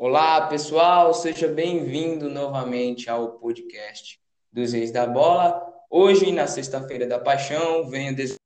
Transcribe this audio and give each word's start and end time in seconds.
Olá, 0.00 0.46
pessoal, 0.46 1.12
seja 1.12 1.48
bem-vindo 1.48 2.30
novamente 2.30 3.10
ao 3.10 3.32
podcast 3.32 4.20
dos 4.52 4.72
Reis 4.72 4.92
da 4.92 5.04
Bola. 5.04 5.60
Hoje, 5.90 6.30
na 6.30 6.46
Sexta-feira 6.46 7.04
da 7.04 7.18
Paixão, 7.18 7.88
venho 7.88 8.14
desejar 8.14 8.38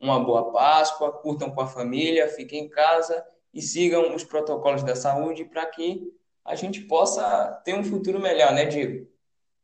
uma 0.00 0.20
boa 0.20 0.52
Páscoa, 0.52 1.10
curtam 1.10 1.50
com 1.50 1.60
a 1.60 1.66
família, 1.66 2.28
fiquem 2.28 2.66
em 2.66 2.68
casa 2.68 3.26
e 3.52 3.60
sigam 3.60 4.14
os 4.14 4.22
protocolos 4.22 4.84
da 4.84 4.94
saúde 4.94 5.44
para 5.44 5.66
que 5.66 6.00
a 6.44 6.54
gente 6.54 6.82
possa 6.82 7.60
ter 7.64 7.74
um 7.74 7.82
futuro 7.82 8.20
melhor, 8.20 8.52
né, 8.52 8.64
Diego? 8.64 9.08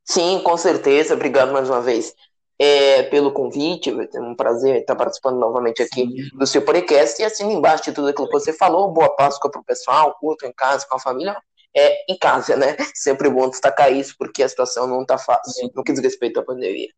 Sim, 0.05 0.41
com 0.43 0.57
certeza. 0.57 1.15
Obrigado 1.15 1.53
mais 1.53 1.71
uma 1.71 1.81
vez 1.81 2.17
é, 2.59 3.05
pelo 3.05 3.33
convite. 3.33 3.91
É 3.91 4.21
um 4.21 4.35
prazer 4.35 4.81
estar 4.81 4.97
participando 4.97 5.39
novamente 5.39 5.83
aqui 5.83 6.03
Sim. 6.03 6.37
do 6.37 6.47
seu 6.47 6.63
podcast. 6.63 7.21
E 7.21 7.25
assim, 7.25 7.53
embaixo 7.53 7.85
de 7.85 7.93
tudo 7.93 8.09
aquilo 8.09 8.27
que 8.27 8.33
você 8.33 8.53
falou, 8.53 8.93
boa 8.93 9.15
Páscoa 9.15 9.51
para 9.51 9.61
o 9.61 9.65
pessoal, 9.65 10.17
curto 10.19 10.45
em 10.47 10.53
casa, 10.53 10.87
com 10.89 10.97
a 10.97 11.01
família. 11.01 11.37
É 11.77 12.13
em 12.13 12.19
casa, 12.19 12.57
né? 12.57 12.77
Sempre 12.95 13.31
bom 13.31 13.49
destacar 13.49 13.93
isso, 13.93 14.15
porque 14.19 14.43
a 14.43 14.49
situação 14.49 14.87
não 14.87 15.03
está 15.03 15.19
fácil, 15.19 15.53
Sim. 15.53 15.71
no 15.75 15.85
que 15.85 15.93
diz 15.93 16.03
respeito 16.03 16.41
à 16.41 16.43
pandemia. 16.43 16.89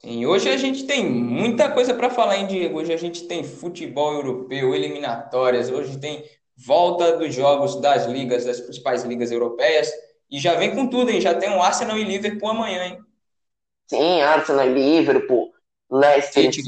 Sim, 0.00 0.24
hoje 0.26 0.48
a 0.48 0.56
gente 0.56 0.84
tem 0.84 1.08
muita 1.08 1.70
coisa 1.70 1.92
para 1.92 2.08
falar, 2.08 2.38
hein, 2.38 2.46
Diego? 2.46 2.78
Hoje 2.78 2.92
a 2.92 2.96
gente 2.96 3.26
tem 3.26 3.44
futebol 3.44 4.14
europeu, 4.14 4.74
eliminatórias, 4.74 5.70
hoje 5.70 5.98
tem 5.98 6.24
volta 6.56 7.16
dos 7.18 7.34
jogos 7.34 7.76
das 7.80 8.06
ligas, 8.06 8.44
das 8.44 8.60
principais 8.60 9.04
ligas 9.04 9.30
europeias. 9.30 9.90
E 10.30 10.38
já 10.38 10.54
vem 10.54 10.74
com 10.74 10.86
tudo, 10.86 11.10
hein? 11.10 11.20
Já 11.20 11.34
tem 11.34 11.50
um 11.50 11.62
Arsenal 11.62 11.98
e 11.98 12.04
Liverpool 12.04 12.48
amanhã, 12.48 12.84
hein? 12.84 12.98
Sim, 13.90 14.20
Arsenal 14.20 14.68
e 14.68 14.72
Liverpool, 14.72 15.52
Leicester 15.90 16.44
City, 16.44 16.62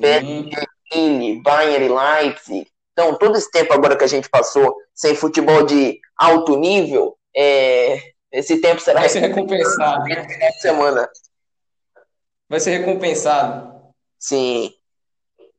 PSG, 0.00 1.42
Bayern 1.42 1.84
e 1.84 1.88
Leipzig. 1.90 2.66
Então, 2.94 3.18
todo 3.18 3.36
esse 3.36 3.50
tempo 3.50 3.70
agora 3.74 3.94
que 3.94 4.04
a 4.04 4.06
gente 4.06 4.30
passou 4.30 4.74
sem 4.94 5.14
futebol 5.14 5.66
de 5.66 6.00
alto 6.16 6.56
nível, 6.56 7.18
é... 7.36 7.98
esse 8.32 8.62
tempo 8.62 8.80
será 8.80 9.00
Vai 9.00 9.10
ser 9.10 9.18
recompensado. 9.18 10.04
Né? 10.04 10.26
semana. 10.52 11.06
Vai 12.48 12.60
ser 12.60 12.78
recompensado. 12.78 13.92
Sim. 14.18 14.72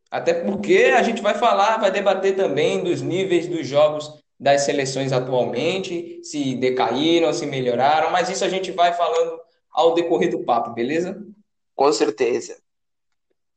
Até 0.10 0.34
porque 0.34 0.92
a 0.98 1.04
gente 1.04 1.22
vai 1.22 1.36
falar, 1.36 1.78
vai 1.78 1.92
debater 1.92 2.36
também 2.36 2.84
dos 2.84 3.00
níveis 3.00 3.48
dos 3.48 3.68
jogos 3.68 4.12
das 4.40 4.62
seleções 4.62 5.12
atualmente, 5.12 6.20
se 6.24 6.56
decaíram, 6.56 7.32
se 7.32 7.46
melhoraram, 7.46 8.10
mas 8.10 8.28
isso 8.28 8.44
a 8.44 8.50
gente 8.50 8.72
vai 8.72 8.92
falando 8.92 9.45
ao 9.76 9.94
decorrer 9.94 10.32
do 10.32 10.44
papo, 10.44 10.72
beleza? 10.72 11.22
Com 11.76 11.92
certeza. 11.92 12.58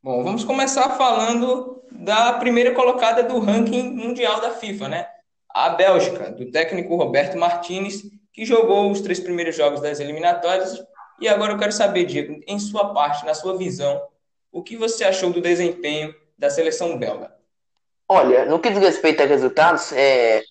Bom, 0.03 0.25
vamos 0.25 0.43
começar 0.43 0.91
falando 0.97 1.81
da 1.93 2.33
primeira 2.35 2.75
colocada 2.75 3.23
do 3.23 3.39
ranking 3.39 3.91
mundial 3.91 4.41
da 4.41 4.51
FIFA, 4.51 4.89
né? 4.89 5.09
A 5.49 5.71
Bélgica, 5.71 6.31
do 6.33 6.51
técnico 6.51 6.97
Roberto 6.97 7.39
Martinez, 7.39 8.03
que 8.33 8.45
jogou 8.45 8.91
os 8.91 9.01
três 9.01 9.21
primeiros 9.21 9.57
jogos 9.57 9.81
das 9.81 10.01
eliminatórias. 10.01 10.83
E 11.21 11.29
agora 11.29 11.53
eu 11.53 11.59
quero 11.59 11.73
saber, 11.73 12.05
Diego, 12.05 12.41
em 12.47 12.59
sua 12.59 12.93
parte, 12.93 13.25
na 13.25 13.35
sua 13.35 13.57
visão, 13.57 14.01
o 14.53 14.63
que 14.63 14.77
você 14.77 15.05
achou 15.05 15.33
do 15.33 15.41
desempenho 15.41 16.15
da 16.37 16.51
seleção 16.51 16.99
belga? 16.99 17.33
Olha, 18.09 18.45
no 18.45 18.59
que 18.59 18.71
diz 18.71 18.79
respeito 18.79 19.23
a 19.23 19.27
resultados, 19.27 19.93
é, 19.93 20.43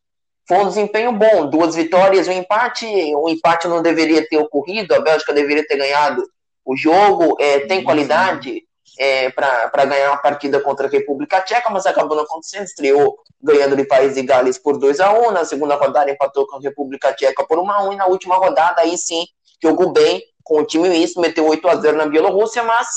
foi 0.47 0.57
um 0.59 0.67
desempenho 0.67 1.11
bom, 1.11 1.49
duas 1.49 1.75
vitórias, 1.75 2.27
um 2.27 2.31
empate. 2.31 2.85
O 3.15 3.27
empate 3.27 3.67
não 3.67 3.81
deveria 3.81 4.27
ter 4.27 4.37
ocorrido, 4.37 4.95
a 4.95 4.99
Bélgica 5.01 5.33
deveria 5.33 5.67
ter 5.67 5.77
ganhado 5.77 6.23
o 6.65 6.75
jogo, 6.75 7.35
é, 7.39 7.61
tem 7.61 7.83
qualidade 7.83 8.63
é, 8.97 9.29
para 9.29 9.85
ganhar 9.85 10.11
uma 10.11 10.21
partida 10.21 10.59
contra 10.59 10.87
a 10.87 10.89
República 10.89 11.41
Tcheca, 11.41 11.69
mas 11.69 11.85
acabou 11.85 12.15
não 12.15 12.23
acontecendo. 12.23 12.63
Estreou 12.63 13.17
ganhando 13.41 13.75
de 13.75 13.85
País 13.85 14.15
de 14.15 14.23
Gales 14.23 14.57
por 14.57 14.77
2 14.77 14.99
a 14.99 15.13
1 15.13 15.31
na 15.31 15.45
segunda 15.45 15.75
rodada 15.75 16.09
empatou 16.09 16.47
com 16.47 16.57
a 16.57 16.61
República 16.61 17.13
Tcheca 17.13 17.45
por 17.45 17.59
1 17.59 17.71
a 17.71 17.83
1 17.89 17.93
e 17.93 17.95
na 17.97 18.07
última 18.07 18.35
rodada 18.35 18.81
aí 18.81 18.97
sim 18.97 19.25
jogou 19.61 19.91
bem 19.91 20.23
com 20.43 20.61
o 20.61 20.65
time 20.65 20.89
misto, 20.89 21.19
meteu 21.19 21.45
8 21.45 21.67
a 21.67 21.75
0 21.75 21.97
na 21.97 22.05
Bielorrússia, 22.05 22.63
mas 22.63 22.87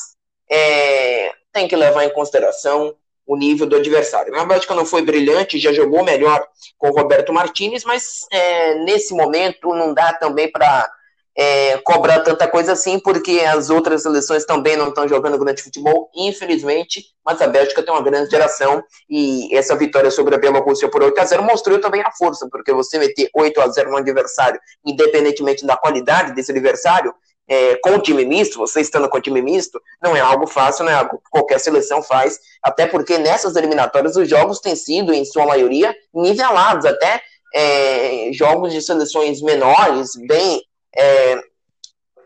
é, 0.48 1.32
tem 1.52 1.66
que 1.66 1.74
levar 1.74 2.04
em 2.04 2.12
consideração 2.12 2.94
o 3.30 3.36
nível 3.36 3.64
do 3.64 3.76
adversário. 3.76 4.34
A 4.34 4.44
Bélgica 4.44 4.74
não 4.74 4.84
foi 4.84 5.02
brilhante, 5.02 5.56
já 5.56 5.72
jogou 5.72 6.02
melhor 6.02 6.44
com 6.76 6.88
o 6.88 6.92
Roberto 6.92 7.32
Martinez, 7.32 7.84
mas 7.84 8.26
é, 8.32 8.74
nesse 8.82 9.14
momento 9.14 9.68
não 9.72 9.94
dá 9.94 10.12
também 10.14 10.50
para 10.50 10.90
é, 11.38 11.78
cobrar 11.78 12.22
tanta 12.22 12.48
coisa 12.48 12.72
assim, 12.72 12.98
porque 12.98 13.38
as 13.38 13.70
outras 13.70 14.02
seleções 14.02 14.44
também 14.44 14.76
não 14.76 14.88
estão 14.88 15.06
jogando 15.06 15.38
grande 15.38 15.62
futebol, 15.62 16.10
infelizmente, 16.12 17.04
mas 17.24 17.40
a 17.40 17.46
Bélgica 17.46 17.84
tem 17.84 17.94
uma 17.94 18.02
grande 18.02 18.28
geração 18.28 18.82
e 19.08 19.56
essa 19.56 19.76
vitória 19.76 20.10
sobre 20.10 20.34
a 20.34 20.38
Bielorrússia 20.38 20.90
por 20.90 21.00
8 21.00 21.20
a 21.20 21.24
0 21.24 21.44
mostrou 21.44 21.80
também 21.80 22.00
a 22.00 22.10
força, 22.10 22.48
porque 22.50 22.72
você 22.72 22.98
meter 22.98 23.30
8 23.32 23.60
a 23.60 23.68
0 23.68 23.92
no 23.92 23.96
adversário, 23.98 24.58
independentemente 24.84 25.64
da 25.64 25.76
qualidade 25.76 26.34
desse 26.34 26.50
adversário, 26.50 27.14
é, 27.50 27.74
com 27.82 27.96
o 27.96 27.98
time 27.98 28.24
misto, 28.24 28.58
você 28.58 28.80
estando 28.80 29.08
com 29.08 29.18
o 29.18 29.20
time 29.20 29.42
misto, 29.42 29.82
não 30.00 30.14
é 30.14 30.20
algo 30.20 30.46
fácil, 30.46 30.84
não 30.84 30.92
é 30.92 30.94
algo 30.94 31.18
que 31.18 31.30
qualquer 31.30 31.58
seleção 31.58 32.00
faz, 32.00 32.38
até 32.62 32.86
porque 32.86 33.18
nessas 33.18 33.56
eliminatórias 33.56 34.14
os 34.14 34.28
jogos 34.28 34.60
têm 34.60 34.76
sido, 34.76 35.12
em 35.12 35.24
sua 35.24 35.44
maioria, 35.44 35.92
nivelados, 36.14 36.86
até 36.86 37.20
é, 37.52 38.30
jogos 38.32 38.72
de 38.72 38.80
seleções 38.80 39.42
menores, 39.42 40.12
bem 40.28 40.62
é, 40.96 41.42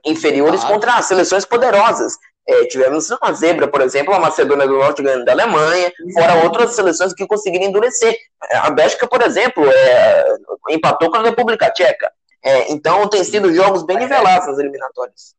inferiores, 0.05 0.63
ah, 0.63 0.69
contra 0.69 0.93
as 0.93 1.07
seleções 1.07 1.47
poderosas. 1.47 2.13
É, 2.47 2.67
tivemos 2.67 3.11
uma 3.11 3.33
zebra, 3.33 3.67
por 3.67 3.81
exemplo, 3.81 4.13
a 4.13 4.19
Macedônia 4.21 4.67
do 4.67 4.77
Norte 4.77 5.03
ganhando 5.03 5.25
da 5.25 5.33
Alemanha, 5.33 5.91
fora 6.13 6.45
outras 6.45 6.75
seleções 6.75 7.15
que 7.15 7.27
conseguiram 7.27 7.65
endurecer. 7.65 8.15
A 8.57 8.69
Bélgica, 8.69 9.09
por 9.09 9.23
exemplo, 9.23 9.67
é, 9.67 10.37
empatou 10.69 11.11
com 11.11 11.17
a 11.17 11.23
República 11.23 11.71
Tcheca. 11.71 12.13
É, 12.45 12.71
então 12.71 13.09
tem 13.09 13.25
sido 13.25 13.55
jogos 13.55 13.83
bem 13.83 13.97
nivelados 13.97 14.47
nas 14.47 14.59
eliminatórias. 14.59 15.35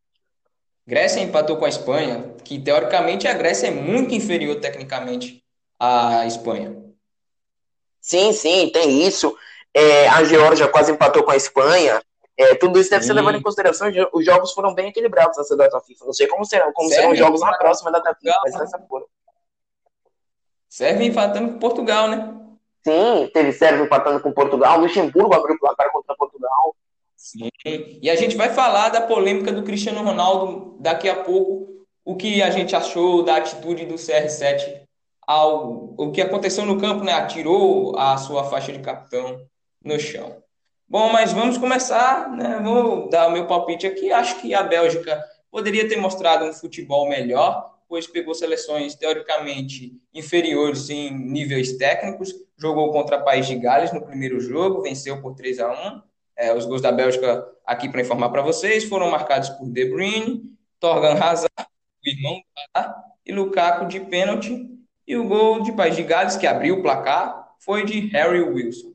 Grécia 0.88 1.22
empatou 1.22 1.58
com 1.58 1.66
a 1.66 1.70
Espanha, 1.70 2.34
que 2.44 2.60
teoricamente 2.60 3.28
a 3.28 3.34
Grécia 3.34 3.68
é 3.68 3.72
muito 3.72 4.14
inferior 4.16 4.60
tecnicamente 4.60 5.44
à 5.80 6.26
Espanha. 6.26 6.76
Sim, 8.02 8.34
sim, 8.34 8.70
tem 8.72 9.06
isso. 9.06 9.36
É, 9.74 10.08
a 10.10 10.24
Geórgia 10.24 10.68
quase 10.68 10.92
empatou 10.92 11.24
com 11.24 11.32
a 11.32 11.36
Espanha. 11.36 12.02
É, 12.38 12.56
tudo 12.56 12.80
isso 12.80 12.90
deve 12.90 13.04
sim. 13.04 13.08
ser 13.08 13.14
levado 13.14 13.38
em 13.38 13.42
consideração. 13.42 13.88
Os 14.12 14.26
jogos 14.26 14.52
foram 14.52 14.74
bem 14.74 14.90
equilibrados 14.90 15.38
nessa 15.38 15.56
data 15.56 15.80
FIFA. 15.82 16.06
Não 16.06 16.14
sei 16.14 16.28
como 16.28 16.46
serão, 16.46 16.74
como 16.74 16.90
serão 16.90 17.12
os 17.12 17.18
jogos 17.18 17.42
na 17.42 17.58
próxima 17.58 17.92
data 17.92 18.16
FIFA, 18.16 18.40
mas 18.44 18.56
nessa 18.56 18.80
foram. 18.88 19.06
Sérvia 20.68 21.08
empatando 21.08 21.54
com 21.54 21.60
Portugal, 21.60 22.08
né? 22.10 22.36
Sim, 22.84 23.30
teve 23.34 23.52
Sérvia 23.54 23.86
empatando 23.86 24.20
com 24.20 24.32
Portugal. 24.32 24.80
Luxemburgo 24.80 25.34
abriu 25.34 25.56
o 25.56 25.60
placar 25.60 25.92
contra 25.92 26.16
Portugal. 26.16 26.76
Sim. 27.36 28.00
E 28.02 28.10
a 28.10 28.16
gente 28.16 28.38
vai 28.38 28.50
falar 28.50 28.90
da 28.90 29.02
polêmica 29.02 29.52
do 29.52 29.64
Cristiano 29.64 30.04
Ronaldo 30.04 30.78
daqui 30.80 31.10
a 31.10 31.16
pouco, 31.16 31.86
o 32.04 32.16
que 32.16 32.42
a 32.42 32.50
gente 32.50 32.76
achou 32.76 33.24
da 33.24 33.38
atitude 33.38 33.86
do 33.86 33.96
CR7 33.96 34.86
ao 35.28 35.96
o 35.98 36.12
que 36.12 36.22
aconteceu 36.22 36.66
no 36.66 36.80
campo, 36.80 37.04
né? 37.04 37.14
Atirou 37.14 37.98
a 37.98 38.16
sua 38.18 38.44
faixa 38.46 38.72
de 38.72 38.80
capitão 38.80 39.42
no 39.84 40.00
chão. 40.00 40.38
Bom, 40.88 41.12
mas 41.12 41.34
vamos 41.34 41.58
começar, 41.58 42.30
né? 42.32 42.60
Vou 42.64 43.10
dar 43.10 43.28
o 43.28 43.32
meu 43.32 43.48
palpite 43.48 43.88
aqui. 43.88 44.12
Acho 44.12 44.40
que 44.40 44.54
a 44.54 44.62
Bélgica 44.62 45.20
poderia 45.50 45.90
ter 45.90 45.96
mostrado 45.96 46.46
um 46.46 46.54
futebol 46.54 47.10
melhor, 47.10 47.74
pois 47.90 48.06
pegou 48.06 48.36
seleções 48.36 48.94
teoricamente 48.94 49.94
inferiores 50.14 50.90
em 50.90 51.12
níveis 51.12 51.78
técnicos, 51.78 52.34
jogou 52.58 52.92
contra 52.92 53.18
o 53.18 53.24
País 53.26 53.48
de 53.48 53.56
Gales 53.56 53.92
no 53.92 54.06
primeiro 54.06 54.40
jogo, 54.40 54.84
venceu 54.84 55.22
por 55.22 55.34
3 55.34 55.60
a 55.60 55.72
1 55.72 56.02
é, 56.38 56.54
os 56.54 56.66
gols 56.66 56.82
da 56.82 56.92
Bélgica, 56.92 57.48
aqui 57.66 57.90
para 57.90 58.02
informar 58.02 58.30
para 58.30 58.42
vocês, 58.42 58.84
foram 58.84 59.10
marcados 59.10 59.50
por 59.50 59.68
De 59.70 59.86
Bruyne, 59.86 60.44
Torgan 60.80 61.14
Hazard, 61.14 61.54
o 61.60 62.10
irmão 62.10 62.36
do 62.36 63.06
e 63.26 63.32
Lukaku 63.32 63.88
de 63.88 64.00
pênalti. 64.00 64.70
E 65.08 65.16
o 65.16 65.28
gol 65.28 65.62
de 65.62 65.72
País 65.72 65.96
de 65.96 66.04
Gales, 66.04 66.36
que 66.36 66.48
abriu 66.48 66.80
o 66.80 66.82
placar, 66.82 67.56
foi 67.60 67.86
de 67.86 68.08
Harry 68.08 68.42
Wilson. 68.42 68.94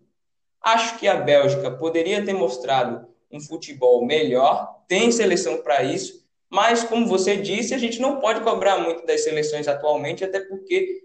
Acho 0.60 0.98
que 0.98 1.06
a 1.06 1.16
Bélgica 1.16 1.70
poderia 1.70 2.24
ter 2.24 2.32
mostrado 2.32 3.06
um 3.30 3.40
futebol 3.40 4.04
melhor, 4.04 4.82
tem 4.88 5.12
seleção 5.12 5.62
para 5.62 5.84
isso, 5.84 6.26
mas 6.50 6.82
como 6.82 7.06
você 7.06 7.36
disse, 7.36 7.74
a 7.74 7.78
gente 7.78 8.00
não 8.00 8.20
pode 8.20 8.40
cobrar 8.40 8.78
muito 8.78 9.06
das 9.06 9.22
seleções 9.22 9.68
atualmente, 9.68 10.24
até 10.24 10.40
porque, 10.40 11.04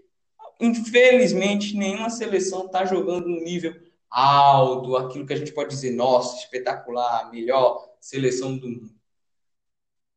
infelizmente, 0.60 1.76
nenhuma 1.76 2.10
seleção 2.10 2.66
está 2.66 2.84
jogando 2.84 3.26
um 3.26 3.40
nível 3.40 3.72
alto, 4.16 4.96
aquilo 4.96 5.26
que 5.26 5.34
a 5.34 5.36
gente 5.36 5.52
pode 5.52 5.68
dizer, 5.68 5.90
nossa, 5.90 6.38
espetacular, 6.38 7.30
melhor 7.30 7.86
seleção 8.00 8.56
do 8.56 8.66
mundo. 8.66 8.90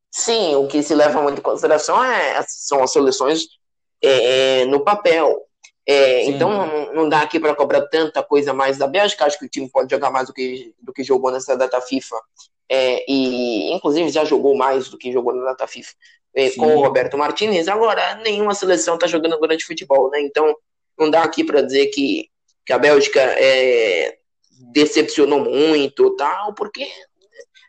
Sim, 0.10 0.56
o 0.56 0.68
que 0.68 0.82
se 0.82 0.96
leva 0.96 1.22
muito 1.22 1.40
em 1.40 1.42
consideração 1.44 2.02
é, 2.02 2.42
são 2.48 2.82
as 2.82 2.94
seleções 2.94 3.42
é, 4.02 4.62
é 4.62 4.66
no 4.66 4.80
papel. 4.80 5.46
É, 5.86 6.24
então 6.26 6.50
não, 6.50 6.94
não, 6.94 7.10
dá 7.10 7.22
aqui 7.22 7.40
para 7.40 7.56
cobrar 7.56 7.82
tanta 7.88 8.24
coisa 8.24 8.54
mais 8.54 8.78
da 8.78 8.88
Bélgica. 8.88 9.26
Acho 9.26 9.38
que 9.38 9.46
o 9.46 9.50
time 9.50 9.70
pode 9.70 9.94
jogar 9.94 10.10
mais 10.12 10.28
do 10.28 10.34
que, 10.34 10.74
do 10.80 10.94
que 10.94 11.04
jogou 11.04 11.32
nessa 11.32 11.58
data 11.58 11.82
FIFA. 11.82 12.16
É, 12.70 13.04
e 13.12 13.74
inclusive 13.74 14.10
já 14.10 14.24
jogou 14.24 14.56
mais 14.56 14.88
do 14.88 14.98
que 14.98 15.12
jogou 15.12 15.34
na 15.34 15.44
data 15.44 15.68
FIFA 15.68 15.92
é, 16.36 16.52
com 16.52 16.74
o 16.74 16.82
Roberto 16.82 17.18
Martinez. 17.18 17.68
Agora, 17.68 18.16
nenhuma 18.16 18.54
seleção 18.54 18.96
está 18.96 19.08
jogando 19.08 19.40
grande 19.40 19.66
futebol, 19.66 20.10
né? 20.10 20.22
Então 20.22 20.56
não 20.98 21.10
dá 21.10 21.24
aqui 21.24 21.44
para 21.44 21.62
dizer 21.62 21.88
que 21.88 22.30
que 22.70 22.74
a 22.74 22.78
Bélgica 22.78 23.20
é, 23.20 24.16
decepcionou 24.72 25.40
muito, 25.40 26.16
tal, 26.16 26.54
porque 26.54 26.88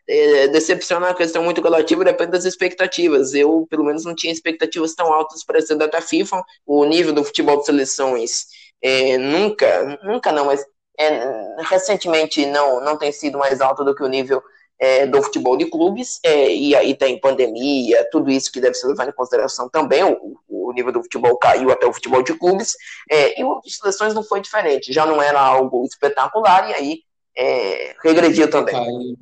é, 0.07 0.47
decepcionar 0.49 1.09
é 1.09 1.11
uma 1.11 1.17
questão 1.17 1.43
muito 1.43 1.59
relativa 1.59 2.05
depende 2.05 2.33
das 2.33 2.45
expectativas. 2.45 3.33
Eu, 3.33 3.65
pelo 3.67 3.83
menos, 3.83 4.05
não 4.05 4.13
tinha 4.13 4.31
expectativas 4.31 4.93
tão 4.93 5.11
altas 5.11 5.43
para 5.43 5.57
essa 5.57 5.75
data 5.75 5.99
FIFA. 5.99 6.43
O 6.67 6.85
nível 6.85 7.13
do 7.13 7.23
futebol 7.23 7.57
de 7.57 7.65
seleções 7.65 8.45
é, 8.79 9.17
nunca, 9.17 9.99
nunca 10.03 10.31
não, 10.31 10.45
mas 10.45 10.63
é, 10.99 11.63
recentemente 11.63 12.45
não, 12.45 12.79
não 12.81 12.95
tem 12.95 13.11
sido 13.11 13.39
mais 13.39 13.59
alto 13.59 13.83
do 13.83 13.95
que 13.95 14.03
o 14.03 14.07
nível 14.07 14.39
é, 14.79 15.07
do 15.07 15.21
futebol 15.23 15.57
de 15.57 15.65
clubes, 15.65 16.19
é, 16.23 16.53
e 16.53 16.75
aí 16.75 16.95
tem 16.95 17.19
pandemia, 17.19 18.07
tudo 18.11 18.29
isso 18.29 18.51
que 18.51 18.59
deve 18.59 18.75
ser 18.75 18.87
levado 18.87 19.09
em 19.09 19.13
consideração 19.13 19.67
também, 19.67 20.03
o, 20.03 20.37
o 20.71 20.73
nível 20.73 20.91
do 20.91 21.03
futebol 21.03 21.37
caiu 21.37 21.71
até 21.71 21.85
o 21.85 21.93
futebol 21.93 22.23
de 22.23 22.33
clubes, 22.33 22.75
é, 23.09 23.39
e 23.39 23.43
o 23.43 23.59
de 23.61 23.73
seleções 23.73 24.13
não 24.13 24.23
foi 24.23 24.41
diferente, 24.41 24.93
já 24.93 25.05
não 25.05 25.21
era 25.21 25.39
algo 25.39 25.83
espetacular, 25.85 26.69
e 26.69 26.73
aí 26.73 26.99
é, 27.37 27.95
regrediu 28.03 28.49
também. 28.49 28.73
Decaiu, 28.73 29.17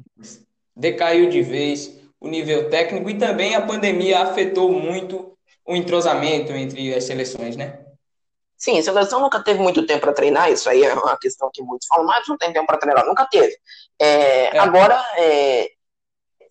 decaiu 0.75 1.29
de 1.29 1.41
vez 1.41 1.99
o 2.19 2.27
nível 2.27 2.69
técnico, 2.69 3.09
e 3.09 3.17
também 3.17 3.55
a 3.55 3.61
pandemia 3.61 4.19
afetou 4.19 4.71
muito 4.71 5.37
o 5.65 5.75
entrosamento 5.75 6.51
entre 6.51 6.93
as 6.93 7.03
seleções, 7.03 7.55
né? 7.55 7.79
Sim, 8.57 8.77
a 8.77 8.83
seleção 8.83 9.21
nunca 9.21 9.41
teve 9.41 9.59
muito 9.59 9.85
tempo 9.85 10.01
para 10.01 10.11
treinar, 10.11 10.51
isso 10.51 10.69
aí 10.69 10.83
é 10.83 10.93
uma 10.93 11.17
questão 11.17 11.49
que 11.53 11.63
muitos 11.63 11.87
falam, 11.87 12.05
mas 12.05 12.27
não 12.27 12.37
tem 12.37 12.51
tempo 12.51 12.67
para 12.67 12.77
treinar, 12.77 13.05
nunca 13.05 13.25
teve. 13.25 13.55
É, 13.97 14.55
é. 14.55 14.59
Agora, 14.59 15.01
é, 15.17 15.71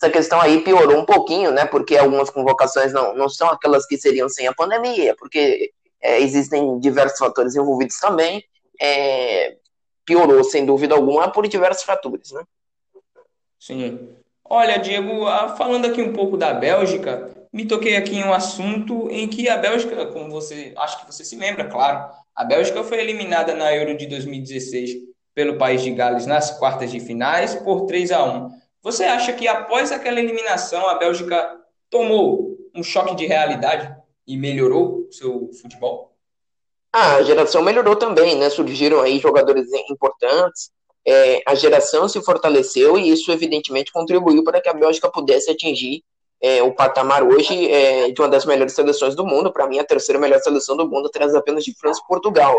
essa 0.00 0.10
questão 0.10 0.40
aí 0.40 0.62
piorou 0.62 0.98
um 0.98 1.04
pouquinho, 1.04 1.50
né? 1.50 1.66
Porque 1.66 1.96
algumas 1.96 2.30
convocações 2.30 2.92
não, 2.92 3.14
não 3.14 3.28
são 3.28 3.48
aquelas 3.48 3.84
que 3.84 3.98
seriam 3.98 4.28
sem 4.28 4.46
a 4.46 4.54
pandemia, 4.54 5.14
porque 5.18 5.72
é, 6.00 6.20
existem 6.20 6.78
diversos 6.78 7.18
fatores 7.18 7.56
envolvidos 7.56 7.98
também. 7.98 8.42
É, 8.80 9.56
piorou, 10.04 10.42
sem 10.44 10.64
dúvida 10.64 10.94
alguma, 10.94 11.30
por 11.30 11.46
diversos 11.48 11.82
fatores, 11.82 12.30
né? 12.30 12.42
Sim. 13.58 14.16
Olha, 14.44 14.78
Diego, 14.78 15.26
falando 15.56 15.86
aqui 15.86 16.00
um 16.00 16.12
pouco 16.12 16.36
da 16.36 16.54
Bélgica, 16.54 17.30
me 17.52 17.66
toquei 17.66 17.96
aqui 17.96 18.16
em 18.16 18.24
um 18.24 18.32
assunto 18.32 19.08
em 19.10 19.28
que 19.28 19.48
a 19.48 19.58
Bélgica, 19.58 20.06
como 20.06 20.30
você, 20.30 20.72
acho 20.76 21.00
que 21.00 21.12
você 21.12 21.24
se 21.24 21.36
lembra, 21.36 21.66
claro, 21.66 22.08
a 22.34 22.44
Bélgica 22.44 22.82
foi 22.84 23.00
eliminada 23.00 23.52
na 23.52 23.74
Euro 23.74 23.96
de 23.96 24.06
2016 24.06 24.92
pelo 25.34 25.58
país 25.58 25.82
de 25.82 25.90
Gales 25.90 26.24
nas 26.24 26.50
quartas 26.52 26.90
de 26.90 27.00
finais 27.00 27.54
por 27.56 27.86
3 27.86 28.12
a 28.12 28.24
1. 28.24 28.50
Você 28.82 29.04
acha 29.04 29.32
que 29.32 29.48
após 29.48 29.90
aquela 29.92 30.20
eliminação 30.20 30.88
a 30.88 30.94
Bélgica 30.94 31.58
tomou 31.90 32.56
um 32.74 32.82
choque 32.82 33.14
de 33.14 33.26
realidade 33.26 33.94
e 34.26 34.36
melhorou 34.36 35.06
o 35.08 35.12
seu 35.12 35.50
futebol? 35.60 36.14
Ah, 36.92 37.16
a 37.16 37.22
geração 37.22 37.62
melhorou 37.62 37.96
também, 37.96 38.36
né? 38.36 38.48
Surgiram 38.50 39.00
aí 39.00 39.18
jogadores 39.18 39.68
importantes, 39.90 40.70
é, 41.06 41.42
a 41.46 41.54
geração 41.54 42.06
se 42.06 42.20
fortaleceu 42.22 42.98
e 42.98 43.10
isso 43.10 43.32
evidentemente 43.32 43.90
contribuiu 43.90 44.44
para 44.44 44.60
que 44.60 44.68
a 44.68 44.74
Bélgica 44.74 45.10
pudesse 45.10 45.50
atingir 45.50 46.02
é, 46.40 46.62
o 46.62 46.74
patamar 46.74 47.22
hoje 47.22 47.70
é, 47.70 48.10
de 48.10 48.20
uma 48.20 48.28
das 48.28 48.44
melhores 48.44 48.74
seleções 48.74 49.14
do 49.14 49.26
mundo, 49.26 49.50
para 49.52 49.66
mim 49.66 49.78
a 49.78 49.84
terceira 49.84 50.20
melhor 50.20 50.38
seleção 50.40 50.76
do 50.76 50.86
mundo, 50.88 51.06
atrás 51.06 51.34
apenas 51.34 51.64
de 51.64 51.74
França 51.78 52.00
e 52.04 52.06
Portugal. 52.06 52.54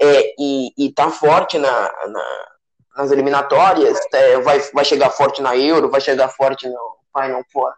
É, 0.00 0.34
e, 0.38 0.70
está 0.78 1.10
forte 1.10 1.58
na, 1.58 1.68
na, 2.06 2.48
nas 2.98 3.12
eliminatórias, 3.12 3.96
é, 4.12 4.40
vai, 4.40 4.58
vai 4.74 4.84
chegar 4.84 5.10
forte 5.10 5.40
na 5.40 5.56
Euro, 5.56 5.88
vai 5.88 6.00
chegar 6.00 6.28
forte 6.28 6.68
no 6.68 6.96
Final 7.16 7.44
Four 7.52 7.72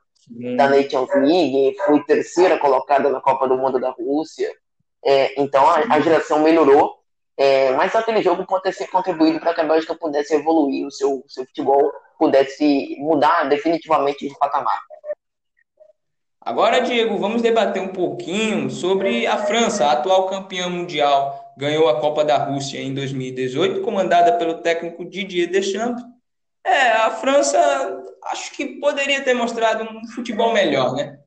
da 0.56 0.67
Nations 0.67 1.11
League, 1.14 1.76
foi 1.84 2.02
terceira 2.05 2.58
colocada 2.58 3.11
na 3.11 3.20
Copa 3.20 3.46
do 3.46 3.58
Mundo 3.58 3.78
da 3.78 3.90
Rússia. 3.90 4.50
É, 5.05 5.38
então 5.38 5.69
a, 5.69 5.81
a, 5.90 6.00
geração 6.00 6.40
melhorou, 6.40 6.94
é, 7.37 7.72
mas 7.72 7.94
aquele 7.94 8.22
jogo 8.22 8.46
pode 8.46 8.72
ter 8.72 8.87
contribuído 8.87 9.38
para 9.40 9.52
que 9.52 9.61
a 9.61 9.64
Bélgica 9.64 9.94
pudesse 9.94 10.34
evoluir, 10.34 10.87
o 10.87 10.90
seu, 10.90 11.22
seu 11.28 11.44
futebol 11.44 11.93
pudesse 12.19 12.96
mudar 12.99 13.44
definitivamente 13.44 14.26
de 14.26 14.38
patamar. 14.38 14.81
Agora, 16.40 16.81
Diego, 16.81 17.19
vamos 17.19 17.43
debater 17.43 17.82
um 17.82 17.88
pouquinho 17.88 18.70
sobre 18.70 19.26
a 19.26 19.37
França, 19.37 19.87
a 19.87 19.93
atual 19.93 20.26
campeã 20.26 20.70
mundial, 20.70 21.50
ganhou 21.61 21.91
a 21.91 22.01
Copa 22.01 22.25
da 22.25 22.39
Rússia 22.39 22.81
em 22.81 22.95
2018, 22.95 23.83
comandada 23.83 24.33
pelo 24.33 24.62
técnico 24.62 25.05
Didier 25.05 25.51
Deschamps. 25.51 26.03
É, 26.65 26.93
a 26.93 27.11
França 27.11 27.59
acho 28.25 28.53
que 28.53 28.81
poderia 28.81 29.23
ter 29.23 29.35
mostrado 29.35 29.85
um 29.85 30.07
futebol 30.15 30.55
melhor, 30.55 30.95
né? 30.95 31.19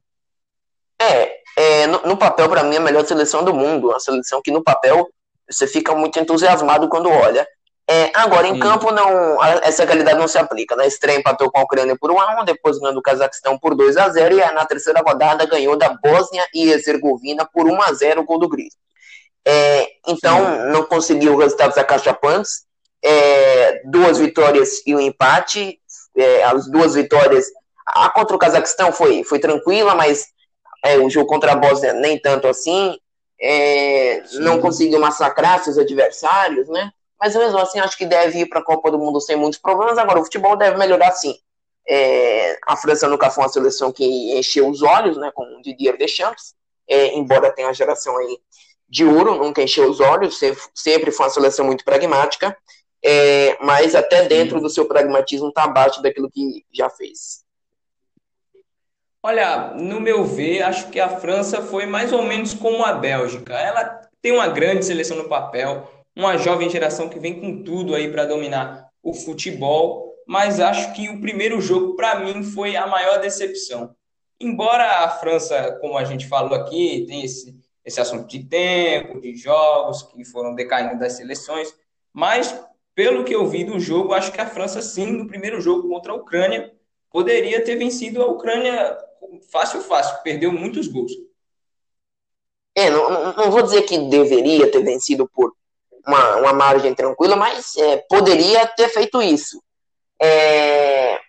É, 1.00 1.36
é 1.56 1.88
no, 1.88 2.02
no 2.02 2.18
papel, 2.18 2.50
para 2.50 2.64
mim, 2.64 2.76
é 2.76 2.78
a 2.80 2.82
melhor 2.82 3.06
seleção 3.06 3.44
do 3.44 3.54
mundo. 3.54 3.90
Uma 3.90 4.00
seleção 4.00 4.42
que, 4.44 4.52
no 4.52 4.64
papel, 4.64 5.08
você 5.50 5.68
fica 5.68 5.94
muito 5.94 6.20
entusiasmado 6.20 6.90
quando 6.90 7.10
olha. 7.10 7.48
É, 7.88 8.10
agora, 8.16 8.48
em 8.48 8.54
Sim. 8.54 8.60
campo, 8.60 8.92
não, 8.92 9.44
essa 9.62 9.86
qualidade 9.86 10.18
não 10.18 10.28
se 10.28 10.38
aplica. 10.40 10.76
Na 10.76 10.88
estreia 10.88 11.20
empatou 11.20 11.52
com 11.52 11.60
a 11.60 11.64
Ucrânia 11.64 11.96
por 12.00 12.12
1x1, 12.12 12.46
depois 12.46 12.80
ganhou 12.80 12.96
do 12.96 13.02
Cazaquistão 13.02 13.60
por 13.60 13.76
2x0 13.76 14.32
e 14.32 14.54
na 14.54 14.66
terceira 14.66 15.02
rodada 15.06 15.46
ganhou 15.46 15.78
da 15.78 15.90
Bósnia 15.90 16.48
e 16.54 16.70
Herzegovina 16.70 17.48
por 17.54 17.66
1x0 17.66 18.20
o 18.20 18.24
gol 18.24 18.40
do 18.40 18.48
Gris. 18.48 18.74
É, 19.46 19.88
então, 20.08 20.68
não 20.70 20.84
conseguiu 20.84 21.38
resultados 21.38 21.78
acachapantes. 21.78 22.66
É, 23.04 23.82
duas 23.86 24.18
vitórias 24.18 24.82
e 24.86 24.96
um 24.96 25.00
empate. 25.00 25.80
É, 26.16 26.44
as 26.44 26.70
duas 26.70 26.96
vitórias. 26.96 27.46
A 27.86 28.10
contra 28.10 28.36
o 28.36 28.40
Cazaquistão 28.40 28.92
foi, 28.92 29.24
foi 29.24 29.40
tranquila, 29.40 29.94
mas 29.94 30.28
é, 30.86 30.98
o 30.98 31.10
jogo 31.10 31.28
contra 31.28 31.52
a 31.52 31.56
Bósnia 31.56 31.94
nem 31.94 32.20
tanto 32.20 32.48
assim. 32.48 32.98
É, 33.42 34.24
não 34.36 34.62
conseguiu 34.62 35.00
massacrar 35.00 35.62
seus 35.62 35.78
adversários, 35.78 36.70
né? 36.70 36.92
mas 37.24 37.38
mesmo 37.38 37.58
assim 37.58 37.80
acho 37.80 37.98
que 37.98 38.06
deve 38.06 38.40
ir 38.40 38.48
para 38.48 38.60
a 38.60 38.64
Copa 38.64 38.92
do 38.92 39.00
Mundo 39.00 39.22
sem 39.22 39.38
muitos 39.38 39.58
problemas. 39.58 39.98
Agora, 39.98 40.20
o 40.20 40.26
futebol 40.26 40.58
deve 40.58 40.78
melhorar 40.78 41.10
sim. 41.12 41.34
É, 41.88 42.58
a 42.68 42.76
França 42.76 43.08
nunca 43.08 43.30
foi 43.30 43.46
uma 43.46 43.50
seleção 43.50 43.94
que 43.94 44.38
encheu 44.38 44.68
os 44.68 44.82
olhos, 44.82 45.16
né, 45.16 45.32
com 45.34 45.44
o 45.44 45.62
Didier 45.62 45.98
Deschamps, 45.98 46.54
é, 46.86 47.16
embora 47.16 47.50
tenha 47.54 47.70
a 47.70 47.74
geração 47.74 48.18
aí 48.18 48.38
de 48.94 49.04
ouro, 49.04 49.40
nunca 49.40 49.64
encheu 49.64 49.90
os 49.90 50.00
olhos, 50.00 50.38
sempre, 50.76 51.10
foi 51.10 51.26
uma 51.26 51.32
seleção 51.32 51.66
muito 51.66 51.84
pragmática, 51.84 52.56
é, 53.04 53.58
mas 53.60 53.96
até 53.96 54.28
dentro 54.28 54.62
do 54.62 54.70
seu 54.70 54.86
pragmatismo 54.86 55.48
está 55.48 55.64
abaixo 55.64 56.00
daquilo 56.00 56.30
que 56.30 56.64
já 56.72 56.88
fez. 56.92 57.44
Olha, 59.24 59.74
no 59.74 60.00
meu 60.00 60.24
ver, 60.24 60.62
acho 60.62 60.90
que 60.92 61.00
a 61.00 61.10
França 61.10 61.60
foi 61.64 61.88
mais 61.88 62.14
ou 62.14 62.22
menos 62.22 62.54
como 62.54 62.86
a 62.86 62.94
Bélgica. 62.94 63.56
Ela 63.56 64.00
tem 64.22 64.32
uma 64.32 64.48
grande 64.48 64.86
seleção 64.86 65.18
no 65.18 65.28
papel, 65.28 65.90
uma 66.16 66.38
jovem 66.38 66.70
geração 66.70 67.10
que 67.10 67.18
vem 67.18 67.40
com 67.40 67.64
tudo 67.64 67.96
aí 67.96 68.12
para 68.12 68.26
dominar 68.26 68.90
o 69.02 69.12
futebol, 69.12 70.14
mas 70.28 70.60
acho 70.60 70.94
que 70.94 71.10
o 71.10 71.20
primeiro 71.20 71.60
jogo 71.60 71.96
para 71.96 72.20
mim 72.20 72.44
foi 72.44 72.76
a 72.76 72.86
maior 72.86 73.20
decepção. 73.20 73.96
Embora 74.40 75.04
a 75.04 75.10
França, 75.10 75.80
como 75.82 75.98
a 75.98 76.04
gente 76.04 76.28
falou 76.28 76.54
aqui, 76.54 77.06
tem 77.08 77.24
esse, 77.24 77.63
esse 77.86 78.00
assunto 78.00 78.28
de 78.28 78.44
tempo, 78.44 79.20
de 79.20 79.36
jogos 79.36 80.04
que 80.04 80.24
foram 80.24 80.56
decaindo 80.56 80.98
das 80.98 81.14
seleções, 81.14 81.74
mas 82.12 82.58
pelo 82.96 83.24
que 83.24 83.34
eu 83.34 83.48
vi 83.48 83.64
do 83.64 83.80
jogo, 83.80 84.14
acho 84.14 84.32
que 84.32 84.40
a 84.40 84.46
França 84.46 84.82
sim, 84.82 85.12
no 85.12 85.28
primeiro 85.28 85.60
jogo 85.60 85.90
contra 85.90 86.12
a 86.12 86.16
Ucrânia, 86.16 86.74
poderia 87.12 87.64
ter 87.64 87.76
vencido 87.76 88.22
a 88.22 88.28
Ucrânia 88.28 88.98
fácil, 89.52 89.82
fácil, 89.82 90.22
perdeu 90.24 90.52
muitos 90.52 90.88
gols. 90.88 91.12
É, 92.76 92.90
não, 92.90 93.34
não 93.34 93.52
vou 93.52 93.62
dizer 93.62 93.84
que 93.84 93.98
deveria 94.10 94.72
ter 94.72 94.84
vencido 94.84 95.28
por 95.28 95.54
uma, 96.06 96.38
uma 96.38 96.54
margem 96.54 96.94
tranquila, 96.94 97.36
mas 97.36 97.76
é, 97.76 97.98
poderia 98.10 98.66
ter 98.68 98.90
feito 98.90 99.22
isso. 99.22 99.62
É, 100.22 101.20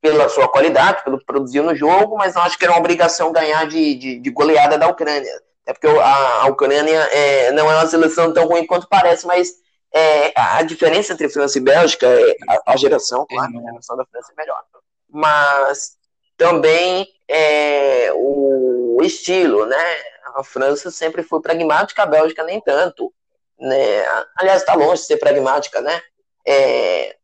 pela 0.00 0.28
sua 0.28 0.48
qualidade, 0.48 1.04
pelo 1.04 1.18
que 1.18 1.24
produziu 1.24 1.62
no 1.62 1.74
jogo, 1.74 2.16
mas 2.16 2.34
não 2.34 2.42
acho 2.42 2.58
que 2.58 2.64
era 2.64 2.72
uma 2.72 2.80
obrigação 2.80 3.32
ganhar 3.32 3.66
de, 3.66 3.94
de, 3.94 4.18
de 4.18 4.30
goleada 4.30 4.78
da 4.78 4.88
Ucrânia. 4.88 5.32
É 5.70 5.72
porque 5.72 5.86
a, 5.86 6.42
a 6.42 6.46
Ucrânia 6.46 6.98
é, 7.12 7.52
não 7.52 7.70
é 7.70 7.76
uma 7.76 7.86
seleção 7.86 8.32
tão 8.32 8.46
ruim 8.46 8.66
quanto 8.66 8.88
parece, 8.88 9.26
mas 9.26 9.52
é, 9.92 10.32
a 10.34 10.62
diferença 10.62 11.12
entre 11.12 11.28
França 11.28 11.58
e 11.58 11.60
Bélgica 11.60 12.06
é 12.06 12.36
a, 12.48 12.72
a 12.72 12.76
geração, 12.76 13.26
claro, 13.28 13.58
a 13.58 13.70
geração 13.70 13.96
da 13.96 14.04
França 14.04 14.32
é 14.32 14.40
melhor. 14.40 14.62
Mas 15.08 15.96
também 16.36 17.06
é, 17.28 18.12
o 18.14 18.98
estilo, 19.02 19.66
né? 19.66 19.96
A 20.34 20.42
França 20.42 20.90
sempre 20.90 21.22
foi 21.22 21.40
pragmática, 21.40 22.02
a 22.02 22.06
Bélgica 22.06 22.44
nem 22.44 22.60
tanto 22.60 23.12
né? 23.60 24.04
Aliás, 24.36 24.62
está 24.62 24.74
longe 24.74 25.02
de 25.02 25.06
ser 25.06 25.18
pragmática, 25.18 25.80
né? 25.80 26.00
É, 26.46 27.16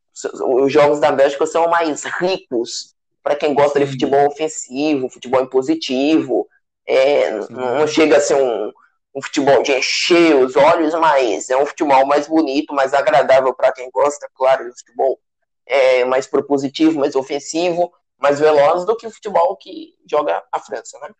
os 0.44 0.72
jogos 0.72 1.00
da 1.00 1.10
Bélgica 1.10 1.46
são 1.46 1.68
mais 1.68 2.04
ricos 2.04 2.94
para 3.22 3.34
quem 3.34 3.54
gosta 3.54 3.80
de 3.80 3.86
futebol 3.86 4.26
ofensivo, 4.26 5.08
futebol 5.08 5.42
impositivo. 5.42 6.46
É, 6.86 7.30
não 7.50 7.86
chega 7.86 8.16
a 8.16 8.20
ser 8.20 8.34
um, 8.34 8.72
um, 9.14 9.22
futebol 9.22 9.62
de 9.62 9.72
encher 9.72 10.36
os 10.36 10.54
olhos, 10.56 10.94
mas 10.94 11.50
é 11.50 11.56
um 11.56 11.66
futebol 11.66 12.06
mais 12.06 12.28
bonito, 12.28 12.74
mais 12.74 12.94
agradável 12.94 13.52
para 13.54 13.72
quem 13.72 13.90
gosta, 13.90 14.28
claro, 14.34 14.70
de 14.70 14.78
futebol 14.78 15.18
é, 15.66 16.04
mais 16.04 16.26
propositivo, 16.26 16.98
mais 16.98 17.16
ofensivo, 17.16 17.92
mais 18.18 18.38
veloz 18.38 18.84
do 18.84 18.96
que 18.96 19.06
o 19.06 19.10
futebol 19.10 19.56
que 19.56 19.94
joga 20.08 20.42
a 20.52 20.60
França, 20.60 20.98
né? 21.00 21.10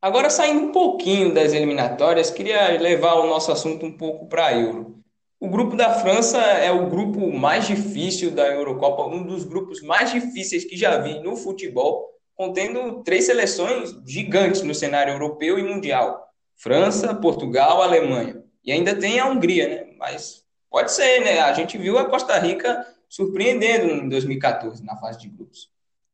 Agora, 0.00 0.28
saindo 0.28 0.64
um 0.64 0.72
pouquinho 0.72 1.32
das 1.32 1.52
eliminatórias, 1.52 2.28
queria 2.30 2.76
levar 2.80 3.14
o 3.14 3.26
nosso 3.28 3.52
assunto 3.52 3.86
um 3.86 3.96
pouco 3.96 4.26
para 4.26 4.46
a 4.46 4.52
Euro. 4.52 5.02
O 5.38 5.48
grupo 5.48 5.76
da 5.76 5.94
França 5.94 6.38
é 6.40 6.70
o 6.70 6.88
grupo 6.88 7.32
mais 7.32 7.66
difícil 7.66 8.32
da 8.32 8.46
Eurocopa, 8.46 9.06
um 9.06 9.22
dos 9.22 9.44
grupos 9.44 9.80
mais 9.80 10.10
difíceis 10.10 10.64
que 10.64 10.76
já 10.76 10.98
vi 10.98 11.20
no 11.20 11.36
futebol, 11.36 12.08
contendo 12.36 13.02
três 13.02 13.26
seleções 13.26 13.94
gigantes 14.06 14.62
no 14.62 14.74
cenário 14.74 15.12
europeu 15.12 15.58
e 15.58 15.62
mundial: 15.62 16.28
França, 16.56 17.14
Portugal, 17.14 17.82
Alemanha. 17.82 18.42
E 18.64 18.72
ainda 18.72 18.94
tem 18.94 19.18
a 19.18 19.26
Hungria, 19.26 19.68
né? 19.68 19.94
Mas 19.98 20.44
pode 20.70 20.92
ser, 20.92 21.20
né? 21.20 21.40
A 21.40 21.52
gente 21.52 21.76
viu 21.76 21.98
a 21.98 22.08
Costa 22.08 22.38
Rica 22.38 22.86
surpreendendo 23.08 23.86
em 23.86 24.08
2014 24.08 24.84
na 24.84 24.96
fase 24.96 25.18
de 25.18 25.28
grupos. 25.28 25.70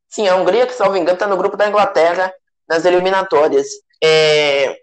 Sim, 0.08 0.26
a 0.26 0.36
Hungria, 0.36 0.66
que 0.66 0.72
salvo 0.72 0.96
engano, 0.96 1.14
está 1.14 1.26
no 1.26 1.36
grupo 1.36 1.56
da 1.56 1.68
Inglaterra 1.68 2.32
nas 2.68 2.84
eliminatórias. 2.84 3.66
É, 4.02 4.76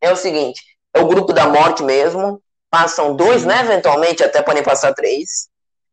é 0.00 0.12
o 0.12 0.16
seguinte: 0.16 0.60
é 0.92 1.00
o 1.00 1.08
grupo 1.08 1.32
da 1.32 1.48
morte 1.48 1.82
mesmo. 1.82 2.42
Passam 2.70 3.14
dois, 3.14 3.44
né? 3.44 3.60
Eventualmente 3.60 4.24
até 4.24 4.42
podem 4.42 4.62
passar 4.62 4.92
três. 4.92 5.48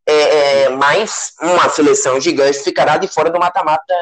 É, 0.06 0.64
é, 0.64 0.70
mas 0.70 1.34
uma 1.40 1.70
seleção 1.70 2.20
gigante 2.20 2.60
ficará 2.60 2.98
de 2.98 3.08
fora 3.08 3.30
do 3.30 3.40
mata-mata. 3.40 3.94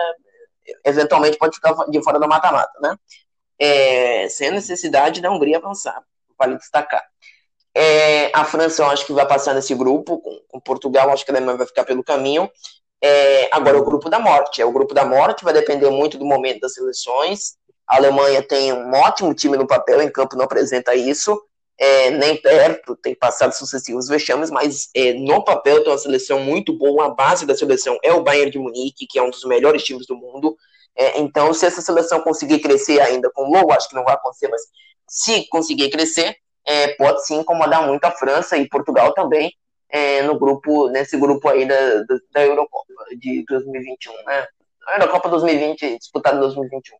Eventualmente 0.85 1.37
pode 1.37 1.55
ficar 1.55 1.73
de 1.89 2.03
fora 2.03 2.19
do 2.19 2.27
mata-mata, 2.27 2.73
né? 2.81 2.95
É, 3.59 4.29
sem 4.29 4.49
a 4.49 4.51
necessidade 4.51 5.21
da 5.21 5.31
Hungria 5.31 5.57
avançar, 5.57 6.01
vale 6.37 6.55
destacar. 6.57 7.03
É, 7.75 8.31
a 8.33 8.45
França, 8.45 8.81
eu 8.81 8.87
acho 8.87 9.05
que 9.05 9.13
vai 9.13 9.27
passar 9.27 9.53
nesse 9.53 9.75
grupo, 9.75 10.19
com, 10.19 10.39
com 10.47 10.59
Portugal, 10.59 11.09
acho 11.09 11.25
que 11.25 11.31
a 11.31 11.35
Alemanha 11.35 11.57
vai 11.57 11.67
ficar 11.67 11.83
pelo 11.83 12.03
caminho. 12.03 12.49
É, 13.01 13.49
agora, 13.53 13.77
o 13.77 13.85
grupo 13.85 14.09
da 14.09 14.19
morte. 14.19 14.61
É 14.61 14.65
o 14.65 14.71
grupo 14.71 14.93
da 14.93 15.05
morte, 15.05 15.43
vai 15.43 15.53
depender 15.53 15.89
muito 15.89 16.17
do 16.17 16.25
momento 16.25 16.61
das 16.61 16.73
seleções. 16.73 17.57
A 17.87 17.97
Alemanha 17.97 18.41
tem 18.41 18.71
um 18.73 18.91
ótimo 18.93 19.33
time 19.33 19.57
no 19.57 19.67
papel, 19.67 20.01
em 20.01 20.11
campo 20.11 20.35
não 20.35 20.45
apresenta 20.45 20.95
isso 20.95 21.39
é, 21.79 22.11
nem 22.11 22.35
perto, 22.35 22.95
tem 22.97 23.15
passado 23.15 23.53
sucessivos 23.53 24.07
vexames, 24.07 24.51
mas 24.51 24.89
é, 24.93 25.13
no 25.13 25.43
papel 25.43 25.81
tem 25.81 25.91
uma 25.91 25.97
seleção 25.97 26.41
muito 26.41 26.77
boa, 26.77 27.05
a 27.05 27.09
base 27.09 27.45
da 27.45 27.55
seleção 27.55 27.97
é 28.03 28.11
o 28.11 28.21
Bayern 28.21 28.51
de 28.51 28.59
Munique, 28.59 29.07
que 29.07 29.17
é 29.17 29.23
um 29.23 29.29
dos 29.29 29.45
melhores 29.45 29.83
times 29.83 30.05
do 30.05 30.15
mundo, 30.15 30.57
é, 30.95 31.19
então 31.19 31.53
se 31.53 31.65
essa 31.65 31.81
seleção 31.81 32.19
conseguir 32.21 32.59
crescer 32.59 32.99
ainda 32.99 33.31
com 33.33 33.43
o 33.43 33.51
Low, 33.51 33.71
acho 33.71 33.87
que 33.87 33.95
não 33.95 34.03
vai 34.03 34.15
acontecer, 34.15 34.49
mas 34.49 34.61
se 35.07 35.47
conseguir 35.47 35.89
crescer, 35.89 36.35
é, 36.65 36.89
pode 36.95 37.25
sim 37.25 37.39
incomodar 37.39 37.87
muito 37.87 38.03
a 38.03 38.11
França 38.11 38.57
e 38.57 38.67
Portugal 38.67 39.13
também, 39.13 39.51
é, 39.89 40.21
no 40.21 40.37
grupo, 40.37 40.89
nesse 40.89 41.17
grupo 41.17 41.47
aí 41.47 41.65
da, 41.65 42.03
da 42.31 42.45
Eurocopa 42.45 42.93
de 43.17 43.43
2021, 43.47 44.13
né? 44.25 44.47
A 44.87 44.95
Eurocopa 44.97 45.29
2020, 45.29 45.97
disputada 45.97 46.37
em 46.37 46.41
2021. 46.41 46.97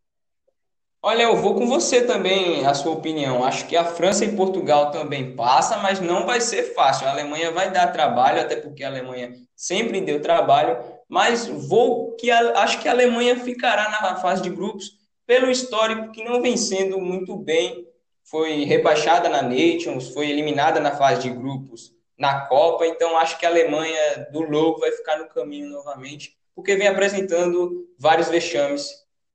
Olha, 1.01 1.24
eu 1.24 1.38
vou 1.38 1.56
com 1.56 1.65
você 1.65 2.06
também, 2.06 2.65
a 2.65 2.74
sua 2.74 2.91
opinião. 2.91 3.46
Acho 3.46 3.65
que 3.68 3.77
a 3.77 3.86
França 3.86 4.25
e 4.25 4.36
Portugal 4.36 4.91
também 4.91 5.34
passa, 5.34 5.77
mas 5.77 6.01
não 6.01 6.25
vai 6.25 6.41
ser 6.41 6.74
fácil. 6.74 7.08
A 7.08 7.12
Alemanha 7.12 7.51
vai 7.51 7.72
dar 7.72 7.94
trabalho, 7.94 8.41
até 8.41 8.58
porque 8.58 8.84
a 8.84 8.89
Alemanha 8.89 9.32
sempre 9.56 10.01
deu 10.01 10.22
trabalho, 10.22 10.77
mas 11.08 11.48
vou 11.48 12.15
que 12.18 12.29
a, 12.29 12.63
acho 12.63 12.82
que 12.82 12.88
a 12.89 12.91
Alemanha 12.91 13.39
ficará 13.39 13.89
na 13.89 14.18
fase 14.18 14.41
de 14.41 14.50
grupos 14.50 14.91
pelo 15.25 15.50
histórico 15.50 16.12
que 16.12 16.22
não 16.22 16.41
vem 16.41 16.58
sendo 16.58 17.00
muito 17.00 17.38
bem. 17.38 17.88
Foi 18.25 18.65
rebaixada 18.65 19.29
na 19.29 19.41
Nations, 19.41 20.10
foi 20.10 20.29
eliminada 20.29 20.82
na 20.82 20.91
fase 20.91 21.22
de 21.22 21.29
grupos 21.29 21.94
na 22.18 22.41
Copa, 22.41 22.86
então 22.86 23.18
acho 23.18 23.39
que 23.39 23.46
a 23.46 23.50
Alemanha 23.50 24.27
do 24.34 24.41
Lobo 24.41 24.82
vai 24.82 24.91
ficar 24.91 25.18
no 25.18 25.29
caminho 25.29 25.70
novamente, 25.70 26.36
porque 26.53 26.75
vem 26.75 26.89
apresentando 26.89 27.88
vários 27.98 28.27
vexames 28.27 28.89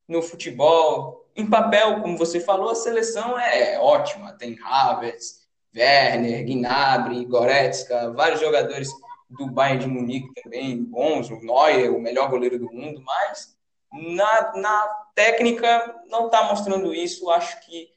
no 0.06 0.20
futebol, 0.20 1.23
em 1.36 1.48
papel, 1.48 2.00
como 2.00 2.16
você 2.16 2.38
falou, 2.38 2.70
a 2.70 2.74
seleção 2.74 3.38
é 3.38 3.78
ótima. 3.78 4.32
Tem 4.32 4.56
Havertz, 4.62 5.44
Werner, 5.74 6.44
Gnabry, 6.44 7.24
Goretzka, 7.24 8.12
vários 8.12 8.40
jogadores 8.40 8.88
do 9.28 9.48
Bayern 9.48 9.80
de 9.80 9.88
Munique 9.88 10.42
também 10.42 10.82
bons, 10.84 11.28
o 11.30 11.40
Neuer, 11.40 11.92
o 11.92 12.00
melhor 12.00 12.30
goleiro 12.30 12.58
do 12.58 12.72
mundo, 12.72 13.02
mas 13.02 13.56
na, 13.92 14.52
na 14.56 14.88
técnica 15.14 16.02
não 16.08 16.26
está 16.26 16.44
mostrando 16.44 16.94
isso. 16.94 17.28
Acho 17.30 17.60
que 17.66 17.88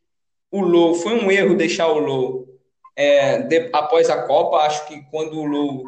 o 0.51 0.62
Lou 0.62 0.96
foi 0.96 1.13
um 1.13 1.32
erro 1.32 1.56
deixar 1.56 1.88
o 1.88 2.00
Lou 2.00 2.48
é, 2.96 3.39
de, 3.44 3.70
após 3.74 4.10
a 4.10 4.24
Copa. 4.24 4.58
Acho 4.58 4.88
que 4.88 5.01
quando 5.12 5.39
o 5.39 5.46
Lou 5.46 5.86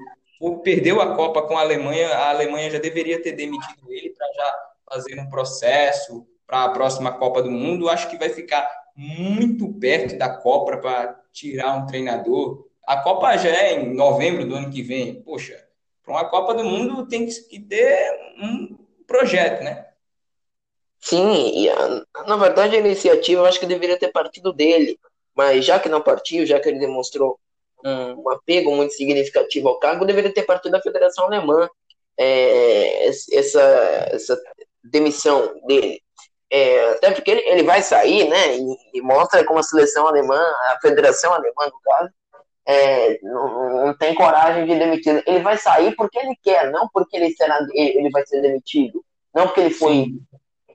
perdeu 0.62 1.02
a 1.02 1.16
Copa 1.16 1.42
com 1.42 1.58
a 1.58 1.62
Alemanha, 1.62 2.10
a 2.10 2.30
Alemanha 2.30 2.70
já 2.70 2.80
deveria 2.80 3.22
ter 3.22 3.32
demitido 3.32 3.92
ele 3.92 4.12
para 4.12 4.28
já 4.34 4.56
fazer 4.92 5.20
um 5.20 5.30
processo 5.30 6.28
para 6.50 6.64
a 6.64 6.70
próxima 6.70 7.12
Copa 7.12 7.44
do 7.44 7.52
Mundo, 7.52 7.88
acho 7.88 8.10
que 8.10 8.18
vai 8.18 8.30
ficar 8.30 8.68
muito 8.96 9.72
perto 9.74 10.18
da 10.18 10.36
Copa 10.36 10.78
para 10.78 11.22
tirar 11.32 11.78
um 11.78 11.86
treinador. 11.86 12.66
A 12.88 12.98
Copa 12.98 13.38
já 13.38 13.50
é 13.50 13.76
em 13.76 13.94
novembro 13.94 14.48
do 14.48 14.56
ano 14.56 14.72
que 14.72 14.82
vem. 14.82 15.22
Poxa, 15.22 15.64
para 16.04 16.12
uma 16.12 16.28
Copa 16.28 16.56
do 16.56 16.64
Mundo 16.64 17.08
tem 17.08 17.28
que 17.28 17.60
ter 17.60 18.12
um 18.42 18.76
projeto, 19.06 19.64
né? 19.64 19.86
Sim, 21.00 21.70
a, 21.70 22.24
na 22.26 22.36
verdade 22.36 22.76
a 22.76 22.80
iniciativa 22.80 23.42
eu 23.42 23.46
acho 23.46 23.60
que 23.60 23.68
deveria 23.68 23.98
ter 23.98 24.12
partido 24.12 24.52
dele, 24.52 25.00
mas 25.36 25.64
já 25.64 25.80
que 25.80 25.88
não 25.88 26.02
partiu, 26.02 26.48
já 26.48 26.60
que 26.60 26.68
ele 26.68 26.80
demonstrou 26.80 27.40
um, 27.86 28.24
um 28.24 28.30
apego 28.32 28.76
muito 28.76 28.96
significativo 28.96 29.70
ao 29.70 29.78
cargo, 29.78 30.04
deveria 30.04 30.34
ter 30.34 30.44
partido 30.44 30.72
da 30.72 30.82
Federação 30.82 31.26
Alemã. 31.26 31.70
É, 32.18 33.08
essa, 33.08 33.62
essa 34.12 34.42
demissão 34.84 35.54
dele 35.68 36.02
é, 36.52 36.92
até 36.92 37.12
porque 37.12 37.30
ele, 37.30 37.42
ele, 37.42 37.64
vai 37.64 37.82
sair, 37.82 38.28
né? 38.28 38.58
E, 38.58 38.98
e, 38.98 39.02
mostra 39.02 39.44
como 39.46 39.60
a 39.60 39.64
seleção 39.64 40.08
alemã, 40.08 40.40
a 40.70 40.80
federação 40.82 41.34
alemã, 41.34 41.66
no 41.68 41.80
caso, 41.84 42.10
é, 42.66 43.20
não, 43.22 43.86
não, 43.86 43.98
tem 43.98 44.16
coragem 44.16 44.66
de 44.66 44.78
demitir. 44.78 45.24
Ele 45.28 45.44
vai 45.44 45.58
sair 45.58 45.96
porque 45.96 46.18
ele 46.18 46.36
quer, 46.44 46.72
não 46.72 46.88
porque 46.92 47.18
ele, 47.18 47.32
será, 47.36 47.60
ele 47.74 48.10
vai 48.10 48.26
ser 48.26 48.42
demitido. 48.42 49.04
Não 49.34 49.46
porque 49.48 49.62
ele 49.62 49.74
foi. 49.74 50.08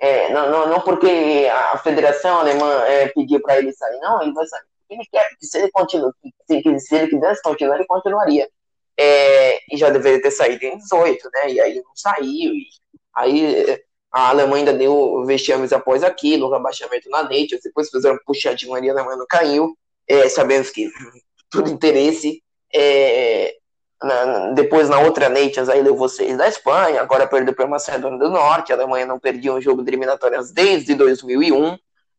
É, 0.00 0.32
não, 0.32 0.50
não, 0.50 0.68
não, 0.68 0.80
porque 0.80 1.48
a 1.50 1.78
federação 1.78 2.38
alemã 2.38 2.84
é, 2.84 3.08
pediu 3.08 3.40
para 3.40 3.58
ele 3.58 3.72
sair, 3.72 3.98
não, 4.00 4.22
ele 4.22 4.32
vai 4.32 4.46
sair. 4.46 4.62
Ele 4.90 5.02
quer, 5.10 5.28
porque 5.30 5.46
se 5.46 5.58
ele 5.58 5.70
continua, 5.70 6.12
se, 6.46 6.80
se 6.80 6.94
ele 6.94 7.08
quisesse 7.08 7.42
continuar, 7.42 7.76
ele 7.76 7.86
continuaria. 7.86 8.48
É, 8.96 9.58
e 9.72 9.76
já 9.76 9.90
deveria 9.90 10.22
ter 10.22 10.30
saído 10.30 10.64
em 10.64 10.78
18, 10.78 11.28
né? 11.32 11.50
E 11.50 11.60
aí 11.60 11.76
não 11.76 11.96
saiu. 11.96 12.52
E 12.52 12.66
aí 13.14 13.82
a 14.14 14.28
Alemanha 14.28 14.58
ainda 14.58 14.72
deu 14.72 15.24
vexames 15.26 15.72
após 15.72 16.04
aquilo, 16.04 16.46
o 16.46 16.50
rebaixamento 16.52 17.10
na 17.10 17.24
Nations, 17.24 17.62
depois 17.64 17.90
fizeram 17.90 18.16
puxadinho 18.24 18.72
ali, 18.72 18.88
a 18.88 18.92
Alemanha 18.92 19.16
não 19.16 19.26
caiu. 19.28 19.76
É, 20.06 20.28
sabemos 20.28 20.70
que 20.70 20.88
tudo 21.50 21.68
interesse. 21.68 22.40
É, 22.72 23.56
na, 24.00 24.52
depois 24.52 24.88
na 24.88 25.00
outra 25.00 25.28
Nations 25.28 25.68
aí 25.68 25.82
levou 25.82 26.08
seis 26.08 26.36
da 26.36 26.46
Espanha, 26.46 27.00
agora 27.00 27.26
perdeu 27.26 27.52
para 27.54 27.64
a 27.64 27.68
Macedônia 27.68 28.16
do 28.16 28.30
Norte. 28.30 28.72
A 28.72 28.76
Alemanha 28.76 29.04
não 29.04 29.18
perdia 29.18 29.52
um 29.52 29.60
jogo 29.60 29.82
de 29.82 29.90
eliminatórias 29.90 30.52
desde 30.52 30.94
2001. 30.94 31.72
A 31.72 31.78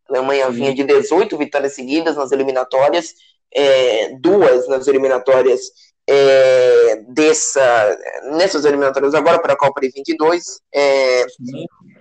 Alemanha 0.09 0.49
vinha 0.49 0.75
de 0.75 0.83
18 0.83 1.37
vitórias 1.37 1.75
seguidas 1.75 2.17
nas 2.17 2.33
eliminatórias, 2.33 3.13
é, 3.53 4.17
duas 4.19 4.67
nas 4.67 4.85
eliminatórias 4.85 5.61
é, 6.07 7.03
dessa, 7.07 7.97
nessas 8.33 8.65
eliminatórias 8.65 9.13
agora 9.13 9.39
para 9.39 9.53
a 9.53 9.57
Copa 9.57 9.81
de 9.81 9.89
22, 9.89 10.61
é, 10.73 11.25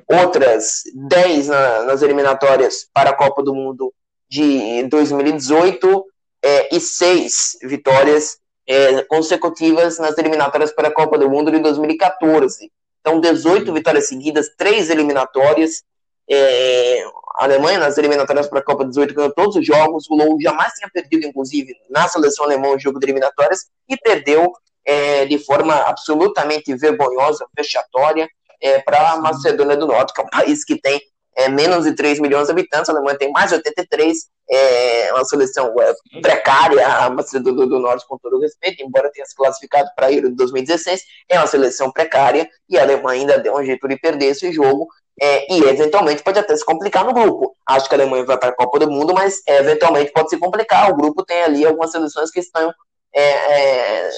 outras 0.06 0.82
10 0.94 1.48
na, 1.48 1.84
nas 1.84 2.02
eliminatórias 2.02 2.86
para 2.92 3.10
a 3.10 3.14
Copa 3.14 3.42
do 3.42 3.54
Mundo 3.54 3.92
de 4.28 4.82
2018 4.88 6.04
é, 6.42 6.76
e 6.76 6.80
6 6.80 7.58
vitórias 7.62 8.38
é, 8.66 9.02
consecutivas 9.04 9.98
nas 9.98 10.16
eliminatórias 10.18 10.72
para 10.72 10.88
a 10.88 10.92
Copa 10.92 11.18
do 11.18 11.28
Mundo 11.28 11.50
de 11.50 11.58
2014. 11.60 12.70
Então, 13.00 13.20
18 13.20 13.72
vitórias 13.72 14.08
seguidas, 14.08 14.50
3 14.56 14.90
eliminatórias, 14.90 15.82
é, 16.30 17.04
a 17.36 17.44
Alemanha, 17.44 17.78
nas 17.78 17.98
eliminatórias 17.98 18.46
para 18.46 18.60
a 18.60 18.64
Copa 18.64 18.84
18, 18.84 19.14
ganhou 19.14 19.32
todos 19.32 19.56
os 19.56 19.66
jogos. 19.66 20.08
O 20.08 20.14
Low 20.14 20.40
jamais 20.40 20.72
tinha 20.74 20.88
perdido, 20.92 21.26
inclusive, 21.26 21.74
na 21.90 22.08
seleção 22.08 22.44
alemã, 22.44 22.68
o 22.68 22.78
jogo 22.78 22.98
de 22.98 23.06
eliminatórias, 23.06 23.66
e 23.88 23.96
perdeu 23.96 24.52
é, 24.84 25.24
de 25.26 25.38
forma 25.38 25.74
absolutamente 25.74 26.74
vergonhosa, 26.74 27.46
vexatória, 27.56 28.28
é, 28.60 28.80
para 28.80 29.12
a 29.12 29.20
Macedônia 29.20 29.76
do 29.76 29.86
Norte, 29.86 30.12
que 30.14 30.20
é 30.20 30.24
um 30.24 30.28
país 30.28 30.64
que 30.64 30.80
tem 30.80 31.00
é, 31.36 31.48
menos 31.48 31.84
de 31.84 31.92
3 31.94 32.20
milhões 32.20 32.46
de 32.46 32.52
habitantes, 32.52 32.88
a 32.88 32.92
Alemanha 32.92 33.18
tem 33.18 33.30
mais 33.32 33.50
de 33.50 33.56
83, 33.56 34.16
é 34.48 35.12
uma 35.12 35.24
seleção 35.24 35.74
é, 35.80 36.20
precária, 36.20 36.86
a 36.86 37.10
Macedônia 37.10 37.66
do 37.66 37.78
Norte, 37.78 38.06
com 38.06 38.16
todo 38.18 38.40
respeito, 38.40 38.82
embora 38.82 39.10
tenha 39.10 39.26
se 39.26 39.34
classificado 39.34 39.88
para 39.96 40.06
a 40.06 40.12
Euro 40.12 40.30
de 40.30 40.36
2016, 40.36 41.02
é 41.28 41.38
uma 41.38 41.46
seleção 41.46 41.90
precária, 41.90 42.48
e 42.68 42.78
a 42.78 42.82
Alemanha 42.82 43.22
ainda 43.22 43.38
deu 43.38 43.54
um 43.54 43.64
jeito 43.64 43.86
de 43.88 43.96
perder 43.98 44.26
esse 44.26 44.52
jogo, 44.52 44.86
é, 45.20 45.52
e 45.52 45.62
eventualmente 45.64 46.22
pode 46.22 46.38
até 46.38 46.56
se 46.56 46.64
complicar 46.64 47.04
no 47.04 47.14
grupo. 47.14 47.56
Acho 47.66 47.88
que 47.88 47.94
a 47.94 47.98
Alemanha 47.98 48.24
vai 48.24 48.38
para 48.38 48.50
a 48.50 48.54
Copa 48.54 48.78
do 48.80 48.90
Mundo, 48.90 49.14
mas 49.14 49.42
eventualmente 49.46 50.12
pode 50.12 50.30
se 50.30 50.38
complicar. 50.38 50.90
O 50.90 50.96
grupo 50.96 51.24
tem 51.24 51.42
ali 51.42 51.64
algumas 51.64 51.92
seleções 51.92 52.30
que 52.30 52.40
estão 52.40 52.72
é, 53.14 53.22
é 53.22 54.10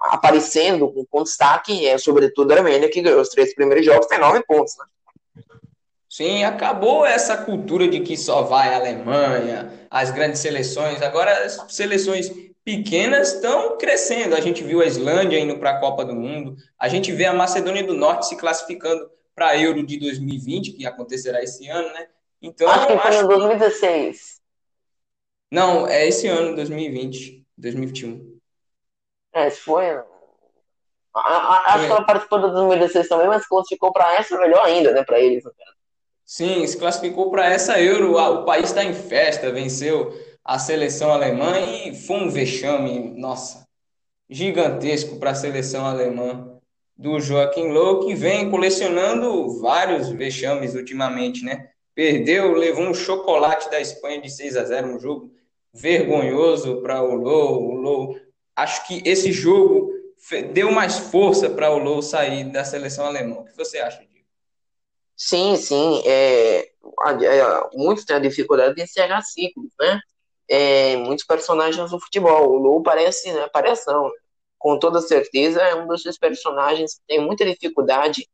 aparecendo 0.00 0.90
com, 0.90 1.04
com 1.04 1.22
destaque, 1.22 1.86
é, 1.86 1.98
sobretudo 1.98 2.50
a 2.50 2.54
Alemanha, 2.54 2.88
que 2.88 3.02
ganhou 3.02 3.20
os 3.20 3.28
três 3.28 3.54
primeiros 3.54 3.84
jogos, 3.84 4.06
tem 4.06 4.18
nove 4.18 4.42
pontos. 4.44 4.74
Né? 4.78 4.84
Sim, 6.08 6.44
acabou 6.44 7.04
essa 7.04 7.36
cultura 7.36 7.86
de 7.86 8.00
que 8.00 8.16
só 8.16 8.42
vai 8.42 8.72
a 8.72 8.78
Alemanha, 8.78 9.70
as 9.90 10.10
grandes 10.10 10.40
seleções. 10.40 11.02
Agora, 11.02 11.44
as 11.44 11.64
seleções 11.68 12.30
pequenas 12.64 13.34
estão 13.34 13.76
crescendo. 13.76 14.34
A 14.34 14.40
gente 14.40 14.64
viu 14.64 14.80
a 14.80 14.86
Islândia 14.86 15.38
indo 15.38 15.58
para 15.58 15.70
a 15.70 15.80
Copa 15.80 16.04
do 16.04 16.14
Mundo, 16.14 16.56
a 16.78 16.88
gente 16.88 17.12
vê 17.12 17.26
a 17.26 17.32
Macedônia 17.32 17.84
do 17.84 17.94
Norte 17.94 18.26
se 18.26 18.36
classificando 18.36 19.10
para 19.38 19.50
a 19.50 19.56
Euro 19.56 19.86
de 19.86 19.96
2020, 20.00 20.72
que 20.72 20.84
acontecerá 20.84 21.40
esse 21.40 21.68
ano, 21.68 21.88
né? 21.92 22.08
Então, 22.42 22.68
acho 22.68 22.88
que 22.88 22.98
foi 22.98 23.16
em 23.16 23.26
2016. 23.28 24.40
Não, 25.50 25.86
é 25.86 26.08
esse 26.08 26.26
ano, 26.26 26.56
2020, 26.56 27.46
2021. 27.56 28.38
É, 29.32 29.48
foi. 29.50 29.86
Acho 31.14 31.86
que 31.86 31.92
ela 31.92 32.04
participou 32.04 32.40
da 32.40 32.48
2016 32.48 33.08
também, 33.08 33.28
mas 33.28 33.46
classificou 33.46 33.92
para 33.92 34.16
essa 34.16 34.36
melhor 34.38 34.64
ainda, 34.64 34.92
né, 34.92 35.04
para 35.04 35.20
eles. 35.20 35.44
Né, 35.44 35.50
Sim, 36.24 36.66
se 36.66 36.76
classificou 36.76 37.30
para 37.30 37.46
essa 37.46 37.80
Euro. 37.80 38.16
O 38.16 38.44
país 38.44 38.66
está 38.66 38.82
em 38.82 38.92
festa, 38.92 39.52
venceu 39.52 40.12
a 40.44 40.58
seleção 40.58 41.12
alemã 41.12 41.60
e 41.60 41.94
foi 41.94 42.16
um 42.16 42.28
vexame, 42.28 43.14
nossa, 43.18 43.66
gigantesco 44.28 45.18
para 45.18 45.30
a 45.30 45.34
seleção 45.34 45.86
alemã 45.86 46.57
do 46.98 47.20
Joaquim 47.20 47.68
Low, 47.68 48.00
que 48.00 48.14
vem 48.14 48.50
colecionando 48.50 49.60
vários 49.60 50.08
vexames 50.08 50.74
ultimamente, 50.74 51.44
né? 51.44 51.70
Perdeu, 51.94 52.52
levou 52.54 52.84
um 52.84 52.94
chocolate 52.94 53.70
da 53.70 53.80
Espanha 53.80 54.20
de 54.20 54.28
6 54.28 54.56
a 54.56 54.64
0 54.64 54.88
um 54.88 54.98
jogo 54.98 55.32
vergonhoso 55.72 56.82
para 56.82 57.00
o 57.00 57.14
Low. 57.14 57.62
O 57.62 57.74
Low. 57.74 58.20
Acho 58.56 58.84
que 58.88 59.00
esse 59.04 59.30
jogo 59.30 59.92
deu 60.52 60.72
mais 60.72 60.98
força 60.98 61.48
para 61.48 61.70
o 61.70 61.78
Low 61.78 62.02
sair 62.02 62.50
da 62.50 62.64
seleção 62.64 63.06
alemã. 63.06 63.36
O 63.36 63.44
que 63.44 63.56
você 63.56 63.78
acha, 63.78 63.98
Diego? 63.98 64.26
Sim, 65.16 65.56
sim. 65.56 66.02
É, 66.04 66.60
é, 66.60 67.68
muitos 67.74 68.04
têm 68.04 68.16
a 68.16 68.20
dificuldade 68.20 68.74
de 68.74 68.82
encerrar 68.82 69.22
ciclos, 69.22 69.72
né? 69.78 70.00
É, 70.48 70.96
muitos 70.96 71.24
personagens 71.24 71.90
do 71.90 72.00
futebol. 72.00 72.50
O 72.50 72.56
Low 72.56 72.82
parece, 72.82 73.32
né, 73.32 73.48
parece 73.52 73.86
não, 73.86 74.10
com 74.58 74.78
toda 74.78 75.00
certeza 75.00 75.60
é 75.62 75.74
um 75.74 75.86
dos 75.86 76.02
personagens 76.18 76.94
que 76.94 77.00
tem 77.06 77.20
muita 77.24 77.44
dificuldade 77.44 78.28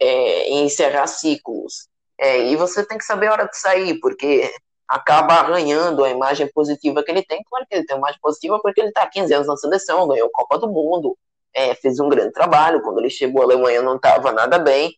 é, 0.00 0.48
em 0.48 0.64
encerrar 0.64 1.06
ciclos. 1.06 1.88
É, 2.18 2.50
e 2.50 2.56
você 2.56 2.84
tem 2.84 2.98
que 2.98 3.04
saber 3.04 3.28
a 3.28 3.32
hora 3.32 3.44
de 3.46 3.56
sair, 3.56 3.98
porque 4.00 4.52
acaba 4.86 5.34
arranhando 5.34 6.04
a 6.04 6.10
imagem 6.10 6.48
positiva 6.52 7.02
que 7.02 7.10
ele 7.10 7.22
tem. 7.22 7.42
Claro 7.48 7.66
que 7.68 7.76
ele 7.76 7.86
tem 7.86 7.96
uma 7.96 8.08
imagem 8.08 8.20
positiva 8.20 8.58
porque 8.60 8.80
ele 8.80 8.88
está 8.88 9.06
15 9.06 9.32
anos 9.32 9.46
na 9.46 9.56
seleção, 9.56 10.08
ganhou 10.08 10.26
a 10.26 10.32
Copa 10.32 10.58
do 10.58 10.68
Mundo, 10.68 11.16
é, 11.54 11.74
fez 11.76 12.00
um 12.00 12.08
grande 12.08 12.32
trabalho. 12.32 12.82
Quando 12.82 12.98
ele 12.98 13.10
chegou 13.10 13.42
à 13.42 13.44
Alemanha 13.44 13.82
não 13.82 13.96
estava 13.96 14.32
nada 14.32 14.58
bem, 14.58 14.94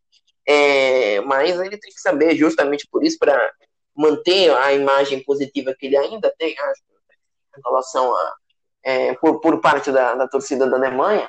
é, 0.47 1.21
mas 1.21 1.61
ele 1.61 1.77
tem 1.77 1.93
que 1.93 2.01
saber, 2.01 2.35
justamente 2.35 2.89
por 2.91 3.05
isso, 3.05 3.19
para 3.19 3.53
manter 3.95 4.51
a 4.57 4.73
imagem 4.73 5.23
positiva 5.23 5.75
que 5.79 5.87
ele 5.87 5.97
ainda 5.97 6.35
tem, 6.39 6.59
acho, 6.59 6.83
em 7.59 7.61
relação 7.65 8.15
a. 8.15 8.35
É, 8.85 9.15
por, 9.15 9.41
por 9.41 9.61
parte 9.61 9.93
da, 9.93 10.15
da 10.15 10.27
torcida 10.27 10.67
da 10.67 10.77
Alemanha, 10.77 11.29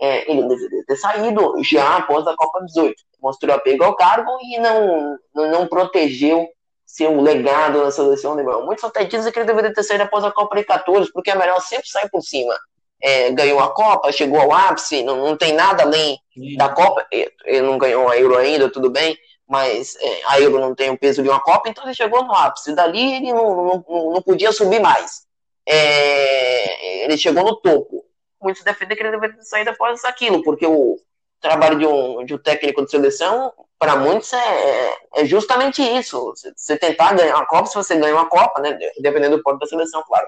é, 0.00 0.30
ele 0.30 0.48
deveria 0.48 0.84
ter 0.84 0.96
saído 0.96 1.54
já 1.62 1.96
após 1.98 2.26
a 2.26 2.34
Copa 2.34 2.64
18. 2.64 2.94
Mostrou 3.20 3.54
apego 3.54 3.84
ao 3.84 3.94
cargo 3.94 4.30
e 4.42 4.58
não, 4.58 5.18
não, 5.34 5.50
não 5.50 5.66
protegeu 5.66 6.48
ser 6.84 7.08
um 7.08 7.22
legado 7.22 7.82
na 7.82 7.90
seleção 7.90 8.32
alemã. 8.32 8.60
Muitos 8.62 8.84
até 8.84 9.04
dizem 9.04 9.32
que 9.32 9.38
ele 9.38 9.46
deveria 9.46 9.72
ter 9.72 9.82
saído 9.82 10.04
após 10.04 10.24
a 10.24 10.32
Copa 10.32 10.56
de 10.56 10.64
14, 10.64 11.10
porque 11.12 11.30
é 11.30 11.34
melhor 11.34 11.60
sempre 11.60 11.88
sair 11.88 12.10
por 12.10 12.20
cima. 12.20 12.54
É, 13.00 13.30
ganhou 13.30 13.60
a 13.60 13.72
Copa, 13.72 14.12
chegou 14.12 14.40
ao 14.40 14.52
ápice, 14.52 15.02
não, 15.02 15.16
não 15.24 15.36
tem 15.36 15.52
nada 15.52 15.84
além 15.84 16.18
da 16.56 16.68
Copa. 16.68 17.06
Ele 17.10 17.62
não 17.62 17.78
ganhou 17.78 18.08
a 18.08 18.18
Euro 18.18 18.36
ainda, 18.36 18.68
tudo 18.68 18.90
bem, 18.90 19.16
mas 19.48 19.96
é, 20.00 20.20
a 20.26 20.40
Euro 20.40 20.58
não 20.58 20.74
tem 20.74 20.90
o 20.90 20.98
peso 20.98 21.22
de 21.22 21.28
uma 21.28 21.40
Copa, 21.40 21.68
então 21.68 21.84
ele 21.84 21.94
chegou 21.94 22.24
no 22.24 22.34
ápice. 22.34 22.74
Dali 22.74 23.14
ele 23.16 23.32
não, 23.32 23.84
não, 23.88 24.12
não 24.14 24.22
podia 24.22 24.52
subir 24.52 24.80
mais. 24.80 25.22
É, 25.66 27.04
ele 27.04 27.16
chegou 27.16 27.44
no 27.44 27.56
topo. 27.56 28.04
Muitos 28.40 28.64
defendem 28.64 28.96
que 28.96 29.02
ele 29.02 29.20
ter 29.20 29.42
saído 29.42 29.70
após 29.70 30.04
aquilo, 30.04 30.42
porque 30.42 30.66
o 30.66 30.98
trabalho 31.40 31.78
de 31.78 31.86
um, 31.86 32.24
de 32.24 32.34
um 32.34 32.38
técnico 32.38 32.84
de 32.84 32.90
seleção 32.90 33.52
para 33.78 33.96
muitos 33.96 34.32
é, 34.32 34.94
é, 35.16 35.24
justamente 35.24 35.82
isso. 35.82 36.32
Você 36.56 36.76
tentar 36.76 37.14
ganhar 37.14 37.34
uma 37.34 37.46
Copa, 37.46 37.66
se 37.66 37.74
você 37.74 37.96
ganha 37.96 38.14
uma 38.14 38.28
Copa, 38.28 38.60
né? 38.60 38.78
Dependendo 39.00 39.36
do 39.36 39.42
ponto 39.42 39.58
da 39.58 39.66
seleção, 39.66 40.02
claro. 40.06 40.26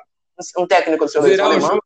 Um 0.59 0.67
técnico 0.67 1.07
de 1.07 1.13
seleção 1.13 1.47
alemã. 1.47 1.79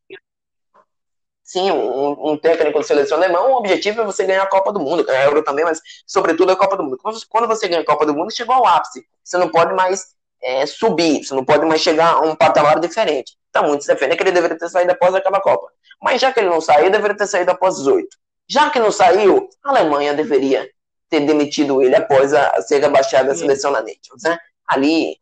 Sim, 1.44 1.70
um, 1.70 2.32
um, 2.32 2.36
técnico 2.38 2.80
de 2.80 2.86
seleção 2.86 3.16
alemã, 3.16 3.40
o 3.40 3.56
objetivo 3.56 4.02
é 4.02 4.04
você 4.04 4.24
ganhar 4.24 4.42
a 4.42 4.46
Copa 4.46 4.70
do 4.70 4.80
Mundo, 4.80 5.08
a 5.08 5.24
Euro 5.24 5.42
também, 5.42 5.64
mas 5.64 5.80
sobretudo 6.06 6.52
a 6.52 6.56
Copa 6.56 6.76
do 6.76 6.84
Mundo. 6.84 6.98
Quando 7.28 7.46
você 7.46 7.68
ganha 7.68 7.80
a 7.80 7.86
Copa 7.86 8.04
do 8.04 8.14
Mundo, 8.14 8.34
chegou 8.34 8.54
ao 8.54 8.66
ápice. 8.66 9.06
Você 9.24 9.38
não 9.38 9.50
pode 9.50 9.74
mais 9.74 10.14
é, 10.42 10.66
subir, 10.66 11.24
você 11.24 11.34
não 11.34 11.44
pode 11.44 11.64
mais 11.66 11.80
chegar 11.80 12.14
a 12.14 12.20
um 12.20 12.34
patamar 12.34 12.80
diferente. 12.80 13.36
Então, 13.50 13.64
muitos 13.64 13.86
defendem 13.86 14.16
que 14.16 14.22
ele 14.22 14.32
deveria 14.32 14.58
ter 14.58 14.68
saído 14.68 14.92
após 14.92 15.14
aquela 15.14 15.40
Copa. 15.40 15.68
Mas 16.00 16.20
já 16.20 16.32
que 16.32 16.40
ele 16.40 16.48
não 16.48 16.60
saiu, 16.60 16.90
deveria 16.90 17.16
ter 17.16 17.26
saído 17.26 17.50
após 17.50 17.76
18. 17.76 18.08
Já 18.48 18.70
que 18.70 18.78
não 18.78 18.90
saiu, 18.90 19.48
a 19.64 19.70
Alemanha 19.70 20.14
deveria 20.14 20.68
ter 21.10 21.20
demitido 21.20 21.82
ele 21.82 21.96
após 21.96 22.32
a, 22.32 22.60
ser 22.62 22.80
rebaixado 22.80 23.28
da 23.28 23.34
seleção 23.34 23.70
na 23.70 23.80
Nations, 23.80 24.22
né? 24.22 24.38
Ali, 24.66 25.16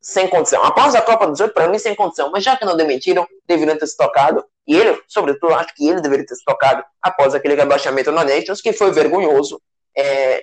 sem 0.00 0.28
condição. 0.28 0.62
Após 0.64 0.94
a 0.94 1.02
Copa 1.02 1.28
18, 1.28 1.54
para 1.54 1.68
mim, 1.68 1.78
sem 1.78 1.94
condição. 1.94 2.30
Mas 2.30 2.44
já 2.44 2.56
que 2.56 2.64
não 2.64 2.76
demitiram, 2.76 3.26
deveriam 3.46 3.78
ter 3.78 3.86
se 3.86 3.96
tocado. 3.96 4.44
E 4.66 4.76
ele, 4.76 5.00
sobretudo, 5.08 5.54
acho 5.54 5.74
que 5.74 5.88
ele 5.88 6.00
deveria 6.00 6.26
ter 6.26 6.34
se 6.34 6.44
tocado 6.44 6.84
após 7.00 7.34
aquele 7.34 7.54
rebaixamento 7.54 8.12
na 8.12 8.24
Nations, 8.24 8.60
que 8.60 8.72
foi 8.72 8.90
vergonhoso. 8.92 9.60
É, 9.96 10.42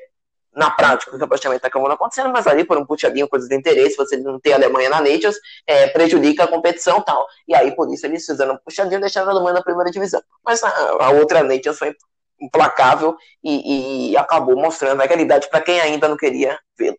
na 0.53 0.71
prática, 0.71 1.15
o 1.15 1.19
rebaixamento 1.19 1.65
acabou 1.65 1.87
não 1.87 1.95
acontecendo, 1.95 2.29
mas 2.29 2.47
ali, 2.47 2.63
por 2.63 2.77
um 2.77 2.85
puxadinho, 2.85 3.27
coisa 3.27 3.47
de 3.47 3.55
interesse, 3.55 3.95
você 3.95 4.17
não 4.17 4.39
ter 4.39 4.53
a 4.53 4.55
Alemanha 4.55 4.89
na 4.89 5.01
Nations, 5.01 5.35
é, 5.65 5.87
prejudica 5.87 6.43
a 6.43 6.47
competição 6.47 7.01
tal. 7.01 7.25
E 7.47 7.55
aí, 7.55 7.75
por 7.75 7.91
isso, 7.93 8.05
eles 8.05 8.25
fizeram 8.25 8.55
um 8.55 8.57
puxadinho 8.57 8.97
e 8.97 9.01
deixaram 9.01 9.29
a 9.29 9.31
Alemanha 9.31 9.55
na 9.55 9.63
primeira 9.63 9.91
divisão. 9.91 10.21
Mas 10.43 10.63
a, 10.63 10.69
a 10.99 11.09
outra 11.11 11.43
Nations 11.43 11.77
foi 11.77 11.95
implacável 12.41 13.15
e, 13.43 14.11
e 14.11 14.17
acabou 14.17 14.55
mostrando 14.55 15.01
a 15.01 15.05
realidade 15.05 15.49
para 15.49 15.61
quem 15.61 15.79
ainda 15.79 16.07
não 16.07 16.17
queria 16.17 16.57
vê-lo. 16.77 16.97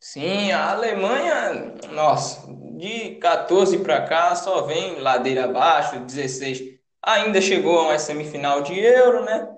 Sim, 0.00 0.50
a 0.50 0.72
Alemanha, 0.72 1.74
nossa, 1.92 2.42
de 2.76 3.16
14 3.16 3.78
para 3.78 4.02
cá 4.02 4.34
só 4.34 4.62
vem 4.62 4.98
ladeira 4.98 5.44
abaixo, 5.44 6.00
16 6.00 6.80
ainda 7.02 7.40
chegou 7.40 7.78
a 7.78 7.82
uma 7.84 7.98
semifinal 7.98 8.62
de 8.62 8.78
Euro, 8.78 9.24
né? 9.24 9.48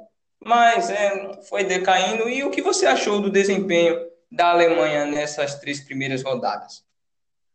Mas 0.44 0.90
é, 0.90 1.42
foi 1.48 1.64
decaindo. 1.64 2.28
E 2.28 2.44
o 2.44 2.50
que 2.50 2.62
você 2.62 2.86
achou 2.86 3.20
do 3.20 3.30
desempenho 3.30 3.98
da 4.30 4.50
Alemanha 4.50 5.06
nessas 5.06 5.58
três 5.58 5.80
primeiras 5.80 6.22
rodadas? 6.22 6.84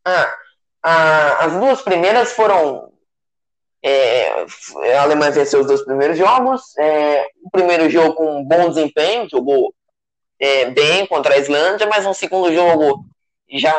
Ah, 0.04 0.34
as 1.46 1.54
duas 1.54 1.82
primeiras 1.82 2.32
foram 2.32 2.90
é, 3.84 4.46
a 4.98 5.04
Alemanha 5.04 5.32
venceu 5.32 5.62
os 5.62 5.68
dois 5.68 5.84
primeiros 5.84 6.18
jogos. 6.18 6.78
É, 6.78 7.28
o 7.44 7.50
primeiro 7.50 7.90
jogo 7.90 8.16
com 8.16 8.40
um 8.40 8.44
bom 8.44 8.70
desempenho, 8.70 9.30
jogou 9.30 9.74
é, 10.40 10.70
bem 10.72 11.06
contra 11.06 11.36
a 11.36 11.38
Islândia, 11.38 11.88
mas 11.88 12.06
no 12.06 12.14
segundo 12.14 12.54
jogo 12.54 13.06
já 13.52 13.74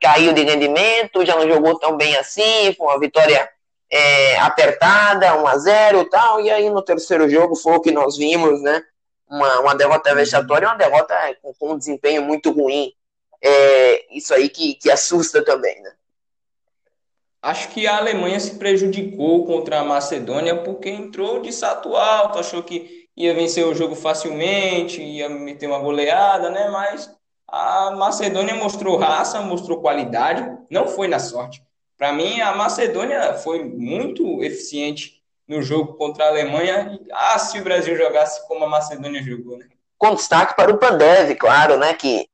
caiu 0.00 0.32
de 0.32 0.42
rendimento, 0.44 1.24
já 1.24 1.34
não 1.36 1.48
jogou 1.48 1.78
tão 1.78 1.96
bem 1.96 2.16
assim, 2.16 2.72
foi 2.76 2.86
uma 2.86 3.00
vitória 3.00 3.48
é, 3.90 4.38
apertada, 4.38 5.36
1 5.36 5.46
a 5.46 5.58
0 5.58 6.00
e 6.00 6.10
tal. 6.10 6.40
E 6.40 6.50
aí 6.50 6.70
no 6.70 6.82
terceiro 6.82 7.28
jogo 7.28 7.56
foi 7.56 7.74
o 7.74 7.80
que 7.80 7.90
nós 7.90 8.16
vimos, 8.16 8.62
né? 8.62 8.82
Uma, 9.28 9.60
uma 9.60 9.74
derrota 9.74 10.14
vexatória, 10.14 10.68
uma 10.68 10.76
derrota 10.76 11.14
com, 11.42 11.52
com 11.54 11.72
um 11.72 11.78
desempenho 11.78 12.22
muito 12.22 12.50
ruim. 12.50 12.92
É, 13.42 14.16
isso 14.16 14.32
aí 14.32 14.48
que, 14.48 14.74
que 14.74 14.90
assusta 14.90 15.44
também, 15.44 15.80
né? 15.82 15.92
Acho 17.42 17.68
que 17.68 17.86
a 17.86 17.98
Alemanha 17.98 18.40
se 18.40 18.56
prejudicou 18.56 19.46
contra 19.46 19.78
a 19.80 19.84
Macedônia 19.84 20.62
porque 20.62 20.88
entrou 20.88 21.40
de 21.40 21.52
salto 21.52 21.94
alto, 21.94 22.38
achou 22.38 22.62
que 22.62 23.06
ia 23.16 23.32
vencer 23.34 23.64
o 23.64 23.74
jogo 23.74 23.94
facilmente, 23.94 25.00
ia 25.00 25.28
meter 25.28 25.68
uma 25.68 25.78
goleada, 25.78 26.50
né? 26.50 26.68
Mas 26.70 27.08
a 27.46 27.92
Macedônia 27.92 28.54
mostrou 28.54 28.96
raça, 28.96 29.40
mostrou 29.40 29.80
qualidade, 29.80 30.44
não 30.68 30.88
foi 30.88 31.06
na 31.06 31.18
sorte. 31.18 31.62
Para 31.96 32.12
mim, 32.12 32.40
a 32.40 32.54
Macedônia 32.54 33.34
foi 33.34 33.64
muito 33.64 34.42
eficiente 34.42 35.22
no 35.48 35.62
jogo 35.62 35.94
contra 35.94 36.24
a 36.24 36.28
Alemanha. 36.28 36.98
Ah, 37.12 37.38
se 37.38 37.58
o 37.58 37.64
Brasil 37.64 37.96
jogasse 37.96 38.46
como 38.46 38.64
a 38.64 38.68
Macedônia 38.68 39.22
jogou, 39.22 39.58
né? 39.58 39.66
Com 39.96 40.14
destaque 40.14 40.54
para 40.54 40.70
o 40.70 40.78
Pandev, 40.78 41.34
claro, 41.36 41.78
né? 41.78 41.94
Que, 41.94 42.28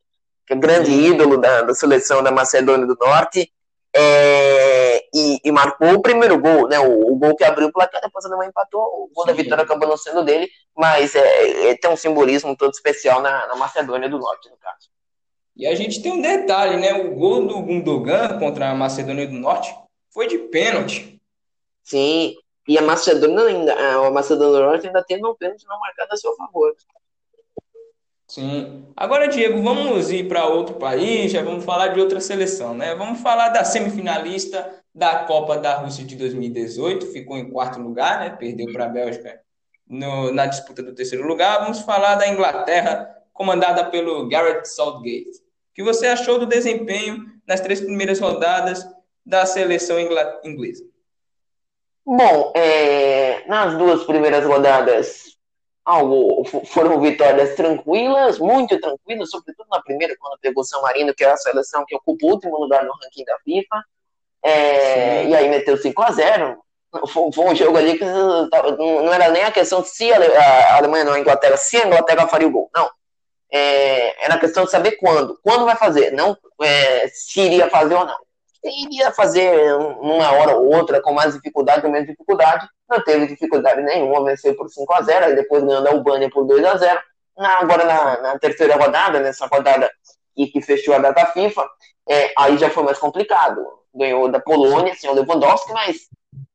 que 0.47 0.53
é 0.53 0.57
grande 0.57 0.91
ídolo 0.91 1.39
da, 1.39 1.63
da 1.63 1.75
seleção 1.75 2.23
da 2.23 2.33
Macedônia 2.33 2.87
do 2.87 2.97
Norte 3.01 3.53
é, 3.95 5.05
e, 5.15 5.41
e, 5.45 5.53
marcou 5.53 5.93
o 5.93 6.03
primeiro 6.03 6.39
gol, 6.39 6.67
né? 6.67 6.79
O, 6.81 7.13
o, 7.13 7.17
gol 7.17 7.37
que 7.37 7.45
abriu 7.45 7.69
o 7.69 7.73
placar, 7.73 8.01
depois 8.01 8.25
a 8.25 8.29
Alemanha 8.29 8.49
empatou, 8.49 8.81
o 8.81 9.11
gol 9.15 9.25
Sim. 9.25 9.31
da 9.31 9.37
vitória 9.37 9.65
acabou 9.65 9.87
não 9.87 9.99
sendo 9.99 10.25
dele, 10.25 10.49
mas 10.75 11.15
é, 11.15 11.71
é, 11.71 11.77
tem 11.77 11.91
um 11.91 11.97
simbolismo 11.97 12.57
todo 12.57 12.73
especial 12.73 13.21
na, 13.21 13.47
na, 13.47 13.55
Macedônia 13.55 14.09
do 14.09 14.19
Norte, 14.19 14.49
no 14.49 14.57
caso. 14.57 14.89
E 15.57 15.67
a 15.67 15.75
gente 15.75 16.03
tem 16.03 16.13
um 16.13 16.23
detalhe, 16.23 16.77
né? 16.77 16.95
O 16.95 17.15
gol 17.15 17.47
do 17.47 17.61
Gundogan 17.61 18.39
contra 18.39 18.71
a 18.71 18.75
Macedônia 18.75 19.27
do 19.27 19.35
Norte 19.35 19.75
foi 20.11 20.27
de 20.27 20.39
pênalti. 20.39 21.21
Sim, 21.83 22.35
e 22.67 22.79
a 22.79 22.83
Macedônia 22.83 23.45
ainda, 23.45 23.75
a 23.75 24.11
Macedônia 24.11 24.53
do 24.53 24.65
Norte 24.67 24.87
ainda 24.87 25.03
tem 25.03 25.25
um 25.25 25.35
pênalti 25.35 25.67
não 25.67 25.79
marcado 25.81 26.13
a 26.13 26.17
seu 26.17 26.35
favor. 26.37 26.75
Sim. 28.29 28.87
Agora, 28.97 29.29
Diego, 29.29 29.63
vamos 29.63 30.11
ir 30.11 30.27
para 30.27 30.47
outro 30.47 30.77
país, 30.77 31.33
já 31.33 31.43
vamos 31.43 31.65
falar 31.65 31.89
de 31.89 32.01
outra 32.01 32.19
seleção, 32.19 32.73
né? 32.73 32.95
Vamos 32.95 33.21
falar 33.21 33.51
da 33.51 33.63
semifinalista 33.63 34.83
da 34.95 35.25
Copa 35.25 35.59
da 35.59 35.77
Rússia 35.77 36.03
de 36.03 36.17
2018, 36.17 37.09
ficou 37.09 37.37
em 37.37 37.51
quarto 37.51 37.79
lugar, 37.79 38.21
né? 38.21 38.31
Perdeu 38.31 38.73
para 38.73 38.87
a 38.87 38.89
Bélgica 38.89 39.39
no, 39.87 40.33
na 40.33 40.47
disputa 40.47 40.83
do 40.83 40.95
terceiro 40.95 41.27
lugar. 41.27 41.61
Vamos 41.61 41.81
falar 41.81 42.15
da 42.15 42.27
Inglaterra, 42.27 43.15
comandada 43.35 43.85
pelo 43.91 44.27
Gareth 44.29 44.65
Southgate. 44.65 45.42
O 45.73 45.75
que 45.75 45.83
você 45.83 46.07
achou 46.07 46.39
do 46.39 46.45
desempenho 46.45 47.25
nas 47.49 47.61
três 47.61 47.81
primeiras 47.81 48.21
rodadas 48.21 48.87
da 49.25 49.47
seleção 49.47 49.99
inglesa? 50.45 50.85
Bom, 52.05 52.53
é, 52.55 53.47
nas 53.47 53.79
duas 53.79 54.05
primeiras 54.05 54.45
rodadas 54.45 55.33
algo, 55.83 56.45
foram 56.67 57.01
vitórias 57.01 57.55
tranquilas, 57.57 58.39
muito 58.39 58.79
tranquilas, 58.79 59.31
sobretudo 59.31 59.67
na 59.71 59.81
primeira, 59.83 60.15
quando 60.19 60.39
pegou 60.41 60.63
São 60.63 60.83
Marino, 60.83 61.15
que 61.15 61.25
é 61.25 61.31
a 61.31 61.37
seleção 61.39 61.85
que 61.87 61.97
ocupa 61.97 62.27
o 62.27 62.31
último 62.31 62.59
lugar 62.61 62.85
no 62.85 62.93
ranking 62.93 63.25
da 63.25 63.39
FIFA. 63.39 63.85
É, 64.45 65.25
e 65.25 65.35
aí 65.35 65.49
meteu 65.49 65.77
5 65.77 66.03
a 66.03 66.11
0 66.11 66.63
foi, 67.09 67.33
foi, 67.33 67.45
um 67.47 67.55
jogo 67.55 67.79
ali 67.79 67.97
que 67.97 68.05
não 68.05 69.13
era 69.15 69.31
nem 69.31 69.45
a 69.45 69.51
questão 69.51 69.81
de 69.81 69.89
se 69.89 70.13
a 70.13 70.77
Alemanha 70.77 71.05
não 71.05 71.15
a 71.15 71.21
Inglaterra, 71.21 71.57
se 71.57 71.79
a 71.79 71.87
Inglaterra 71.87 72.29
faria 72.29 72.47
o 72.47 72.51
gol. 72.51 72.71
Não. 72.75 72.91
É, 73.53 74.25
era 74.25 74.39
questão 74.39 74.65
de 74.65 74.71
saber 74.71 74.93
quando. 74.93 75.39
Quando 75.43 75.67
vai 75.67 75.77
fazer, 75.77 76.11
não 76.13 76.37
é, 76.63 77.07
se 77.09 77.41
iria 77.41 77.69
fazer 77.69 77.95
ou 77.95 78.07
não. 78.07 78.17
Se 78.65 78.87
iria 78.87 79.13
fazer 79.13 79.75
uma 79.75 80.33
hora 80.33 80.57
ou 80.57 80.75
outra, 80.75 81.03
com 81.03 81.13
mais 81.13 81.35
dificuldade 81.35 81.85
ou 81.85 81.93
menos 81.93 82.09
dificuldade, 82.09 82.67
não 82.89 83.03
teve 83.03 83.27
dificuldade 83.27 83.83
nenhuma, 83.83 84.25
venceu 84.25 84.57
por 84.57 84.71
5 84.71 84.93
a 84.95 85.03
0 85.03 85.27
aí 85.27 85.35
depois 85.35 85.65
ganhando 85.65 85.87
a 85.87 85.91
Albânia 85.91 86.31
por 86.31 86.47
2 86.47 86.65
a 86.65 86.77
0 86.77 87.01
na, 87.37 87.59
Agora 87.59 87.85
na, 87.85 88.21
na, 88.21 88.39
terceira 88.39 88.77
rodada, 88.77 89.21
nessa 89.21 89.47
rodada 89.47 89.91
que, 90.35 90.47
que 90.47 90.61
fechou 90.61 90.95
a 90.95 90.99
data 90.99 91.27
FIFA, 91.27 91.69
é, 92.09 92.33
aí 92.39 92.57
já 92.57 92.71
foi 92.71 92.85
mais 92.85 92.99
complicado. 92.99 93.65
Ganhou 93.95 94.31
da 94.31 94.41
Polônia, 94.41 94.95
sem 94.95 95.11
o 95.11 95.15
Lewandowski, 95.15 95.73
mas 95.73 96.09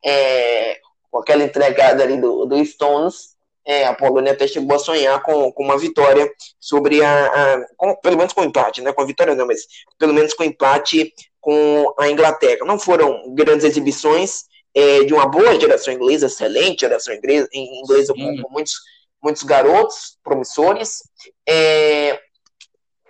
é, 0.04 0.80
com 1.12 1.20
aquela 1.20 1.44
entregada 1.44 2.04
ali 2.04 2.20
do, 2.20 2.46
do 2.46 2.64
Stones, 2.66 3.37
é, 3.68 3.86
a 3.86 3.94
Polônia 3.94 4.32
até 4.32 4.48
chegou 4.48 4.74
a 4.74 4.80
sonhar 4.80 5.22
com, 5.22 5.52
com 5.52 5.62
uma 5.62 5.78
vitória 5.78 6.32
sobre 6.58 7.04
a, 7.04 7.26
a 7.26 7.66
com, 7.76 7.94
pelo 7.98 8.16
menos 8.16 8.32
com 8.32 8.42
empate, 8.42 8.82
né? 8.82 8.94
Com 8.94 9.02
a 9.02 9.06
vitória 9.06 9.36
não, 9.36 9.46
mas 9.46 9.68
pelo 10.00 10.14
menos 10.14 10.34
com 10.34 10.46
empate 10.46 11.14
com 11.42 11.94
a 12.00 12.10
Inglaterra. 12.10 12.66
Não 12.66 12.80
foram 12.80 13.34
grandes 13.36 13.66
exibições 13.66 14.46
é, 14.74 15.04
de 15.04 15.14
uma 15.14 15.28
boa 15.28 15.60
geração 15.60 15.94
inglesa, 15.94 16.28
excelente 16.28 16.80
geração 16.80 17.14
inglesa, 17.14 17.50
inglesa 17.54 18.14
com, 18.14 18.42
com, 18.42 18.50
muitos, 18.50 18.74
muitos 19.22 19.44
garotos 19.44 20.18
promissores. 20.24 21.04
É, 21.48 22.18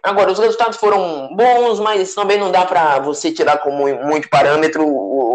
agora, 0.02 0.32
os 0.32 0.39
resultados 0.39 0.80
foram 0.80 1.36
bons, 1.36 1.80
mas 1.80 2.15
também 2.15 2.39
não 2.39 2.52
dá 2.52 2.65
para 2.65 2.98
você 2.98 3.32
tirar 3.32 3.60
como 3.60 3.88
muito 4.06 4.28
parâmetro 4.28 4.84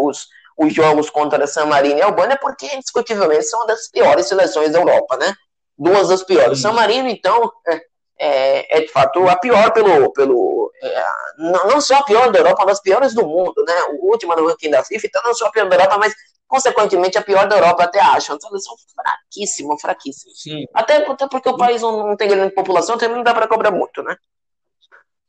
os 0.05 0.27
os 0.57 0.73
jogos 0.73 1.09
contra 1.09 1.47
San 1.47 1.65
Marino 1.65 1.99
e 1.99 2.01
Albânia, 2.01 2.37
porque 2.39 2.65
indiscutivelmente 2.75 3.43
são 3.43 3.61
uma 3.61 3.67
das 3.67 3.89
piores 3.89 4.27
seleções 4.27 4.71
da 4.71 4.79
Europa, 4.79 5.17
né? 5.17 5.33
Duas 5.77 6.09
das 6.09 6.23
piores. 6.23 6.61
San 6.61 6.73
Marino, 6.73 7.09
então, 7.09 7.51
é, 7.67 7.81
é, 8.19 8.77
é, 8.77 8.81
de 8.81 8.87
fato 8.89 9.27
a 9.27 9.35
pior 9.35 9.71
pelo. 9.71 10.11
pelo 10.13 10.71
é, 10.81 11.05
não, 11.37 11.67
não 11.67 11.81
só 11.81 11.95
a 11.95 12.03
pior 12.03 12.31
da 12.31 12.39
Europa, 12.39 12.63
mas 12.65 12.77
as 12.77 12.83
piores 12.83 13.13
do 13.13 13.25
mundo, 13.25 13.63
né? 13.65 13.73
O 13.99 14.11
último 14.11 14.35
no 14.35 14.47
ranking 14.47 14.69
da 14.69 14.83
FIFA, 14.83 15.07
então 15.07 15.21
não 15.23 15.33
só 15.33 15.47
a 15.47 15.51
pior 15.51 15.67
da 15.67 15.75
Europa, 15.75 15.97
mas 15.97 16.13
consequentemente 16.47 17.17
a 17.17 17.21
pior 17.21 17.47
da 17.47 17.57
Europa 17.57 17.83
até 17.83 17.99
acho. 17.99 18.31
Uma 18.31 18.39
seleção 18.39 18.75
fraquíssima, 18.95 19.77
fraquíssima. 19.79 20.33
Sim. 20.35 20.65
Até, 20.73 20.97
até 20.97 21.27
porque 21.27 21.49
o 21.49 21.57
país 21.57 21.81
não, 21.81 22.09
não 22.09 22.15
tem 22.15 22.27
grande 22.27 22.53
população, 22.53 22.97
também 22.97 23.17
não 23.17 23.23
dá 23.23 23.33
para 23.33 23.47
cobrar 23.47 23.71
muito, 23.71 24.03
né? 24.03 24.15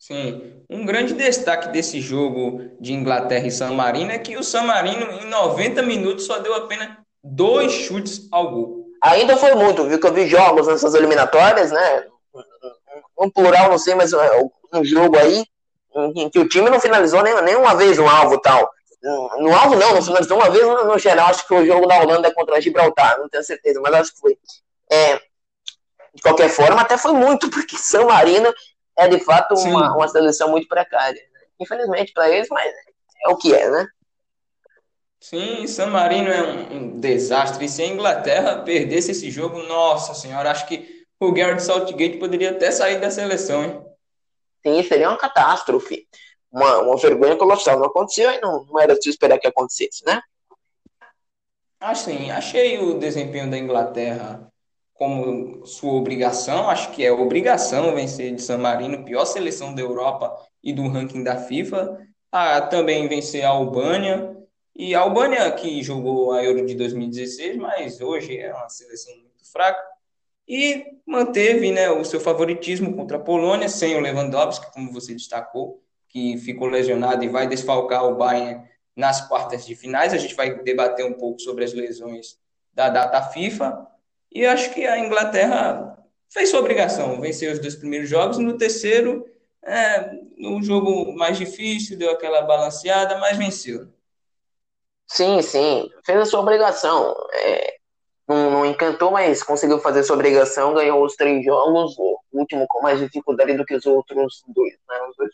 Sim, 0.07 0.63
um 0.69 0.85
grande 0.85 1.15
destaque 1.15 1.71
desse 1.71 1.99
jogo 1.99 2.77
de 2.79 2.93
Inglaterra 2.93 3.47
e 3.47 3.51
San 3.51 3.71
Marino 3.71 4.11
é 4.11 4.19
que 4.19 4.37
o 4.37 4.43
San 4.43 4.65
Marino, 4.65 5.11
em 5.13 5.25
90 5.25 5.81
minutos, 5.81 6.27
só 6.27 6.41
deu 6.41 6.53
apenas 6.53 6.91
dois 7.23 7.73
chutes 7.73 8.29
ao 8.31 8.51
gol. 8.51 8.85
Ainda 9.03 9.35
foi 9.35 9.55
muito, 9.55 9.83
viu? 9.89 9.99
Que 9.99 10.07
eu 10.07 10.13
vi 10.13 10.27
jogos 10.27 10.67
nessas 10.67 10.93
eliminatórias, 10.93 11.73
né? 11.73 12.05
Um 13.19 13.31
plural, 13.31 13.71
não 13.71 13.79
sei, 13.79 13.95
mas 13.95 14.13
é, 14.13 14.43
um 14.75 14.85
jogo 14.85 15.17
aí 15.17 15.43
em 16.15 16.29
que 16.29 16.39
o 16.39 16.49
time 16.51 16.69
não 16.69 16.79
finalizou 16.79 17.23
nem, 17.23 17.41
nem 17.41 17.57
uma 17.57 17.75
vez 17.75 17.99
um 17.99 18.07
alvo 18.07 18.39
tal. 18.43 18.71
No 19.39 19.57
alvo 19.57 19.75
não, 19.75 19.95
não 19.95 20.03
finalizou 20.03 20.37
uma 20.37 20.51
vez 20.51 20.67
no, 20.67 20.85
no 20.85 20.99
geral. 20.99 21.29
Acho 21.29 21.45
que 21.45 21.49
foi 21.49 21.63
o 21.63 21.67
jogo 21.67 21.87
da 21.87 21.99
Holanda 22.03 22.31
contra 22.35 22.57
a 22.57 22.61
Gibraltar, 22.61 23.19
não 23.19 23.29
tenho 23.31 23.43
certeza, 23.43 23.81
mas 23.81 23.95
acho 23.95 24.13
que 24.13 24.21
foi. 24.21 24.37
É, 24.93 25.17
de 26.15 26.21
qualquer 26.23 26.51
forma, 26.51 26.83
até 26.83 26.99
foi 26.99 27.13
muito, 27.13 27.49
porque 27.49 27.79
San 27.79 28.05
Marino 28.05 28.53
é 28.97 29.09
de 29.09 29.19
fato 29.21 29.55
uma, 29.55 29.95
uma 29.95 30.09
seleção 30.09 30.51
muito 30.51 30.69
precária. 30.69 31.21
Né? 31.33 31.41
Infelizmente 31.61 32.13
para 32.13 32.31
eles, 32.31 32.49
mas 32.51 32.73
é 33.25 33.29
o 33.29 33.37
que 33.37 33.55
é, 33.55 33.71
né? 33.71 33.87
Sim, 35.21 35.67
San 35.67 35.87
Marino 35.87 36.29
é 36.31 36.43
um, 36.43 36.77
um, 36.77 37.01
desastre. 37.01 37.65
E 37.65 37.69
se 37.69 37.83
a 37.83 37.87
Inglaterra 37.87 38.63
perdesse 38.63 39.13
esse 39.13 39.31
jogo, 39.31 39.63
nossa 39.63 40.13
senhora, 40.13 40.51
acho 40.51 40.67
que 40.67 41.07
o 41.19 41.33
Garrett 41.33 41.63
Southgate 41.63 42.19
poderia 42.19 42.51
até 42.51 42.71
sair 42.71 43.01
da 43.01 43.11
seleção, 43.11 43.65
hein? 43.65 43.83
Sim, 44.67 44.83
seria 44.83 45.09
uma 45.09 45.17
catástrofe. 45.17 46.07
Uma, 46.53 46.79
uma 46.83 46.97
vergonha 46.99 47.37
colossal. 47.37 47.79
Não 47.79 47.87
aconteceu 47.87 48.31
e 48.31 48.41
não, 48.41 48.65
não 48.67 48.79
era 48.79 48.95
de 48.99 49.09
esperar 49.09 49.39
que 49.39 49.47
acontecesse, 49.47 50.05
né? 50.05 50.21
Assim, 51.81 52.31
achei 52.31 52.79
o 52.79 52.99
desempenho 52.99 53.51
da 53.51 53.59
Inglaterra 53.59 54.53
como 54.95 55.67
sua 55.67 55.93
obrigação, 55.93 56.71
acho 56.71 56.93
que 56.93 57.05
é 57.05 57.13
obrigação 57.13 57.95
vencer 57.95 58.35
de 58.35 58.41
San 58.41 58.59
Marino, 58.59 59.05
pior 59.05 59.25
seleção 59.25 59.75
da 59.75 59.83
Europa 59.83 60.35
e 60.63 60.73
do 60.73 60.89
ranking 60.89 61.23
da 61.23 61.37
FIFA, 61.37 61.99
a 62.31 62.61
também 62.63 63.09
vencer 63.09 63.45
a 63.45 63.49
Albânia, 63.49 64.35
e 64.75 64.95
a 64.95 65.01
Albânia 65.01 65.51
que 65.53 65.83
jogou 65.83 66.33
a 66.33 66.43
Euro 66.43 66.65
de 66.65 66.75
2016, 66.75 67.57
mas 67.57 68.01
hoje 68.01 68.39
é 68.39 68.53
uma 68.53 68.69
seleção 68.69 69.15
muito 69.17 69.51
fraca, 69.53 69.83
e 70.47 70.85
manteve 71.07 71.73
né, 71.73 71.91
o 71.91 72.05
seu 72.05 72.21
favoritismo 72.21 72.95
contra 72.95 73.17
a 73.17 73.21
Polônia, 73.21 73.69
sem 73.69 73.97
o 73.97 74.01
Lewandowski, 74.01 74.73
como 74.73 74.93
você 74.93 75.13
destacou, 75.13 75.83
que 76.09 76.37
ficou 76.39 76.69
lesionado 76.69 77.25
e 77.25 77.29
vai 77.29 77.49
desfalcar 77.49 78.05
o 78.05 78.15
Bayern 78.15 78.63
nas 78.95 79.27
quartas 79.27 79.65
de 79.65 79.75
finais. 79.75 80.13
A 80.13 80.19
gente 80.19 80.35
vai 80.35 80.63
debater 80.63 81.05
um 81.05 81.15
pouco 81.15 81.41
sobre 81.41 81.65
as 81.65 81.73
lesões 81.73 82.39
da 82.73 82.89
data 82.89 83.23
FIFA, 83.23 83.87
e 84.35 84.45
acho 84.45 84.75
que 84.75 84.85
a 84.85 84.99
Inglaterra 84.99 85.97
fez 86.29 86.51
sua 86.51 86.61
obrigação, 86.61 87.21
venceu 87.21 87.53
os 87.53 87.61
dois 87.61 87.77
primeiros 87.77 88.09
jogos. 88.09 88.37
No 88.39 88.59
terceiro, 88.59 89.25
é, 89.63 90.11
no 90.37 90.61
jogo 90.63 91.15
mais 91.17 91.39
difícil, 91.39 91.97
deu 91.97 92.11
aquela 92.11 92.43
balanceada, 92.43 93.17
mas 93.19 93.39
venceu. 93.39 93.89
Sim, 95.07 95.41
sim, 95.41 95.89
fez 96.05 96.19
a 96.19 96.27
sua 96.27 96.41
obrigação. 96.41 97.15
É, 97.33 97.77
não, 98.27 98.51
não, 98.51 98.67
encantou, 98.67 99.13
mas 99.13 99.43
conseguiu 99.43 99.79
fazer 99.79 100.03
sua 100.03 100.17
obrigação, 100.17 100.75
ganhou 100.75 101.05
os 101.05 101.15
três 101.15 101.45
jogos, 101.45 101.97
o 101.99 102.19
último 102.33 102.67
com 102.69 102.83
mais 102.83 102.99
dificuldade 102.99 103.57
do 103.57 103.65
que 103.65 103.75
os 103.75 103.87
outros 103.87 104.43
dois, 104.49 104.75
né? 104.89 104.97
Os 105.09 105.17
dois 105.17 105.31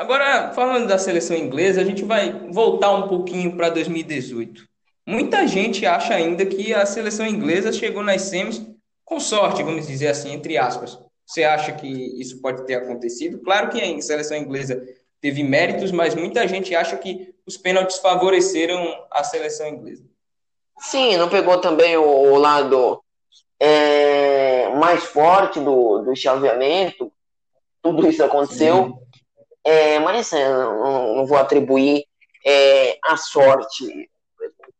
Agora, 0.00 0.50
falando 0.54 0.88
da 0.88 0.96
seleção 0.96 1.36
inglesa, 1.36 1.82
a 1.82 1.84
gente 1.84 2.02
vai 2.02 2.32
voltar 2.50 2.90
um 2.90 3.06
pouquinho 3.06 3.54
para 3.54 3.68
2018. 3.68 4.69
Muita 5.10 5.44
gente 5.44 5.84
acha 5.84 6.14
ainda 6.14 6.46
que 6.46 6.72
a 6.72 6.86
seleção 6.86 7.26
inglesa 7.26 7.72
chegou 7.72 8.00
nas 8.00 8.22
semis 8.22 8.64
com 9.04 9.18
sorte, 9.18 9.60
vamos 9.60 9.88
dizer 9.88 10.06
assim, 10.06 10.32
entre 10.32 10.56
aspas. 10.56 10.96
Você 11.26 11.42
acha 11.42 11.72
que 11.72 11.88
isso 12.20 12.40
pode 12.40 12.64
ter 12.64 12.74
acontecido? 12.74 13.40
Claro 13.40 13.70
que 13.70 13.82
a 13.82 14.00
seleção 14.00 14.36
inglesa 14.36 14.80
teve 15.20 15.42
méritos, 15.42 15.90
mas 15.90 16.14
muita 16.14 16.46
gente 16.46 16.76
acha 16.76 16.96
que 16.96 17.34
os 17.44 17.56
pênaltis 17.56 17.98
favoreceram 17.98 18.86
a 19.10 19.24
seleção 19.24 19.66
inglesa. 19.66 20.04
Sim, 20.78 21.16
não 21.16 21.28
pegou 21.28 21.58
também 21.58 21.96
o, 21.96 22.36
lado 22.36 23.02
é, 23.58 24.68
mais 24.76 25.02
forte 25.02 25.58
do, 25.58 26.02
do 26.02 26.14
chaveamento. 26.14 27.12
Tudo 27.82 28.08
isso 28.08 28.22
aconteceu. 28.22 28.96
É, 29.64 29.98
mas 29.98 30.32
é, 30.32 30.48
não, 30.48 31.16
não, 31.16 31.26
vou 31.26 31.36
atribuir 31.36 32.04
é, 32.46 32.96
a 33.04 33.16
sorte 33.16 34.08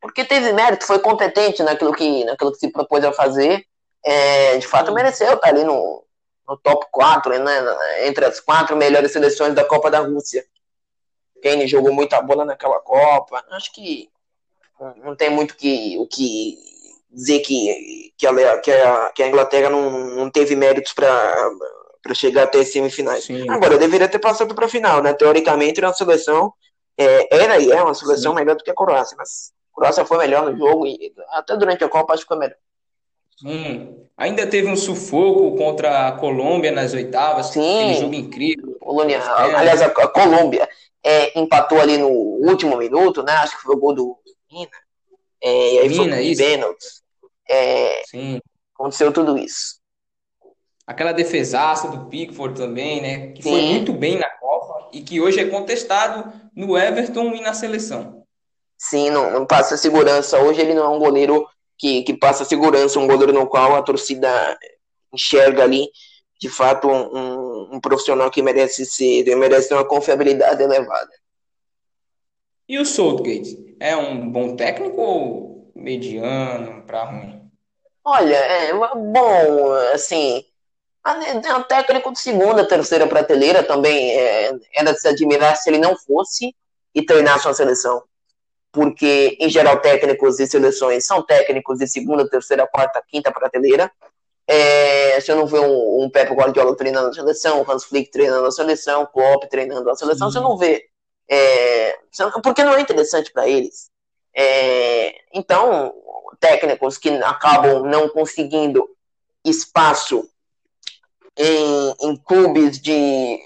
porque 0.01 0.25
teve 0.25 0.53
mérito, 0.53 0.87
foi 0.87 0.99
competente 0.99 1.63
naquilo 1.63 1.93
que, 1.93 2.25
naquilo 2.25 2.53
que 2.53 2.59
se 2.59 2.71
propôs 2.71 3.05
a 3.05 3.13
fazer. 3.13 3.65
É, 4.05 4.57
de 4.57 4.67
fato, 4.67 4.93
mereceu 4.93 5.35
estar 5.35 5.49
ali 5.49 5.63
no, 5.63 6.05
no 6.49 6.57
top 6.57 6.87
4, 6.91 7.39
né, 7.39 8.07
entre 8.07 8.25
as 8.25 8.41
quatro 8.41 8.77
melhores 8.77 9.13
seleções 9.13 9.55
da 9.55 9.65
Copa 9.65 9.91
da 9.91 10.01
Rússia. 10.01 10.45
Kane 11.43 11.67
jogou 11.67 11.93
muita 11.93 12.21
bola 12.21 12.45
naquela 12.45 12.81
Copa. 12.81 13.45
Acho 13.51 13.73
que 13.73 14.09
não 15.05 15.15
tem 15.15 15.31
muito 15.31 15.55
que, 15.57 15.97
o 15.99 16.07
que 16.07 16.57
dizer 17.11 17.41
que, 17.41 18.13
que, 18.17 18.27
a, 18.27 18.59
que, 18.59 18.73
a, 18.73 19.13
que 19.15 19.23
a 19.23 19.29
Inglaterra 19.29 19.69
não, 19.69 19.91
não 19.91 20.31
teve 20.31 20.57
méritos 20.57 20.93
para 20.93 21.51
para 22.03 22.15
chegar 22.15 22.45
até 22.45 22.61
as 22.61 22.73
semifinais. 22.73 23.25
Sim. 23.25 23.49
Agora, 23.51 23.79
deveria 23.79 24.09
ter 24.09 24.19
passado 24.19 24.55
para 24.55 24.67
a 24.67 24.69
final, 24.69 25.03
né? 25.03 25.13
Teoricamente, 25.13 25.79
era 25.79 25.89
uma 25.89 25.95
seleção, 25.95 26.53
é, 26.97 27.43
era 27.43 27.59
e 27.59 27.71
é 27.71 27.83
uma 27.83 27.95
seleção 27.95 28.33
Sim. 28.33 28.39
melhor 28.39 28.57
do 28.57 28.65
que 28.65 28.71
a 28.71 28.75
Croácia, 28.75 29.15
mas 29.19 29.53
Croácia 29.75 30.05
foi 30.05 30.19
melhor 30.19 30.51
no 30.51 30.59
jogo 30.59 30.87
e 30.87 31.13
até 31.31 31.57
durante 31.57 31.85
a 31.85 31.89
Copa 31.89 32.15
acho 32.15 32.23
que 32.23 32.29
foi 32.29 32.39
melhor. 32.39 32.57
Hum. 33.45 34.07
Ainda 34.17 34.47
teve 34.47 34.69
um 34.69 34.77
sufoco 34.77 35.57
contra 35.57 36.09
a 36.09 36.13
Colômbia 36.13 36.71
nas 36.71 36.93
oitavas. 36.93 37.47
Sim. 37.47 37.85
Aquele 37.85 38.01
jogo 38.01 38.15
incrível. 38.15 38.77
Colônia, 38.79 39.23
aliás, 39.57 39.81
a, 39.81 39.89
Colômbia 39.89 40.69
é, 41.03 41.39
empatou 41.39 41.81
ali 41.81 41.97
no 41.97 42.09
último 42.09 42.77
minuto, 42.77 43.23
né? 43.23 43.33
Acho 43.33 43.57
que 43.57 43.63
foi 43.63 43.75
o 43.75 43.79
gol 43.79 43.95
do 43.95 44.19
Mina. 44.51 44.71
É, 45.43 45.75
e 45.75 45.79
aí 45.79 45.89
Mina, 45.89 46.17
foi 46.17 46.33
o 46.33 46.37
pênalti. 46.37 46.87
É, 47.49 48.03
Sim. 48.07 48.41
Aconteceu 48.75 49.13
tudo 49.13 49.39
isso. 49.39 49.81
Aquela 50.87 51.13
defesaça 51.13 51.89
do 51.89 52.07
Pickford 52.07 52.61
também, 52.61 53.01
né? 53.01 53.29
Que 53.29 53.43
Sim. 53.43 53.51
foi 53.51 53.63
muito 53.63 53.93
bem 53.93 54.19
na 54.19 54.29
Copa 54.29 54.91
e 54.93 55.01
que 55.01 55.21
hoje 55.21 55.41
é 55.41 55.49
contestado 55.49 56.33
no 56.55 56.77
Everton 56.77 57.35
e 57.35 57.41
na 57.41 57.55
seleção. 57.55 58.20
Sim, 58.81 59.11
não, 59.11 59.31
não 59.31 59.47
passa 59.47 59.77
segurança. 59.77 60.41
Hoje 60.41 60.63
ele 60.63 60.73
não 60.73 60.85
é 60.85 60.89
um 60.89 60.99
goleiro 60.99 61.47
que, 61.77 62.03
que 62.03 62.15
passa 62.15 62.47
segurança, 62.47 62.99
um 62.99 63.07
goleiro 63.07 63.31
no 63.31 63.47
qual 63.47 63.77
a 63.77 63.83
torcida 63.83 64.59
enxerga 65.13 65.65
ali 65.65 65.87
de 66.41 66.49
fato 66.49 66.89
um, 66.89 67.75
um, 67.75 67.81
profissional 67.81 68.31
que 68.31 68.41
merece 68.41 68.87
ser, 68.87 69.23
merece 69.37 69.69
ter 69.69 69.75
uma 69.75 69.87
confiabilidade 69.87 70.63
elevada. 70.63 71.11
E 72.67 72.79
o 72.79 72.87
Southgate? 72.87 73.77
É 73.79 73.95
um 73.95 74.31
bom 74.31 74.57
técnico 74.57 74.99
ou 74.99 75.73
mediano 75.75 76.83
para 76.87 77.05
ruim? 77.05 77.51
Olha, 78.03 78.37
é 78.37 78.73
bom, 78.73 79.73
assim, 79.93 80.43
é 81.05 81.55
um 81.55 81.63
técnico 81.65 82.13
de 82.13 82.19
segunda, 82.19 82.67
terceira 82.67 83.07
prateleira 83.07 83.63
também 83.63 84.13
é, 84.13 84.53
era 84.75 84.95
de 84.95 85.01
se 85.01 85.09
admirar 85.09 85.55
se 85.57 85.69
ele 85.69 85.79
não 85.79 85.95
fosse 85.99 86.57
e 86.95 87.05
treinasse 87.05 87.47
uma 87.47 87.53
seleção. 87.53 88.03
Porque, 88.73 89.37
em 89.41 89.49
geral, 89.49 89.81
técnicos 89.81 90.37
de 90.37 90.47
seleções 90.47 91.05
são 91.05 91.23
técnicos 91.23 91.79
de 91.79 91.89
segunda, 91.89 92.29
terceira, 92.29 92.67
quarta, 92.67 93.03
quinta 93.07 93.33
prateleira. 93.33 93.91
É, 94.47 95.21
você 95.21 95.35
não 95.35 95.47
vê 95.47 95.59
um, 95.59 96.05
um 96.05 96.11
Pep 96.11 96.33
Guardiola 96.33 96.77
treinando 96.77 97.09
a 97.09 97.13
seleção, 97.13 97.63
o 97.63 97.71
Hans 97.71 97.85
Flick 97.85 98.11
treinando 98.11 98.47
a 98.47 98.51
seleção, 98.51 99.03
o 99.03 99.07
Klopp 99.07 99.45
treinando 99.49 99.89
a 99.91 99.95
seleção, 99.95 100.31
você 100.31 100.41
não 100.41 100.57
vê. 100.57 100.87
É, 101.29 101.99
porque 102.43 102.65
não 102.65 102.75
é 102.75 102.81
interessante 102.81 103.33
para 103.33 103.49
eles. 103.49 103.91
É, 104.35 105.15
então, 105.33 105.95
técnicos 106.41 106.99
que 106.99 107.11
acabam 107.23 107.85
não 107.85 108.09
conseguindo 108.09 108.89
espaço 109.45 110.29
em, 111.37 111.95
em 112.01 112.17
clubes 112.17 112.81
de 112.81 113.39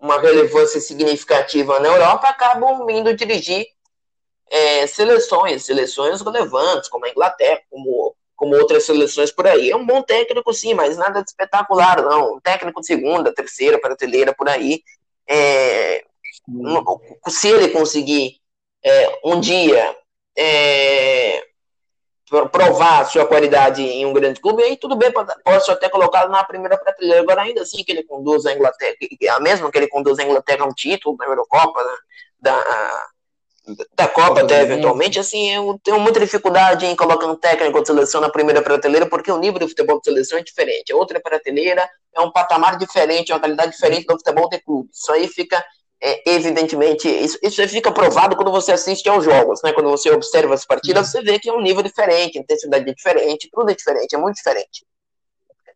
uma 0.00 0.20
relevância 0.20 0.80
significativa 0.80 1.80
na 1.80 1.88
Europa 1.88 2.28
acabam 2.28 2.88
indo 2.90 3.14
dirigir 3.14 3.66
é, 4.50 4.86
seleções, 4.86 5.64
seleções 5.64 6.20
relevantes, 6.20 6.88
como 6.88 7.04
a 7.06 7.10
Inglaterra, 7.10 7.60
como 7.70 8.14
como 8.36 8.56
outras 8.56 8.84
seleções 8.84 9.30
por 9.30 9.46
aí. 9.46 9.70
É 9.70 9.76
um 9.76 9.86
bom 9.86 10.02
técnico, 10.02 10.52
sim, 10.52 10.74
mas 10.74 10.96
nada 10.96 11.22
de 11.22 11.30
espetacular, 11.30 12.02
não. 12.02 12.34
Um 12.34 12.40
técnico 12.40 12.80
de 12.80 12.86
segunda, 12.86 13.34
terceira, 13.34 13.80
prateleira, 13.80 14.34
por 14.34 14.48
aí. 14.48 14.82
É, 15.28 16.04
se 17.28 17.48
ele 17.48 17.68
conseguir 17.68 18.38
é, 18.84 19.18
um 19.24 19.40
dia 19.40 19.96
é, 20.36 21.42
provar 22.50 23.04
sua 23.06 23.26
qualidade 23.26 23.82
em 23.82 24.04
um 24.04 24.12
grande 24.12 24.40
clube, 24.40 24.62
aí 24.62 24.76
tudo 24.76 24.96
bem, 24.96 25.12
posso 25.44 25.70
até 25.70 25.88
colocá-lo 25.88 26.30
na 26.30 26.44
primeira 26.44 26.76
prateleira. 26.76 27.22
Agora, 27.22 27.42
ainda 27.42 27.62
assim, 27.62 27.84
que 27.84 27.92
ele 27.92 28.02
conduz 28.02 28.44
a 28.46 28.52
Inglaterra, 28.52 28.96
a 29.30 29.40
mesma 29.40 29.70
que 29.70 29.78
ele 29.78 29.88
conduz 29.88 30.18
a 30.18 30.24
Inglaterra 30.24 30.64
a 30.64 30.68
um 30.68 30.74
título 30.74 31.16
da 31.16 31.24
Eurocopa, 31.24 31.82
né, 31.82 31.96
da, 32.40 33.08
da 33.96 34.06
Copa 34.06 34.42
até 34.42 34.60
eventualmente, 34.60 35.18
assim, 35.18 35.50
eu 35.50 35.80
tenho 35.82 35.98
muita 35.98 36.20
dificuldade 36.20 36.84
em 36.84 36.94
colocar 36.94 37.26
um 37.26 37.34
técnico 37.34 37.80
de 37.80 37.86
seleção 37.86 38.20
na 38.20 38.28
primeira 38.28 38.60
prateleira, 38.60 39.06
porque 39.06 39.32
o 39.32 39.38
nível 39.38 39.58
de 39.58 39.68
futebol 39.68 39.98
de 39.98 40.04
seleção 40.04 40.38
é 40.38 40.42
diferente. 40.42 40.92
É 40.92 40.94
outra 40.94 41.18
prateleira, 41.18 41.88
é 42.14 42.20
um 42.20 42.30
patamar 42.30 42.76
diferente, 42.76 43.32
é 43.32 43.34
uma 43.34 43.40
qualidade 43.40 43.72
diferente 43.72 44.06
do 44.06 44.18
futebol 44.18 44.48
de 44.50 44.60
clube. 44.60 44.90
Isso 44.92 45.10
aí 45.10 45.26
fica, 45.28 45.64
é, 46.02 46.30
evidentemente, 46.30 47.08
isso, 47.08 47.38
isso 47.42 47.66
fica 47.68 47.90
provado 47.90 48.36
quando 48.36 48.50
você 48.50 48.72
assiste 48.72 49.08
aos 49.08 49.24
jogos, 49.24 49.62
né? 49.62 49.72
Quando 49.72 49.88
você 49.88 50.10
observa 50.10 50.52
as 50.52 50.66
partidas, 50.66 51.10
você 51.10 51.22
vê 51.22 51.38
que 51.38 51.48
é 51.48 51.52
um 51.52 51.62
nível 51.62 51.82
diferente, 51.82 52.38
intensidade 52.38 52.88
é 52.88 52.92
diferente, 52.92 53.48
tudo 53.50 53.70
é 53.70 53.74
diferente, 53.74 54.14
é 54.14 54.18
muito 54.18 54.36
diferente. 54.36 54.84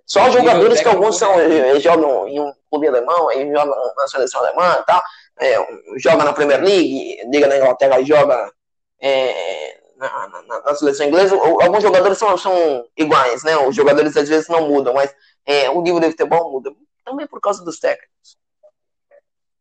Só 0.05 0.31
jogadores 0.31 0.81
que 0.81 0.88
alguns 0.88 1.18
são, 1.18 1.35
jogam 1.81 2.27
em 2.29 2.40
um 2.40 2.51
clube 2.70 2.88
alemão, 2.88 3.29
aí 3.29 3.51
jogam 3.51 3.74
na 3.94 4.07
seleção 4.09 4.40
alemã 4.40 4.79
e 4.81 4.87
tal, 4.87 5.03
é, 5.40 5.57
joga 5.96 6.24
na 6.24 6.33
Premier 6.33 6.62
League, 6.62 7.20
liga 7.31 7.46
na 7.46 7.57
Inglaterra 7.57 8.01
e 8.01 8.05
joga 8.05 8.53
é, 9.01 9.79
na, 9.96 10.29
na, 10.29 10.61
na, 10.62 10.74
seleção 10.74 11.07
inglesa. 11.07 11.37
Alguns 11.37 11.83
jogadores 11.83 12.18
são, 12.18 12.37
são 12.37 12.85
iguais, 12.96 13.42
né? 13.44 13.57
Os 13.57 13.74
jogadores 13.74 14.16
às 14.16 14.29
vezes 14.29 14.48
não 14.48 14.68
mudam, 14.68 14.94
mas 14.94 15.14
é, 15.46 15.70
o 15.70 15.81
nível 15.81 16.01
de 16.01 16.11
futebol 16.11 16.53
muda. 16.53 16.72
Também 17.05 17.27
por 17.27 17.40
causa 17.40 17.64
dos 17.64 17.79
técnicos. 17.79 18.37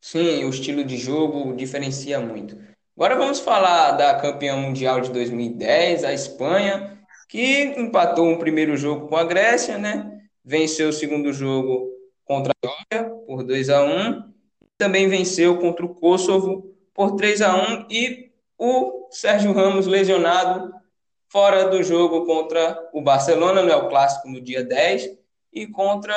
Sim, 0.02 0.44
o 0.46 0.50
estilo 0.50 0.84
de 0.84 0.98
jogo 0.98 1.56
diferencia 1.56 2.20
muito. 2.20 2.58
Agora 2.96 3.16
vamos 3.16 3.40
falar 3.40 3.92
da 3.92 4.16
campeã 4.16 4.56
mundial 4.56 5.02
de 5.02 5.12
2010, 5.12 6.04
a 6.04 6.14
Espanha, 6.14 6.98
que 7.30 7.64
empatou 7.78 8.28
um 8.28 8.38
primeiro 8.38 8.76
jogo 8.76 9.08
com 9.08 9.16
a 9.16 9.24
Grécia, 9.24 9.78
né? 9.78 10.12
Venceu 10.44 10.90
o 10.90 10.94
segundo 10.94 11.32
jogo 11.34 11.90
contra 12.26 12.54
a 12.54 12.68
Geórgia 12.68 13.16
por 13.26 13.44
2 13.44 13.70
a 13.70 13.84
1 13.84 14.27
também 14.78 15.10
venceu 15.10 15.58
contra 15.58 15.86
o 15.86 15.94
Kosovo 15.94 16.76
por 16.94 17.16
3 17.16 17.42
a 17.42 17.56
1 17.56 17.88
e 17.90 18.32
o 18.58 19.08
Sérgio 19.12 19.52
Ramos 19.52 19.88
lesionado 19.88 20.74
fora 21.30 21.68
do 21.68 21.84
jogo 21.84 22.26
contra 22.26 22.90
o 22.94 23.02
Barcelona 23.02 23.62
no 23.62 23.90
Clássico 23.90 24.30
no 24.30 24.40
dia 24.40 24.64
10 24.64 25.18
e 25.54 25.68
contra 25.68 26.14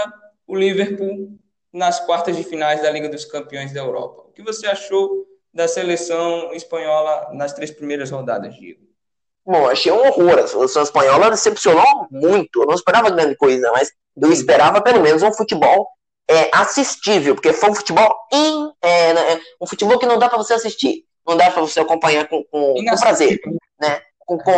o 0.46 0.54
Liverpool 0.54 1.38
nas 1.72 2.00
quartas 2.00 2.36
de 2.36 2.44
finais 2.44 2.82
da 2.82 2.90
Liga 2.90 3.08
dos 3.08 3.24
Campeões 3.24 3.72
da 3.72 3.80
Europa. 3.80 4.22
O 4.28 4.32
que 4.32 4.42
você 4.42 4.66
achou 4.66 5.26
da 5.52 5.66
seleção 5.66 6.52
espanhola 6.52 7.30
nas 7.32 7.52
três 7.52 7.70
primeiras 7.70 8.10
rodadas, 8.10 8.54
Diego? 8.54 8.80
Bom, 9.44 9.66
achei 9.66 9.90
um 9.90 10.06
horror. 10.06 10.38
A 10.38 10.46
seleção 10.46 10.82
espanhola 10.82 11.30
decepcionou 11.30 12.06
muito. 12.10 12.62
Eu 12.62 12.66
não 12.66 12.74
esperava 12.74 13.10
grande 13.10 13.36
coisa, 13.36 13.70
mas 13.72 13.92
eu 14.20 14.32
esperava 14.32 14.80
pelo 14.80 15.00
menos 15.00 15.22
um 15.22 15.32
futebol 15.32 15.88
é, 16.30 16.48
assistível, 16.52 17.34
porque 17.34 17.52
foi 17.52 17.70
um 17.70 17.74
futebol 17.74 18.14
in, 18.32 18.70
é, 18.80 19.12
né, 19.12 19.40
um 19.60 19.66
futebol 19.66 19.98
que 19.98 20.06
não 20.06 20.16
dá 20.16 20.28
para 20.28 20.38
você 20.38 20.54
assistir, 20.54 21.04
não 21.26 21.36
dá 21.36 21.50
para 21.50 21.60
você 21.60 21.80
acompanhar 21.80 22.28
com, 22.28 22.44
com, 22.44 22.74
com 22.74 22.96
prazer, 23.00 23.40
né? 23.80 24.00
Com, 24.20 24.38
com 24.38 24.52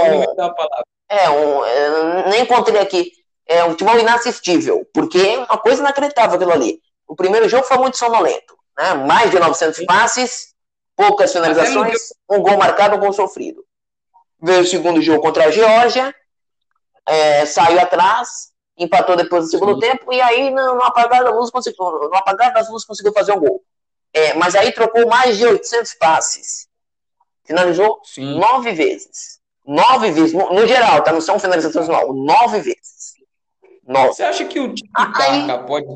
é, 1.08 1.30
um, 1.30 1.64
é, 1.64 2.28
nem 2.28 2.42
encontrei 2.42 2.78
aqui 2.78 3.10
é 3.46 3.64
um 3.64 3.70
futebol 3.70 3.98
inassistível, 3.98 4.86
porque 4.92 5.18
é 5.18 5.38
uma 5.38 5.58
coisa 5.58 5.80
inacreditável 5.80 6.36
aquilo 6.36 6.52
ali. 6.52 6.78
O 7.08 7.16
primeiro 7.16 7.48
jogo 7.48 7.64
foi 7.64 7.78
muito 7.78 7.96
sonolento, 7.96 8.56
né? 8.78 8.94
Mais 8.94 9.30
de 9.30 9.38
900 9.38 9.84
passes, 9.86 10.54
poucas 10.94 11.32
finalizações, 11.32 11.98
um 12.30 12.40
gol 12.40 12.58
marcado, 12.58 12.96
um 12.96 13.00
gol 13.00 13.14
sofrido. 13.14 13.64
Veio 14.40 14.60
o 14.60 14.66
segundo 14.66 15.00
jogo 15.00 15.22
contra 15.22 15.46
a 15.46 15.50
Geórgia, 15.50 16.14
é, 17.08 17.46
saiu 17.46 17.80
atrás, 17.80 18.51
empatou 18.76 19.16
depois 19.16 19.44
do 19.44 19.50
segundo 19.50 19.74
Sim. 19.74 19.80
tempo, 19.80 20.12
e 20.12 20.20
aí 20.20 20.50
no, 20.50 20.82
apagar 20.82 21.22
da 21.22 21.30
luz 21.30 21.50
conseguiu, 21.50 21.84
no 21.84 22.14
apagar 22.14 22.52
das 22.52 22.70
luzes 22.70 22.86
conseguiu 22.86 23.12
fazer 23.12 23.32
um 23.32 23.40
gol. 23.40 23.62
É, 24.12 24.34
mas 24.34 24.54
aí 24.54 24.72
trocou 24.72 25.06
mais 25.06 25.38
de 25.38 25.46
800 25.46 25.94
passes. 25.94 26.68
Finalizou 27.44 28.00
Sim. 28.04 28.38
nove 28.38 28.72
vezes. 28.72 29.40
Nove 29.66 30.10
vezes, 30.10 30.32
no, 30.32 30.52
no, 30.52 30.66
geral, 30.66 31.02
tá? 31.02 31.12
Não 31.12 31.20
são 31.20 31.38
finalizações 31.38 31.88
não, 31.88 32.12
nove 32.12 32.60
vezes. 32.60 33.14
Nove. 33.86 34.08
Você 34.08 34.22
acha 34.24 34.44
que 34.44 34.58
o 34.60 34.74
tic-tac 34.74 35.66
pode... 35.66 35.86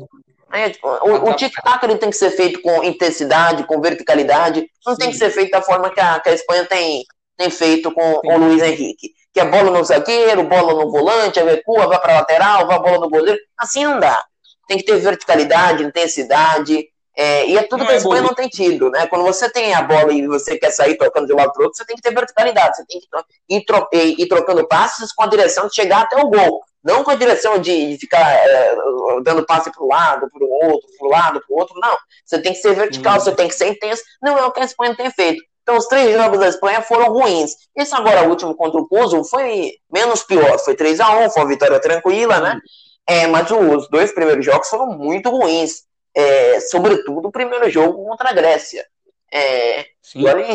É, 0.53 0.69
tipo, 0.69 0.87
o, 0.87 1.29
o 1.29 1.33
tic-tac 1.35 1.85
tem 1.97 2.09
que 2.09 2.15
ser 2.15 2.31
feito 2.31 2.61
com 2.61 2.83
intensidade, 2.83 3.65
com 3.65 3.81
verticalidade. 3.81 4.65
Não 4.85 4.93
Sim. 4.93 4.99
tem 4.99 5.11
que 5.11 5.17
ser 5.17 5.29
feito 5.29 5.51
da 5.51 5.61
forma 5.61 5.89
que 5.89 5.99
a, 5.99 6.19
que 6.19 6.29
a 6.29 6.33
Espanha 6.33 6.65
tem, 6.65 7.03
tem 7.37 7.49
feito 7.49 7.91
com 7.91 8.21
o 8.23 8.37
Luiz 8.37 8.61
Henrique 8.61 9.15
que 9.37 9.41
é 9.41 9.45
bola 9.45 9.69
no 9.69 9.83
zagueiro, 9.83 10.45
bola 10.45 10.73
no 10.73 10.89
volante, 10.89 11.39
recua, 11.39 11.85
vai 11.85 11.99
para 11.99 12.15
lateral, 12.15 12.65
vai 12.65 12.75
a 12.75 12.79
bola 12.79 13.01
no 13.01 13.09
goleiro. 13.09 13.39
Assim 13.55 13.85
não 13.85 13.99
dá. 13.99 14.19
Tem 14.67 14.79
que 14.79 14.83
ter 14.83 14.97
verticalidade, 14.97 15.83
intensidade, 15.83 16.87
é, 17.15 17.47
e 17.47 17.55
é 17.55 17.61
tudo 17.61 17.79
não 17.79 17.85
que 17.85 17.91
a 17.91 17.95
é 17.95 17.97
Espanha 17.97 18.21
não 18.23 18.33
tem 18.33 18.47
tido, 18.47 18.89
né? 18.89 19.05
Quando 19.05 19.23
você 19.23 19.47
tem 19.47 19.75
a 19.75 19.81
bola 19.83 20.11
e 20.11 20.25
você 20.27 20.57
quer 20.57 20.71
sair 20.71 20.97
tocando 20.97 21.27
de 21.27 21.33
um 21.33 21.35
lado 21.35 21.51
para 21.53 21.63
outro, 21.63 21.77
você 21.77 21.85
tem 21.85 21.95
que 21.95 22.01
ter 22.01 22.13
verticalidade, 22.13 22.77
você 22.77 22.85
tem 22.85 22.99
que 22.99 23.07
ir, 23.55 23.65
tro 23.65 23.87
ir, 23.93 24.27
trocando 24.27 24.67
passes 24.67 25.11
com 25.11 25.23
a 25.23 25.27
direção 25.27 25.67
de 25.67 25.75
chegar 25.75 26.01
até 26.01 26.15
o 26.15 26.29
gol. 26.29 26.61
Não 26.83 27.03
com 27.03 27.11
a 27.11 27.15
direção 27.15 27.59
de, 27.59 27.89
de 27.89 27.97
ficar 27.97 28.21
é, 28.21 28.75
dando 29.23 29.45
passe 29.45 29.71
para 29.71 29.83
o 29.83 29.87
lado, 29.87 30.29
para 30.31 30.43
o 30.43 30.49
outro, 30.49 30.87
para 30.97 31.07
o 31.07 31.11
lado, 31.11 31.41
para 31.45 31.55
o 31.55 31.59
outro, 31.59 31.79
não. 31.79 31.97
Você 32.25 32.39
tem 32.41 32.53
que 32.53 32.59
ser 32.59 32.73
vertical, 32.73 33.17
hum. 33.17 33.19
você 33.19 33.35
tem 33.35 33.47
que 33.47 33.55
ser 33.55 33.67
intenso. 33.67 34.01
Não 34.21 34.37
é 34.37 34.45
o 34.45 34.51
que 34.51 34.61
a 34.61 34.65
Espanha 34.65 34.95
tem 34.95 35.11
feito. 35.11 35.43
Então, 35.67 35.77
os 35.77 35.87
três 35.87 36.15
jogos 36.15 36.39
da 36.39 36.47
Espanha 36.47 36.81
foram 36.81 37.11
ruins. 37.11 37.51
Esse 37.75 37.93
agora, 37.93 38.23
último 38.29 38.55
contra 38.55 38.79
o 38.79 38.87
Kosovo, 38.87 39.25
foi 39.25 39.73
menos 39.91 40.23
pior. 40.23 40.57
Foi 40.59 40.73
3 40.73 40.97
a 41.01 41.17
1 41.25 41.29
foi 41.29 41.43
uma 41.43 41.49
vitória 41.49 41.77
tranquila, 41.81 42.39
né? 42.39 42.57
É, 43.05 43.27
mas 43.27 43.51
os 43.51 43.89
dois 43.89 44.13
primeiros 44.13 44.45
jogos 44.45 44.69
foram 44.69 44.87
muito 44.97 45.29
ruins. 45.29 45.83
É, 46.15 46.61
sobretudo 46.61 47.27
o 47.27 47.31
primeiro 47.33 47.69
jogo 47.69 48.05
contra 48.05 48.29
a 48.29 48.33
Grécia. 48.33 48.85
É, 49.29 49.81
e, 50.15 50.25
olha, 50.25 50.45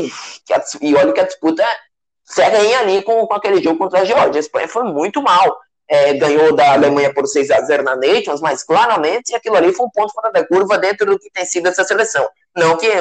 que 0.47 0.55
a, 0.55 0.65
e 0.81 0.95
olha 0.95 1.13
que 1.13 1.21
a 1.21 1.27
disputa 1.27 1.63
segue 2.25 2.57
aí 2.57 2.75
ali 2.75 3.03
com, 3.03 3.27
com 3.27 3.35
aquele 3.35 3.63
jogo 3.63 3.77
contra 3.77 4.01
a 4.01 4.05
Geórgia. 4.07 4.39
A 4.39 4.41
Espanha 4.41 4.67
foi 4.67 4.85
muito 4.85 5.21
mal. 5.21 5.59
é, 5.87 6.15
ganhou 6.15 6.57
da 6.57 6.73
Alemanha 6.73 7.13
por 7.13 7.27
6 7.27 7.51
a 7.51 7.61
0 7.61 7.83
na 7.83 7.97
Nations, 7.97 8.41
mas 8.41 8.65
claramente 8.65 9.35
aquilo 9.35 9.57
ali 9.57 9.75
foi 9.75 9.85
um 9.85 9.91
ponto 9.91 10.11
fora 10.15 10.33
da 10.33 10.47
curva 10.47 10.79
dentro 10.79 11.05
do 11.05 11.19
que 11.19 11.31
tem 11.31 11.45
sido 11.45 11.69
essa 11.69 11.85
seleção. 11.85 12.27
Não 12.57 12.77
que, 12.77 12.87
é 12.87 13.01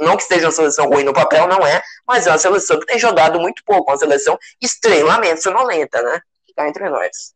não 0.00 0.16
que 0.16 0.22
esteja 0.22 0.46
uma 0.46 0.52
seleção 0.52 0.88
ruim 0.88 1.04
no 1.04 1.12
papel, 1.12 1.46
não 1.46 1.66
é, 1.66 1.82
mas 2.06 2.26
é 2.26 2.30
uma 2.30 2.38
seleção 2.38 2.78
que 2.80 2.86
tem 2.86 2.98
jogado 2.98 3.38
muito 3.38 3.62
pouco, 3.64 3.90
uma 3.90 3.98
seleção 3.98 4.38
extremamente 4.60 5.42
sonolenta, 5.42 6.00
né? 6.02 6.20
Ficar 6.46 6.68
entre 6.68 6.88
nós. 6.88 7.34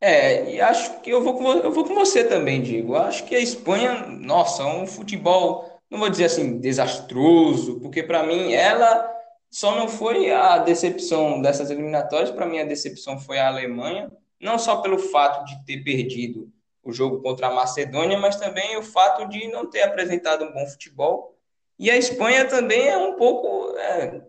É, 0.00 0.54
e 0.54 0.60
acho 0.60 1.00
que 1.00 1.10
eu 1.10 1.22
vou, 1.22 1.36
com, 1.36 1.52
eu 1.52 1.70
vou 1.72 1.84
com 1.84 1.94
você 1.94 2.24
também, 2.24 2.62
Diego. 2.62 2.96
Acho 2.96 3.24
que 3.24 3.34
a 3.34 3.40
Espanha, 3.40 4.06
nossa, 4.06 4.62
é 4.62 4.66
um 4.66 4.86
futebol, 4.86 5.80
não 5.90 5.98
vou 5.98 6.08
dizer 6.08 6.26
assim, 6.26 6.58
desastroso, 6.58 7.80
porque 7.80 8.02
para 8.02 8.22
mim 8.22 8.52
ela 8.52 9.12
só 9.50 9.74
não 9.74 9.88
foi 9.88 10.30
a 10.30 10.58
decepção 10.58 11.40
dessas 11.40 11.70
eliminatórias, 11.70 12.30
para 12.30 12.46
mim 12.46 12.60
a 12.60 12.64
decepção 12.64 13.18
foi 13.18 13.38
a 13.38 13.48
Alemanha, 13.48 14.10
não 14.40 14.58
só 14.58 14.76
pelo 14.76 14.98
fato 14.98 15.44
de 15.44 15.64
ter 15.64 15.82
perdido 15.82 16.50
o 16.86 16.92
jogo 16.92 17.20
contra 17.20 17.48
a 17.48 17.52
Macedônia, 17.52 18.18
mas 18.18 18.36
também 18.36 18.76
o 18.76 18.82
fato 18.82 19.28
de 19.28 19.48
não 19.48 19.68
ter 19.68 19.82
apresentado 19.82 20.44
um 20.44 20.52
bom 20.52 20.66
futebol. 20.66 21.36
E 21.78 21.90
a 21.90 21.96
Espanha 21.96 22.46
também 22.46 22.88
é 22.88 22.96
um 22.96 23.14
pouco, 23.14 23.76
é, 23.76 24.20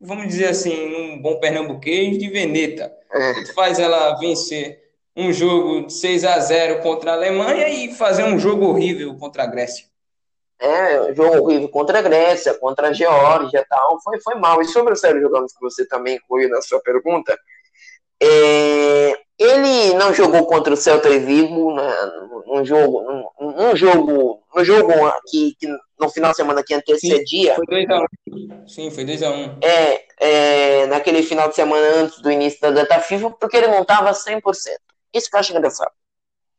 vamos 0.00 0.26
dizer 0.26 0.48
assim, 0.48 0.94
um 0.94 1.22
bom 1.22 1.38
pernambuquês 1.38 2.18
de 2.18 2.28
Veneta. 2.28 2.92
É. 3.12 3.46
Faz 3.54 3.78
ela 3.78 4.18
vencer 4.18 4.80
um 5.16 5.32
jogo 5.32 5.88
6 5.88 6.24
a 6.24 6.38
0 6.38 6.82
contra 6.82 7.12
a 7.12 7.14
Alemanha 7.14 7.68
e 7.68 7.94
fazer 7.94 8.24
um 8.24 8.38
jogo 8.38 8.66
horrível 8.66 9.16
contra 9.16 9.44
a 9.44 9.46
Grécia. 9.46 9.86
É, 10.58 11.14
jogo 11.14 11.42
horrível 11.42 11.68
contra 11.70 11.98
a 11.98 12.02
Grécia, 12.02 12.54
contra 12.54 12.88
a 12.88 12.92
Geórgia 12.92 13.60
e 13.60 13.64
tal, 13.64 13.98
foi, 14.02 14.20
foi 14.20 14.34
mal. 14.34 14.60
E 14.60 14.66
sobre 14.66 14.92
o 14.92 14.96
Sérgio 14.96 15.32
Ramos, 15.32 15.52
que 15.52 15.60
você 15.60 15.86
também 15.86 16.16
incluiu 16.16 16.50
na 16.50 16.60
sua 16.60 16.80
pergunta, 16.80 17.38
é, 18.22 19.18
ele 19.40 19.94
não 19.94 20.12
jogou 20.12 20.44
contra 20.44 20.74
o 20.74 20.76
Celta 20.76 21.08
e 21.08 21.18
Vigo 21.18 21.74
né, 21.74 21.90
num 22.46 22.62
jogo, 22.62 23.00
num, 23.00 23.52
num 23.52 23.74
jogo, 23.74 24.42
no 24.54 24.62
jogo 24.62 24.92
que, 25.30 25.56
que, 25.58 25.66
no 25.98 26.10
final 26.10 26.32
de 26.32 26.36
semana 26.36 26.62
que 26.62 26.74
antecedia. 26.74 27.54
Sim, 27.54 27.64
foi 27.64 27.86
2x1. 27.86 28.04
Um. 28.28 28.68
Sim, 28.68 28.90
foi 28.90 29.04
2x1. 29.06 29.32
Um. 29.32 29.58
É, 29.62 30.04
é, 30.18 30.86
naquele 30.88 31.22
final 31.22 31.48
de 31.48 31.54
semana 31.54 31.86
antes 32.02 32.20
do 32.20 32.30
início 32.30 32.60
da 32.60 32.70
data 32.70 33.00
FIFA, 33.00 33.30
porque 33.30 33.56
ele 33.56 33.68
não 33.68 33.80
estava 33.80 34.10
100%. 34.10 34.42
Isso 35.14 35.30
que 35.30 35.36
eu 35.36 35.40
acho 35.40 35.56
engraçado. 35.56 35.92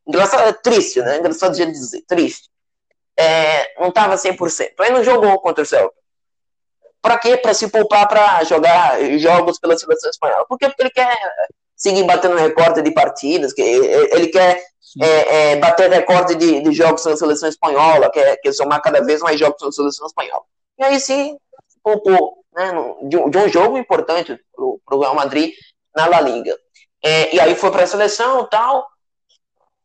Engraçado, 0.08 0.50
é 0.50 0.54
triste, 0.54 1.02
né? 1.02 1.20
Engraçado 1.20 1.56
de 1.56 1.64
dizer, 1.68 2.02
triste. 2.08 2.50
É, 3.16 3.80
não 3.80 3.90
estava 3.90 4.16
100%. 4.16 4.72
Aí 4.80 4.92
não 4.92 5.04
jogou 5.04 5.40
contra 5.40 5.62
o 5.64 5.68
Celta. 5.68 5.96
Para 7.00 7.20
quê? 7.20 7.38
Para 7.38 7.54
se 7.54 7.68
poupar 7.70 8.08
para 8.08 8.44
jogar 8.44 9.00
jogos 9.20 9.60
pela 9.60 9.78
seleção 9.78 10.10
espanhola. 10.10 10.48
Por 10.48 10.58
quê? 10.58 10.68
Porque 10.68 10.82
ele 10.82 10.90
quer 10.90 11.16
seguir 11.82 12.04
batendo 12.04 12.36
recorde 12.36 12.84
de 12.84 12.92
partidas, 12.92 13.54
que 13.54 13.62
ele 13.62 14.28
quer 14.28 14.64
é, 15.02 15.54
é, 15.54 15.56
bater 15.56 15.90
recorde 15.90 16.36
de, 16.36 16.62
de, 16.62 16.72
jogos 16.72 17.04
na 17.04 17.18
seleção 17.18 17.50
espanhola, 17.50 18.12
quer, 18.12 18.38
quer 18.38 18.54
somar 18.54 18.82
cada 18.82 19.02
vez 19.02 19.20
mais 19.20 19.40
jogos 19.40 19.60
na 19.64 19.72
seleção 19.72 20.06
espanhola. 20.06 20.44
E 20.78 20.84
aí 20.84 21.00
sim, 21.00 21.36
poupou 21.84 22.38
né, 22.54 22.72
de, 23.02 23.30
de, 23.32 23.38
um 23.38 23.50
jogo 23.50 23.80
importante 23.80 24.40
para 24.56 24.96
o 24.96 25.00
Real 25.00 25.16
Madrid 25.16 25.54
na 25.96 26.06
La 26.06 26.22
Liga. 26.22 26.56
É, 27.04 27.36
e 27.36 27.40
aí 27.40 27.56
foi 27.56 27.72
para 27.72 27.84
a 27.84 27.88
seleção 27.88 28.46
tal. 28.46 28.88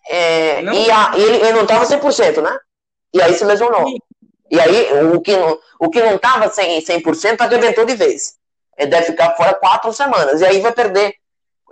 É, 0.07 0.63
e 0.63 0.91
a, 0.91 1.13
ele, 1.15 1.37
ele 1.37 1.53
não 1.53 1.63
estava 1.63 1.87
100%, 1.87 2.43
né? 2.43 2.59
E 3.15 3.23
aí 3.23 3.33
se 3.33 3.45
lesionou. 3.45 3.87
E 4.51 4.61
aí 4.61 5.03
o 5.15 5.21
que 5.23 5.35
não, 5.35 5.59
o 5.81 5.89
que 5.89 6.03
não 6.03 6.17
estava 6.17 6.51
100%, 6.51 6.85
100% 7.03 7.41
arrebentou 7.41 7.87
de 7.87 7.97
vez. 7.97 8.37
Ele 8.77 8.91
deve 8.91 9.07
ficar 9.07 9.35
fora 9.35 9.55
quatro 9.55 9.91
semanas. 9.95 10.43
E 10.43 10.45
aí 10.45 10.61
vai 10.61 10.73
perder 10.73 11.15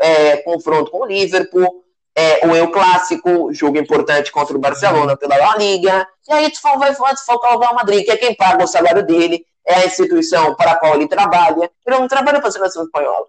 é, 0.01 0.39
confronto 0.39 0.91
com 0.91 1.03
o 1.03 1.07
Liverpool, 1.07 1.85
é, 2.15 2.47
o 2.47 2.55
Eu 2.55 2.71
Clássico, 2.71 3.53
jogo 3.53 3.79
importante 3.79 4.31
contra 4.31 4.57
o 4.57 4.61
Barcelona 4.61 5.17
pela 5.17 5.37
La 5.37 5.57
Liga. 5.57 6.07
E 6.29 6.33
aí 6.33 6.53
vai 6.99 7.13
desfalcar 7.13 7.57
o 7.57 7.59
Real 7.59 7.75
Madrid, 7.75 8.05
que 8.05 8.11
é 8.11 8.17
quem 8.17 8.35
paga 8.35 8.65
o 8.65 8.69
salário 8.69 9.05
dele, 9.05 9.45
é 9.67 9.75
a 9.75 9.87
instituição 9.87 10.55
para 10.55 10.73
a 10.73 10.79
qual 10.79 10.95
ele 10.95 11.09
trabalha. 11.09 11.71
Ele 11.87 11.99
não 11.99 12.07
trabalha 12.09 12.39
para 12.39 12.49
a 12.49 12.53
seleção 12.53 12.85
espanhola. 12.85 13.27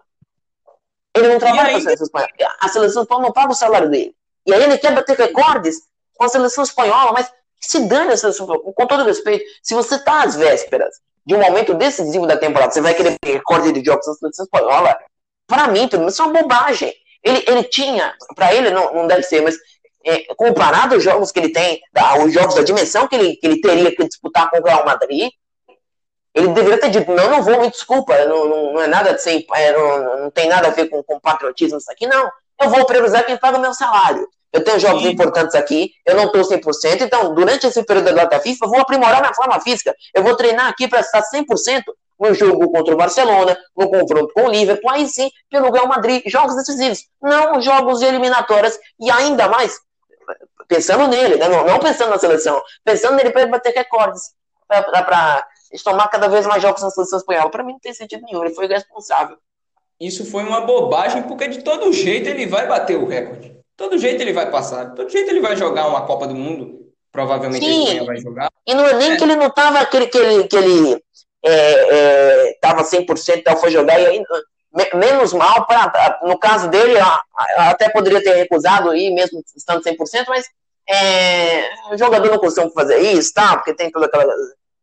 Ele 1.16 1.28
não 1.28 1.38
trabalha 1.38 1.70
com 1.70 1.78
a 1.78 1.80
seleção 1.80 2.06
espanhola. 2.06 2.30
A 2.60 2.68
seleção 2.68 3.02
espanhola 3.02 3.26
não 3.26 3.32
paga 3.32 3.52
o 3.52 3.54
salário 3.54 3.90
dele. 3.90 4.14
E 4.46 4.54
aí 4.54 4.62
ele 4.62 4.78
quer 4.78 4.94
bater 4.94 5.16
recordes 5.16 5.80
com 6.14 6.24
a 6.24 6.28
seleção 6.28 6.62
espanhola, 6.62 7.12
mas 7.12 7.30
se 7.60 7.80
dane 7.86 8.12
a 8.12 8.16
seleção 8.16 8.44
espanhola. 8.44 8.72
Com 8.72 8.86
todo 8.86 9.04
respeito, 9.04 9.44
se 9.62 9.74
você 9.74 9.96
está 9.96 10.22
às 10.22 10.36
vésperas 10.36 10.94
de 11.24 11.34
um 11.34 11.40
momento 11.40 11.74
decisivo 11.74 12.26
da 12.26 12.36
temporada, 12.36 12.70
você 12.70 12.80
vai 12.80 12.94
querer 12.94 13.16
ter 13.18 13.32
recorde 13.32 13.72
de 13.72 13.84
jogos 13.84 14.06
na 14.06 14.14
seleção 14.14 14.44
espanhola, 14.44 14.96
para 15.46 15.68
mim, 15.68 15.88
tudo 15.88 16.08
isso 16.08 16.22
é 16.22 16.24
uma 16.24 16.42
bobagem. 16.42 16.92
Ele, 17.22 17.44
ele 17.46 17.64
tinha, 17.64 18.14
para 18.34 18.54
ele 18.54 18.70
não, 18.70 18.94
não 18.94 19.06
deve 19.06 19.22
ser, 19.22 19.42
mas 19.42 19.56
é, 20.04 20.34
comparado 20.36 20.94
aos 20.94 21.02
jogos 21.02 21.32
que 21.32 21.40
ele 21.40 21.48
tem, 21.48 21.80
os 22.24 22.32
jogos 22.32 22.54
da 22.54 22.62
dimensão 22.62 23.08
que 23.08 23.16
ele, 23.16 23.36
que 23.36 23.46
ele 23.46 23.60
teria 23.60 23.94
que 23.94 24.06
disputar 24.06 24.48
com 24.48 24.58
o 24.58 24.62
Real 24.62 24.84
Madrid, 24.84 25.30
ele 26.32 26.48
deveria 26.48 26.78
ter 26.78 26.90
dito, 26.90 27.10
não, 27.10 27.30
não 27.30 27.42
vou, 27.42 27.60
me 27.60 27.70
desculpa, 27.70 28.14
não, 28.26 28.48
não, 28.48 28.72
não 28.74 28.82
é 28.82 28.86
nada 28.86 29.14
de 29.14 29.22
ser, 29.22 29.44
é, 29.54 29.72
não, 29.72 30.22
não 30.24 30.30
tem 30.30 30.48
nada 30.48 30.68
a 30.68 30.70
ver 30.70 30.88
com, 30.88 31.02
com 31.02 31.18
patriotismo 31.18 31.78
isso 31.78 31.90
aqui, 31.90 32.06
não. 32.06 32.30
Eu 32.60 32.68
vou 32.68 32.84
priorizar 32.84 33.24
quem 33.24 33.36
paga 33.36 33.58
meu 33.58 33.72
salário. 33.72 34.28
Eu 34.52 34.62
tenho 34.62 34.78
jogos 34.78 35.02
Sim. 35.02 35.10
importantes 35.10 35.54
aqui, 35.54 35.92
eu 36.06 36.14
não 36.14 36.26
estou 36.26 36.42
100%, 36.42 37.00
então 37.00 37.34
durante 37.34 37.66
esse 37.66 37.82
período 37.82 38.06
da 38.06 38.24
data 38.24 38.40
FIFA, 38.40 38.66
eu 38.66 38.70
vou 38.70 38.80
aprimorar 38.80 39.20
minha 39.20 39.34
forma 39.34 39.60
física. 39.60 39.94
Eu 40.14 40.22
vou 40.22 40.36
treinar 40.36 40.68
aqui 40.68 40.86
para 40.86 41.00
estar 41.00 41.22
100% 41.22 41.82
no 42.18 42.34
jogo 42.34 42.70
contra 42.70 42.94
o 42.94 42.96
Barcelona, 42.96 43.56
no 43.76 43.90
confronto 43.90 44.32
com 44.34 44.46
o 44.46 44.50
Liverpool, 44.50 44.90
aí 44.90 45.06
sim, 45.06 45.30
pelo 45.50 45.70
Real 45.70 45.86
Madrid, 45.86 46.22
jogos 46.26 46.56
decisivos, 46.56 47.06
não 47.20 47.60
jogos 47.60 48.02
eliminatórias, 48.02 48.78
e 48.98 49.10
ainda 49.10 49.48
mais, 49.48 49.78
pensando 50.66 51.06
nele, 51.08 51.36
né? 51.36 51.48
não, 51.48 51.64
não 51.66 51.78
pensando 51.78 52.10
na 52.10 52.18
seleção, 52.18 52.62
pensando 52.84 53.16
nele 53.16 53.30
para 53.30 53.46
bater 53.46 53.72
recordes, 53.74 54.22
para 54.66 55.46
tomar 55.84 56.08
cada 56.08 56.28
vez 56.28 56.46
mais 56.46 56.62
jogos 56.62 56.82
na 56.82 56.90
seleção 56.90 57.18
espanhola. 57.18 57.50
Para 57.50 57.62
mim 57.62 57.72
não 57.72 57.80
tem 57.80 57.94
sentido 57.94 58.24
nenhum, 58.24 58.44
ele 58.44 58.54
foi 58.54 58.66
responsável. 58.66 59.36
Isso 60.00 60.30
foi 60.30 60.42
uma 60.42 60.60
bobagem, 60.60 61.22
porque 61.22 61.48
de 61.48 61.62
todo 61.62 61.92
jeito 61.92 62.28
ele 62.28 62.46
vai 62.46 62.66
bater 62.66 62.98
o 62.98 63.06
recorde. 63.06 63.48
De 63.48 63.56
todo 63.76 63.98
jeet 63.98 64.20
ele 64.20 64.32
vai 64.32 64.50
passar. 64.50 64.90
De 64.90 64.96
todo 64.96 65.08
jeito 65.08 65.30
ele 65.30 65.40
vai 65.40 65.56
jogar 65.56 65.86
uma 65.86 66.06
Copa 66.06 66.26
do 66.26 66.34
Mundo. 66.34 66.86
Provavelmente 67.10 67.64
Sim. 67.64 67.84
Espanha 67.84 68.04
vai 68.04 68.16
jogar. 68.18 68.50
E 68.66 68.74
não 68.74 68.86
é 68.86 68.92
nem 68.92 69.12
é. 69.12 69.16
que 69.16 69.24
ele 69.24 69.36
não 69.36 69.48
tava 69.48 69.80
aquele 69.80 70.06
que 70.06 70.18
ele, 70.18 70.48
que 70.48 70.56
ele 70.56 71.02
é, 71.46 72.48
é, 72.50 72.58
tava 72.60 72.82
100%, 72.82 73.38
então 73.38 73.56
foi 73.56 73.70
jogar 73.70 74.00
e 74.00 74.06
aí, 74.06 74.22
menos 74.94 75.32
mal, 75.32 75.64
pra, 75.66 76.20
no 76.24 76.38
caso 76.38 76.68
dele, 76.68 76.98
até 77.56 77.88
poderia 77.88 78.22
ter 78.22 78.34
recusado 78.34 78.90
aí, 78.90 79.10
mesmo 79.10 79.42
estando 79.56 79.82
100%, 79.82 80.26
mas 80.28 80.46
é, 80.88 81.70
o 81.92 81.96
jogador 81.96 82.30
não 82.30 82.38
costuma 82.38 82.70
fazer 82.70 82.98
isso, 82.98 83.32
tá? 83.32 83.56
Porque 83.56 83.74
tem 83.74 83.90
toda 83.90 84.06
aquela 84.06 84.26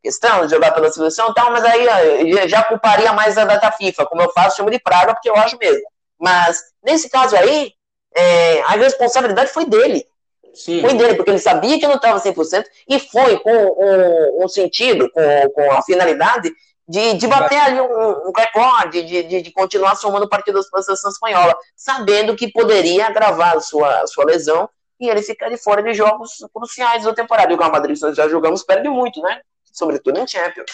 questão 0.02 0.46
de 0.46 0.54
jogar 0.54 0.72
pela 0.74 0.92
seleção 0.92 1.32
e 1.32 1.34
tal, 1.34 1.52
mas 1.52 1.64
aí 1.64 2.48
já 2.48 2.64
culparia 2.64 3.14
mais 3.14 3.38
a 3.38 3.46
data 3.46 3.72
FIFA, 3.72 4.06
como 4.06 4.22
eu 4.22 4.32
faço, 4.32 4.58
chamo 4.58 4.72
de 4.72 4.80
praga, 4.80 5.14
porque 5.14 5.30
eu 5.30 5.36
acho 5.36 5.58
mesmo. 5.58 5.84
Mas, 6.20 6.62
nesse 6.84 7.10
caso 7.10 7.36
aí, 7.36 7.74
é, 8.16 8.62
a 8.62 8.72
responsabilidade 8.72 9.52
foi 9.52 9.66
dele. 9.66 10.06
Sim. 10.54 10.82
Foi 10.82 10.94
dele, 10.94 11.16
porque 11.16 11.32
ele 11.32 11.40
sabia 11.40 11.80
que 11.80 11.88
não 11.88 11.96
estava 11.96 12.20
100% 12.20 12.64
e 12.88 13.00
foi 13.00 13.40
com 13.40 13.52
um, 13.52 14.44
um 14.44 14.48
sentido, 14.48 15.10
com, 15.12 15.50
com 15.50 15.72
a 15.72 15.82
finalidade 15.82 16.52
de, 16.88 17.14
de 17.14 17.28
bater 17.28 17.60
ali 17.60 17.82
um, 17.82 18.30
um 18.30 18.32
recorde, 18.36 19.04
de, 19.04 19.24
de, 19.24 19.42
de, 19.42 19.52
continuar 19.52 19.96
somando 19.96 20.28
partidas 20.28 20.70
para 20.70 20.82
a 20.82 20.84
seleção 20.84 21.10
espanhola, 21.10 21.56
sabendo 21.76 22.36
que 22.36 22.52
poderia 22.52 23.08
agravar 23.08 23.56
a 23.56 23.60
sua, 23.62 24.06
sua 24.06 24.26
lesão 24.26 24.70
e 25.00 25.10
ele 25.10 25.22
ficar 25.22 25.50
de 25.50 25.58
fora 25.58 25.82
de 25.82 25.94
jogos 25.94 26.46
cruciais 26.54 27.04
da 27.04 27.14
temporada. 27.14 27.52
E 27.52 27.56
o 27.56 27.60
Real 27.60 27.72
Madrid, 27.72 27.98
nós 28.00 28.16
já 28.16 28.28
jogamos, 28.28 28.64
perde 28.64 28.90
muito, 28.90 29.22
né? 29.22 29.42
sobretudo 29.74 30.20
em 30.20 30.28
Champions. 30.28 30.72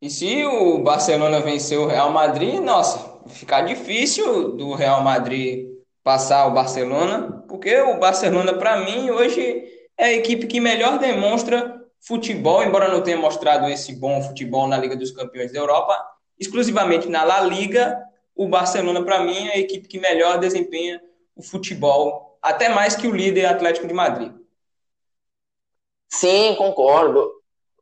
E 0.00 0.08
se 0.08 0.46
o 0.46 0.78
Barcelona 0.78 1.40
vencer 1.40 1.78
o 1.78 1.86
Real 1.86 2.10
Madrid, 2.10 2.58
nossa, 2.60 3.20
ficar 3.28 3.62
difícil 3.62 4.52
do 4.52 4.72
Real 4.72 5.02
Madrid 5.02 5.68
passar 6.02 6.46
o 6.46 6.52
Barcelona, 6.52 7.44
porque 7.48 7.80
o 7.80 7.98
Barcelona, 7.98 8.54
para 8.54 8.78
mim, 8.78 9.10
hoje 9.10 9.64
é 9.96 10.06
a 10.06 10.12
equipe 10.12 10.46
que 10.46 10.60
melhor 10.60 10.98
demonstra 10.98 11.78
futebol, 12.00 12.62
embora 12.62 12.88
não 12.88 13.02
tenha 13.02 13.18
mostrado 13.18 13.68
esse 13.68 13.94
bom 13.94 14.22
futebol 14.22 14.66
na 14.66 14.78
Liga 14.78 14.96
dos 14.96 15.10
Campeões 15.10 15.52
da 15.52 15.58
Europa, 15.58 15.96
exclusivamente 16.38 17.08
na 17.08 17.22
La 17.22 17.40
Liga, 17.42 18.02
o 18.34 18.48
Barcelona, 18.48 19.04
para 19.04 19.20
mim, 19.20 19.48
é 19.48 19.52
a 19.52 19.58
equipe 19.58 19.86
que 19.86 20.00
melhor 20.00 20.38
desempenha 20.38 21.00
o 21.36 21.42
futebol, 21.42 22.38
até 22.40 22.68
mais 22.68 22.96
que 22.96 23.06
o 23.06 23.14
líder 23.14 23.46
Atlético 23.46 23.86
de 23.86 23.92
Madrid. 23.92 24.32
Sim, 26.08 26.54
concordo 26.56 27.40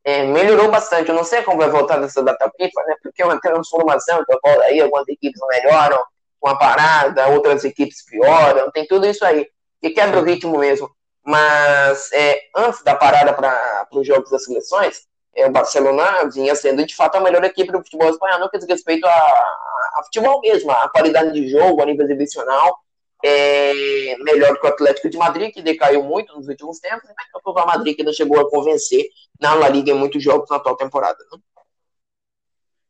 é, 0.09 0.25
melhorou 0.25 0.71
bastante. 0.71 1.11
Eu 1.11 1.15
não 1.15 1.23
sei 1.23 1.43
como 1.43 1.59
vai 1.59 1.69
voltar 1.69 1.99
dessa 1.99 2.23
data 2.23 2.51
FIFA, 2.57 2.83
né? 2.87 2.97
Porque 3.03 3.21
é 3.21 3.27
uma 3.27 3.39
transformação, 3.39 4.23
então 4.23 4.39
aí 4.63 4.81
algumas 4.81 5.07
equipes 5.07 5.39
melhoram 5.51 6.03
com 6.41 6.49
a 6.49 6.57
parada, 6.57 7.29
outras 7.29 7.65
equipes 7.65 8.05
pioram, 8.05 8.71
tem 8.71 8.87
tudo 8.87 9.07
isso 9.07 9.25
aí, 9.25 9.47
que 9.81 9.91
quebra 9.91 10.21
o 10.21 10.25
ritmo 10.25 10.59
mesmo. 10.59 10.91
Mas 11.25 12.11
é, 12.13 12.41
antes 12.57 12.83
da 12.83 12.95
parada 12.95 13.33
para 13.33 13.87
os 13.93 14.07
jogos 14.07 14.31
das 14.31 14.45
seleções, 14.45 15.03
é, 15.37 15.47
o 15.47 15.51
Barcelona 15.51 16.29
vinha 16.33 16.55
sendo 16.55 16.85
de 16.87 16.97
fato 16.97 17.17
a 17.17 17.21
melhor 17.21 17.45
equipe 17.45 17.71
do 17.71 17.79
futebol 17.79 18.09
espanhol 18.09 18.41
no 18.41 18.51
que 18.51 18.59
diz 18.59 18.67
respeito 18.67 19.07
a, 19.07 19.11
a, 19.11 19.99
a 19.99 20.03
futebol 20.05 20.41
mesmo, 20.41 20.71
a 20.71 20.89
qualidade 20.89 21.33
de 21.33 21.49
jogo, 21.49 21.83
a 21.83 21.87
nível 21.87 22.05
exibicional. 22.05 22.79
é, 23.25 24.17
melhor 24.19 24.59
que 24.61 24.67
o 24.67 24.71
Atlético 24.71 25.11
de 25.11 25.19
Madrid, 25.19 25.53
que 25.53 25.63
decaiu 25.63 26.03
muito 26.03 26.35
nos 26.35 26.49
últimos 26.49 26.79
tempos, 26.79 27.09
que 27.09 27.51
o 27.51 27.67
Madrid, 27.67 27.97
que 27.97 28.05
não 28.05 28.13
chegou 28.13 28.41
a 28.41 28.49
convencer 28.49 29.09
na 29.41 29.55
La 29.55 29.69
Liga 29.69 29.91
em 29.91 29.95
muitos 29.95 30.23
jogos 30.23 30.49
na 30.49 30.57
atual 30.57 30.77
temporada. 30.77 31.19
Né? 31.33 31.39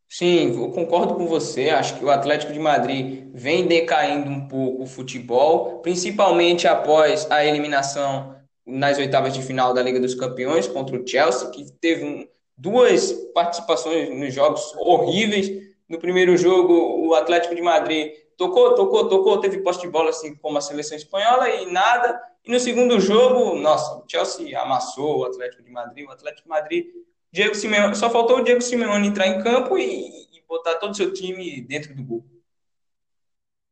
Sim, 0.09 0.55
eu 0.55 0.71
concordo 0.71 1.15
com 1.15 1.27
você. 1.27 1.69
Acho 1.69 1.99
que 1.99 2.05
o 2.05 2.11
Atlético 2.11 2.53
de 2.53 2.59
Madrid 2.59 3.31
vem 3.35 3.67
decaindo 3.67 4.31
um 4.31 4.49
pouco 4.49 4.83
o 4.83 4.87
futebol, 4.87 5.81
principalmente 5.81 6.67
após 6.67 7.31
a 7.31 7.45
eliminação 7.45 8.35
nas 8.67 8.99
oitavas 8.99 9.35
de 9.35 9.43
final 9.43 9.75
da 9.75 9.83
Liga 9.83 10.01
dos 10.01 10.15
Campeões 10.15 10.67
contra 10.67 10.97
o 10.97 11.07
Chelsea, 11.07 11.51
que 11.51 11.71
teve 11.73 12.05
um, 12.05 12.27
duas 12.57 13.13
participações 13.35 14.09
nos 14.19 14.33
jogos 14.33 14.75
horríveis. 14.79 15.69
No 15.89 15.99
primeiro 15.99 16.37
jogo, 16.37 17.07
o 17.07 17.15
Atlético 17.15 17.55
de 17.55 17.63
Madrid 17.63 18.13
tocou, 18.37 18.75
tocou, 18.75 19.09
tocou, 19.09 19.41
teve 19.41 19.59
posse 19.59 19.81
de 19.81 19.89
bola 19.89 20.11
assim 20.11 20.35
como 20.37 20.57
a 20.57 20.63
seleção 20.63 20.97
espanhola 20.97 21.51
e 21.51 21.71
nada. 21.71 22.19
E 22.45 22.51
no 22.51 22.59
segundo 22.59 22.99
jogo, 22.99 23.57
nossa, 23.57 23.99
o 23.99 24.05
Chelsea 24.09 24.59
amassou 24.59 25.19
o 25.19 25.25
Atlético 25.25 25.63
de 25.63 25.71
Madrid. 25.71 26.07
O 26.07 26.11
Atlético 26.11 26.45
de 26.45 26.49
Madrid 26.49 26.87
Diego 27.33 27.55
Simeone, 27.55 27.95
só 27.95 28.09
faltou 28.11 28.39
o 28.39 28.45
Diego 28.45 28.61
Simeone 28.61 29.09
entrar 29.09 29.27
em 29.27 29.43
campo 29.43 29.79
e, 29.79 30.09
e 30.33 30.43
botar 30.49 30.77
todo 30.77 30.93
o 30.93 30.95
seu 30.95 31.13
time 31.13 31.61
dentro 31.61 31.95
do 31.95 32.03
gol. 32.03 32.25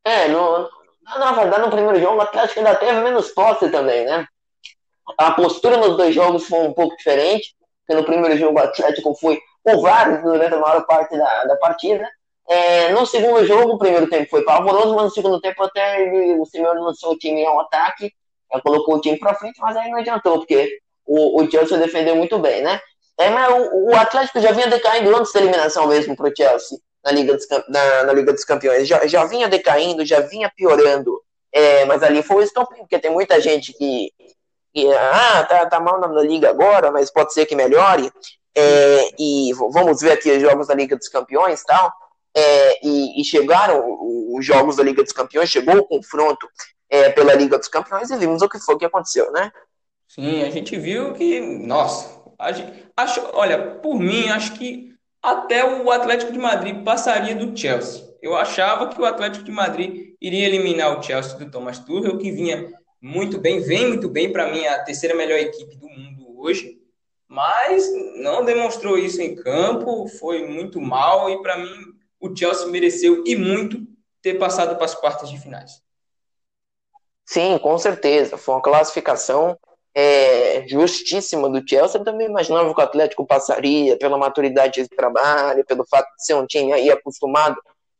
É, 0.04 0.28
no, 0.28 0.68
na 1.18 1.32
verdade, 1.32 1.62
no 1.62 1.70
primeiro 1.70 1.98
jogo, 2.00 2.16
o 2.16 2.20
Atlético 2.20 2.60
ainda 2.60 2.76
teve 2.76 3.00
menos 3.00 3.30
posse 3.30 3.70
também, 3.70 4.04
né? 4.04 4.26
A 5.18 5.32
postura 5.32 5.76
nos 5.76 5.96
dois 5.96 6.14
jogos 6.14 6.46
foi 6.46 6.60
um 6.60 6.72
pouco 6.72 6.96
diferente, 6.96 7.54
porque 7.80 8.00
no 8.00 8.06
primeiro 8.06 8.36
jogo 8.36 8.58
o 8.58 8.62
Atlético 8.62 9.14
foi 9.14 9.40
vários 9.64 10.22
durante 10.22 10.54
a 10.54 10.58
maior 10.58 10.84
parte 10.86 11.16
da, 11.16 11.44
da 11.44 11.56
partida. 11.56 12.08
É, 12.48 12.92
no 12.92 13.04
segundo 13.06 13.44
jogo, 13.44 13.72
o 13.72 13.78
primeiro 13.78 14.08
tempo 14.08 14.30
foi 14.30 14.44
pavoroso, 14.44 14.94
mas 14.94 15.04
no 15.04 15.10
segundo 15.10 15.40
tempo 15.40 15.62
até 15.64 16.02
ele, 16.02 16.38
o 16.40 16.44
Simeone 16.44 16.80
lançou 16.80 17.12
o 17.12 17.18
time 17.18 17.44
ao 17.44 17.60
ataque, 17.60 18.12
colocou 18.62 18.96
o 18.96 19.00
time 19.00 19.18
para 19.18 19.34
frente, 19.34 19.60
mas 19.60 19.76
aí 19.76 19.90
não 19.90 19.98
adiantou, 19.98 20.38
porque 20.38 20.78
o, 21.04 21.42
o 21.42 21.50
Chelsea 21.50 21.78
defendeu 21.78 22.14
muito 22.14 22.38
bem, 22.38 22.62
né? 22.62 22.80
É, 23.18 23.30
mas 23.30 23.52
o, 23.52 23.90
o, 23.90 23.96
Atlético 23.96 24.40
já 24.40 24.52
vinha 24.52 24.68
decaindo 24.68 25.14
antes 25.16 25.32
da 25.32 25.40
eliminação 25.40 25.86
mesmo 25.86 26.14
para 26.14 26.28
o 26.28 26.36
Chelsea 26.36 26.78
na 27.04 27.12
Liga, 27.12 27.34
dos, 27.34 27.46
na, 27.68 28.04
na, 28.04 28.12
Liga 28.12 28.32
dos 28.32 28.44
Campeões. 28.44 28.86
Já, 28.86 29.06
já 29.06 29.24
vinha 29.24 29.48
decaindo, 29.48 30.04
já 30.04 30.20
vinha 30.20 30.52
piorando. 30.54 31.22
É, 31.52 31.84
mas 31.86 32.02
ali 32.02 32.22
foi 32.22 32.36
o 32.36 32.42
estopim, 32.42 32.80
porque 32.80 32.98
tem 32.98 33.10
muita 33.10 33.40
gente 33.40 33.72
que, 33.72 34.12
que 34.74 34.92
ah, 34.92 35.44
tá, 35.44 35.66
tá 35.66 35.80
mal 35.80 35.98
na, 35.98 36.08
na, 36.08 36.20
Liga 36.20 36.50
agora, 36.50 36.90
mas 36.90 37.10
pode 37.10 37.32
ser 37.32 37.46
que 37.46 37.54
melhore. 37.54 38.12
É, 38.54 39.10
e 39.18 39.52
vamos 39.54 40.00
ver 40.00 40.12
aqui 40.12 40.30
os 40.30 40.42
jogos 40.42 40.66
da 40.66 40.74
Liga 40.74 40.96
dos 40.96 41.08
Campeões 41.08 41.62
tal. 41.62 41.92
É, 42.34 42.86
e, 42.86 43.18
e, 43.18 43.24
chegaram 43.24 43.82
os 44.34 44.44
jogos 44.44 44.76
da 44.76 44.82
Liga 44.82 45.02
dos 45.02 45.12
Campeões, 45.12 45.48
chegou 45.48 45.78
o 45.78 45.84
confronto 45.86 46.46
é, 46.90 47.08
pela 47.08 47.32
Liga 47.32 47.56
dos 47.56 47.68
Campeões 47.68 48.10
e 48.10 48.16
vimos 48.18 48.42
o 48.42 48.48
que 48.48 48.58
foi 48.58 48.76
que 48.76 48.84
aconteceu, 48.84 49.32
né? 49.32 49.50
Sim, 50.06 50.42
a 50.44 50.50
gente 50.50 50.78
viu 50.78 51.14
que, 51.14 51.40
nossa, 51.40 52.15
Acho, 52.38 53.30
olha, 53.32 53.76
por 53.76 53.98
mim, 53.98 54.28
acho 54.28 54.54
que 54.54 54.94
até 55.22 55.64
o 55.64 55.90
Atlético 55.90 56.32
de 56.32 56.38
Madrid 56.38 56.84
passaria 56.84 57.34
do 57.34 57.56
Chelsea. 57.56 58.06
Eu 58.22 58.36
achava 58.36 58.88
que 58.88 59.00
o 59.00 59.04
Atlético 59.04 59.44
de 59.44 59.52
Madrid 59.52 60.14
iria 60.20 60.46
eliminar 60.46 60.98
o 60.98 61.02
Chelsea 61.02 61.38
do 61.38 61.50
Thomas 61.50 61.78
Tuchel, 61.78 62.18
que 62.18 62.30
vinha 62.30 62.72
muito 63.00 63.38
bem, 63.38 63.60
vem 63.60 63.88
muito 63.88 64.08
bem 64.08 64.32
para 64.32 64.50
mim, 64.50 64.66
a 64.66 64.82
terceira 64.82 65.14
melhor 65.14 65.38
equipe 65.38 65.76
do 65.76 65.88
mundo 65.88 66.40
hoje, 66.40 66.78
mas 67.28 67.88
não 68.16 68.44
demonstrou 68.44 68.98
isso 68.98 69.20
em 69.20 69.34
campo, 69.34 70.08
foi 70.08 70.46
muito 70.46 70.80
mal 70.80 71.28
e 71.30 71.42
para 71.42 71.58
mim 71.58 71.94
o 72.20 72.34
Chelsea 72.34 72.66
mereceu 72.68 73.22
e 73.26 73.36
muito 73.36 73.86
ter 74.22 74.34
passado 74.34 74.76
para 74.76 74.84
as 74.84 74.94
quartas 74.94 75.28
de 75.28 75.38
finais. 75.38 75.82
Sim, 77.24 77.58
com 77.58 77.76
certeza. 77.78 78.36
Foi 78.36 78.54
uma 78.54 78.62
classificação 78.62 79.58
é, 79.98 80.68
justíssima 80.68 81.48
do 81.48 81.66
Chelsea, 81.66 81.98
eu 81.98 82.04
também 82.04 82.26
imaginava 82.26 82.72
que 82.74 82.78
o 82.78 82.84
Atlético 82.84 83.26
passaria 83.26 83.96
pela 83.96 84.18
maturidade 84.18 84.82
de 84.82 84.88
trabalho, 84.90 85.64
pelo 85.64 85.86
fato 85.86 86.06
de 86.16 86.26
ser 86.26 86.34
um 86.34 86.46
time 86.46 86.70
aí 86.70 86.90
acostumado 86.90 87.56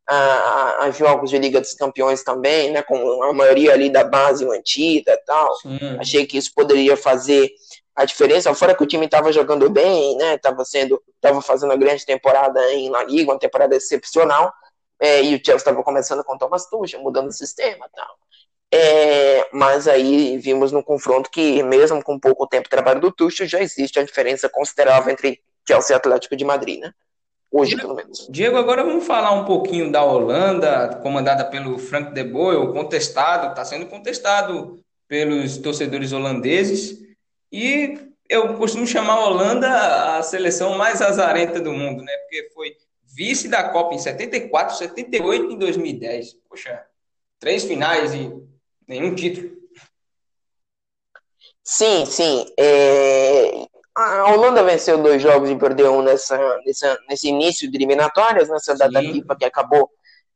a, 0.07 0.85
a, 0.85 0.91
jogos 0.91 1.31
de 1.31 1.39
Liga 1.39 1.59
dos 1.59 1.73
Campeões 1.73 2.23
também, 2.23 2.71
né, 2.71 2.83
com 2.83 3.23
a 3.23 3.33
maioria 3.33 3.73
ali 3.73 3.89
da 3.89 4.05
base 4.05 4.45
mantida 4.45 5.15
e 5.15 5.25
tal. 5.25 5.55
Sim. 5.57 5.79
Achei 5.99 6.27
que 6.27 6.37
isso 6.37 6.53
poderia 6.55 6.99
fazer 6.99 7.51
a 7.95 8.05
diferença, 8.05 8.55
fora 8.55 8.75
que 8.75 8.83
o 8.83 8.87
time 8.87 9.07
estava 9.07 9.33
jogando 9.33 9.71
bem, 9.71 10.19
né, 10.19 10.35
estava 10.35 10.67
sendo, 10.67 11.03
estava 11.15 11.41
fazendo 11.41 11.71
uma 11.71 11.79
grande 11.79 12.05
temporada 12.05 12.61
em 12.75 12.91
La 12.91 13.05
Liga, 13.05 13.33
uma 13.33 13.39
temporada 13.39 13.75
excepcional, 13.75 14.53
é, 15.01 15.23
e 15.23 15.35
o 15.35 15.39
Chelsea 15.39 15.57
estava 15.57 15.83
começando 15.83 16.23
com 16.23 16.35
o 16.35 16.39
Thomas 16.39 16.69
Tuchel, 16.69 17.01
mudando 17.01 17.29
o 17.29 17.33
sistema 17.33 17.87
e 17.87 17.97
tal. 17.97 18.17
É, 18.73 19.49
mas 19.53 19.87
aí 19.87 20.39
vimos 20.39 20.73
no 20.73 20.83
confronto 20.83 21.31
que, 21.31 21.63
mesmo 21.63 22.03
com 22.03 22.19
pouco 22.19 22.47
tempo 22.47 22.65
de 22.65 22.71
trabalho 22.71 23.01
do 23.01 23.13
Tuchel, 23.13 23.47
já 23.47 23.61
existe 23.61 23.99
a 23.99 24.05
diferença 24.05 24.49
considerável 24.49 25.13
entre 25.13 25.41
Chelsea 25.67 25.95
e 25.95 25.97
Atlético 25.97 26.37
de 26.37 26.45
Madrid, 26.45 26.81
né? 26.81 26.93
Hoje, 27.51 27.77
pelo 27.77 27.95
menos. 27.95 28.27
Diego, 28.29 28.57
agora 28.57 28.85
vamos 28.85 29.07
falar 29.07 29.33
um 29.33 29.45
pouquinho 29.45 29.91
da 29.91 30.03
Holanda, 30.03 30.99
comandada 31.03 31.45
pelo 31.45 31.79
Frank 31.79 32.13
de 32.13 32.25
Boer, 32.25 32.73
contestado, 32.73 33.51
está 33.51 33.65
sendo 33.65 33.87
contestado 33.87 34.81
pelos 35.09 35.57
torcedores 35.59 36.13
holandeses. 36.13 36.99
E 37.51 37.99
eu 38.29 38.55
costumo 38.57 38.87
chamar 38.87 39.15
a 39.15 39.25
Holanda 39.27 40.17
a 40.19 40.23
seleção 40.23 40.77
mais 40.77 41.01
azarenta 41.01 41.61
do 41.61 41.73
mundo, 41.73 42.03
né? 42.03 42.13
Porque 42.19 42.51
foi 42.53 42.77
vice 43.05 43.49
da 43.49 43.69
Copa 43.71 43.95
em 43.95 43.99
74, 43.99 44.77
78 44.77 45.53
e 45.53 45.57
2010. 45.57 46.35
Poxa, 46.49 46.85
três 47.39 47.65
finais 47.65 48.13
e 48.13 48.33
nenhum 48.87 49.15
título. 49.15 49.51
Sim, 51.65 52.07
sim. 52.07 52.47
É... 52.59 53.67
A 53.97 54.31
Holanda 54.31 54.63
venceu 54.63 54.99
dois 55.03 55.23
jogos 55.23 55.49
e 55.49 55.57
perdeu 55.57 55.93
um 55.95 56.03
nessa, 56.03 56.37
nessa, 56.67 56.99
nesse 57.09 57.29
início 57.29 57.71
de 57.71 57.79
eliminatórias, 57.79 58.49
nessa 58.49 58.75
data 58.77 59.01
FIFA 59.01 59.37
que 59.37 59.45
acabou 59.47 59.91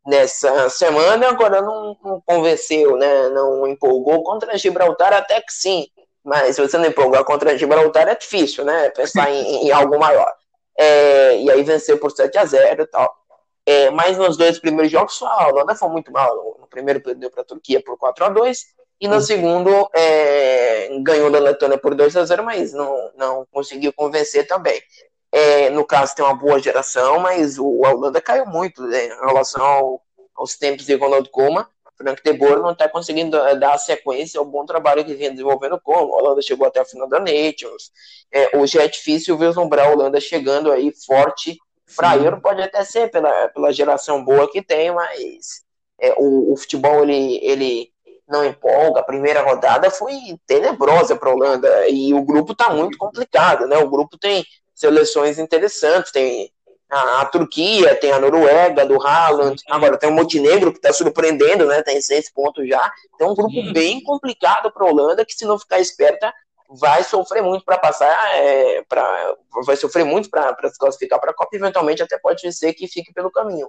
nessa 0.06 0.70
semana, 0.70 1.28
agora 1.28 1.60
não, 1.60 1.94
não, 2.02 2.22
convenceu, 2.24 2.96
né? 2.96 3.28
não 3.28 3.66
empolgou 3.66 4.22
contra 4.22 4.56
Gibraltar, 4.56 5.12
até 5.12 5.42
que 5.42 5.52
sim, 5.52 5.86
mas 6.24 6.56
se 6.56 6.62
você 6.62 6.78
não 6.78 6.86
empolgar 6.86 7.24
contra 7.24 7.56
Gibraltar 7.56 8.08
é 8.08 8.14
difícil, 8.14 8.64
né? 8.64 8.90
Pensar 8.90 9.30
em, 9.30 9.66
em 9.66 9.70
algo 9.70 9.98
maior. 9.98 10.32
É, 10.78 11.38
e 11.38 11.50
aí 11.50 11.62
venceu 11.62 11.98
por 11.98 12.10
7 12.10 12.38
a 12.38 12.44
0 12.44 12.82
e 12.82 12.86
tal. 12.86 13.19
É, 13.66 13.90
mas 13.90 14.16
nos 14.16 14.36
dois 14.36 14.58
primeiros 14.58 14.90
jogos, 14.90 15.20
a 15.22 15.48
Holanda 15.48 15.74
foi 15.74 15.88
muito 15.88 16.10
mal. 16.10 16.56
No 16.58 16.66
primeiro 16.66 17.00
perdeu 17.00 17.30
para 17.30 17.42
a 17.42 17.44
Turquia 17.44 17.82
por 17.82 17.96
4 17.98 18.24
a 18.24 18.28
2 18.28 18.58
e 19.00 19.08
no 19.08 19.20
segundo 19.20 19.88
é, 19.94 20.88
ganhou 21.02 21.30
da 21.30 21.38
Letônia 21.38 21.78
por 21.78 21.94
2 21.94 22.16
a 22.16 22.24
0 22.24 22.44
mas 22.44 22.72
não, 22.72 23.10
não 23.16 23.46
conseguiu 23.50 23.92
convencer 23.92 24.46
também. 24.46 24.80
É, 25.32 25.70
no 25.70 25.86
caso, 25.86 26.14
tem 26.14 26.24
uma 26.24 26.34
boa 26.34 26.58
geração, 26.58 27.20
mas 27.20 27.58
o, 27.58 27.84
a 27.84 27.90
Holanda 27.90 28.20
caiu 28.20 28.46
muito 28.46 28.82
né, 28.82 29.06
em 29.06 29.26
relação 29.26 29.64
ao, 29.64 30.02
aos 30.34 30.56
tempos 30.56 30.84
de 30.86 30.94
Ronald 30.94 31.28
Koeman. 31.30 31.66
Frank 32.00 32.22
de 32.24 32.32
Boer 32.32 32.60
não 32.60 32.70
está 32.70 32.88
conseguindo 32.88 33.36
dar 33.58 33.76
sequência 33.76 34.38
ao 34.38 34.44
bom 34.44 34.64
trabalho 34.64 35.04
que 35.04 35.14
vinha 35.14 35.30
desenvolvendo 35.30 35.78
com. 35.78 35.94
A 35.94 36.00
Holanda 36.00 36.40
chegou 36.40 36.66
até 36.66 36.80
a 36.80 36.84
final 36.84 37.06
da 37.06 37.20
Nations. 37.20 37.92
É, 38.32 38.56
hoje 38.56 38.78
é 38.78 38.88
difícil 38.88 39.36
vislumbrar 39.36 39.86
a 39.86 39.92
Holanda 39.92 40.18
chegando 40.18 40.72
aí 40.72 40.90
forte 41.06 41.58
para 41.96 42.16
Euro 42.16 42.40
pode 42.40 42.62
até 42.62 42.84
ser 42.84 43.10
pela, 43.10 43.48
pela 43.48 43.72
geração 43.72 44.24
boa 44.24 44.50
que 44.50 44.62
tem, 44.62 44.92
mas 44.92 45.62
é, 46.00 46.14
o, 46.16 46.52
o, 46.52 46.56
futebol 46.56 47.02
ele, 47.02 47.38
ele 47.42 47.90
não 48.28 48.44
empolga. 48.44 49.00
A 49.00 49.04
primeira 49.04 49.42
rodada 49.42 49.90
foi 49.90 50.14
tenebrosa 50.46 51.16
para 51.16 51.30
a 51.30 51.34
Holanda 51.34 51.88
e 51.88 52.14
o 52.14 52.22
grupo 52.22 52.52
está 52.52 52.70
muito 52.70 52.96
complicado, 52.96 53.66
né? 53.66 53.76
O 53.78 53.90
grupo 53.90 54.16
tem 54.18 54.44
seleções 54.74 55.38
interessantes, 55.38 56.12
tem 56.12 56.50
a, 56.88 57.20
a 57.20 57.24
Turquia, 57.26 57.94
tem 57.94 58.12
a 58.12 58.18
Noruega, 58.18 58.86
do 58.86 59.00
Haaland, 59.00 59.62
agora 59.68 59.98
tem 59.98 60.08
o 60.08 60.12
Montenegro 60.12 60.72
que 60.72 60.78
está 60.78 60.92
surpreendendo, 60.92 61.66
né? 61.66 61.82
Tem 61.82 62.00
seis 62.00 62.32
pontos 62.32 62.66
já. 62.68 62.90
Tem 63.18 63.26
um 63.26 63.34
grupo 63.34 63.72
bem 63.72 64.02
complicado 64.02 64.72
para 64.72 64.84
a 64.84 64.90
Holanda 64.90 65.24
que 65.24 65.34
se 65.34 65.44
não 65.44 65.58
ficar 65.58 65.80
esperta 65.80 66.32
vai 66.78 67.02
sofrer 67.02 67.42
muito 67.42 67.64
para 67.64 67.78
passar, 67.78 68.36
é, 68.36 68.82
pra, 68.88 69.34
vai 69.64 69.76
sofrer 69.76 70.04
muito 70.04 70.30
para 70.30 70.56
se 70.68 70.78
classificar 70.78 71.20
para 71.20 71.32
a 71.32 71.34
Copa, 71.34 71.56
eventualmente 71.56 72.02
até 72.02 72.18
pode 72.18 72.52
ser 72.52 72.72
que 72.74 72.86
fique 72.86 73.12
pelo 73.12 73.30
caminho. 73.30 73.68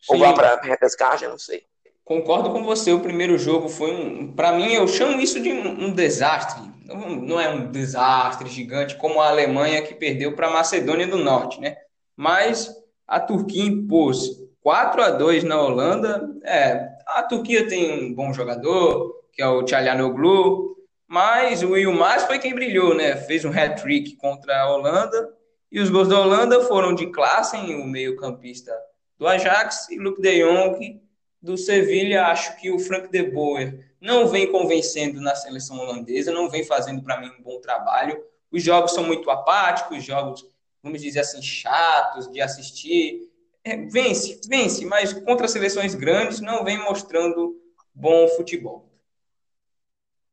Sim. 0.00 0.14
Ou 0.14 0.18
vá 0.18 0.32
para 0.32 0.60
repescagem, 0.62 1.28
não 1.28 1.38
sei. 1.38 1.64
Concordo 2.04 2.50
com 2.50 2.64
você, 2.64 2.92
o 2.92 3.00
primeiro 3.00 3.38
jogo 3.38 3.68
foi 3.68 3.92
um. 3.92 4.32
Para 4.32 4.52
mim, 4.52 4.72
eu 4.72 4.88
chamo 4.88 5.20
isso 5.20 5.40
de 5.40 5.52
um, 5.52 5.84
um 5.84 5.92
desastre. 5.92 6.60
Não, 6.84 7.10
não, 7.10 7.40
é 7.40 7.48
um 7.48 7.70
desastre 7.70 8.48
gigante 8.48 8.96
como 8.96 9.20
a 9.20 9.28
Alemanha 9.28 9.82
que 9.82 9.94
perdeu 9.94 10.34
para 10.34 10.48
a 10.48 10.52
Macedônia 10.52 11.06
do 11.06 11.16
Norte, 11.16 11.60
né? 11.60 11.76
Mas 12.16 12.74
a 13.06 13.20
Turquia 13.20 13.64
impôs 13.64 14.42
4 14.62 15.02
a 15.02 15.10
2 15.10 15.44
na 15.44 15.60
Holanda. 15.60 16.28
É, 16.44 16.88
a 17.06 17.22
Turquia 17.22 17.68
tem 17.68 18.06
um 18.06 18.14
bom 18.14 18.32
jogador, 18.32 19.22
que 19.32 19.40
é 19.40 19.46
o 19.46 19.62
Çalhanoğlu, 19.62 20.71
mas 21.12 21.62
o 21.62 21.76
Yilmaz 21.76 22.22
foi 22.22 22.38
quem 22.38 22.54
brilhou, 22.54 22.94
né? 22.94 23.14
Fez 23.16 23.44
um 23.44 23.50
hat-trick 23.50 24.16
contra 24.16 24.62
a 24.62 24.72
Holanda. 24.72 25.30
E 25.70 25.78
os 25.78 25.90
gols 25.90 26.08
da 26.08 26.18
Holanda 26.18 26.62
foram 26.62 26.94
de 26.94 27.06
Klassen, 27.08 27.74
o 27.74 27.84
meio-campista 27.84 28.72
do 29.18 29.26
Ajax, 29.26 29.90
e 29.90 29.98
Luke 29.98 30.22
de 30.22 30.42
Jong, 30.42 31.02
do 31.42 31.58
Sevilha, 31.58 32.28
acho 32.28 32.58
que 32.58 32.70
o 32.70 32.78
Frank 32.78 33.10
de 33.10 33.24
Boer 33.24 33.92
não 34.00 34.26
vem 34.26 34.50
convencendo 34.50 35.20
na 35.20 35.34
seleção 35.34 35.76
holandesa, 35.80 36.32
não 36.32 36.48
vem 36.48 36.64
fazendo 36.64 37.02
para 37.02 37.20
mim 37.20 37.30
um 37.38 37.42
bom 37.42 37.60
trabalho. 37.60 38.18
Os 38.50 38.62
jogos 38.62 38.92
são 38.92 39.04
muito 39.04 39.30
apáticos, 39.30 40.02
jogos, 40.02 40.46
vamos 40.82 41.02
dizer 41.02 41.20
assim, 41.20 41.42
chatos 41.42 42.26
de 42.32 42.40
assistir. 42.40 43.30
É, 43.62 43.76
vence, 43.76 44.40
vence, 44.48 44.86
mas 44.86 45.12
contra 45.12 45.46
seleções 45.46 45.94
grandes 45.94 46.40
não 46.40 46.64
vem 46.64 46.78
mostrando 46.78 47.54
bom 47.94 48.28
futebol. 48.28 48.91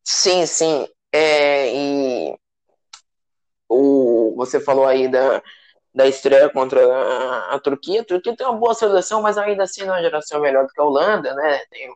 Sim, 0.03 0.45
sim. 0.45 0.87
É, 1.11 1.73
e 1.75 2.37
o, 3.67 4.33
você 4.35 4.59
falou 4.59 4.85
aí 4.85 5.07
da, 5.07 5.41
da 5.93 6.07
estreia 6.07 6.49
contra 6.49 6.81
a, 6.85 7.55
a, 7.55 7.59
Turquia. 7.59 8.01
A 8.01 8.05
Turquia 8.05 8.35
tem 8.35 8.47
uma 8.47 8.57
boa 8.57 8.73
seleção, 8.73 9.21
mas 9.21 9.37
ainda 9.37 9.63
assim 9.63 9.81
não 9.85 9.93
é 9.95 9.97
uma 9.97 10.03
geração 10.03 10.41
melhor 10.41 10.65
do 10.65 10.73
que 10.73 10.81
a 10.81 10.83
Holanda, 10.85 11.33
né? 11.35 11.59
Tem 11.69 11.89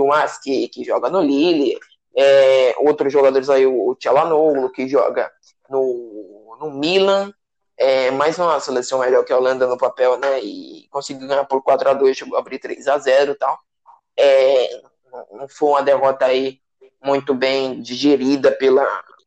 o 0.00 0.06
Mas 0.08 0.38
que, 0.38 0.68
que 0.68 0.84
joga 0.84 1.10
no 1.10 1.20
Lille, 1.20 1.78
é, 2.16 2.74
outros 2.78 3.12
jogadores 3.12 3.50
aí, 3.50 3.66
o 3.66 3.94
Tchalanoglu, 3.96 4.70
que 4.70 4.88
joga 4.88 5.30
no, 5.68 6.56
no 6.60 6.70
Milan, 6.70 7.32
é, 7.76 8.10
mais 8.10 8.38
uma 8.38 8.60
seleção 8.60 9.00
melhor 9.00 9.24
que 9.24 9.32
a 9.32 9.38
Holanda 9.38 9.66
no 9.66 9.78
papel, 9.78 10.18
né? 10.18 10.40
E 10.40 10.88
conseguiu 10.90 11.28
ganhar 11.28 11.44
por 11.44 11.62
4 11.62 11.90
a 11.90 11.94
2 11.94 12.16
chegou 12.16 12.36
a 12.36 12.40
abrir 12.40 12.58
3 12.58 12.86
a 12.88 12.98
0 12.98 13.32
e 13.32 13.34
tal. 13.36 13.58
É, 14.16 14.82
não 15.32 15.48
foi 15.48 15.68
uma 15.70 15.82
derrota 15.82 16.26
aí 16.26 16.60
muito 17.02 17.34
bem 17.34 17.80
digerida 17.80 18.52
pela, 18.52 18.86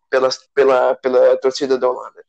pela, 0.10 0.30
pela, 0.54 0.96
pela 0.96 1.38
torcida 1.38 1.78
da 1.78 1.90
Holanda. 1.90 2.24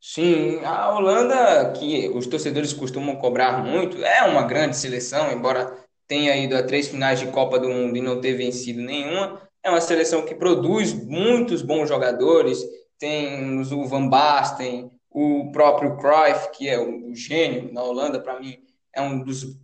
Sim, 0.00 0.60
a 0.64 0.92
Holanda, 0.94 1.72
que 1.72 2.08
os 2.08 2.26
torcedores 2.26 2.72
costumam 2.72 3.16
cobrar 3.16 3.64
muito, 3.64 4.04
é 4.04 4.22
uma 4.24 4.42
grande 4.42 4.76
seleção, 4.76 5.30
embora 5.30 5.76
tenha 6.08 6.36
ido 6.36 6.56
a 6.56 6.62
três 6.62 6.88
finais 6.88 7.20
de 7.20 7.28
Copa 7.28 7.58
do 7.58 7.68
Mundo 7.68 7.96
e 7.96 8.02
não 8.02 8.20
ter 8.20 8.34
vencido 8.34 8.82
nenhuma. 8.82 9.40
É 9.62 9.70
uma 9.70 9.80
seleção 9.80 10.24
que 10.24 10.34
produz 10.34 10.92
muitos 10.92 11.62
bons 11.62 11.88
jogadores. 11.88 12.62
Tem 12.98 13.60
o 13.60 13.86
Van 13.86 14.08
Basten, 14.08 14.90
o 15.08 15.52
próprio 15.52 15.96
Cruyff, 15.96 16.50
que 16.50 16.68
é 16.68 16.78
o 16.80 17.14
gênio 17.14 17.72
na 17.72 17.82
Holanda, 17.82 18.20
para 18.20 18.40
mim 18.40 18.58
é 18.94 19.00
um 19.00 19.22
dos, 19.22 19.56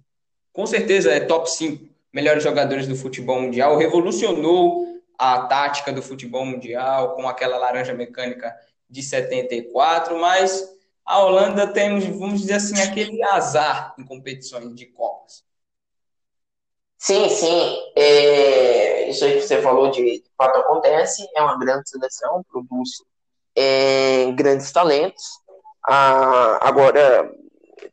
com 0.52 0.66
certeza, 0.66 1.10
é 1.10 1.20
top 1.20 1.50
5 1.50 1.88
melhores 2.18 2.42
jogadores 2.42 2.88
do 2.88 2.96
futebol 2.96 3.40
mundial. 3.40 3.76
Revolucionou 3.76 5.00
a 5.16 5.42
tática 5.42 5.92
do 5.92 6.02
futebol 6.02 6.44
mundial 6.44 7.14
com 7.14 7.28
aquela 7.28 7.56
laranja 7.56 7.94
mecânica 7.94 8.52
de 8.90 9.02
74, 9.04 10.18
mas 10.18 10.68
a 11.04 11.20
Holanda 11.20 11.68
tem, 11.68 12.00
vamos 12.18 12.40
dizer 12.40 12.54
assim, 12.54 12.80
aquele 12.82 13.22
azar 13.22 13.94
em 13.96 14.04
competições 14.04 14.74
de 14.74 14.86
Copas. 14.86 15.44
Sim, 16.96 17.28
sim. 17.28 17.92
É, 17.94 19.08
isso 19.08 19.24
aí 19.24 19.34
que 19.34 19.42
você 19.42 19.62
falou 19.62 19.92
de, 19.92 20.02
de 20.02 20.30
fato 20.36 20.58
acontece. 20.58 21.24
É 21.36 21.40
uma 21.40 21.56
grande 21.56 21.88
seleção, 21.88 22.44
produz 22.50 22.90
é, 23.54 24.32
grandes 24.32 24.72
talentos. 24.72 25.22
Ah, 25.88 26.58
agora, 26.66 27.32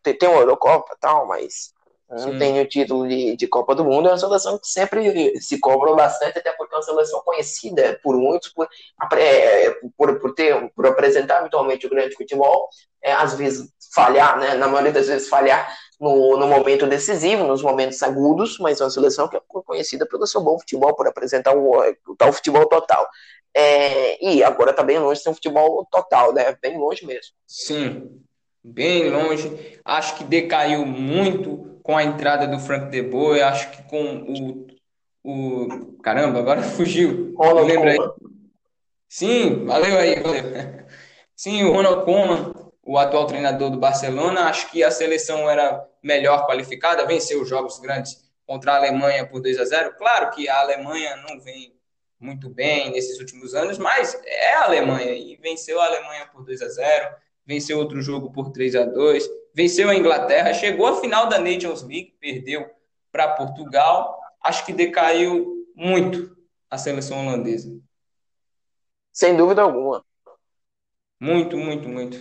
tem, 0.01 0.17
tem 0.17 0.28
uma 0.28 0.39
Eurocopa 0.39 0.97
tal, 0.99 1.28
mas 1.28 1.74
não 2.16 2.32
Sim. 2.32 2.39
tem 2.39 2.61
o 2.61 2.68
título 2.68 3.07
de, 3.07 3.36
de 3.36 3.47
Copa 3.47 3.76
do 3.76 3.84
Mundo, 3.84 4.07
é 4.07 4.11
uma 4.11 4.18
seleção 4.18 4.57
que 4.57 4.68
sempre 4.68 5.38
se 5.41 5.59
cobra 5.59 5.93
bastante, 5.93 6.39
até 6.39 6.51
porque 6.53 6.74
é 6.74 6.78
uma 6.78 6.84
seleção 6.84 7.22
conhecida 7.26 7.99
por 8.01 8.16
muitos 8.16 8.49
por, 8.49 8.68
é, 9.18 9.72
por, 9.97 10.20
por, 10.20 10.34
ter, 10.34 10.72
por 10.74 10.86
apresentar 10.88 11.39
habitualmente 11.39 11.86
o 11.86 11.89
grande 11.89 12.16
futebol, 12.16 12.70
é, 13.03 13.11
às 13.11 13.34
vezes 13.34 13.70
falhar, 13.93 14.39
né, 14.39 14.55
na 14.55 14.68
maioria 14.68 14.93
das 14.93 15.07
vezes 15.07 15.28
falhar 15.28 15.70
no, 15.99 16.38
no 16.38 16.47
momento 16.47 16.88
decisivo, 16.88 17.43
nos 17.43 17.61
momentos 17.61 18.01
agudos, 18.01 18.57
mas 18.59 18.80
é 18.80 18.84
uma 18.86 18.89
seleção 18.89 19.28
que 19.28 19.36
é 19.36 19.41
conhecida 19.66 20.05
pelo 20.05 20.26
seu 20.26 20.41
bom 20.41 20.57
futebol, 20.57 20.95
por 20.95 21.07
apresentar 21.07 21.55
o, 21.55 21.82
o 22.07 22.16
tal 22.18 22.32
futebol 22.32 22.66
total. 22.68 23.07
É, 23.53 24.24
e 24.26 24.43
agora 24.43 24.72
está 24.72 24.84
bem 24.84 24.99
longe 24.99 25.20
de 25.20 25.24
ser 25.24 25.30
um 25.30 25.34
futebol 25.34 25.88
total, 25.89 26.34
né? 26.34 26.57
Bem 26.61 26.78
longe 26.78 27.05
mesmo. 27.05 27.34
Sim, 27.47 28.22
bem 28.61 29.09
longe. 29.09 29.80
Acho 29.86 30.18
que 30.18 30.24
decaiu 30.26 30.86
muito 30.86 31.74
com 31.86 31.96
a 31.96 32.04
entrada 32.04 32.48
do 32.48 32.58
Frank 32.58 32.90
De 32.90 33.04
Boer, 33.04 33.46
acho 33.46 33.70
que 33.70 33.84
com 33.84 34.26
o, 34.28 34.68
o 35.24 36.02
caramba, 36.02 36.40
agora 36.40 36.64
fugiu. 36.74 37.36
Ronald 37.38 37.72
lembra 37.72 37.92
aí? 37.92 37.98
Sim, 39.08 39.66
valeu 39.66 39.96
aí, 39.96 40.20
valeu. 40.20 40.44
Sim, 41.36 41.64
o 41.66 41.74
Ronald 41.74 42.04
Koeman, 42.04 42.54
o 42.82 42.98
atual 42.98 43.28
treinador 43.28 43.70
do 43.70 43.78
Barcelona, 43.78 44.46
acho 44.46 44.72
que 44.72 44.84
a 44.84 44.90
seleção 44.90 45.48
era 45.48 45.88
melhor 46.02 46.48
qualificada, 46.48 47.06
venceu 47.06 47.40
os 47.44 47.48
jogos 47.48 47.78
grandes 47.78 48.18
contra 48.48 48.74
a 48.74 48.78
Alemanha 48.78 49.28
por 49.28 49.40
2 49.40 49.60
a 49.60 49.66
0. 49.66 49.94
Claro 49.96 50.32
que 50.32 50.50
a 50.50 50.62
Alemanha 50.62 51.16
não 51.18 51.40
vem 51.40 51.72
muito 52.20 52.50
bem 52.50 52.90
nesses 52.90 53.20
últimos 53.20 53.54
anos, 53.54 53.78
mas 53.78 54.20
é 54.26 54.56
a 54.56 54.64
Alemanha 54.64 55.12
e 55.12 55.36
venceu 55.36 55.80
a 55.80 55.86
Alemanha 55.86 56.26
por 56.34 56.44
2 56.44 56.64
a 56.64 56.68
0, 56.68 57.16
venceu 57.46 57.78
outro 57.78 58.02
jogo 58.02 58.32
por 58.32 58.50
3 58.50 58.76
a 58.76 58.86
2 58.86 59.45
venceu 59.56 59.89
a 59.89 59.95
Inglaterra, 59.95 60.53
chegou 60.53 60.86
à 60.86 60.99
final 60.99 61.30
da 61.30 61.39
Nations 61.39 61.82
League, 61.82 62.14
perdeu 62.20 62.70
para 63.10 63.30
Portugal. 63.30 64.20
Acho 64.43 64.66
que 64.66 64.74
decaiu 64.74 65.66
muito 65.74 66.36
a 66.70 66.78
seleção 66.78 67.26
holandesa. 67.26 67.74
Sem 69.14 69.38
dúvida 69.38 69.62
alguma. 69.62 70.03
Muito, 71.18 71.58
muito, 71.58 71.88
muito. 71.88 72.20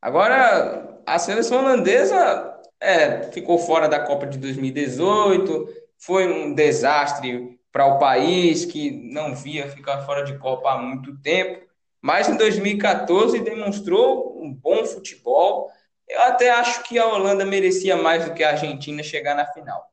Agora, 0.00 1.00
a 1.06 1.18
seleção 1.18 1.60
holandesa 1.60 2.60
é, 2.78 3.22
ficou 3.32 3.58
fora 3.58 3.88
da 3.88 4.00
Copa 4.00 4.26
de 4.26 4.36
2018, 4.36 5.66
foi 5.96 6.30
um 6.30 6.52
desastre 6.52 7.58
para 7.72 7.86
o 7.86 7.98
país 7.98 8.66
que 8.66 8.90
não 8.90 9.34
via 9.34 9.70
ficar 9.70 10.02
fora 10.02 10.22
de 10.22 10.36
Copa 10.36 10.70
há 10.70 10.78
muito 10.78 11.18
tempo, 11.22 11.66
mas 12.02 12.28
em 12.28 12.36
2014 12.36 13.40
demonstrou 13.40 14.38
um 14.38 14.52
bom 14.52 14.84
futebol, 14.84 15.72
eu 16.08 16.20
até 16.22 16.50
acho 16.50 16.82
que 16.82 16.98
a 16.98 17.06
Holanda 17.06 17.44
merecia 17.44 17.96
mais 17.96 18.24
do 18.24 18.34
que 18.34 18.44
a 18.44 18.50
Argentina 18.50 19.02
chegar 19.02 19.34
na 19.34 19.46
final. 19.46 19.90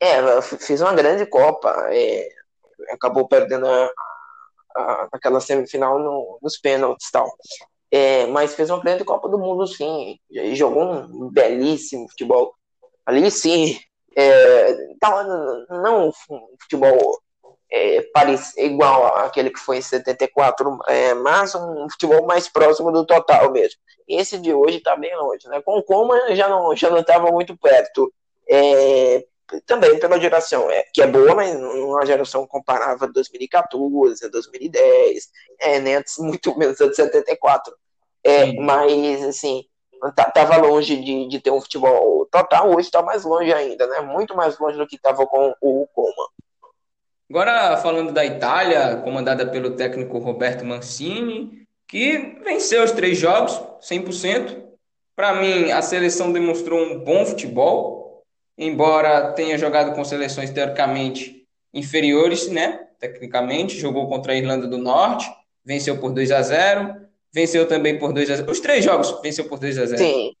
É, 0.00 0.42
fez 0.42 0.80
uma 0.80 0.94
grande 0.94 1.26
Copa. 1.26 1.70
É, 1.90 2.28
acabou 2.90 3.28
perdendo 3.28 3.66
a, 3.66 3.90
a, 4.76 5.08
aquela 5.12 5.40
semifinal 5.40 5.98
no, 5.98 6.38
nos 6.42 6.58
pênaltis 6.58 7.08
e 7.08 7.12
tal. 7.12 7.30
É, 7.90 8.26
mas 8.26 8.54
fez 8.54 8.70
uma 8.70 8.80
grande 8.80 9.04
Copa 9.04 9.28
do 9.28 9.38
Mundo, 9.38 9.66
sim. 9.66 10.18
Jogou 10.54 10.82
um 10.84 11.30
belíssimo 11.30 12.08
futebol. 12.10 12.54
Ali, 13.06 13.30
sim. 13.30 13.78
É, 14.16 14.74
não 15.70 16.08
um 16.08 16.12
futebol 16.60 17.20
é, 17.76 18.08
igual 18.58 19.06
àquele 19.16 19.50
que 19.50 19.58
foi 19.58 19.78
em 19.78 19.82
74, 19.82 20.78
é, 20.86 21.12
mas 21.14 21.54
um 21.56 21.88
futebol 21.90 22.24
mais 22.24 22.48
próximo 22.48 22.92
do 22.92 23.04
total 23.04 23.50
mesmo. 23.50 23.80
Esse 24.06 24.38
de 24.38 24.54
hoje 24.54 24.78
está 24.78 24.94
bem 24.94 25.14
longe, 25.16 25.48
né? 25.48 25.60
Com 25.60 25.78
o 25.78 25.82
Coma 25.82 26.36
já 26.36 26.48
não 26.48 26.76
já 26.76 26.88
não 26.88 27.00
estava 27.00 27.32
muito 27.32 27.56
perto. 27.56 28.12
É, 28.48 29.24
também 29.66 29.98
pela 29.98 30.20
geração, 30.20 30.70
é, 30.70 30.84
que 30.92 31.02
é 31.02 31.06
boa, 31.06 31.34
mas 31.34 31.54
uma 31.56 32.06
geração 32.06 32.46
comparável 32.46 33.08
a 33.08 33.12
2014, 33.12 34.24
a 34.24 34.28
2010, 34.28 35.28
é, 35.60 35.78
antes, 35.96 36.18
muito 36.18 36.56
menos 36.56 36.80
a 36.80 36.86
de 36.88 36.94
74. 36.94 37.74
É, 38.22 38.52
mas, 38.54 39.22
assim, 39.24 39.64
tava 40.32 40.56
longe 40.56 40.96
de, 40.96 41.28
de 41.28 41.40
ter 41.40 41.50
um 41.50 41.60
futebol 41.60 42.26
total, 42.30 42.70
hoje 42.70 42.88
está 42.88 43.02
mais 43.02 43.24
longe 43.24 43.52
ainda, 43.52 43.86
né? 43.86 44.00
Muito 44.00 44.34
mais 44.34 44.58
longe 44.58 44.78
do 44.78 44.86
que 44.86 44.96
estava 44.96 45.26
com 45.26 45.54
o 45.60 45.86
Coma. 45.92 46.28
Agora, 47.28 47.76
falando 47.78 48.12
da 48.12 48.24
Itália, 48.24 48.96
comandada 48.96 49.46
pelo 49.46 49.72
técnico 49.72 50.18
Roberto 50.18 50.64
Mancini, 50.64 51.66
que 51.88 52.38
venceu 52.44 52.82
os 52.84 52.92
três 52.92 53.18
jogos, 53.18 53.60
100%. 53.80 54.62
Para 55.16 55.34
mim, 55.34 55.70
a 55.70 55.80
seleção 55.80 56.32
demonstrou 56.32 56.80
um 56.80 56.98
bom 56.98 57.24
futebol, 57.24 58.22
embora 58.58 59.32
tenha 59.32 59.56
jogado 59.56 59.94
com 59.94 60.04
seleções 60.04 60.50
teoricamente 60.50 61.46
inferiores, 61.72 62.48
né? 62.48 62.88
Tecnicamente, 62.98 63.78
jogou 63.78 64.08
contra 64.08 64.32
a 64.32 64.36
Irlanda 64.36 64.66
do 64.66 64.78
Norte, 64.78 65.30
venceu 65.64 65.98
por 65.98 66.12
2 66.12 66.30
a 66.30 66.42
0 66.42 67.04
venceu 67.34 67.66
também 67.66 67.98
por 67.98 68.12
2 68.12 68.30
a 68.30 68.36
0 68.36 68.50
Os 68.50 68.60
três 68.60 68.84
jogos 68.84 69.20
venceu 69.20 69.46
por 69.46 69.58
2 69.58 69.78
a 69.78 69.86
0 69.86 69.98
Sim. 69.98 70.32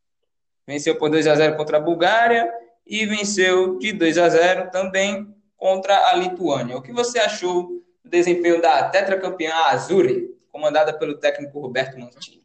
Venceu 0.66 0.96
por 0.96 1.10
2 1.10 1.26
a 1.26 1.34
0 1.34 1.56
contra 1.56 1.78
a 1.78 1.80
Bulgária 1.80 2.50
e 2.86 3.04
venceu 3.04 3.78
de 3.78 3.92
2 3.92 4.16
a 4.16 4.28
0 4.28 4.70
também 4.70 5.33
contra 5.64 6.10
a 6.10 6.14
Lituânia. 6.14 6.76
O 6.76 6.82
que 6.82 6.92
você 6.92 7.18
achou 7.18 7.62
do 8.04 8.10
desempenho 8.10 8.60
da 8.60 8.86
tetracampeã 8.90 9.54
Azure, 9.68 10.36
comandada 10.52 10.92
pelo 10.92 11.16
técnico 11.16 11.58
Roberto 11.58 11.98
Mantini? 11.98 12.44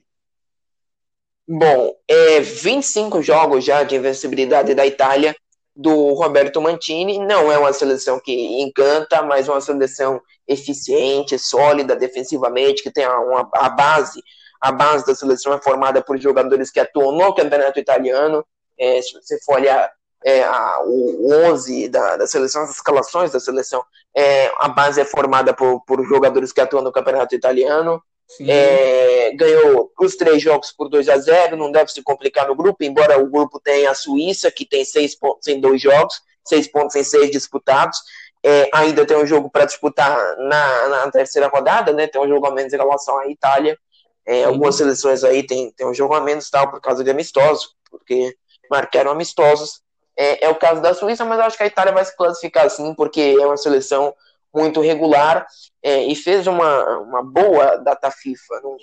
Bom, 1.46 1.94
é 2.08 2.40
25 2.40 3.22
jogos 3.22 3.66
já 3.66 3.84
de 3.84 3.98
invencibilidade 3.98 4.74
da 4.74 4.86
Itália 4.86 5.36
do 5.76 6.14
Roberto 6.14 6.62
Mantini. 6.62 7.20
Não 7.20 7.52
é 7.52 7.58
uma 7.58 7.74
seleção 7.74 8.22
que 8.22 8.62
encanta, 8.62 9.22
mas 9.22 9.50
uma 9.50 9.60
seleção 9.60 10.22
eficiente, 10.48 11.38
sólida 11.38 11.98
defensivamente, 11.98 12.82
que 12.82 12.90
tem 12.90 13.06
uma, 13.06 13.50
a 13.54 13.68
base. 13.68 14.24
A 14.62 14.72
base 14.72 15.06
da 15.06 15.14
seleção 15.14 15.52
é 15.52 15.62
formada 15.62 16.02
por 16.02 16.18
jogadores 16.18 16.72
que 16.72 16.80
atuam 16.80 17.12
no 17.12 17.36
campeonato 17.36 17.82
italiano. 17.82 18.46
É, 18.80 19.02
se 19.02 19.12
você 19.12 19.38
for 19.44 19.56
olhar 19.56 19.92
é, 20.26 20.44
a, 20.44 20.82
o 20.86 21.32
11 21.32 21.88
da, 21.90 22.18
da 22.18 22.28
seleção, 22.28 22.64
as 22.64 22.72
escalações 22.72 23.32
da 23.32 23.40
seleção, 23.40 23.84
é, 24.16 24.52
a 24.60 24.68
base 24.68 25.00
é 25.00 25.06
formada 25.06 25.54
por, 25.54 25.82
por 25.86 26.04
jogadores 26.06 26.52
que 26.52 26.62
atuam 26.62 26.84
no 26.84 26.92
campeonato 26.92 27.36
italiano. 27.36 28.02
É, 28.42 29.32
ganhou 29.34 29.92
os 30.00 30.16
três 30.16 30.40
jogos 30.40 30.72
por 30.72 30.88
2 30.88 31.10
a 31.10 31.18
0 31.18 31.58
não 31.58 31.72
deve 31.72 31.92
se 31.92 32.04
complicar 32.04 32.48
no 32.48 32.56
grupo, 32.56 32.84
embora 32.84 33.18
o 33.20 33.28
grupo 33.28 33.60
tenha 33.60 33.90
a 33.90 33.96
Suíça, 33.96 34.52
que 34.52 34.68
tem 34.68 34.86
seis 34.86 35.16
pontos 35.16 35.48
em 35.48 35.60
dois 35.60 35.82
jogos, 35.82 36.22
seis 36.46 36.68
pontos 36.68 36.96
em 36.96 37.04
seis 37.04 37.32
disputados. 37.32 37.98
É, 38.46 38.70
ainda 38.72 39.06
tem 39.06 39.18
um 39.18 39.26
jogo 39.26 39.50
para 39.50 39.66
disputar 39.66 40.16
na, 40.38 40.90
na, 40.90 41.12
terceira 41.12 41.48
rodada, 41.48 41.92
né? 41.92 42.08
Tem 42.08 42.22
um 42.22 42.28
jogo 42.28 42.46
a 42.46 42.52
menos 42.52 42.72
em 42.72 42.78
relação 42.78 43.18
à 43.18 43.28
Itália. 43.28 43.78
É, 44.26 44.44
algumas 44.44 44.76
seleções 44.76 45.24
aí 45.24 45.46
tem, 45.46 45.72
tem 45.72 45.88
um 45.88 45.94
jogo 45.94 46.14
a 46.14 46.22
menos 46.22 46.50
tal 46.50 46.70
por 46.70 46.80
causa 46.80 47.04
de 47.04 47.10
amistosos, 47.10 47.76
porque 47.90 48.38
marcaram 48.70 49.12
amistosos. 49.12 49.82
É, 50.22 50.48
é, 50.48 50.50
o 50.50 50.56
caso 50.56 50.82
da 50.82 50.94
Suíça, 50.94 51.24
mas 51.24 51.40
eu 51.40 51.46
acho 51.46 51.56
que 51.56 51.64
a 51.64 51.68
Itália 51.68 51.94
vai 51.94 52.04
se 52.04 52.14
classificar 52.14 52.66
assim, 52.66 52.94
porque 52.94 53.38
é 53.40 53.46
uma 53.46 53.56
seleção 53.56 54.14
muito 54.54 54.82
regular 54.82 55.48
é, 55.82 56.04
e 56.04 56.14
fez 56.14 56.46
uma, 56.46 56.98
uma 57.00 57.24
boa 57.24 57.78
data 57.78 58.12
FIFA. 58.12 58.60
Não, 58.62 58.76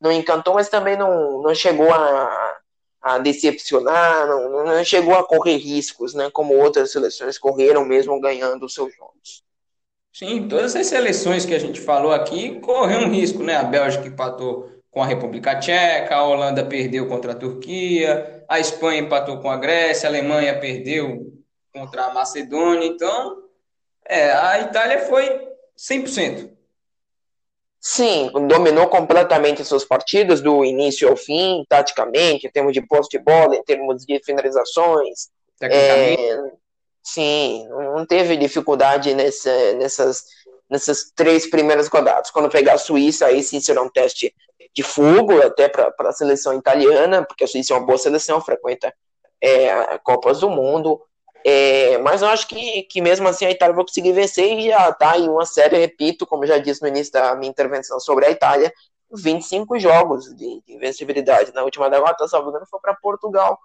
não 0.00 0.10
encantou, 0.10 0.54
mas 0.54 0.68
também 0.68 0.96
não, 0.96 1.40
não 1.40 1.54
chegou 1.54 1.88
a, 1.88 2.56
a 3.00 3.18
decepcionar, 3.18 4.26
não, 4.26 4.64
não 4.64 4.84
chegou 4.84 5.14
a 5.14 5.22
correr 5.22 5.56
riscos, 5.56 6.14
né, 6.14 6.28
como 6.32 6.52
outras 6.52 6.90
seleções 6.90 7.38
correram 7.38 7.84
mesmo 7.84 8.20
ganhando 8.20 8.66
os 8.66 8.74
seus 8.74 8.92
jogos. 8.92 9.44
Sim, 10.12 10.48
todas 10.48 10.74
as 10.74 10.88
seleções 10.88 11.46
que 11.46 11.54
a 11.54 11.60
gente 11.60 11.80
falou 11.80 12.10
aqui 12.10 12.58
correram 12.58 13.06
um 13.06 13.10
risco, 13.10 13.42
né? 13.42 13.56
A 13.56 13.64
Bélgica 13.64 14.08
empatou 14.08 14.68
com 14.94 15.02
a 15.02 15.06
República 15.06 15.58
Tcheca, 15.58 16.14
a 16.14 16.24
Holanda 16.24 16.64
perdeu 16.64 17.08
contra 17.08 17.32
a 17.32 17.34
Turquia, 17.34 18.44
a 18.48 18.60
Espanha 18.60 19.00
empatou 19.00 19.40
com 19.40 19.50
a 19.50 19.56
Grécia, 19.56 20.08
a 20.08 20.10
Alemanha 20.10 20.60
perdeu 20.60 21.32
contra 21.72 22.04
a 22.04 22.14
Macedônia. 22.14 22.86
Então, 22.86 23.42
é, 24.06 24.30
a 24.30 24.60
Itália 24.60 25.00
foi 25.00 25.48
100%. 25.76 26.48
Sim, 27.80 28.30
dominou 28.48 28.86
completamente 28.86 29.64
suas 29.64 29.84
partidas 29.84 30.40
do 30.40 30.64
início 30.64 31.08
ao 31.08 31.16
fim, 31.16 31.64
taticamente, 31.68 32.46
em 32.46 32.50
termos 32.50 32.72
de 32.72 32.80
posse 32.80 33.10
de 33.10 33.18
bola, 33.18 33.56
em 33.56 33.64
termos 33.64 34.06
de 34.06 34.22
finalizações. 34.24 35.28
É, 35.60 36.16
sim, 37.02 37.66
não 37.68 38.06
teve 38.06 38.36
dificuldade 38.36 39.12
nessa, 39.12 39.72
nessas, 39.74 40.24
nessas 40.70 41.10
três 41.16 41.50
primeiras 41.50 41.88
rodadas. 41.88 42.30
Quando 42.30 42.48
pegar 42.48 42.74
a 42.74 42.78
Suíça, 42.78 43.26
aí 43.26 43.42
sim 43.42 43.58
será 43.60 43.82
um 43.82 43.90
teste 43.90 44.32
de 44.74 44.82
fogo 44.82 45.40
até 45.40 45.68
para 45.68 45.94
a 45.98 46.12
seleção 46.12 46.52
italiana, 46.54 47.24
porque 47.24 47.44
a 47.44 47.46
Suíça 47.46 47.72
é 47.72 47.76
uma 47.76 47.86
boa 47.86 47.96
seleção, 47.96 48.40
frequenta 48.40 48.92
é, 49.40 49.98
Copas 49.98 50.40
do 50.40 50.50
Mundo. 50.50 51.00
É, 51.46 51.98
mas 51.98 52.22
eu 52.22 52.28
acho 52.28 52.48
que, 52.48 52.82
que 52.84 53.00
mesmo 53.02 53.28
assim 53.28 53.44
a 53.44 53.50
Itália 53.50 53.74
vai 53.74 53.84
conseguir 53.84 54.12
vencer 54.12 54.58
e 54.58 54.68
já 54.68 54.88
está 54.88 55.18
em 55.18 55.28
uma 55.28 55.44
série, 55.44 55.76
repito, 55.76 56.26
como 56.26 56.46
já 56.46 56.58
disse 56.58 56.80
no 56.82 56.88
início 56.88 57.12
da 57.12 57.36
minha 57.36 57.50
intervenção 57.50 58.00
sobre 58.00 58.26
a 58.26 58.30
Itália, 58.30 58.72
25 59.12 59.78
jogos 59.78 60.24
de, 60.34 60.62
de 60.66 60.74
invencibilidade. 60.74 61.52
Na 61.54 61.62
última 61.62 61.88
derrota, 61.88 62.26
salvo 62.26 62.48
engano, 62.48 62.66
foi 62.66 62.80
para 62.80 62.94
Portugal. 62.94 63.58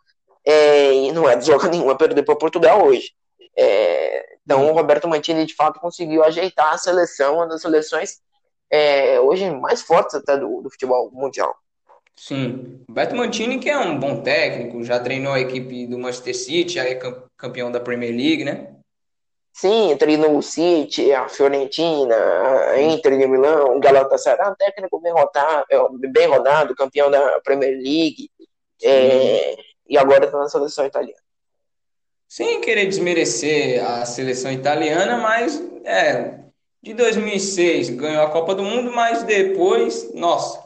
É, 0.45 0.93
e 0.93 1.11
não 1.11 1.27
é 1.27 1.35
de 1.35 1.47
jogo 1.47 1.65
nenhuma 1.69 1.97
perder 1.97 2.23
para 2.23 2.35
Portugal 2.35 2.85
hoje. 2.85 3.11
É, 3.57 4.37
então 4.43 4.69
o 4.69 4.73
Roberto 4.73 5.07
Mantini 5.07 5.45
de 5.45 5.55
fato 5.55 5.79
conseguiu 5.79 6.23
ajeitar 6.23 6.73
a 6.73 6.77
seleção, 6.77 7.35
uma 7.35 7.47
das 7.47 7.61
seleções 7.61 8.19
é, 8.69 9.19
hoje 9.19 9.49
mais 9.51 9.81
fortes 9.81 10.15
até 10.15 10.37
do, 10.37 10.61
do 10.61 10.69
futebol 10.69 11.09
mundial. 11.11 11.55
Sim, 12.15 12.83
Roberto 12.87 13.15
Mantini 13.15 13.59
que 13.59 13.69
é 13.69 13.77
um 13.77 13.97
bom 13.97 14.21
técnico, 14.21 14.83
já 14.83 14.99
treinou 14.99 15.33
a 15.33 15.39
equipe 15.39 15.87
do 15.87 15.97
Manchester 15.97 16.35
City, 16.35 16.73
já 16.73 16.83
é 16.83 16.99
campeão 17.37 17.71
da 17.71 17.79
Premier 17.79 18.11
League, 18.11 18.43
né? 18.43 18.75
Sim, 19.53 19.95
treinou 19.97 20.37
o 20.37 20.41
City, 20.41 21.11
a 21.11 21.27
Fiorentina, 21.27 22.15
a 22.71 22.81
Inter 22.81 23.17
de 23.17 23.27
Milão, 23.27 23.75
o 23.75 23.79
Galatasaray, 23.79 24.51
um 24.51 24.55
técnico 24.55 24.99
bem 25.01 25.11
rodado, 25.11 25.65
bem 26.11 26.27
rodado, 26.27 26.75
campeão 26.75 27.09
da 27.09 27.39
Premier 27.41 27.71
League, 27.71 28.29
é, 28.83 29.55
e 29.87 29.97
agora 29.97 30.25
está 30.25 30.37
na 30.37 30.47
seleção 30.47 30.85
italiana. 30.85 31.19
Sem 32.27 32.61
querer 32.61 32.85
desmerecer 32.85 33.83
a 33.83 34.05
seleção 34.05 34.51
italiana, 34.51 35.17
mas 35.17 35.61
é, 35.83 36.39
de 36.81 36.93
2006 36.93 37.89
ganhou 37.91 38.23
a 38.23 38.29
Copa 38.29 38.55
do 38.55 38.63
Mundo, 38.63 38.91
mas 38.91 39.23
depois, 39.23 40.13
nossa, 40.13 40.59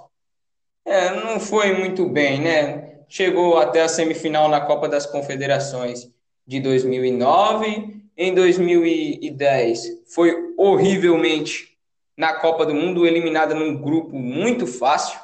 é, 0.85 1.09
não 1.11 1.39
foi 1.39 1.73
muito 1.73 2.05
bem, 2.07 2.39
né? 2.39 2.99
Chegou 3.07 3.57
até 3.57 3.81
a 3.81 3.87
semifinal 3.87 4.47
na 4.47 4.61
Copa 4.61 4.87
das 4.87 5.05
Confederações 5.05 6.09
de 6.45 6.59
2009. 6.59 8.01
Em 8.15 8.33
2010 8.33 10.03
foi 10.13 10.53
horrivelmente 10.57 11.77
na 12.15 12.33
Copa 12.33 12.65
do 12.65 12.75
Mundo, 12.75 13.07
eliminada 13.07 13.55
num 13.55 13.75
grupo 13.81 14.15
muito 14.15 14.67
fácil, 14.67 15.19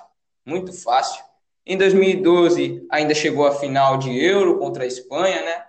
muito 0.46 0.74
fácil. 0.74 1.24
Em 1.66 1.78
2012 1.78 2.88
ainda 2.90 3.14
chegou 3.14 3.46
à 3.46 3.52
final 3.52 3.98
de 3.98 4.18
Euro 4.18 4.58
contra 4.58 4.84
a 4.84 4.88
Espanha, 4.88 5.42
né? 5.44 5.64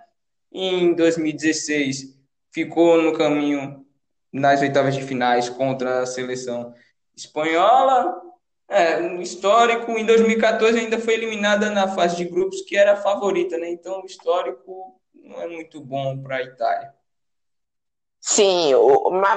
Em 0.51 0.93
2016 0.95 2.17
ficou 2.51 2.99
no 3.01 3.13
caminho 3.13 3.80
nas 4.31 4.61
oitavas 4.61 4.95
de 4.95 5.03
finais 5.03 5.49
contra 5.49 6.01
a 6.01 6.05
seleção 6.05 6.73
espanhola. 7.15 8.21
É, 8.67 9.01
no 9.01 9.21
histórico, 9.21 9.91
em 9.91 10.05
2014 10.05 10.79
ainda 10.79 10.97
foi 10.97 11.15
eliminada 11.15 11.69
na 11.69 11.89
fase 11.89 12.15
de 12.15 12.23
grupos 12.23 12.61
que 12.61 12.77
era 12.77 12.93
a 12.93 12.97
favorita, 12.97 13.57
né? 13.57 13.69
Então 13.69 14.01
o 14.01 14.05
histórico 14.05 14.97
não 15.13 15.41
é 15.41 15.47
muito 15.47 15.81
bom 15.81 16.17
para 16.21 16.37
a 16.37 16.43
Itália. 16.43 16.93
Sim, 18.21 18.71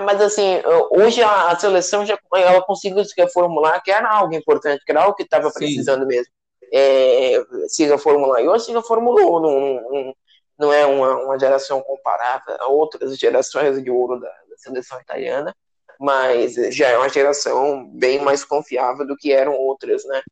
mas 0.04 0.20
assim, 0.20 0.62
hoje 0.90 1.22
a 1.22 1.56
seleção 1.58 2.04
já 2.04 2.18
ela 2.34 2.62
conseguiu 2.62 3.02
se 3.04 3.14
reformular, 3.16 3.82
que 3.82 3.90
era 3.90 4.08
algo 4.08 4.34
importante, 4.34 4.84
que 4.84 4.92
era 4.92 5.02
algo 5.02 5.16
que 5.16 5.22
estava 5.22 5.50
precisando 5.50 6.06
mesmo. 6.06 6.30
É, 6.72 7.42
se 7.68 7.86
reformular. 7.86 8.42
E 8.42 8.48
hoje 8.48 8.66
se 8.66 8.72
reformulou, 8.72 9.40
não, 9.40 10.14
não, 10.58 10.72
é 10.72 10.86
uma, 10.86 11.24
uma 11.24 11.38
geração 11.38 11.82
comparável 11.82 12.56
a 12.60 12.68
outras 12.68 13.18
gerações 13.18 13.82
de 13.82 13.90
ouro 13.90 14.20
da, 14.20 14.28
da 14.28 14.56
seleção 14.56 15.00
italiana, 15.00 15.54
mas 15.98 16.54
já 16.74 16.88
é 16.88 16.98
uma 16.98 17.08
geração 17.08 17.88
bem 17.88 18.20
mais 18.22 18.44
confiável 18.44 19.06
do 19.06 19.16
que 19.16 19.32
eram 19.32 19.54
outras, 19.54 20.04
né? 20.04 20.22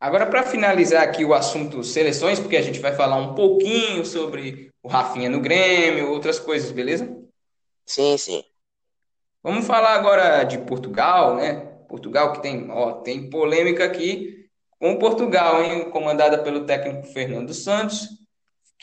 Agora, 0.00 0.26
para 0.26 0.42
finalizar 0.42 1.02
aqui 1.02 1.24
o 1.24 1.32
assunto 1.32 1.82
seleções, 1.82 2.38
porque 2.38 2.56
a 2.56 2.62
gente 2.62 2.78
vai 2.78 2.94
falar 2.94 3.16
um 3.16 3.34
pouquinho 3.34 4.04
sobre 4.04 4.70
o 4.82 4.88
Rafinha 4.88 5.30
no 5.30 5.40
Grêmio, 5.40 6.10
outras 6.10 6.38
coisas, 6.38 6.70
beleza? 6.70 7.08
Sim, 7.86 8.18
sim. 8.18 8.44
Vamos 9.42 9.66
falar 9.66 9.94
agora 9.94 10.44
de 10.44 10.58
Portugal, 10.58 11.36
né? 11.36 11.54
Portugal 11.88 12.32
que 12.32 12.42
tem, 12.42 12.70
ó, 12.70 12.92
tem 12.92 13.30
polêmica 13.30 13.84
aqui 13.84 14.46
com 14.78 14.98
Portugal, 14.98 15.62
hein? 15.62 15.90
Comandada 15.90 16.38
pelo 16.42 16.66
técnico 16.66 17.06
Fernando 17.06 17.54
Santos, 17.54 18.08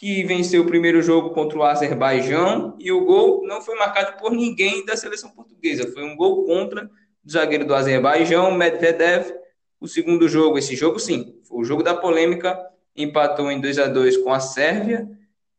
que 0.01 0.23
venceu 0.23 0.63
o 0.63 0.65
primeiro 0.65 0.99
jogo 0.99 1.29
contra 1.29 1.59
o 1.59 1.63
Azerbaijão 1.63 2.75
e 2.79 2.91
o 2.91 3.05
gol 3.05 3.45
não 3.45 3.61
foi 3.61 3.75
marcado 3.75 4.19
por 4.19 4.31
ninguém 4.31 4.83
da 4.83 4.97
seleção 4.97 5.29
portuguesa. 5.29 5.91
Foi 5.93 6.03
um 6.03 6.15
gol 6.15 6.43
contra 6.43 6.89
o 7.23 7.31
zagueiro 7.31 7.65
do 7.65 7.75
Azerbaijão, 7.75 8.51
Medvedev, 8.51 9.31
o 9.79 9.87
segundo 9.87 10.27
jogo, 10.27 10.57
esse 10.57 10.75
jogo 10.75 10.97
sim, 10.97 11.39
foi 11.47 11.59
o 11.59 11.63
jogo 11.63 11.83
da 11.83 11.93
polêmica, 11.93 12.59
empatou 12.95 13.51
em 13.51 13.61
2 13.61 13.77
a 13.77 13.85
2 13.85 14.17
com 14.17 14.33
a 14.33 14.39
Sérvia. 14.39 15.07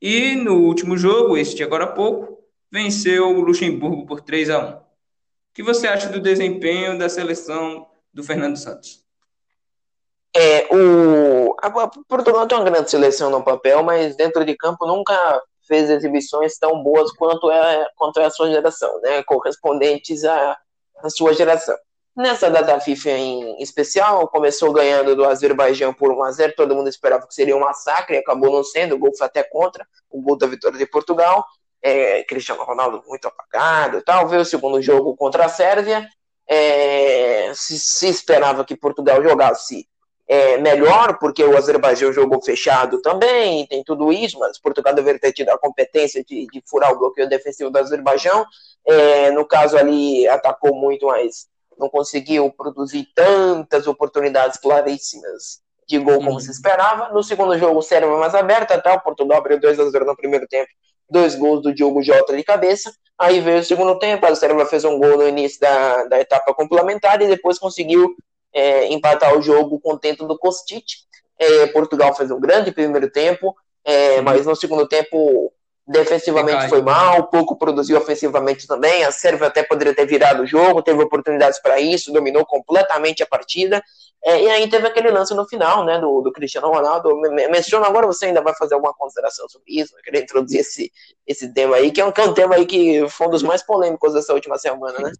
E 0.00 0.34
no 0.34 0.56
último 0.56 0.96
jogo, 0.96 1.36
este 1.36 1.62
agora 1.62 1.84
há 1.84 1.92
pouco, 1.92 2.42
venceu 2.68 3.28
o 3.28 3.40
Luxemburgo 3.42 4.06
por 4.06 4.22
3 4.22 4.50
a 4.50 4.58
1 4.58 4.70
O 4.72 4.82
que 5.54 5.62
você 5.62 5.86
acha 5.86 6.08
do 6.08 6.18
desempenho 6.18 6.98
da 6.98 7.08
seleção 7.08 7.86
do 8.12 8.24
Fernando 8.24 8.56
Santos? 8.56 9.01
É, 10.34 10.66
o 10.74 11.54
a 11.62 11.70
Portugal 12.08 12.46
tem 12.46 12.58
uma 12.58 12.68
grande 12.68 12.90
seleção 12.90 13.30
no 13.30 13.44
papel, 13.44 13.82
mas 13.82 14.16
dentro 14.16 14.44
de 14.44 14.56
campo 14.56 14.86
nunca 14.86 15.42
fez 15.66 15.88
exibições 15.88 16.58
tão 16.58 16.82
boas 16.82 17.12
quanto 17.12 17.50
é, 17.50 17.86
quanto 17.96 18.18
é 18.18 18.24
a 18.24 18.30
sua 18.30 18.50
geração, 18.50 19.00
né? 19.00 19.22
Correspondentes 19.22 20.24
à, 20.24 20.58
à 21.02 21.10
sua 21.10 21.32
geração. 21.34 21.76
Nessa 22.16 22.50
data 22.50 22.78
FIFA 22.78 23.10
em 23.10 23.62
especial, 23.62 24.28
começou 24.28 24.72
ganhando 24.72 25.16
do 25.16 25.24
Azerbaijão 25.24 25.94
por 25.94 26.12
1x0, 26.12 26.54
todo 26.54 26.74
mundo 26.74 26.88
esperava 26.88 27.26
que 27.26 27.34
seria 27.34 27.56
um 27.56 27.60
massacre, 27.60 28.18
acabou 28.18 28.52
não 28.52 28.62
sendo, 28.62 28.96
o 28.96 28.98
gol 28.98 29.16
foi 29.16 29.26
até 29.26 29.42
contra, 29.42 29.86
o 30.10 30.20
gol 30.20 30.36
da 30.36 30.46
vitória 30.46 30.76
de 30.76 30.84
Portugal, 30.84 31.42
é, 31.80 32.22
Cristiano 32.24 32.64
Ronaldo 32.64 33.02
muito 33.06 33.26
apagado 33.26 34.02
tal, 34.02 34.28
veio 34.28 34.42
o 34.42 34.44
segundo 34.46 34.82
jogo 34.82 35.16
contra 35.16 35.46
a 35.46 35.48
Sérvia, 35.48 36.06
é, 36.46 37.52
se, 37.54 37.78
se, 37.78 38.08
esperava 38.08 38.62
que 38.62 38.76
Portugal 38.76 39.22
jogasse 39.22 39.86
é, 40.28 40.58
melhor, 40.58 41.18
porque 41.18 41.42
o 41.44 41.56
Azerbaijão 41.56 42.12
jogou 42.12 42.42
fechado 42.42 43.00
também, 43.02 43.66
tem 43.66 43.82
tudo 43.84 44.12
isso, 44.12 44.38
mas 44.38 44.58
Portugal 44.58 44.94
deveria 44.94 45.20
ter 45.20 45.32
tido 45.32 45.50
a 45.50 45.58
competência 45.58 46.24
de, 46.24 46.46
de 46.46 46.62
furar 46.66 46.92
o 46.92 46.98
bloqueio 46.98 47.28
defensivo 47.28 47.70
do 47.70 47.78
Azerbaijão, 47.78 48.46
é, 48.86 49.30
no 49.30 49.44
caso 49.44 49.76
ali 49.76 50.26
atacou 50.28 50.74
muito 50.74 51.06
mais 51.06 51.50
não 51.78 51.88
conseguiu 51.88 52.50
produzir 52.52 53.08
tantas 53.14 53.86
oportunidades 53.86 54.58
claríssimas 54.58 55.60
de 55.88 55.98
gol 55.98 56.18
como 56.18 56.32
uhum. 56.32 56.40
se 56.40 56.50
esperava. 56.50 57.12
No 57.12 57.22
segundo 57.22 57.58
jogo, 57.58 57.78
o 57.78 57.82
Sérvia 57.82 58.16
mais 58.16 58.34
aberto, 58.34 58.72
até 58.72 58.92
o 58.92 59.00
Portugal 59.00 59.38
abriu 59.38 59.60
2 59.60 59.80
a 59.80 59.90
0 59.90 60.06
no 60.06 60.16
primeiro 60.16 60.46
tempo, 60.46 60.68
dois 61.10 61.34
gols 61.34 61.62
do 61.62 61.74
Diogo 61.74 62.02
Jota 62.02 62.36
de 62.36 62.44
cabeça. 62.44 62.92
Aí 63.18 63.40
veio 63.40 63.60
o 63.60 63.64
segundo 63.64 63.98
tempo, 63.98 64.24
a 64.24 64.34
Sérvia 64.34 64.64
fez 64.66 64.84
um 64.84 64.98
gol 64.98 65.18
no 65.18 65.28
início 65.28 65.60
da, 65.60 66.04
da 66.04 66.20
etapa 66.20 66.54
complementar 66.54 67.20
e 67.20 67.26
depois 67.26 67.58
conseguiu 67.58 68.14
é, 68.52 68.92
empatar 68.92 69.36
o 69.36 69.42
jogo 69.42 69.80
com 69.80 69.94
o 69.94 69.98
tento 69.98 70.26
do 70.26 70.38
Kostic. 70.38 70.84
É, 71.38 71.66
Portugal 71.68 72.14
fez 72.14 72.30
um 72.30 72.40
grande 72.40 72.70
primeiro 72.70 73.10
tempo, 73.10 73.54
é, 73.84 74.20
mas 74.20 74.46
no 74.46 74.54
segundo 74.54 74.86
tempo 74.86 75.52
defensivamente 75.86 76.68
foi 76.68 76.80
mal, 76.80 77.26
pouco 77.28 77.56
produziu 77.56 77.98
ofensivamente 77.98 78.66
também. 78.66 79.04
A 79.04 79.10
Sérvia 79.10 79.48
até 79.48 79.62
poderia 79.62 79.94
ter 79.94 80.06
virado 80.06 80.42
o 80.42 80.46
jogo, 80.46 80.82
teve 80.82 81.02
oportunidades 81.02 81.60
para 81.60 81.80
isso, 81.80 82.12
dominou 82.12 82.46
completamente 82.46 83.22
a 83.22 83.26
partida. 83.26 83.82
É, 84.24 84.40
e 84.40 84.48
aí 84.48 84.70
teve 84.70 84.86
aquele 84.86 85.10
lance 85.10 85.34
no 85.34 85.44
final, 85.48 85.84
né, 85.84 85.98
do, 85.98 86.20
do 86.20 86.32
Cristiano 86.32 86.68
Ronaldo. 86.68 87.12
Menciona 87.50 87.86
agora, 87.86 88.06
você 88.06 88.26
ainda 88.26 88.40
vai 88.40 88.54
fazer 88.54 88.74
alguma 88.74 88.94
consideração 88.94 89.48
sobre 89.48 89.80
isso? 89.80 89.96
Eu 89.96 90.02
queria 90.02 90.20
introduzir 90.22 90.60
esse, 90.60 90.92
esse 91.26 91.52
tema 91.52 91.74
aí, 91.76 91.90
que 91.90 92.00
é, 92.00 92.04
um, 92.04 92.12
que 92.12 92.20
é 92.20 92.24
um 92.24 92.32
tema 92.32 92.54
aí 92.54 92.64
que 92.64 93.08
foi 93.08 93.26
um 93.26 93.30
dos 93.30 93.42
mais 93.42 93.64
polêmicos 93.64 94.14
dessa 94.14 94.32
última 94.32 94.56
semana, 94.58 94.96
né? 95.00 95.12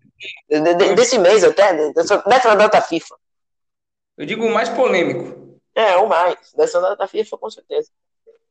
De, 0.48 0.74
de, 0.74 0.94
desse 0.94 1.18
mês 1.18 1.42
até, 1.42 1.92
dessa, 1.92 2.18
dessa 2.18 2.54
data 2.54 2.80
FIFA. 2.80 3.16
Eu 4.16 4.26
digo 4.26 4.44
o 4.44 4.52
mais 4.52 4.68
polêmico. 4.68 5.58
É, 5.74 5.96
o 5.96 6.08
mais. 6.08 6.52
Dessa 6.56 6.80
data 6.80 7.06
FIFA, 7.06 7.38
com 7.38 7.50
certeza. 7.50 7.90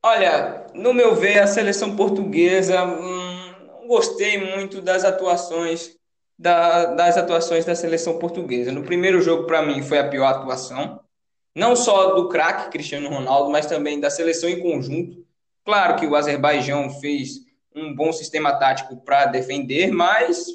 Olha, 0.02 0.66
no 0.74 0.92
meu 0.92 1.14
ver, 1.14 1.38
a 1.38 1.46
seleção 1.46 1.94
portuguesa 1.94 2.84
hum, 2.84 3.52
não 3.68 3.86
gostei 3.86 4.38
muito 4.38 4.82
das 4.82 5.04
atuações 5.04 5.96
da, 6.36 6.86
das 6.86 7.16
atuações 7.16 7.64
da 7.64 7.74
seleção 7.76 8.18
portuguesa. 8.18 8.72
No 8.72 8.82
primeiro 8.82 9.20
jogo, 9.20 9.46
para 9.46 9.62
mim, 9.62 9.80
foi 9.80 9.98
a 9.98 10.08
pior 10.08 10.26
atuação, 10.26 11.00
não 11.54 11.76
só 11.76 12.14
do 12.14 12.28
craque 12.28 12.70
Cristiano 12.72 13.08
Ronaldo, 13.08 13.50
mas 13.50 13.66
também 13.66 14.00
da 14.00 14.10
seleção 14.10 14.48
em 14.48 14.60
conjunto. 14.60 15.24
Claro 15.64 15.94
que 15.94 16.06
o 16.06 16.16
Azerbaijão 16.16 16.90
fez 16.90 17.42
um 17.74 17.94
bom 17.94 18.12
sistema 18.12 18.54
tático 18.54 18.96
para 18.96 19.26
defender, 19.26 19.92
mas 19.92 20.46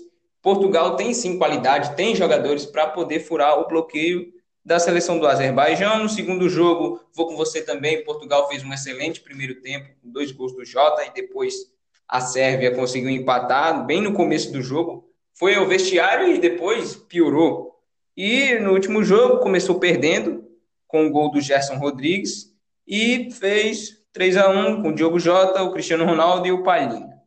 Portugal 0.41 0.97
tem 0.97 1.14
sim 1.14 1.38
qualidade, 1.38 1.95
tem 1.95 2.14
jogadores 2.14 2.66
para 2.66 2.88
poder 2.88 3.22
furar 3.22 3.58
o 3.60 3.68
bloqueio 3.68 4.34
da 4.68 4.80
seleção 4.80 5.18
do 5.18 5.26
Azerbaijão. 5.26 6.03
No 6.03 6.09
segundo 6.09 6.49
jogo, 6.49 6.99
vou 7.13 7.26
com 7.26 7.38
você 7.38 7.61
também. 7.61 8.03
Portugal 8.03 8.49
fez 8.49 8.65
um 8.65 8.74
excelente 8.74 9.22
primeiro 9.22 9.61
tempo, 9.61 9.88
com 10.03 10.11
dois 10.11 10.30
gols 10.34 10.53
do 10.53 10.65
Jota, 10.65 11.05
e 11.05 11.13
depois 11.13 11.72
a 12.05 12.20
Sérvia 12.20 12.76
conseguiu 12.76 13.09
empatar 13.09 13.86
bem 13.86 14.01
no 14.01 14.11
começo 14.11 14.51
do 14.51 14.61
jogo. 14.61 15.09
Foi 15.34 15.55
ao 15.55 15.65
vestiário 15.65 16.36
e 16.36 16.38
depois 16.38 16.97
piorou. 16.97 17.80
E 18.15 18.55
no 18.55 18.74
último 18.74 19.05
jogo 19.05 19.39
começou 19.39 19.80
perdendo 19.80 20.43
com 20.86 21.07
o 21.07 21.11
gol 21.11 21.32
do 21.32 21.39
Gerson 21.39 21.78
Rodrigues 21.78 22.53
e 22.86 23.32
fez 23.32 24.03
3 24.11 24.36
a 24.36 24.49
1 24.49 24.82
com 24.82 24.89
o 24.89 24.93
Diogo 24.93 25.18
Jota, 25.18 25.63
o 25.63 25.72
Cristiano 25.72 26.03
Ronaldo 26.03 26.45
e 26.45 26.51
o 26.51 26.63
Palhinha. 26.63 27.22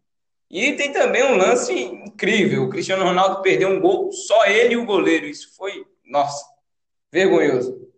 E 0.51 0.73
tem 0.73 0.93
também 0.93 1.25
um 1.25 1.37
lance 1.37 1.73
incrível. 1.73 2.65
O 2.65 2.69
Cristiano 2.69 3.05
Ronaldo 3.05 3.41
perdeu 3.41 3.71
um 3.71 3.81
gol, 3.81 4.13
só 4.13 4.45
ele 4.45 4.75
e 4.75 4.77
o 4.77 4.85
goleiro. 4.85 5.25
Isso 5.25 5.57
foi, 5.57 5.87
nossa, 6.05 6.50
Vergonhoso. 7.13 7.91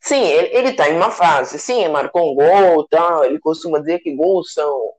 Sim, 0.00 0.24
ele, 0.24 0.56
ele 0.56 0.72
tá 0.72 0.88
em 0.88 0.96
uma 0.96 1.10
fase. 1.10 1.58
Sim, 1.58 1.88
marcou 1.88 2.30
um 2.30 2.34
gol 2.34 2.86
tal. 2.88 3.24
Ele 3.24 3.38
costuma 3.38 3.78
dizer 3.78 3.98
que 3.98 4.14
gols 4.14 4.52
são 4.52 4.94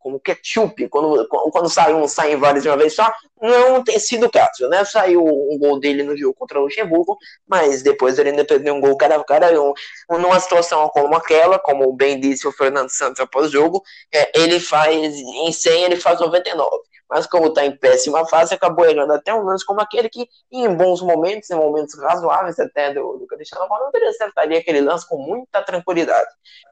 como 0.00 0.18
ketchup, 0.18 0.88
quando, 0.88 1.28
quando 1.28 1.68
sai 1.68 1.92
um, 1.92 2.08
saem 2.08 2.36
vários 2.36 2.62
de 2.62 2.70
uma 2.70 2.76
vez 2.76 2.94
só, 2.94 3.12
não 3.40 3.84
tem 3.84 3.98
sido 3.98 4.26
o 4.26 4.30
caso, 4.30 4.66
né? 4.68 4.82
Saiu 4.82 5.22
um 5.22 5.58
gol 5.58 5.78
dele 5.78 6.02
no 6.02 6.16
jogo 6.16 6.34
contra 6.34 6.58
o 6.58 6.62
Luxemburgo, 6.62 7.18
mas 7.46 7.82
depois 7.82 8.18
ele 8.18 8.30
ainda 8.30 8.44
perdeu 8.44 8.74
um 8.74 8.80
gol 8.80 8.96
cara 8.96 9.22
cara, 9.22 9.52
um, 9.60 9.74
numa 10.18 10.40
situação 10.40 10.88
como 10.88 11.14
aquela, 11.14 11.58
como 11.58 11.92
bem 11.92 12.18
disse 12.18 12.48
o 12.48 12.52
Fernando 12.52 12.88
Santos 12.88 13.20
após 13.20 13.48
o 13.48 13.52
jogo, 13.52 13.82
é, 14.12 14.40
ele 14.40 14.58
faz, 14.58 14.96
em 14.96 15.52
100 15.52 15.84
ele 15.84 15.96
faz 15.96 16.18
99 16.18 16.89
mas 17.10 17.26
como 17.26 17.48
está 17.48 17.66
em 17.66 17.76
péssima 17.76 18.24
fase, 18.28 18.54
acabou 18.54 18.88
errando 18.88 19.12
até 19.12 19.34
um 19.34 19.42
lance 19.42 19.66
como 19.66 19.80
aquele 19.80 20.08
que, 20.08 20.28
em 20.52 20.72
bons 20.72 21.02
momentos, 21.02 21.50
em 21.50 21.56
momentos 21.56 21.98
razoáveis 21.98 22.58
até 22.60 22.94
do, 22.94 23.18
do 23.18 23.26
Cristiano 23.26 23.66
Ronaldo, 23.66 23.96
ele 23.96 24.06
acertaria 24.06 24.60
aquele 24.60 24.80
lance 24.80 25.08
com 25.08 25.18
muita 25.18 25.60
tranquilidade. 25.60 26.28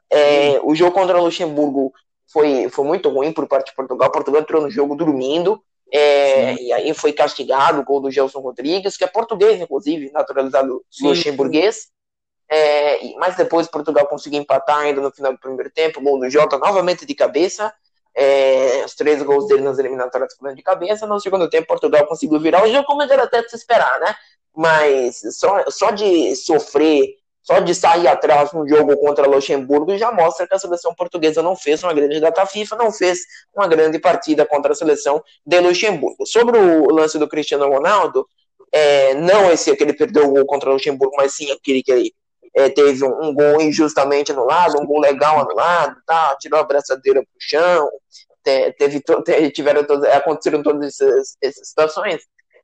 É, 0.09 0.59
o 0.63 0.73
jogo 0.73 0.93
contra 0.93 1.19
o 1.19 1.23
Luxemburgo 1.25 1.91
foi, 2.31 2.69
foi 2.69 2.85
muito 2.85 3.09
ruim 3.09 3.33
por 3.33 3.47
parte 3.47 3.71
de 3.71 3.75
Portugal. 3.75 4.09
Portugal 4.11 4.41
entrou 4.41 4.61
no 4.61 4.69
jogo 4.71 4.95
dormindo, 4.95 5.61
é, 5.91 6.53
e 6.53 6.71
aí 6.71 6.93
foi 6.93 7.11
castigado 7.11 7.81
o 7.81 7.83
gol 7.83 7.99
do 7.99 8.11
Gelson 8.11 8.39
Rodrigues, 8.39 8.95
que 8.95 9.03
é 9.03 9.07
português, 9.07 9.59
inclusive, 9.59 10.09
naturalizado 10.13 10.85
sim, 10.89 11.05
luxemburguês. 11.05 11.87
É, 12.49 13.13
mas 13.17 13.35
depois 13.35 13.67
Portugal 13.67 14.07
conseguiu 14.07 14.39
empatar 14.41 14.79
ainda 14.79 15.01
no 15.01 15.11
final 15.11 15.33
do 15.33 15.39
primeiro 15.39 15.69
tempo, 15.69 15.99
o 15.99 16.03
gol 16.03 16.17
do 16.17 16.29
Jota 16.29 16.57
novamente 16.57 17.05
de 17.05 17.13
cabeça 17.13 17.73
é, 18.19 18.83
os 18.85 18.95
três 18.95 19.23
gols 19.23 19.47
dele 19.47 19.61
nas 19.61 19.79
eliminatórias 19.79 20.35
foram 20.35 20.53
de 20.53 20.61
cabeça. 20.61 21.07
No 21.07 21.21
segundo 21.21 21.49
tempo, 21.49 21.67
Portugal 21.67 22.05
conseguiu 22.05 22.37
virar 22.37 22.63
o 22.65 22.69
jogo, 22.69 22.85
como 22.85 23.01
era 23.01 23.23
até 23.23 23.41
de 23.41 23.49
se 23.49 23.55
esperar, 23.55 23.97
né? 24.01 24.13
Mas 24.53 25.21
só, 25.37 25.63
só 25.69 25.91
de 25.91 26.35
sofrer, 26.35 27.15
só 27.41 27.61
de 27.61 27.73
sair 27.73 28.09
atrás 28.09 28.51
no 28.51 28.67
jogo 28.67 28.97
contra 28.97 29.25
Luxemburgo 29.25 29.97
já 29.97 30.11
mostra 30.11 30.45
que 30.45 30.53
a 30.53 30.59
seleção 30.59 30.93
portuguesa 30.93 31.41
não 31.41 31.55
fez 31.55 31.81
uma 31.81 31.93
grande 31.93 32.19
data 32.19 32.45
FIFA, 32.45 32.75
não 32.75 32.91
fez 32.91 33.19
uma 33.55 33.67
grande 33.69 33.97
partida 33.99 34.45
contra 34.45 34.73
a 34.73 34.75
seleção 34.75 35.23
de 35.45 35.59
Luxemburgo. 35.61 36.25
Sobre 36.25 36.57
o 36.57 36.91
lance 36.91 37.17
do 37.17 37.27
Cristiano 37.27 37.69
Ronaldo, 37.69 38.27
é, 38.69 39.13
não 39.13 39.49
esse 39.49 39.73
que 39.77 39.81
ele 39.81 39.93
perdeu 39.93 40.25
o 40.25 40.31
gol 40.33 40.45
contra 40.45 40.69
o 40.69 40.73
Luxemburgo, 40.73 41.15
mas 41.15 41.33
sim 41.35 41.49
aquele 41.51 41.81
que 41.81 41.91
ele 41.91 42.13
é, 42.55 42.69
teve 42.69 43.03
um, 43.05 43.25
um, 43.25 43.33
gol 43.33 43.61
injustamente 43.61 44.31
anulado, 44.31 44.79
um 44.79 44.85
gol 44.85 44.99
legal 44.99 45.39
anulado, 45.39 45.95
tá, 46.05 46.35
tirou 46.39 46.59
a 46.59 46.63
braçadeira 46.63 47.21
pro 47.21 47.29
chão, 47.39 47.89
te, 48.43 48.71
teve, 48.73 49.01
te, 49.01 49.51
tiveram 49.51 49.83
todas, 49.83 50.11
aconteceram 50.11 50.63
todas 50.63 50.85
essas, 50.85 51.37
essas 51.41 51.69
situações. 51.69 52.21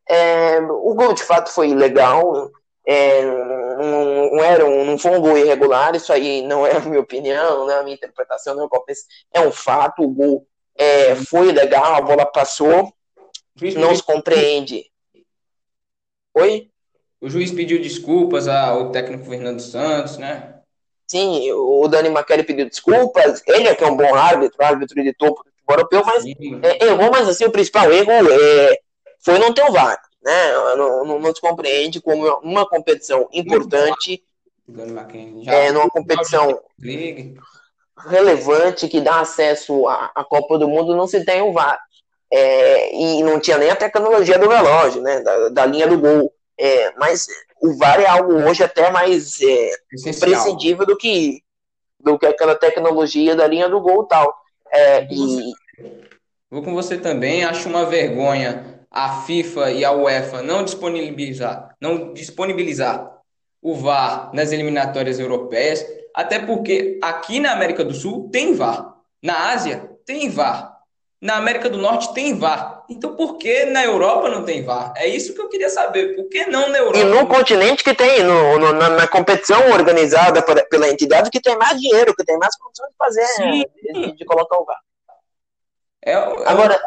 É, 0.07 0.59
o 0.59 0.93
gol 0.93 1.13
de 1.13 1.23
fato 1.23 1.49
foi 1.49 1.73
legal, 1.73 2.51
é, 2.85 3.21
não, 3.23 4.31
não, 4.31 4.43
era 4.43 4.65
um, 4.65 4.85
não 4.85 4.97
foi 4.97 5.11
um 5.11 5.21
gol 5.21 5.37
irregular, 5.37 5.95
isso 5.95 6.13
aí 6.13 6.43
não 6.43 6.65
é 6.65 6.77
a 6.77 6.79
minha 6.79 6.99
opinião, 6.99 7.59
não 7.59 7.71
é 7.71 7.79
a 7.79 7.83
minha 7.83 7.95
interpretação, 7.95 8.55
não 8.55 8.65
é, 8.65 9.39
é 9.39 9.41
um 9.41 9.51
fato, 9.51 10.03
o 10.03 10.09
gol 10.09 10.47
é, 10.75 11.15
foi 11.15 11.51
legal, 11.51 11.95
a 11.95 12.01
bola 12.01 12.25
passou, 12.25 12.93
não 13.77 13.95
se 13.95 14.03
compreende. 14.03 14.91
Oi? 16.33 16.69
O 17.21 17.29
juiz 17.29 17.51
pediu 17.51 17.81
desculpas 17.81 18.47
ao 18.47 18.91
técnico 18.91 19.25
Fernando 19.25 19.59
Santos, 19.59 20.17
né? 20.17 20.55
Sim, 21.07 21.51
o 21.51 21.87
Dani 21.87 22.09
Maqueri 22.09 22.43
pediu 22.43 22.67
desculpas. 22.67 23.41
Ele 23.47 23.67
é 23.67 23.75
que 23.75 23.83
é 23.83 23.87
um 23.87 23.95
bom 23.95 24.13
árbitro, 24.15 24.63
árbitro 24.63 25.03
de 25.03 25.13
topo 25.13 25.43
do 25.43 25.51
futebol 25.51 25.75
europeu, 25.77 26.03
mas 26.05 26.25
é, 26.63 26.85
errou, 26.85 27.11
mas 27.11 27.27
assim, 27.29 27.45
o 27.45 27.51
principal 27.51 27.91
erro 27.91 28.11
é, 28.11 28.77
foi 29.23 29.37
não 29.37 29.53
ter 29.53 29.63
o 29.63 29.71
VAR. 29.71 29.99
Né? 30.23 30.53
Não, 30.75 31.05
não, 31.05 31.19
não 31.19 31.35
se 31.35 31.39
compreende 31.39 32.01
como 32.01 32.27
uma 32.43 32.67
competição 32.67 33.29
importante, 33.31 34.23
é, 35.47 35.71
numa 35.71 35.89
competição 35.89 36.59
relevante 38.07 38.87
que 38.87 38.99
dá 38.99 39.21
acesso 39.21 39.87
à, 39.87 40.11
à 40.15 40.23
Copa 40.23 40.57
do 40.57 40.67
Mundo, 40.67 40.95
não 40.95 41.07
se 41.07 41.23
tem 41.23 41.41
o 41.41 41.53
VAR. 41.53 41.79
É, 42.33 42.95
e 42.95 43.23
não 43.23 43.39
tinha 43.39 43.57
nem 43.59 43.69
a 43.69 43.75
tecnologia 43.75 44.39
do 44.39 44.49
relógio, 44.49 45.01
né? 45.01 45.21
Da, 45.21 45.49
da 45.49 45.65
linha 45.65 45.87
do 45.87 45.99
gol. 45.99 46.33
É, 46.57 46.93
mas 46.97 47.27
o 47.61 47.77
VAR 47.77 47.99
é 47.99 48.07
algo 48.07 48.33
hoje 48.33 48.63
até 48.63 48.89
mais 48.91 49.39
é, 49.41 49.71
imprescindível 50.07 50.85
do 50.85 50.95
que, 50.97 51.41
do 51.99 52.17
que 52.17 52.25
aquela 52.25 52.55
tecnologia 52.55 53.35
da 53.35 53.47
linha 53.47 53.69
do 53.69 53.81
gol 53.81 54.03
e 54.03 54.07
tal. 54.07 54.35
É, 54.71 55.07
e... 55.11 55.53
Vou 56.49 56.63
com 56.63 56.73
você 56.73 56.97
também, 56.97 57.43
acho 57.43 57.67
uma 57.67 57.85
vergonha 57.85 58.75
a 58.95 59.23
FIFA 59.23 59.71
e 59.71 59.83
a 59.83 59.91
UEFA 59.91 60.41
não 60.41 60.63
disponibilizar, 60.63 61.75
não 61.81 62.13
disponibilizar 62.13 63.11
o 63.61 63.75
VAR 63.75 64.31
nas 64.33 64.53
eliminatórias 64.53 65.19
europeias, 65.19 65.85
até 66.13 66.39
porque 66.39 66.97
aqui 67.03 67.41
na 67.41 67.51
América 67.51 67.83
do 67.83 67.93
Sul 67.93 68.29
tem 68.31 68.53
VAR, 68.53 68.95
na 69.21 69.51
Ásia 69.51 69.91
tem 70.05 70.29
VAR, 70.29 70.77
na 71.19 71.35
América 71.35 71.69
do 71.69 71.77
Norte 71.77 72.13
tem 72.13 72.37
VAR. 72.37 72.74
Então 72.89 73.15
por 73.15 73.37
que 73.37 73.65
na 73.65 73.83
Europa 73.83 74.29
não 74.29 74.43
tem 74.43 74.63
VAR? 74.63 74.93
É 74.95 75.07
isso 75.07 75.33
que 75.33 75.41
eu 75.41 75.49
queria 75.49 75.69
saber. 75.69 76.15
Por 76.15 76.29
que 76.29 76.45
não 76.45 76.69
na 76.69 76.77
Europa? 76.77 76.99
E 76.99 77.03
no 77.03 77.27
continente 77.27 77.83
que 77.83 77.93
tem, 77.93 78.23
no, 78.23 78.59
no 78.59 78.73
na, 78.73 78.89
na, 78.89 79.07
competição 79.07 79.71
organizada 79.71 80.41
pela 80.41 80.89
entidade 80.89 81.29
que 81.29 81.41
tem 81.41 81.57
mais 81.57 81.79
dinheiro, 81.79 82.15
que 82.15 82.23
tem 82.23 82.37
mais 82.37 82.55
condições 82.57 82.89
de 82.89 82.95
fazer, 82.97 83.25
Sim. 83.25 83.65
De, 83.93 84.11
de, 84.17 84.25
colocar 84.25 84.57
o 84.57 84.65
VAR. 84.65 84.79
É, 86.03 86.11
é 86.11 86.17
Agora, 86.45 86.79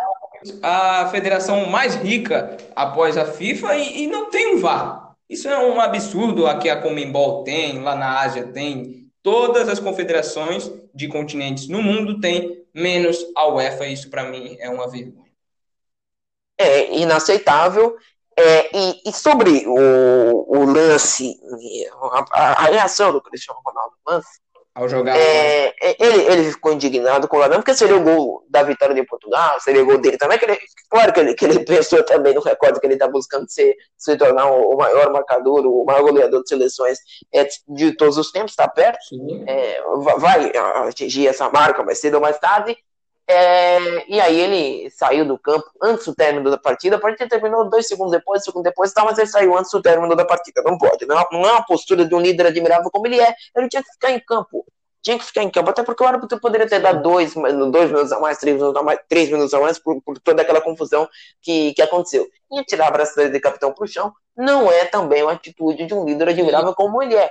a 0.63 1.09
federação 1.11 1.67
mais 1.67 1.95
rica 1.97 2.57
após 2.77 3.17
a 3.17 3.25
FIFA 3.25 3.75
e, 3.77 4.05
e 4.05 4.07
não 4.07 4.31
tem 4.31 4.55
um 4.55 4.61
VAR. 4.61 5.15
Isso 5.29 5.49
é 5.49 5.59
um 5.59 5.81
absurdo. 5.81 6.47
Aqui 6.47 6.71
a 6.71 6.81
Comembol 6.81 7.45
tem, 7.45 7.83
lá 7.83 7.95
na 7.95 8.21
Ásia 8.21 8.45
tem. 8.45 9.09
Todas 9.23 9.69
as 9.69 9.79
confederações 9.79 10.71
de 10.95 11.09
continentes 11.09 11.69
no 11.69 11.83
mundo 11.83 12.21
têm 12.21 12.65
menos 12.73 13.19
a 13.37 13.49
UEFA. 13.49 13.87
Isso 13.87 14.09
para 14.09 14.25
mim 14.25 14.57
é 14.59 14.71
uma 14.71 14.89
vergonha. 14.89 15.28
É 16.59 16.95
inaceitável. 16.97 17.97
É, 18.37 18.77
e, 18.77 19.03
e, 19.07 19.13
sobre 19.13 19.65
o, 19.67 20.45
o 20.49 20.65
lance, 20.65 21.35
a, 22.33 22.65
a, 22.65 22.65
reação 22.67 23.11
do 23.11 23.21
Cristiano 23.21 23.61
Ronaldo 23.65 23.97
lance, 24.07 24.39
ao 24.79 24.89
jogar. 24.89 25.17
É, 25.17 25.75
é, 25.83 25.97
ele, 25.99 26.23
ele 26.23 26.53
ficou 26.53 26.73
indignado 26.73 27.27
com 27.27 27.37
o 27.37 27.41
Ladrão, 27.41 27.59
porque 27.59 27.75
seria 27.75 27.97
o 27.97 28.03
gol 28.03 28.45
da 28.49 28.63
vitória 28.63 28.95
de 28.95 29.03
Portugal, 29.03 29.59
seria 29.59 29.83
o 29.83 29.87
gol 29.87 29.99
dele 29.99 30.17
também. 30.17 30.39
Que 30.39 30.45
ele, 30.45 30.59
claro 30.89 31.13
que 31.13 31.19
ele, 31.19 31.35
que 31.35 31.45
ele 31.45 31.59
pensou 31.67 32.01
também 32.05 32.33
no 32.33 32.41
recorde 32.41 32.79
que 32.79 32.87
ele 32.87 32.95
está 32.95 33.09
buscando 33.09 33.51
ser, 33.51 33.75
se 33.97 34.17
tornar 34.17 34.47
o, 34.47 34.77
maior 34.77 35.13
marcador, 35.13 35.67
o 35.67 35.85
maior 35.85 36.03
goleador 36.03 36.45
de 36.45 36.49
seleções 36.49 36.99
é, 37.35 37.49
de 37.67 37.93
todos 37.97 38.17
os 38.19 38.31
tempos, 38.31 38.53
está 38.53 38.69
perto. 38.69 39.01
É, 39.49 39.83
vai 40.19 40.53
atingir 40.87 41.27
essa 41.27 41.51
marca 41.51 41.83
mais 41.83 41.99
cedo 41.99 42.15
ou 42.15 42.21
mais 42.21 42.39
tarde. 42.39 42.79
É, 43.31 44.11
e 44.11 44.19
aí 44.19 44.41
ele 44.41 44.91
saiu 44.91 45.23
do 45.27 45.39
campo 45.39 45.71
antes 45.83 46.07
do 46.07 46.15
término 46.15 46.51
da 46.51 46.57
partida. 46.57 46.97
A 46.97 47.01
partida 47.01 47.29
terminou 47.29 47.69
dois 47.69 47.87
segundos 47.87 48.13
depois, 48.13 48.43
segundo 48.43 48.63
depois, 48.63 48.91
tá, 48.91 49.05
mas 49.05 49.19
ele 49.19 49.27
saiu 49.27 49.57
antes 49.57 49.71
do 49.71 49.83
término 49.83 50.17
da 50.17 50.25
partida. 50.25 50.63
Não 50.65 50.79
pode. 50.79 51.05
Não, 51.05 51.23
não 51.31 51.45
é 51.47 51.53
uma 51.53 51.65
postura 51.65 52.07
de 52.07 52.15
um 52.15 52.21
líder 52.21 52.47
admirável 52.47 52.91
como 52.91 53.07
ele 53.07 53.21
é. 53.21 53.35
Ele 53.55 53.69
tinha 53.69 53.83
que 53.83 53.93
ficar 53.93 54.13
em 54.13 54.21
campo. 54.21 54.65
Tinha 55.03 55.19
que 55.19 55.25
ficar 55.27 55.43
em 55.43 55.51
campo, 55.51 55.71
até 55.71 55.83
porque 55.83 56.03
o 56.03 56.07
árbitro 56.07 56.41
poderia 56.41 56.67
ter 56.67 56.81
dado 56.81 57.03
dois, 57.03 57.35
dois 57.35 57.91
minutos 57.91 58.13
a 58.13 58.19
mais, 58.19 58.39
três 58.39 58.57
minutos 58.57 58.81
a 58.81 58.83
mais, 58.83 58.99
três 59.09 59.31
minutos 59.31 59.55
a 59.55 59.61
mais 59.61 59.79
por, 59.79 60.03
por 60.03 60.19
toda 60.19 60.43
aquela 60.43 60.61
confusão 60.61 61.09
que, 61.41 61.73
que 61.75 61.83
aconteceu. 61.83 62.27
E 62.51 62.65
tirar 62.65 62.89
a 62.89 62.91
braçadeira 62.91 63.31
de 63.31 63.41
capitão 63.41 63.73
pro 63.73 63.87
chão 63.87 64.13
não 64.37 64.73
é 64.73 64.87
também 64.87 65.23
uma 65.23 65.33
atitude 65.33 65.87
de 65.87 65.95
um 65.95 66.05
líder 66.05 66.31
admirável 66.31 66.75
como 66.75 67.03
ele 67.03 67.15
é. 67.15 67.31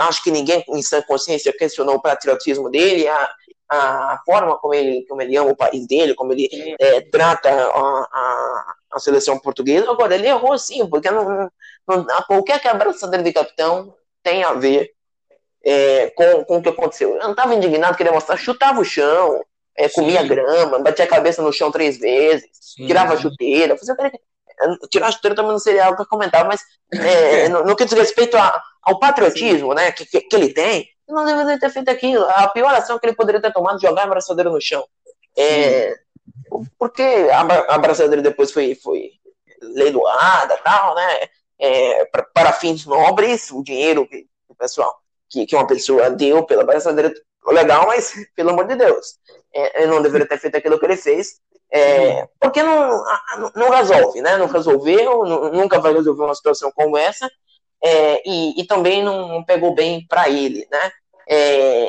Acho 0.00 0.22
que 0.22 0.30
ninguém 0.30 0.64
em 0.68 0.82
sã 0.82 1.00
consciência 1.02 1.52
questionou 1.56 1.96
o 1.96 2.02
patriotismo 2.02 2.70
dele, 2.70 3.06
a, 3.08 3.30
a 3.70 4.20
forma 4.24 4.58
como 4.58 4.74
ele, 4.74 5.06
como 5.06 5.22
ele 5.22 5.36
ama 5.36 5.50
o 5.50 5.56
país 5.56 5.86
dele, 5.86 6.14
como 6.14 6.32
ele 6.32 6.48
é, 6.78 7.00
trata 7.02 7.48
a, 7.48 8.08
a, 8.12 8.74
a, 8.92 8.98
seleção 8.98 9.38
portuguesa. 9.38 9.90
Agora, 9.90 10.14
ele 10.14 10.28
errou 10.28 10.56
sim, 10.58 10.86
porque 10.86 11.10
não, 11.10 11.50
não, 11.88 12.06
qualquer 12.26 12.60
quebraçadeira 12.60 13.24
de 13.24 13.32
capitão 13.32 13.94
tem 14.22 14.44
a 14.44 14.52
ver 14.52 14.92
é, 15.64 16.10
com, 16.10 16.44
com 16.44 16.56
o 16.58 16.62
que 16.62 16.68
aconteceu. 16.68 17.14
Eu 17.14 17.22
não 17.22 17.30
estava 17.30 17.54
indignado, 17.54 17.96
queria 17.96 18.12
mostrar, 18.12 18.36
chutava 18.36 18.80
o 18.80 18.84
chão, 18.84 19.42
é, 19.76 19.88
comia 19.88 20.22
grama, 20.22 20.78
batia 20.78 21.04
a 21.04 21.08
cabeça 21.08 21.42
no 21.42 21.52
chão 21.52 21.70
três 21.70 21.98
vezes, 21.98 22.48
sim. 22.52 22.86
tirava 22.86 23.14
a 23.14 23.16
chuteira, 23.16 23.76
fazia 23.76 23.94
tirar 24.90 25.08
a 25.08 25.12
chuteira 25.12 25.34
também 25.34 25.52
não 25.52 25.58
seria 25.58 25.84
algo 25.86 25.96
que 25.96 26.02
eu 26.02 26.08
comentava, 26.08 26.48
mas 26.48 26.62
é, 26.92 27.48
no, 27.50 27.64
no, 27.64 27.76
que 27.76 27.84
diz 27.84 27.94
respeito 27.94 28.36
a, 28.36 28.62
ao 28.82 28.98
patriotismo 28.98 29.74
né, 29.74 29.92
que, 29.92 30.06
que, 30.06 30.20
que, 30.20 30.36
ele 30.36 30.52
tem, 30.52 30.88
não 31.08 31.24
deveria 31.24 31.58
ter 31.58 31.70
feito 31.70 31.90
aquilo. 31.90 32.24
A 32.30 32.48
pior 32.48 32.74
ação 32.74 32.98
que 32.98 33.06
ele 33.06 33.16
poderia 33.16 33.40
ter 33.40 33.52
tomado 33.52 33.80
jogar 33.80 34.02
a 34.02 34.04
abraçadeira 34.04 34.50
no 34.50 34.60
chão. 34.60 34.84
É, 35.36 35.94
porque 36.78 37.02
a, 37.02 37.74
abraçadeira 37.74 38.22
depois 38.22 38.52
foi, 38.52 38.74
foi 38.74 39.10
leiloada 39.60 40.56
tal, 40.58 40.94
né? 40.94 41.28
É, 41.58 42.04
para, 42.06 42.22
para 42.22 42.52
fins 42.52 42.84
nobres, 42.84 43.50
o 43.50 43.62
dinheiro 43.62 44.06
que 44.06 44.26
o 44.48 44.54
pessoal, 44.54 44.94
que, 45.28 45.46
que 45.46 45.54
uma 45.54 45.66
pessoa 45.66 46.10
deu 46.10 46.44
pela 46.44 46.62
abraçadeira, 46.62 47.12
legal, 47.46 47.86
mas 47.86 48.12
pelo 48.34 48.50
amor 48.50 48.66
de 48.66 48.76
Deus, 48.76 49.18
é, 49.54 49.82
ele 49.82 49.92
não 49.92 50.02
deveria 50.02 50.26
ter 50.26 50.38
feito 50.38 50.56
aquilo 50.56 50.78
que 50.78 50.84
ele 50.84 50.96
fez. 50.96 51.40
É, 51.72 52.28
porque 52.40 52.62
não, 52.62 53.02
não 53.56 53.70
resolve, 53.70 54.20
né? 54.20 54.36
Não 54.36 54.46
resolveu, 54.46 55.24
nunca 55.52 55.80
vai 55.80 55.92
resolver 55.92 56.22
uma 56.22 56.34
situação 56.34 56.70
como 56.72 56.96
essa 56.96 57.28
é, 57.84 58.22
e, 58.26 58.62
e, 58.62 58.66
também 58.66 59.04
não 59.04 59.44
pegou 59.44 59.74
bem 59.74 60.06
para 60.08 60.30
ele, 60.30 60.66
né? 60.70 60.90
É, 61.28 61.86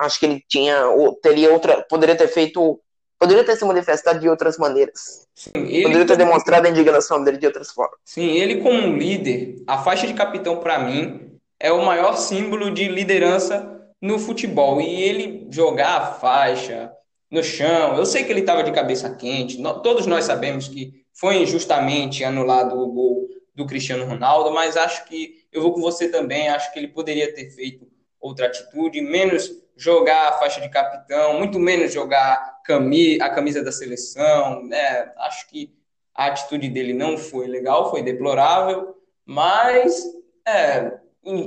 acho 0.00 0.20
que 0.20 0.26
ele 0.26 0.44
tinha, 0.46 0.82
teria 1.22 1.50
outra, 1.50 1.82
poderia 1.88 2.14
ter 2.14 2.28
feito, 2.28 2.78
poderia 3.18 3.42
ter 3.42 3.56
se 3.56 3.64
manifestado 3.64 4.20
de 4.20 4.28
outras 4.28 4.58
maneiras. 4.58 5.26
Sim, 5.34 5.52
poderia 5.52 6.06
ter 6.06 6.16
como... 6.16 6.26
demonstrado 6.26 6.66
a 6.66 6.70
indignação 6.70 7.24
dele 7.24 7.38
de 7.38 7.46
outras 7.46 7.70
formas. 7.70 7.98
Sim, 8.04 8.32
ele 8.32 8.60
como 8.60 8.98
líder, 8.98 9.62
a 9.66 9.78
faixa 9.78 10.06
de 10.06 10.12
capitão 10.12 10.58
para 10.58 10.78
mim 10.78 11.38
é 11.58 11.72
o 11.72 11.84
maior 11.84 12.18
símbolo 12.18 12.70
de 12.70 12.86
liderança 12.86 13.80
no 14.02 14.18
futebol 14.18 14.78
e 14.78 15.02
ele 15.02 15.48
jogar 15.50 15.96
a 15.96 16.06
faixa 16.12 16.92
no 17.30 17.42
chão, 17.42 17.96
eu 17.96 18.04
sei 18.06 18.24
que 18.24 18.32
ele 18.32 18.40
estava 18.40 18.62
de 18.62 18.72
cabeça 18.72 19.14
quente, 19.14 19.62
todos 19.82 20.06
nós 20.06 20.24
sabemos 20.24 20.68
que 20.68 21.04
foi 21.12 21.42
injustamente 21.42 22.24
anulado 22.24 22.78
o 22.78 22.86
gol 22.86 23.28
do 23.58 23.66
Cristiano 23.66 24.04
Ronaldo, 24.04 24.52
mas 24.52 24.76
acho 24.76 25.04
que 25.06 25.44
eu 25.50 25.60
vou 25.60 25.72
com 25.72 25.80
você 25.80 26.08
também, 26.08 26.48
acho 26.48 26.72
que 26.72 26.78
ele 26.78 26.86
poderia 26.86 27.34
ter 27.34 27.50
feito 27.50 27.88
outra 28.20 28.46
atitude, 28.46 29.00
menos 29.00 29.50
jogar 29.76 30.28
a 30.28 30.32
faixa 30.34 30.60
de 30.60 30.68
capitão, 30.68 31.36
muito 31.36 31.58
menos 31.58 31.92
jogar 31.92 32.60
a 32.64 33.30
camisa 33.30 33.60
da 33.60 33.72
seleção, 33.72 34.62
né? 34.62 35.12
Acho 35.16 35.48
que 35.48 35.74
a 36.14 36.26
atitude 36.26 36.68
dele 36.68 36.92
não 36.92 37.18
foi 37.18 37.48
legal, 37.48 37.90
foi 37.90 38.00
deplorável, 38.00 38.94
mas 39.26 40.04
é, 40.46 40.92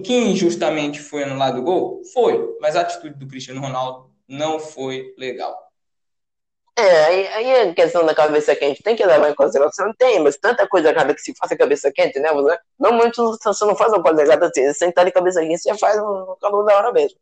que 0.03 0.13
injustamente 0.13 0.99
foi 0.99 1.23
anulado 1.23 1.59
o 1.59 1.63
gol? 1.63 2.01
Foi, 2.13 2.57
mas 2.59 2.75
a 2.75 2.81
atitude 2.81 3.17
do 3.17 3.27
Cristiano 3.27 3.61
Ronaldo 3.61 4.11
não 4.27 4.59
foi 4.59 5.13
legal. 5.17 5.57
É, 6.77 7.03
aí, 7.05 7.27
aí 7.27 7.69
a 7.69 7.73
questão 7.73 8.05
da 8.05 8.15
cabeça 8.15 8.55
quente 8.55 8.81
tem 8.81 8.95
que 8.95 9.05
levar 9.05 9.29
em 9.29 9.35
consideração, 9.35 9.93
tem, 9.97 10.19
mas 10.19 10.37
tanta 10.37 10.65
coisa 10.67 10.89
errada 10.89 11.13
que 11.13 11.21
se 11.21 11.33
faz 11.37 11.51
a 11.51 11.57
cabeça 11.57 11.91
quente, 11.91 12.17
né? 12.19 12.31
Você, 12.31 12.57
normalmente 12.79 13.17
você 13.17 13.65
não 13.65 13.75
faz 13.75 13.91
uma 13.91 14.01
coisa 14.01 14.21
errada 14.23 14.47
assim, 14.47 14.65
você 14.65 14.73
sentar 14.73 15.03
de 15.05 15.11
cabeça 15.11 15.41
quente, 15.41 15.61
você 15.61 15.77
faz 15.77 15.97
no 15.97 16.37
calor 16.41 16.63
da 16.63 16.77
hora 16.77 16.91
mesmo. 16.93 17.17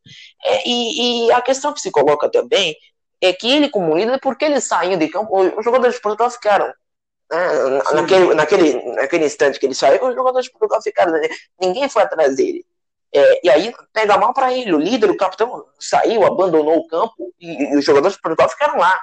É, 0.46 0.68
e, 0.68 1.28
e, 1.28 1.32
a 1.32 1.42
questão 1.42 1.74
que 1.74 1.82
se 1.82 1.92
coloca 1.92 2.30
também 2.30 2.76
é 3.22 3.34
que 3.34 3.52
ele, 3.52 3.70
como 3.70 3.98
líder, 3.98 4.20
porque 4.22 4.46
ele 4.46 4.62
saiu 4.62 4.98
de 4.98 5.08
campo, 5.10 5.36
os 5.58 5.66
jogadores 5.66 5.96
de 5.96 6.02
Portugal 6.02 6.30
ficaram. 6.30 6.68
Né? 6.68 7.84
Naquele, 7.94 8.34
naquele, 8.36 8.94
naquele 8.94 9.26
instante 9.26 9.60
que 9.60 9.66
ele 9.66 9.76
saiu, 9.76 10.04
os 10.08 10.16
jogadores 10.16 10.46
de 10.46 10.52
Portugal 10.52 10.82
ficaram. 10.82 11.12
Né? 11.12 11.28
Ninguém 11.60 11.90
foi 11.90 12.04
atrás 12.04 12.36
dele. 12.36 12.66
É, 13.14 13.48
e 13.48 13.50
aí 13.50 13.74
pega 13.92 14.18
mal 14.18 14.34
para 14.34 14.54
ele. 14.54 14.74
O 14.74 14.80
líder, 14.80 15.10
o 15.10 15.18
capitão, 15.18 15.66
saiu, 15.80 16.24
abandonou 16.26 16.78
o 16.78 16.88
campo 16.88 17.34
e, 17.40 17.74
e 17.74 17.78
os 17.78 17.86
jogadores 17.86 18.16
de 18.16 18.22
Portugal 18.22 18.50
ficaram 18.50 18.78
lá 18.78 18.98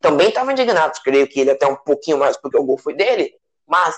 também 0.00 0.28
estava 0.28 0.52
indignado. 0.52 0.98
Creio 1.02 1.28
que 1.28 1.40
ele 1.40 1.50
até 1.50 1.66
um 1.66 1.76
pouquinho 1.76 2.18
mais 2.18 2.36
porque 2.36 2.56
o 2.56 2.64
gol 2.64 2.78
foi 2.78 2.94
dele, 2.94 3.34
mas 3.66 3.96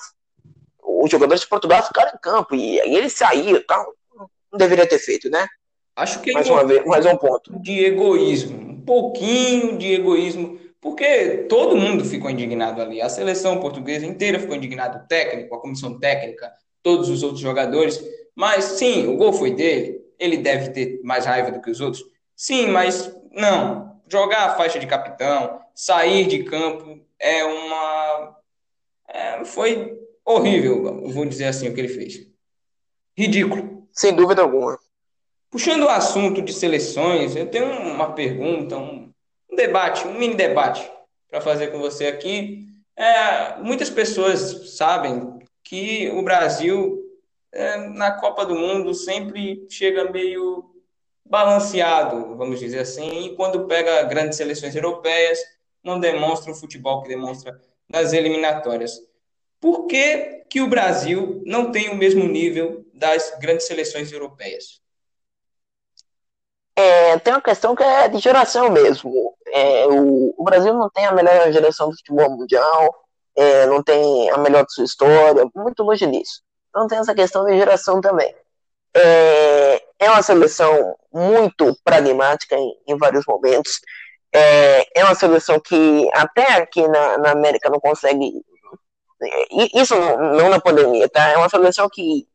os 0.82 1.10
jogadores 1.10 1.42
de 1.42 1.48
Portugal 1.48 1.82
ficaram 1.82 2.12
em 2.14 2.18
campo 2.20 2.54
e 2.54 2.80
aí 2.80 2.94
ele 2.94 3.08
saiu 3.08 3.64
tal. 3.66 3.94
Não 4.52 4.58
deveria 4.58 4.86
ter 4.86 4.98
feito, 4.98 5.30
né? 5.30 5.46
Acho 5.94 6.20
que 6.20 6.32
mais, 6.32 6.48
uma 6.48 6.64
vez, 6.64 6.84
mais 6.84 7.06
um 7.06 7.16
ponto. 7.16 7.58
De 7.60 7.84
egoísmo, 7.84 8.58
um 8.58 8.80
pouquinho 8.80 9.76
de 9.76 9.92
egoísmo, 9.92 10.58
porque 10.80 11.46
todo 11.48 11.76
mundo 11.76 12.04
ficou 12.04 12.30
indignado 12.30 12.80
ali. 12.80 13.00
A 13.00 13.08
seleção 13.08 13.60
portuguesa 13.60 14.06
inteira 14.06 14.38
ficou 14.38 14.56
indignada, 14.56 14.98
o 14.98 15.06
técnico, 15.06 15.54
a 15.54 15.60
comissão 15.60 15.98
técnica, 15.98 16.50
todos 16.82 17.08
os 17.08 17.22
outros 17.22 17.40
jogadores. 17.40 18.02
Mas 18.34 18.64
sim, 18.64 19.06
o 19.08 19.16
gol 19.16 19.32
foi 19.32 19.52
dele. 19.52 20.00
Ele 20.18 20.38
deve 20.38 20.70
ter 20.70 21.00
mais 21.04 21.26
raiva 21.26 21.50
do 21.50 21.60
que 21.60 21.70
os 21.70 21.80
outros. 21.80 22.02
Sim, 22.34 22.68
mas 22.68 23.14
não. 23.32 24.00
Jogar 24.10 24.46
a 24.46 24.56
faixa 24.56 24.78
de 24.78 24.86
capitão, 24.86 25.60
sair 25.74 26.26
de 26.26 26.44
campo 26.44 27.00
é 27.18 27.44
uma. 27.44 28.36
É, 29.08 29.44
foi 29.44 29.98
horrível, 30.24 31.08
vou 31.10 31.24
dizer 31.24 31.46
assim, 31.46 31.68
o 31.68 31.74
que 31.74 31.80
ele 31.80 31.88
fez. 31.88 32.26
Ridículo. 33.16 33.88
Sem 33.92 34.14
dúvida 34.14 34.42
alguma. 34.42 34.78
Puxando 35.50 35.82
o 35.82 35.88
assunto 35.88 36.40
de 36.40 36.52
seleções, 36.52 37.34
eu 37.34 37.46
tenho 37.46 37.66
uma 37.66 38.12
pergunta, 38.12 38.76
um, 38.76 39.12
um 39.50 39.56
debate, 39.56 40.06
um 40.06 40.14
mini 40.14 40.34
debate 40.34 40.88
para 41.28 41.40
fazer 41.40 41.68
com 41.68 41.78
você 41.78 42.06
aqui. 42.06 42.68
É, 42.96 43.56
muitas 43.58 43.90
pessoas 43.90 44.76
sabem 44.76 45.40
que 45.64 46.08
o 46.10 46.22
Brasil, 46.22 47.00
é, 47.52 47.76
na 47.88 48.12
Copa 48.12 48.46
do 48.46 48.54
Mundo, 48.54 48.94
sempre 48.94 49.66
chega 49.68 50.10
meio 50.10 50.70
balanceado, 51.24 52.36
vamos 52.36 52.58
dizer 52.58 52.80
assim, 52.80 53.26
e 53.26 53.36
quando 53.36 53.66
pega 53.66 54.02
grandes 54.02 54.36
seleções 54.36 54.74
europeias, 54.74 55.38
não 55.82 55.98
demonstra 55.98 56.52
o 56.52 56.54
futebol 56.54 57.02
que 57.02 57.08
demonstra 57.08 57.60
nas 57.88 58.12
eliminatórias. 58.12 59.00
Por 59.60 59.86
que, 59.86 60.44
que 60.48 60.60
o 60.60 60.68
Brasil 60.68 61.42
não 61.44 61.70
tem 61.70 61.90
o 61.90 61.96
mesmo 61.96 62.24
nível 62.24 62.86
das 62.94 63.36
grandes 63.38 63.66
seleções 63.66 64.10
europeias? 64.10 64.80
É, 66.74 67.18
tem 67.18 67.34
uma 67.34 67.42
questão 67.42 67.74
que 67.74 67.82
é 67.82 68.08
de 68.08 68.18
geração 68.18 68.70
mesmo. 68.70 69.36
É, 69.48 69.86
o, 69.86 70.34
o, 70.38 70.44
Brasil 70.44 70.72
não 70.72 70.88
tem 70.88 71.04
a 71.04 71.12
melhor 71.12 71.52
geração 71.52 71.90
do 71.90 71.96
futebol 71.96 72.30
mundial, 72.30 73.04
é, 73.36 73.66
não 73.66 73.82
tem 73.82 74.30
a 74.30 74.38
melhor 74.38 74.64
de 74.64 74.72
sua 74.72 74.84
história, 74.84 75.44
muito 75.54 75.82
longe 75.82 76.06
disso. 76.06 76.42
Então 76.70 76.86
tem 76.86 76.98
essa 76.98 77.14
questão 77.14 77.44
de 77.44 77.56
geração 77.56 78.00
também. 78.00 78.34
É, 78.94 79.82
é 79.98 80.10
uma 80.10 80.22
seleção 80.22 80.96
muito 81.12 81.76
pragmática 81.84 82.56
em, 82.56 82.72
em 82.88 82.96
vários 82.96 83.26
momentos. 83.26 83.80
É, 84.32 85.00
é 85.00 85.04
uma 85.04 85.14
seleção 85.14 85.58
que 85.60 86.08
até 86.12 86.54
aqui 86.54 86.86
na, 86.86 87.18
na 87.18 87.30
América 87.32 87.68
não 87.68 87.80
consegue. 87.80 88.32
Isso 89.74 89.94
não 89.96 90.48
na 90.48 90.60
pandemia, 90.60 91.08
tá? 91.08 91.28
É 91.28 91.36
uma 91.36 91.48
seleção 91.48 91.88
que 91.90 92.26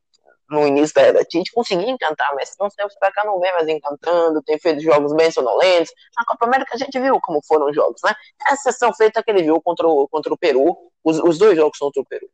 no 0.50 0.68
início 0.68 0.94
da 0.96 1.02
era 1.02 1.26
Tite 1.26 1.52
conseguia 1.52 1.90
encantar, 1.90 2.34
mas 2.36 2.56
não 2.60 2.70
tempos 2.70 2.96
pra 3.00 3.12
cá 3.12 3.24
não 3.26 3.40
vem 3.40 3.52
mais 3.54 3.68
encantando, 3.68 4.44
tem 4.44 4.60
feito 4.60 4.82
jogos 4.82 5.14
bem 5.14 5.32
sonolentos. 5.32 5.92
Na 6.16 6.26
Copa 6.26 6.46
América 6.46 6.76
a 6.76 6.78
gente 6.78 7.00
viu 7.00 7.20
como 7.22 7.42
foram 7.44 7.70
os 7.70 7.76
jogos, 7.76 8.02
né? 8.04 8.14
A 8.46 8.56
sessão 8.56 8.94
feita 8.94 9.24
que 9.24 9.32
ele 9.32 9.44
contra 9.62 9.88
o, 9.88 10.08
contra 10.08 10.34
o 10.34 10.38
Peru, 10.38 10.78
os, 11.04 11.20
os 11.20 11.38
dois 11.38 11.56
jogos 11.58 11.78
contra 11.78 12.02
o 12.02 12.06
Peru. 12.06 12.30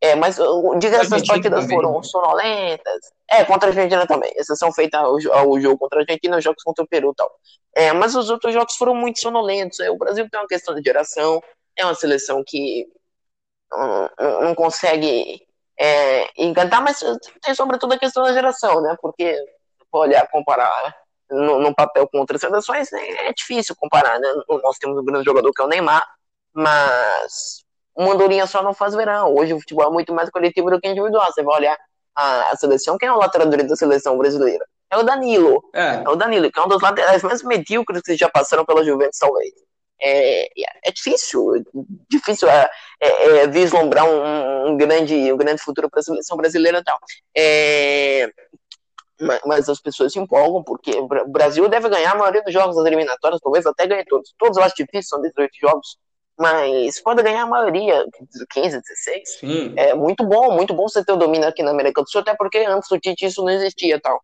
É, 0.00 0.14
mas 0.14 0.36
diga 0.78 0.98
essas 0.98 1.26
partidas 1.26 1.62
também. 1.62 1.76
foram 1.76 2.02
sonolentas. 2.02 3.12
É, 3.28 3.44
contra 3.44 3.68
a 3.68 3.70
Argentina 3.70 4.06
também. 4.06 4.32
Exceção 4.36 4.72
feita 4.72 4.98
ao, 4.98 5.16
ao 5.32 5.60
jogo 5.60 5.78
contra 5.78 5.98
a 5.98 6.02
Argentina, 6.02 6.38
os 6.38 6.44
jogos 6.44 6.62
contra 6.62 6.84
o 6.84 6.88
Peru 6.88 7.10
e 7.10 7.14
tal. 7.14 7.30
É, 7.74 7.92
mas 7.92 8.14
os 8.14 8.30
outros 8.30 8.54
jogos 8.54 8.76
foram 8.76 8.94
muito 8.94 9.18
sonolentos. 9.18 9.80
É, 9.80 9.90
o 9.90 9.98
Brasil 9.98 10.28
tem 10.30 10.40
uma 10.40 10.46
questão 10.46 10.74
de 10.74 10.82
geração, 10.82 11.42
é 11.76 11.84
uma 11.84 11.94
seleção 11.94 12.44
que 12.46 12.86
não, 13.70 14.10
não 14.42 14.54
consegue 14.54 15.42
é, 15.78 16.28
encantar, 16.36 16.82
mas 16.82 17.00
tem 17.42 17.54
sobretudo 17.54 17.94
a 17.94 17.98
questão 17.98 18.22
da 18.22 18.32
geração, 18.32 18.80
né? 18.80 18.96
Porque, 19.00 19.36
olhar, 19.92 20.28
comparar 20.28 20.96
no, 21.30 21.60
no, 21.60 21.74
papel 21.74 22.08
com 22.08 22.18
outras 22.18 22.40
seleções, 22.40 22.92
é, 22.92 23.28
é 23.28 23.32
difícil 23.32 23.76
comparar, 23.76 24.18
né? 24.18 24.28
Nós 24.48 24.78
temos 24.78 24.98
um 24.98 25.04
grande 25.04 25.24
jogador 25.24 25.52
que 25.52 25.62
é 25.62 25.64
o 25.64 25.68
Neymar, 25.68 26.04
mas 26.52 27.64
uma 27.98 28.14
andorinha 28.14 28.46
só 28.46 28.62
não 28.62 28.72
faz 28.72 28.94
verão. 28.94 29.34
Hoje 29.34 29.52
o 29.52 29.58
futebol 29.58 29.88
é 29.88 29.90
muito 29.90 30.14
mais 30.14 30.30
coletivo 30.30 30.70
do 30.70 30.80
que 30.80 30.88
individual. 30.88 31.26
Você 31.32 31.42
vai 31.42 31.56
olhar 31.56 31.76
a, 32.14 32.52
a 32.52 32.56
seleção, 32.56 32.96
quem 32.96 33.08
é 33.08 33.12
o 33.12 33.18
lateral 33.18 33.48
direito 33.48 33.70
da 33.70 33.76
seleção 33.76 34.16
brasileira? 34.16 34.64
É 34.88 34.96
o 34.96 35.02
Danilo. 35.02 35.62
É. 35.74 36.02
é 36.04 36.08
o 36.08 36.14
Danilo, 36.14 36.50
que 36.50 36.58
é 36.58 36.62
um 36.62 36.68
dos 36.68 36.80
laterais 36.80 37.22
mais 37.24 37.42
medíocres 37.42 38.00
que 38.02 38.16
já 38.16 38.28
passaram 38.28 38.64
pela 38.64 38.84
Juventus, 38.84 39.18
talvez. 39.18 39.52
É, 40.00 40.46
é 40.88 40.92
difícil, 40.92 41.64
difícil 42.08 42.48
é, 42.48 42.70
é, 43.00 43.38
é 43.38 43.46
vislumbrar 43.48 44.08
um, 44.08 44.68
um, 44.68 44.76
grande, 44.76 45.32
um 45.32 45.36
grande 45.36 45.60
futuro 45.60 45.90
para 45.90 45.98
a 45.98 46.02
seleção 46.04 46.36
brasileira 46.36 46.78
e 46.78 46.84
tal. 46.84 46.98
É, 47.36 48.30
mas 49.44 49.68
as 49.68 49.80
pessoas 49.80 50.12
se 50.12 50.20
empolgam, 50.20 50.62
porque 50.62 50.92
o 50.92 51.08
Brasil 51.26 51.68
deve 51.68 51.88
ganhar 51.88 52.12
a 52.12 52.18
maioria 52.18 52.44
dos 52.44 52.52
jogos 52.52 52.76
das 52.76 52.86
eliminatórias, 52.86 53.40
talvez 53.40 53.66
até 53.66 53.88
ganhe 53.88 54.04
todos. 54.04 54.32
Todos 54.38 54.56
eu 54.56 54.62
acho 54.62 54.76
difícil, 54.76 55.08
são 55.08 55.20
18 55.20 55.50
jogos, 55.60 55.98
mas 56.38 57.00
pode 57.00 57.22
ganhar 57.22 57.42
a 57.42 57.46
maioria, 57.46 58.04
15, 58.50 58.80
16. 58.80 59.30
Sim. 59.40 59.74
É 59.76 59.94
muito 59.94 60.24
bom, 60.24 60.52
muito 60.52 60.72
bom 60.72 60.88
você 60.88 61.04
ter 61.04 61.12
o 61.12 61.16
domínio 61.16 61.48
aqui 61.48 61.62
na 61.62 61.72
América 61.72 62.02
do 62.02 62.08
Sul, 62.08 62.20
até 62.20 62.34
porque 62.34 62.58
antes 62.58 62.88
do 62.88 62.98
Tite 62.98 63.26
isso 63.26 63.42
não 63.42 63.50
existia 63.50 64.00
tal. 64.00 64.20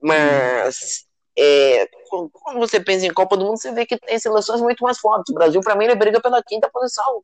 Mas 0.00 1.06
é, 1.36 1.88
quando 2.08 2.60
você 2.60 2.78
pensa 2.78 3.04
em 3.04 3.12
Copa 3.12 3.36
do 3.36 3.44
Mundo, 3.44 3.58
você 3.58 3.72
vê 3.72 3.84
que 3.84 3.98
tem 3.98 4.18
seleções 4.18 4.60
muito 4.60 4.84
mais 4.84 4.98
fortes. 4.98 5.32
O 5.32 5.34
Brasil, 5.34 5.60
para 5.60 5.74
mim, 5.74 5.86
ele 5.86 5.96
briga 5.96 6.20
pela 6.20 6.42
quinta 6.42 6.70
posição. 6.72 7.22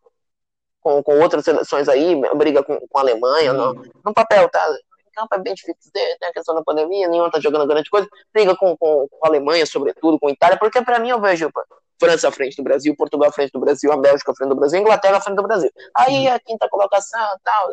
Com, 0.80 1.00
com 1.00 1.20
outras 1.20 1.44
seleções 1.44 1.88
aí, 1.88 2.20
briga 2.34 2.64
com, 2.64 2.76
com 2.88 2.98
a 2.98 3.02
Alemanha, 3.02 3.52
no, 3.52 3.74
no 4.04 4.12
papel, 4.12 4.48
tá? 4.48 4.66
campo 5.14 5.34
é 5.34 5.38
bem 5.38 5.54
difícil, 5.54 5.92
tem 5.92 6.16
a 6.22 6.32
questão 6.32 6.54
da 6.54 6.62
pandemia, 6.62 7.06
nenhum 7.06 7.30
tá 7.30 7.38
jogando 7.38 7.66
grande 7.66 7.88
coisa, 7.90 8.08
briga 8.32 8.56
com, 8.56 8.76
com, 8.76 9.06
com 9.08 9.26
a 9.26 9.28
Alemanha, 9.28 9.66
sobretudo, 9.66 10.18
com 10.18 10.28
a 10.28 10.32
Itália, 10.32 10.58
porque 10.58 10.82
para 10.82 10.98
mim 10.98 11.10
eu 11.10 11.20
vejo 11.20 11.50
França 12.02 12.28
à 12.28 12.32
frente 12.32 12.56
do 12.56 12.64
Brasil, 12.64 12.96
Portugal 12.96 13.28
à 13.28 13.32
frente 13.32 13.52
do 13.52 13.60
Brasil, 13.60 13.92
a 13.92 13.96
Bélgica 13.96 14.32
à 14.32 14.34
frente 14.34 14.48
do 14.48 14.56
Brasil, 14.56 14.78
a 14.78 14.82
Inglaterra 14.82 15.18
à 15.18 15.20
frente 15.20 15.36
do 15.36 15.42
Brasil. 15.44 15.70
Aí 15.96 16.26
a 16.26 16.40
quinta 16.40 16.68
colocação 16.68 17.20
tal, 17.44 17.68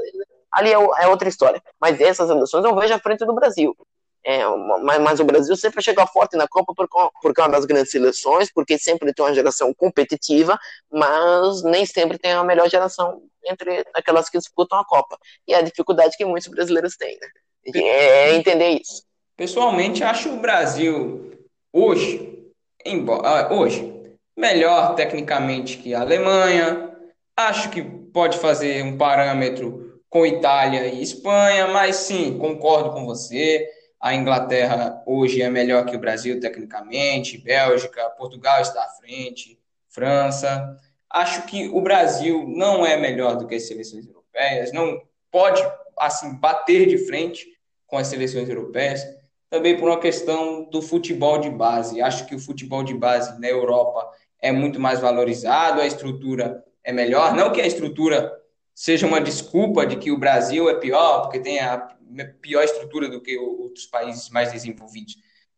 ali 0.51 0.69
é, 0.69 0.73
é 0.73 1.07
outra 1.07 1.27
história. 1.27 1.59
Mas 1.81 1.99
essas 1.99 2.27
seleções 2.27 2.63
eu 2.63 2.75
vejo 2.75 2.93
à 2.93 2.99
frente 2.99 3.25
do 3.25 3.33
Brasil. 3.33 3.75
É, 4.23 4.45
mas, 4.83 4.99
mas, 4.99 5.19
o 5.19 5.23
Brasil 5.23 5.55
sempre 5.55 5.81
chega 5.81 6.05
forte 6.05 6.35
na 6.35 6.47
Copa 6.47 6.73
por, 6.75 6.87
por 7.21 7.33
causa 7.33 7.53
das 7.53 7.65
grandes 7.65 7.89
seleções, 7.89 8.51
porque 8.53 8.77
sempre 8.77 9.13
tem 9.13 9.25
uma 9.25 9.33
geração 9.33 9.73
competitiva, 9.73 10.59
mas 10.91 11.63
nem 11.63 11.85
sempre 11.85 12.17
tem 12.19 12.33
a 12.33 12.43
melhor 12.43 12.69
geração 12.69 13.23
entre 13.45 13.83
aquelas 13.93 14.29
que 14.29 14.37
disputam 14.37 14.77
a 14.77 14.85
Copa. 14.85 15.17
E 15.47 15.53
é 15.53 15.57
a 15.57 15.61
dificuldade 15.61 16.17
que 16.17 16.25
muitos 16.25 16.49
brasileiros 16.49 16.97
têm, 16.97 17.17
né? 17.19 17.27
É 17.73 18.35
entender 18.35 18.81
isso. 18.81 19.03
Pessoalmente, 19.37 20.03
acho 20.03 20.29
o 20.33 20.37
Brasil 20.37 21.31
hoje, 21.71 22.51
embora, 22.85 23.47
ah, 23.47 23.53
hoje, 23.53 23.98
melhor 24.39 24.95
tecnicamente 24.95 25.77
que 25.77 25.93
a 25.93 26.01
Alemanha. 26.01 26.95
Acho 27.35 27.69
que 27.69 27.81
pode 27.81 28.37
fazer 28.37 28.83
um 28.83 28.97
parâmetro 28.97 30.01
com 30.09 30.25
Itália 30.25 30.85
e 30.87 31.01
Espanha, 31.01 31.67
mas 31.67 31.97
sim, 31.97 32.37
concordo 32.37 32.91
com 32.91 33.05
você. 33.05 33.67
A 33.99 34.15
Inglaterra 34.15 35.03
hoje 35.05 35.41
é 35.41 35.49
melhor 35.49 35.85
que 35.85 35.95
o 35.95 35.99
Brasil 35.99 36.39
tecnicamente, 36.39 37.37
Bélgica, 37.37 38.09
Portugal 38.11 38.61
está 38.61 38.81
à 38.81 38.89
frente, 38.89 39.59
França. 39.89 40.77
Acho 41.09 41.45
que 41.45 41.67
o 41.67 41.81
Brasil 41.81 42.45
não 42.47 42.85
é 42.85 42.95
melhor 42.95 43.35
do 43.35 43.45
que 43.45 43.55
as 43.55 43.67
seleções 43.67 44.07
europeias, 44.07 44.71
não 44.71 45.01
pode 45.29 45.61
assim 45.97 46.33
bater 46.35 46.87
de 46.87 46.97
frente 46.97 47.45
com 47.85 47.97
as 47.97 48.07
seleções 48.07 48.47
europeias, 48.47 49.03
também 49.49 49.77
por 49.77 49.89
uma 49.89 49.99
questão 49.99 50.63
do 50.69 50.81
futebol 50.81 51.39
de 51.39 51.49
base. 51.49 52.01
Acho 52.01 52.25
que 52.25 52.35
o 52.35 52.39
futebol 52.39 52.83
de 52.83 52.93
base 52.93 53.39
na 53.39 53.47
Europa 53.47 54.09
é 54.41 54.51
muito 54.51 54.79
mais 54.79 54.99
valorizado, 54.99 55.81
a 55.81 55.87
estrutura 55.87 56.63
é 56.83 56.91
melhor. 56.91 57.33
Não 57.33 57.51
que 57.51 57.61
a 57.61 57.67
estrutura 57.67 58.31
seja 58.73 59.05
uma 59.05 59.19
desculpa 59.19 59.85
de 59.85 59.97
que 59.97 60.11
o 60.11 60.17
Brasil 60.17 60.69
é 60.69 60.75
pior, 60.75 61.23
porque 61.23 61.39
tem 61.39 61.59
a 61.59 61.77
pior 62.41 62.63
estrutura 62.63 63.09
do 63.09 63.21
que 63.21 63.37
outros 63.37 63.85
países 63.85 64.29
mais 64.29 64.51
desenvolvidos 64.51 65.15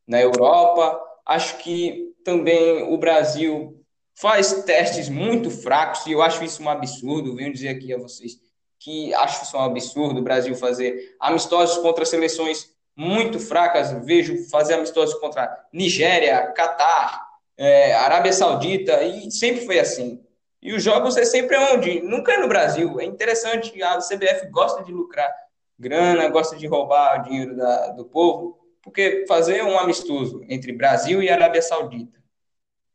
na 0.07 0.19
Europa. 0.19 0.99
Acho 1.25 1.57
que 1.59 2.13
também 2.23 2.83
o 2.91 2.97
Brasil 2.97 3.79
faz 4.15 4.63
testes 4.63 5.07
muito 5.07 5.49
fracos 5.49 6.05
e 6.05 6.11
eu 6.11 6.21
acho 6.21 6.43
isso 6.43 6.61
um 6.63 6.69
absurdo. 6.69 7.35
Venho 7.35 7.53
dizer 7.53 7.69
aqui 7.69 7.93
a 7.93 7.97
vocês 7.97 8.39
que 8.79 9.13
acho 9.13 9.43
isso 9.43 9.55
um 9.55 9.61
absurdo 9.61 10.19
o 10.19 10.23
Brasil 10.23 10.55
fazer 10.55 11.15
amistosos 11.19 11.77
contra 11.77 12.03
seleções 12.03 12.71
muito 12.95 13.39
fracas. 13.39 13.91
Vejo 14.05 14.49
fazer 14.49 14.73
amistosos 14.73 15.15
contra 15.19 15.65
Nigéria, 15.71 16.51
Catar, 16.53 17.30
é, 17.61 17.93
Arábia 17.93 18.33
Saudita, 18.33 19.03
e 19.03 19.29
sempre 19.29 19.63
foi 19.63 19.77
assim. 19.77 20.25
E 20.59 20.73
os 20.73 20.81
jogos 20.81 21.15
é 21.15 21.23
sempre 21.23 21.55
onde? 21.55 22.01
Nunca 22.01 22.33
é 22.33 22.37
no 22.37 22.47
Brasil. 22.47 22.99
É 22.99 23.05
interessante, 23.05 23.81
a 23.83 23.99
CBF 23.99 24.49
gosta 24.49 24.83
de 24.83 24.91
lucrar 24.91 25.31
grana, 25.77 26.27
gosta 26.27 26.55
de 26.55 26.65
roubar 26.65 27.19
o 27.19 27.23
dinheiro 27.23 27.55
da, 27.55 27.89
do 27.89 28.05
povo, 28.05 28.57
porque 28.81 29.25
fazer 29.27 29.63
um 29.63 29.77
amistoso 29.77 30.43
entre 30.49 30.71
Brasil 30.71 31.21
e 31.21 31.29
Arábia 31.29 31.61
Saudita 31.61 32.19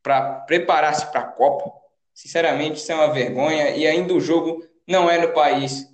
para 0.02 0.40
preparar-se 0.40 1.06
para 1.12 1.20
a 1.20 1.28
Copa, 1.28 1.70
sinceramente, 2.12 2.80
isso 2.80 2.90
é 2.90 2.96
uma 2.96 3.12
vergonha. 3.12 3.70
E 3.70 3.86
ainda 3.86 4.14
o 4.14 4.20
jogo 4.20 4.66
não 4.84 5.08
é 5.08 5.16
no 5.16 5.32
país, 5.32 5.86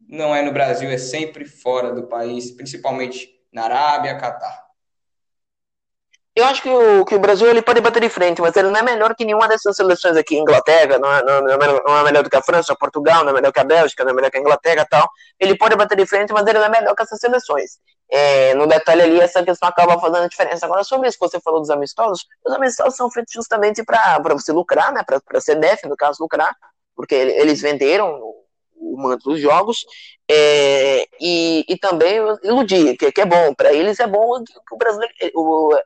não 0.00 0.32
é 0.32 0.42
no 0.42 0.52
Brasil, 0.52 0.88
é 0.88 0.98
sempre 0.98 1.44
fora 1.44 1.92
do 1.92 2.04
país, 2.04 2.52
principalmente 2.52 3.28
na 3.52 3.64
Arábia, 3.64 4.16
Catar. 4.16 4.71
Eu 6.34 6.46
acho 6.46 6.62
que 6.62 6.68
o, 6.70 7.04
que 7.04 7.14
o 7.14 7.18
Brasil 7.18 7.46
ele 7.50 7.60
pode 7.60 7.82
bater 7.82 8.00
de 8.00 8.08
frente, 8.08 8.40
mas 8.40 8.56
ele 8.56 8.70
não 8.70 8.80
é 8.80 8.82
melhor 8.82 9.14
que 9.14 9.22
nenhuma 9.22 9.46
dessas 9.46 9.76
seleções 9.76 10.16
aqui. 10.16 10.34
Inglaterra 10.38 10.98
não 10.98 11.12
é, 11.12 11.22
não, 11.22 11.48
é 11.48 11.82
não 11.84 11.98
é 11.98 12.04
melhor 12.04 12.22
do 12.22 12.30
que 12.30 12.36
a 12.36 12.42
França, 12.42 12.74
Portugal, 12.74 13.22
não 13.22 13.32
é 13.32 13.34
melhor 13.34 13.52
que 13.52 13.60
a 13.60 13.64
Bélgica, 13.64 14.02
não 14.02 14.12
é 14.12 14.14
melhor 14.14 14.30
que 14.30 14.38
a 14.38 14.40
Inglaterra 14.40 14.86
tal. 14.88 15.06
Ele 15.38 15.54
pode 15.58 15.76
bater 15.76 15.94
de 15.94 16.06
frente, 16.06 16.32
mas 16.32 16.46
ele 16.46 16.58
não 16.58 16.64
é 16.64 16.70
melhor 16.70 16.94
que 16.94 17.02
essas 17.02 17.20
seleções. 17.20 17.72
É, 18.10 18.54
no 18.54 18.66
detalhe 18.66 19.02
ali, 19.02 19.20
essa 19.20 19.42
questão 19.42 19.68
acaba 19.68 20.00
fazendo 20.00 20.24
a 20.24 20.28
diferença. 20.28 20.64
Agora, 20.64 20.82
sobre 20.84 21.06
isso 21.06 21.18
que 21.18 21.28
você 21.28 21.38
falou 21.38 21.60
dos 21.60 21.68
amistosos, 21.68 22.26
os 22.46 22.54
amistosos 22.54 22.96
são 22.96 23.10
feitos 23.10 23.34
justamente 23.34 23.84
para 23.84 24.18
você 24.30 24.52
lucrar, 24.52 24.90
né? 24.90 25.02
Para 25.04 25.20
a 25.34 25.40
CDF, 25.40 25.86
no 25.86 25.96
caso, 25.96 26.22
lucrar, 26.22 26.56
porque 26.96 27.14
eles 27.14 27.60
venderam 27.60 28.22
o 28.74 28.96
manto 28.96 29.30
dos 29.30 29.40
jogos 29.40 29.84
é, 30.30 31.06
e, 31.20 31.64
e 31.68 31.76
também 31.76 32.16
iludir, 32.42 32.96
que, 32.96 33.12
que 33.12 33.20
é 33.20 33.26
bom. 33.26 33.54
Para 33.54 33.72
eles 33.72 34.00
é 34.00 34.06
bom 34.06 34.42
que 34.42 34.74
o 34.74 34.78
brasileiro. 34.78 35.14
O, 35.34 35.76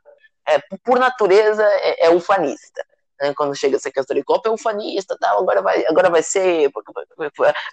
é, 0.47 0.59
por 0.83 0.99
natureza, 0.99 1.63
é, 1.63 2.07
é 2.07 2.09
ufanista. 2.09 2.85
Né? 3.19 3.33
Quando 3.35 3.55
chega 3.55 3.77
essa 3.77 3.91
questão 3.91 4.15
de 4.15 4.23
Copa, 4.23 4.49
é 4.49 4.51
ufanista, 4.51 5.17
tal, 5.19 5.39
agora, 5.39 5.61
vai, 5.61 5.85
agora 5.87 6.09
vai 6.09 6.23
ser. 6.23 6.71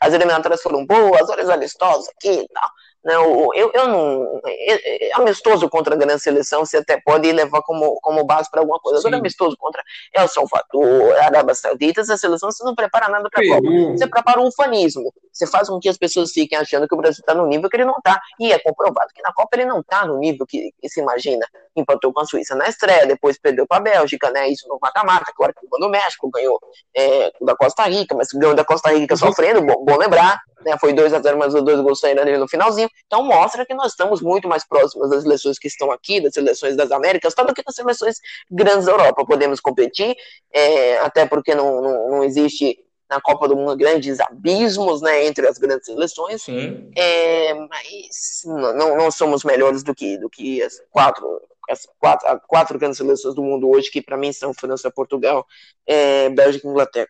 As 0.01 0.13
eliminatórias 0.13 0.63
foram 0.63 0.85
boas, 0.87 1.29
olha 1.29 1.45
os 1.45 1.51
amistosos 1.51 2.09
aqui 2.09 2.41
e 2.41 2.49
tal. 2.49 2.71
Não, 3.05 3.55
eu, 3.55 3.71
eu 3.75 3.89
não. 3.89 4.41
É, 4.47 5.09
é 5.09 5.15
amistoso 5.15 5.69
contra 5.69 5.95
a 5.95 5.99
grande 5.99 6.23
seleção, 6.23 6.65
você 6.65 6.79
até 6.79 6.99
pode 6.99 7.31
levar 7.31 7.61
como, 7.61 8.01
como 8.01 8.25
base 8.25 8.51
para 8.51 8.61
alguma 8.61 8.81
coisa. 8.81 8.99
Agora, 8.99 9.19
amistoso 9.19 9.57
contra 9.59 9.83
El 10.15 10.27
Salvador, 10.27 11.15
Arábia 11.19 11.55
Saudita, 11.55 12.01
essa 12.01 12.17
seleção, 12.17 12.51
você 12.51 12.65
não 12.65 12.75
prepara 12.75 13.09
nada 13.11 13.29
para 13.31 13.45
a 13.45 13.49
Copa. 13.49 13.69
Você 13.93 14.07
prepara 14.07 14.41
um 14.41 14.51
fanismo. 14.51 15.13
Você 15.31 15.47
faz 15.47 15.69
com 15.69 15.79
que 15.79 15.89
as 15.89 15.99
pessoas 15.99 16.33
fiquem 16.33 16.57
achando 16.57 16.89
que 16.89 16.95
o 16.95 16.97
Brasil 16.97 17.21
está 17.21 17.35
no 17.35 17.47
nível 17.47 17.69
que 17.69 17.77
ele 17.77 17.85
não 17.85 17.97
está. 17.99 18.19
E 18.41 18.53
é 18.53 18.59
comprovado 18.59 19.11
que 19.15 19.21
na 19.21 19.33
Copa 19.35 19.51
ele 19.55 19.67
não 19.67 19.81
está 19.81 20.07
no 20.07 20.19
nível 20.19 20.47
que, 20.47 20.73
que, 20.81 20.89
se 20.89 21.01
imagina. 21.01 21.47
Empatou 21.77 22.11
com 22.11 22.21
a 22.21 22.25
Suíça 22.25 22.55
na 22.55 22.69
estreia, 22.69 23.07
depois 23.07 23.39
perdeu 23.39 23.67
para 23.67 23.79
a 23.79 23.81
Bélgica, 23.81 24.31
né? 24.31 24.49
Isso 24.49 24.67
no 24.67 24.79
mata-mata, 24.81 25.31
agora 25.35 25.53
que 25.53 25.67
ganhou 25.67 25.87
no 25.87 25.91
México, 25.91 26.31
ganhou 26.31 26.59
é, 26.97 27.33
da 27.43 27.55
Costa 27.55 27.85
Rica, 27.85 28.15
mas 28.15 28.29
ganhou 28.33 28.55
da 28.55 28.65
Costa 28.65 28.91
Rica 28.91 29.15
sofrendo, 29.17 29.61
bom, 29.61 29.85
bom 29.85 29.99
lembrar 29.99 30.41
né, 30.65 30.77
foi 30.79 30.93
2 30.93 31.13
a 31.13 31.21
0 31.21 31.39
mas 31.39 31.55
os 31.55 31.63
dois 31.63 31.81
gols 31.81 32.01
saíram 32.01 32.23
ali 32.23 32.37
no 32.37 32.49
finalzinho. 32.49 32.89
Então 33.07 33.23
mostra 33.23 33.65
que 33.65 33.75
nós 33.75 33.93
estamos 33.93 34.21
muito 34.21 34.49
mais 34.49 34.67
próximos 34.67 35.11
das 35.11 35.23
seleções 35.23 35.59
que 35.59 35.69
estão 35.69 35.91
aqui, 35.91 36.21
das 36.21 36.35
seleções 36.35 36.77
das 36.77 36.91
Américas, 36.91 37.35
do 37.35 37.55
que 37.55 37.63
das 37.63 37.75
seleções 37.75 38.17
grandes 38.51 38.87
da 38.87 38.93
Europa. 38.93 39.25
Podemos 39.25 39.61
competir, 39.61 40.17
é, 40.53 40.99
até 40.99 41.27
porque 41.27 41.55
não, 41.55 41.81
não, 41.81 42.11
não, 42.11 42.25
existe 42.25 42.79
na 43.09 43.21
Copa 43.21 43.47
do 43.47 43.57
Mundo 43.57 43.77
grandes 43.77 44.19
abismos 44.21 45.03
né, 45.03 45.27
entre 45.27 45.47
as 45.47 45.59
grandes 45.59 45.87
seleções. 45.87 46.43
Sim. 46.43 46.91
É, 46.97 47.55
mas 47.55 48.43
não, 48.45 48.97
não 48.97 49.11
somos 49.11 49.45
melhores 49.45 49.83
do 49.83 49.95
que, 49.95 50.19
do 50.19 50.31
que 50.31 50.63
as 50.63 50.81
quatro 50.91 51.41
as 51.69 51.87
quatro, 51.99 52.41
quatro 52.47 52.79
grandes 52.79 52.99
seleções 52.99 53.35
do 53.35 53.43
mundo 53.43 53.69
hoje, 53.71 53.91
que 53.91 54.03
para 54.03 54.19
mim 54.19 54.33
são 54.33 54.53
França, 54.53 54.91
Portugal, 54.91 55.47
é, 55.87 56.29
Bélgica 56.29 56.67
e 56.67 56.71
Inglaterra. 56.71 57.09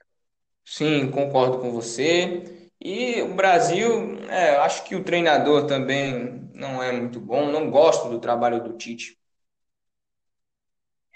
Sim, 0.65 1.11
concordo 1.11 1.59
com 1.59 1.71
você. 1.71 2.64
E 2.85 3.23
o 3.23 3.33
Brasil, 3.35 4.19
é, 4.29 4.57
acho 4.57 4.85
que 4.85 4.95
o 4.95 5.03
treinador 5.03 5.67
também 5.67 6.51
não 6.53 6.83
é 6.83 6.93
muito 6.93 7.19
bom, 7.19 7.51
não 7.51 7.71
gosto 7.71 8.11
do 8.11 8.21
trabalho 8.21 8.63
do 8.63 8.77
Tite. 8.77 9.19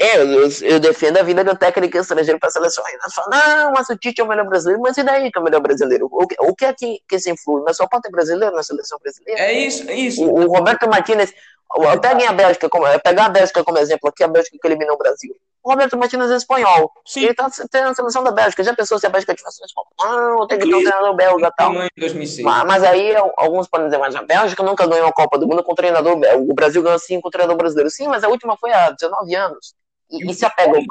É, 0.01 0.17
eu, 0.17 0.49
eu, 0.63 0.81
defendo 0.81 1.19
a 1.19 1.23
vida 1.23 1.45
do 1.45 1.59
técnico 1.59 1.99
estrangeiro 1.99 2.39
para 2.39 2.49
a 2.49 2.53
seleção. 2.53 2.87
Aí 2.87 2.97
nós 3.03 3.13
falamos, 3.13 3.37
não, 3.37 3.73
mas 3.73 3.89
o 3.91 3.97
Tite 3.99 4.21
é 4.21 4.25
o 4.25 4.29
melhor 4.29 4.49
brasileiro, 4.49 4.81
mas 4.81 4.97
e 4.97 5.03
daí 5.03 5.31
que 5.31 5.39
é 5.39 5.41
o 5.43 5.45
melhor 5.45 5.61
brasileiro? 5.61 6.09
O, 6.11 6.23
o 6.23 6.55
que 6.55 6.65
é 6.65 6.73
que, 6.73 7.03
que 7.07 7.19
se 7.19 7.31
influi? 7.31 7.63
Mas 7.63 7.77
só 7.77 7.87
pode 7.87 8.03
ter 8.03 8.11
brasileiro 8.11 8.55
na 8.55 8.63
seleção 8.63 8.99
brasileira? 9.03 9.43
É 9.43 9.53
isso, 9.53 9.91
é 9.91 9.95
isso. 9.95 10.25
O, 10.25 10.47
o 10.47 10.57
Roberto 10.57 10.89
Martinez, 10.89 11.35
peguem 12.01 12.29
a 12.29 12.33
Bélgica, 12.33 12.71
como, 12.71 12.87
pegar 13.01 13.27
a 13.27 13.29
Bélgica 13.29 13.63
como 13.63 13.77
exemplo 13.77 14.09
aqui, 14.09 14.25
a 14.25 14.29
Bélgica 14.29 14.57
que 14.59 14.67
eliminou 14.67 14.95
o 14.95 14.99
Brasil. 14.99 15.37
O 15.63 15.71
Roberto 15.71 15.97
Martinez 15.97 16.31
é 16.31 16.37
espanhol. 16.37 16.91
Sim. 17.07 17.25
Ele 17.25 17.35
tá 17.35 17.51
tendo 17.71 17.89
a 17.89 17.95
seleção 17.95 18.23
da 18.23 18.31
Bélgica. 18.31 18.65
Já 18.65 18.75
pensou 18.75 18.99
se 18.99 19.07
a 19.07 19.11
Bélgica 19.11 19.35
tivesse 19.35 19.61
não, 20.03 20.47
tem 20.47 20.59
que 20.59 20.69
ter 20.69 20.75
um 20.75 20.83
treinador 20.83 21.15
belga 21.15 21.47
e 21.49 21.53
tal. 21.57 21.73
Mas, 21.75 22.39
mas, 22.67 22.85
aí 22.85 23.15
alguns 23.37 23.69
podem 23.69 23.87
dizer, 23.87 23.99
mas 23.99 24.15
a 24.15 24.23
Bélgica 24.23 24.63
nunca 24.63 24.87
ganhou 24.87 25.09
a 25.09 25.13
Copa 25.13 25.39
do 25.39 25.47
Mundo 25.47 25.63
com 25.63 25.75
treinador 25.75 26.17
belga. 26.17 26.43
O 26.43 26.55
Brasil 26.55 26.83
ganhou 26.83 26.99
sim 26.99 27.21
com 27.21 27.31
treinador 27.31 27.57
brasileiro. 27.57 27.91
Sim, 27.91 28.09
mas 28.09 28.25
a 28.25 28.29
última 28.29 28.57
foi 28.57 28.73
há 28.73 28.91
19 28.91 29.35
anos 29.35 29.75
e, 30.11 30.31
e 30.31 30.35
se 30.35 30.45
apegam, 30.45 30.85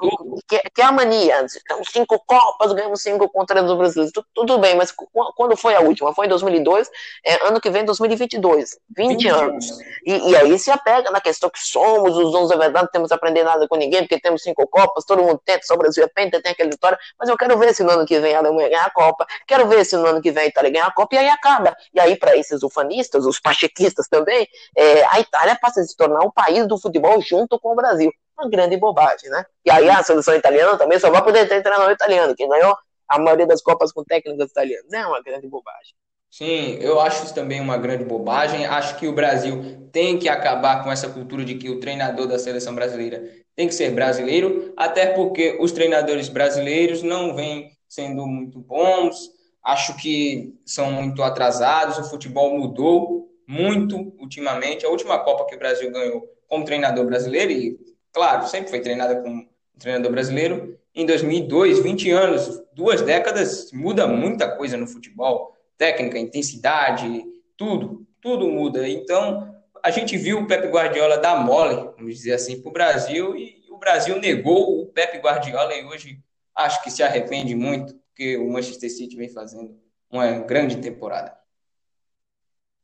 que, 0.48 0.60
que 0.70 0.82
é 0.82 0.86
a 0.86 0.92
mania. 0.92 1.46
Então, 1.64 1.82
cinco 1.84 2.22
Copas, 2.26 2.72
ganhamos 2.74 3.02
cinco 3.02 3.30
contra 3.30 3.64
os 3.64 3.78
brasileiros. 3.78 4.14
Tudo, 4.14 4.28
tudo, 4.34 4.58
bem, 4.60 4.76
mas 4.76 4.94
quando 5.36 5.56
foi 5.56 5.76
a 5.76 5.80
última? 5.80 6.14
Foi 6.14 6.26
em 6.26 6.30
2002, 6.30 6.90
é, 7.26 7.48
ano 7.48 7.60
que 7.60 7.70
vem, 7.70 7.84
2022. 7.84 8.78
20, 8.96 9.10
20 9.10 9.28
anos. 9.28 9.66
E, 10.06 10.32
e, 10.32 10.36
aí 10.36 10.58
se 10.60 10.72
apega 10.72 11.10
na 11.12 11.20
questão 11.20 11.50
que 11.50 11.60
somos 11.60 12.16
os 12.16 12.32
donos 12.32 12.50
da 12.50 12.56
verdade, 12.56 12.86
não 12.86 12.92
temos 12.92 13.12
a 13.12 13.16
aprender 13.16 13.44
nada 13.44 13.68
com 13.68 13.76
ninguém, 13.76 14.02
porque 14.02 14.20
temos 14.20 14.42
cinco 14.44 14.68
Copas, 14.68 15.06
todo 15.06 15.24
mundo 15.24 15.42
tenta, 15.44 15.66
só 15.66 15.74
o 15.74 15.78
Brasil 15.78 16.04
é 16.04 16.08
penta, 16.08 16.42
tem 16.42 16.52
aquela 16.52 16.70
vitória, 16.70 16.98
mas 17.20 17.30
eu 17.30 17.38
quero 17.38 17.58
ver 17.58 17.74
se 17.74 17.84
no 17.84 17.92
ano 17.92 18.06
que 18.06 18.20
vem 18.20 18.36
a 18.36 18.40
Alemanha 18.40 18.70
ganhar 18.70 18.86
a 18.86 18.90
Copa, 18.90 19.26
quero 19.48 19.68
ver 19.68 19.86
se 19.86 19.96
no 19.96 20.06
ano 20.06 20.22
que 20.22 20.32
vem 20.32 20.44
a 20.44 20.48
Itália 20.48 20.72
ganhar 20.72 20.88
a 20.88 20.92
Copa, 20.92 21.16
e 21.16 21.18
aí 21.18 21.30
acaba. 21.30 21.76
E 21.94 22.00
aí, 22.00 22.16
para 22.16 22.36
esses 22.38 22.62
ufanistas, 22.64 23.26
os 23.26 23.40
pachequistas 23.40 24.08
também, 24.08 24.48
é, 24.76 25.06
a 25.06 25.20
Itália 25.20 25.58
passa 25.60 25.82
a 25.82 25.84
se 25.84 25.96
tornar 25.96 26.20
o 26.24 26.32
país 26.32 26.68
do 26.68 26.78
futebol 26.78 27.22
junto 27.22 27.60
com 27.60 27.72
o 27.72 27.76
Brasil 27.76 28.12
uma 28.40 28.50
grande 28.50 28.78
bobagem, 28.78 29.30
né? 29.30 29.46
E 29.66 29.72
aí 29.72 29.90
a 29.90 30.04
seleção 30.04 30.36
italiana 30.36 30.78
também 30.78 31.00
só 31.00 31.10
vai 31.10 31.24
poder 31.24 31.48
ter 31.48 31.62
treinador 31.62 31.92
italiano, 31.92 32.36
que 32.36 32.48
ganhou 32.48 32.76
a 33.08 33.20
maioria 33.20 33.48
das 33.48 33.62
Copas 33.62 33.92
com 33.92 34.04
técnicos 34.04 34.50
italianos. 34.50 34.92
É 34.94 35.06
uma 35.06 35.22
grande 35.22 35.48
bobagem. 35.48 35.96
Sim, 36.30 36.78
eu 36.82 37.00
acho 37.00 37.24
isso 37.24 37.34
também 37.34 37.62
uma 37.62 37.78
grande 37.78 38.04
bobagem. 38.04 38.66
Acho 38.66 38.98
que 38.98 39.08
o 39.08 39.14
Brasil 39.14 39.90
tem 39.92 40.20
que 40.20 40.30
acabar 40.30 40.84
com 40.84 40.92
essa 40.92 41.10
cultura 41.10 41.44
de 41.44 41.56
que 41.56 41.70
o 41.70 41.80
treinador 41.80 42.28
da 42.28 42.38
seleção 42.38 42.76
brasileira 42.76 43.24
tem 43.56 43.68
que 43.68 43.74
ser 43.74 43.92
brasileiro, 43.92 44.72
até 44.78 45.08
porque 45.08 45.58
os 45.60 45.72
treinadores 45.72 46.30
brasileiros 46.30 47.02
não 47.02 47.34
vêm 47.36 47.72
sendo 47.88 48.28
muito 48.28 48.60
bons, 48.60 49.32
acho 49.64 49.98
que 49.98 50.54
são 50.66 50.92
muito 50.92 51.24
atrasados, 51.24 51.98
o 51.98 52.10
futebol 52.10 52.56
mudou 52.56 53.30
muito 53.48 54.14
ultimamente. 54.20 54.86
A 54.86 54.90
última 54.90 55.18
Copa 55.20 55.46
que 55.46 55.56
o 55.56 55.60
Brasil 55.60 55.92
ganhou 55.92 56.24
como 56.48 56.66
treinador 56.66 57.06
brasileiro, 57.06 57.52
e 57.52 57.78
Claro, 58.18 58.48
sempre 58.48 58.72
foi 58.72 58.80
treinada 58.80 59.22
com 59.22 59.30
um 59.30 59.48
treinador 59.78 60.12
brasileiro. 60.12 60.76
Em 60.96 61.06
2002, 61.06 61.84
20 61.84 62.10
anos, 62.10 62.64
duas 62.74 63.00
décadas, 63.04 63.72
muda 63.72 64.08
muita 64.08 64.50
coisa 64.58 64.76
no 64.76 64.88
futebol. 64.88 65.56
Técnica, 65.78 66.18
intensidade, 66.18 67.24
tudo, 67.56 68.08
tudo 68.20 68.48
muda. 68.48 68.90
Então, 68.90 69.56
a 69.84 69.92
gente 69.92 70.18
viu 70.18 70.40
o 70.40 70.48
Pepe 70.48 70.68
Guardiola 70.68 71.20
dar 71.20 71.46
mole, 71.46 71.76
vamos 71.96 72.16
dizer 72.16 72.34
assim, 72.34 72.60
para 72.60 72.70
o 72.70 72.74
Brasil 72.74 73.38
e 73.38 73.64
o 73.70 73.78
Brasil 73.78 74.20
negou 74.20 74.82
o 74.82 74.88
Pepe 74.88 75.20
Guardiola 75.20 75.76
e 75.76 75.86
hoje 75.86 76.18
acho 76.56 76.84
que 76.84 76.90
se 76.90 77.04
arrepende 77.04 77.54
muito, 77.54 77.94
porque 78.08 78.36
o 78.36 78.50
Manchester 78.50 78.90
City 78.90 79.16
vem 79.16 79.30
fazendo 79.30 79.80
uma 80.10 80.40
grande 80.40 80.78
temporada. 80.78 81.38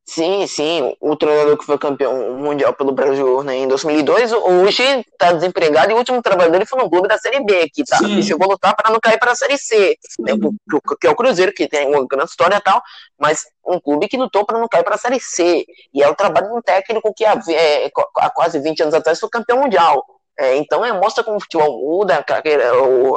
Sim, 0.06 0.46
sim, 0.48 0.96
o 1.00 1.16
treinador 1.16 1.58
que 1.58 1.66
foi 1.66 1.78
campeão 1.78 2.34
mundial 2.38 2.74
pelo 2.74 2.92
Brasil 2.92 3.42
né, 3.42 3.56
em 3.56 3.68
2002, 3.68 4.34
hoje 4.34 4.84
está 4.84 5.32
desempregado 5.32 5.92
e 5.92 5.94
o 5.94 5.98
último 5.98 6.22
trabalho 6.22 6.52
dele 6.52 6.66
foi 6.66 6.78
no 6.78 6.90
clube 6.90 7.08
da 7.08 7.18
Série 7.18 7.42
B, 7.42 7.70
que 7.70 7.86
tá, 7.86 8.00
e 8.04 8.22
chegou 8.22 8.46
a 8.46 8.52
lutar 8.52 8.76
para 8.76 8.92
não 8.92 9.00
cair 9.00 9.18
para 9.18 9.32
a 9.32 9.36
Série 9.36 9.58
C, 9.58 9.98
né, 10.20 10.34
que 11.00 11.08
é 11.08 11.10
o 11.10 11.16
Cruzeiro, 11.16 11.54
que 11.54 11.70
tem 11.70 11.88
uma 11.88 12.06
grande 12.06 12.30
história 12.30 12.58
e 12.58 12.62
tal, 12.62 12.82
mas 13.18 13.46
um 13.66 13.80
clube 13.80 14.10
que 14.10 14.18
lutou 14.18 14.46
para 14.46 14.60
não 14.60 14.68
cair 14.68 14.84
para 14.84 14.96
a 14.96 14.98
Série 14.98 15.22
C, 15.22 15.66
e 15.94 16.04
é 16.04 16.10
o 16.10 16.16
trabalho 16.16 16.48
de 16.48 16.54
um 16.58 16.62
técnico 16.62 17.14
que 17.16 17.24
há, 17.24 17.40
é, 17.50 17.90
há 18.18 18.30
quase 18.30 18.60
20 18.60 18.82
anos 18.82 18.94
atrás 18.94 19.20
foi 19.20 19.30
campeão 19.30 19.62
mundial. 19.62 20.04
É, 20.38 20.58
então 20.58 20.84
é, 20.84 20.92
mostra 20.92 21.24
como 21.24 21.38
o 21.38 21.40
futebol 21.40 21.80
muda, 21.80 22.18
a, 22.18 22.24
carreira, 22.24 22.72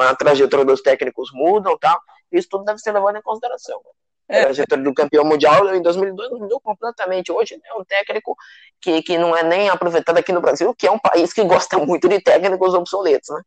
a 0.08 0.14
trajetória 0.14 0.64
dos 0.64 0.82
técnicos 0.82 1.30
muda 1.32 1.72
e 1.72 1.78
tal, 1.78 1.98
isso 2.30 2.48
tudo 2.48 2.64
deve 2.64 2.78
ser 2.78 2.92
levado 2.92 3.16
em 3.16 3.22
consideração. 3.22 3.80
É. 4.28 4.40
A 4.40 4.44
trajetória 4.44 4.84
do 4.84 4.94
campeão 4.94 5.24
mundial 5.24 5.74
em 5.74 5.82
2002 5.82 6.30
mudou 6.32 6.60
completamente. 6.60 7.30
Hoje 7.30 7.60
é 7.64 7.74
um 7.74 7.84
técnico 7.84 8.36
que, 8.80 9.02
que 9.02 9.16
não 9.18 9.36
é 9.36 9.42
nem 9.42 9.68
aproveitado 9.68 10.18
aqui 10.18 10.32
no 10.32 10.40
Brasil, 10.40 10.74
que 10.74 10.86
é 10.86 10.90
um 10.90 10.98
país 10.98 11.32
que 11.32 11.42
gosta 11.44 11.78
muito 11.78 12.08
de 12.08 12.20
técnicos 12.20 12.74
obsoletos, 12.74 13.28
né? 13.30 13.40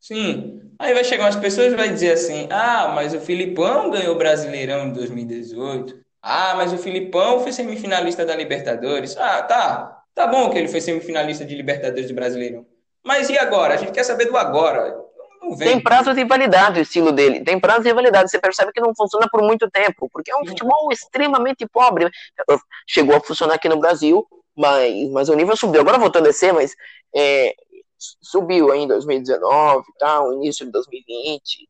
Sim. 0.00 0.60
Aí 0.78 0.92
vai 0.92 1.02
chegar 1.02 1.24
umas 1.24 1.36
pessoas 1.36 1.72
e 1.72 1.76
vai 1.76 1.88
dizer 1.88 2.12
assim: 2.12 2.46
ah, 2.50 2.88
mas 2.94 3.14
o 3.14 3.20
Filipão 3.20 3.90
ganhou 3.90 4.14
o 4.14 4.18
Brasileirão 4.18 4.88
em 4.88 4.92
2018. 4.92 6.04
Ah, 6.20 6.54
mas 6.56 6.72
o 6.72 6.78
Filipão 6.78 7.40
foi 7.40 7.52
semifinalista 7.52 8.24
da 8.24 8.34
Libertadores. 8.36 9.16
Ah, 9.16 9.42
tá. 9.42 10.02
Tá 10.14 10.26
bom 10.26 10.50
que 10.50 10.58
ele 10.58 10.68
foi 10.68 10.80
semifinalista 10.80 11.44
de 11.44 11.54
Libertadores 11.54 12.08
do 12.08 12.14
Brasileirão. 12.14 12.66
Mas 13.04 13.28
e 13.28 13.38
agora? 13.38 13.74
A 13.74 13.76
gente 13.76 13.92
quer 13.92 14.04
saber 14.04 14.26
do 14.26 14.36
agora. 14.36 15.03
Tem 15.58 15.80
prazo 15.80 16.14
de 16.14 16.24
validade 16.24 16.80
o 16.80 16.82
estilo 16.82 17.12
dele. 17.12 17.44
Tem 17.44 17.58
prazo 17.58 17.82
de 17.82 17.92
validade. 17.92 18.30
Você 18.30 18.38
percebe 18.38 18.72
que 18.72 18.80
não 18.80 18.94
funciona 18.94 19.28
por 19.30 19.42
muito 19.42 19.70
tempo, 19.70 20.08
porque 20.12 20.30
é 20.30 20.36
um 20.36 20.46
futebol 20.46 20.90
extremamente 20.92 21.66
pobre. 21.66 22.10
Chegou 22.86 23.16
a 23.16 23.20
funcionar 23.20 23.54
aqui 23.54 23.68
no 23.68 23.78
Brasil, 23.78 24.26
mas, 24.56 25.10
mas 25.10 25.28
o 25.28 25.34
nível 25.34 25.56
subiu. 25.56 25.80
Agora 25.80 25.98
voltou 25.98 26.20
a 26.20 26.24
descer, 26.24 26.52
mas 26.52 26.74
é, 27.14 27.54
subiu 28.20 28.70
aí 28.70 28.80
em 28.80 28.88
2019, 28.88 29.84
tá, 29.98 30.22
o 30.22 30.34
início 30.34 30.66
de 30.66 30.72
2020. 30.72 31.68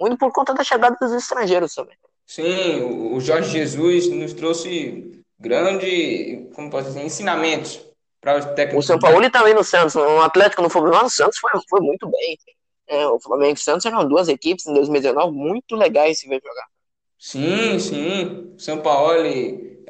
Muito 0.00 0.18
por 0.18 0.32
conta 0.32 0.52
da 0.54 0.64
chegada 0.64 0.96
dos 1.00 1.12
estrangeiros 1.12 1.74
também. 1.74 1.96
Sim, 2.26 2.82
o 3.12 3.20
Jorge 3.20 3.50
Jesus 3.50 4.08
nos 4.08 4.32
trouxe 4.32 5.22
grande, 5.38 6.48
como 6.54 6.70
posso 6.70 6.88
dizer, 6.88 7.04
ensinamentos 7.04 7.84
para 8.20 8.38
os 8.38 8.44
técnicos. 8.46 8.84
O 8.84 8.86
São 8.86 8.98
Paulo 8.98 9.30
também 9.30 9.54
no 9.54 9.62
Santos, 9.62 9.94
o 9.94 10.20
Atlético 10.20 10.62
no 10.62 10.70
Fluminense, 10.70 11.04
no 11.04 11.10
Santos 11.10 11.38
foi, 11.38 11.50
foi 11.68 11.80
muito 11.80 12.10
bem. 12.10 12.38
É, 12.86 13.06
o 13.06 13.18
Flamengo 13.18 13.52
e 13.52 13.54
o 13.54 13.56
Santos 13.56 13.86
eram 13.86 14.06
duas 14.06 14.28
equipes 14.28 14.66
em 14.66 14.74
2019 14.74 15.34
muito 15.36 15.74
legais 15.74 16.18
se 16.18 16.28
ver 16.28 16.40
jogar. 16.44 16.66
Sim, 17.18 17.78
sim. 17.78 18.54
São 18.58 18.80
Paulo 18.80 19.12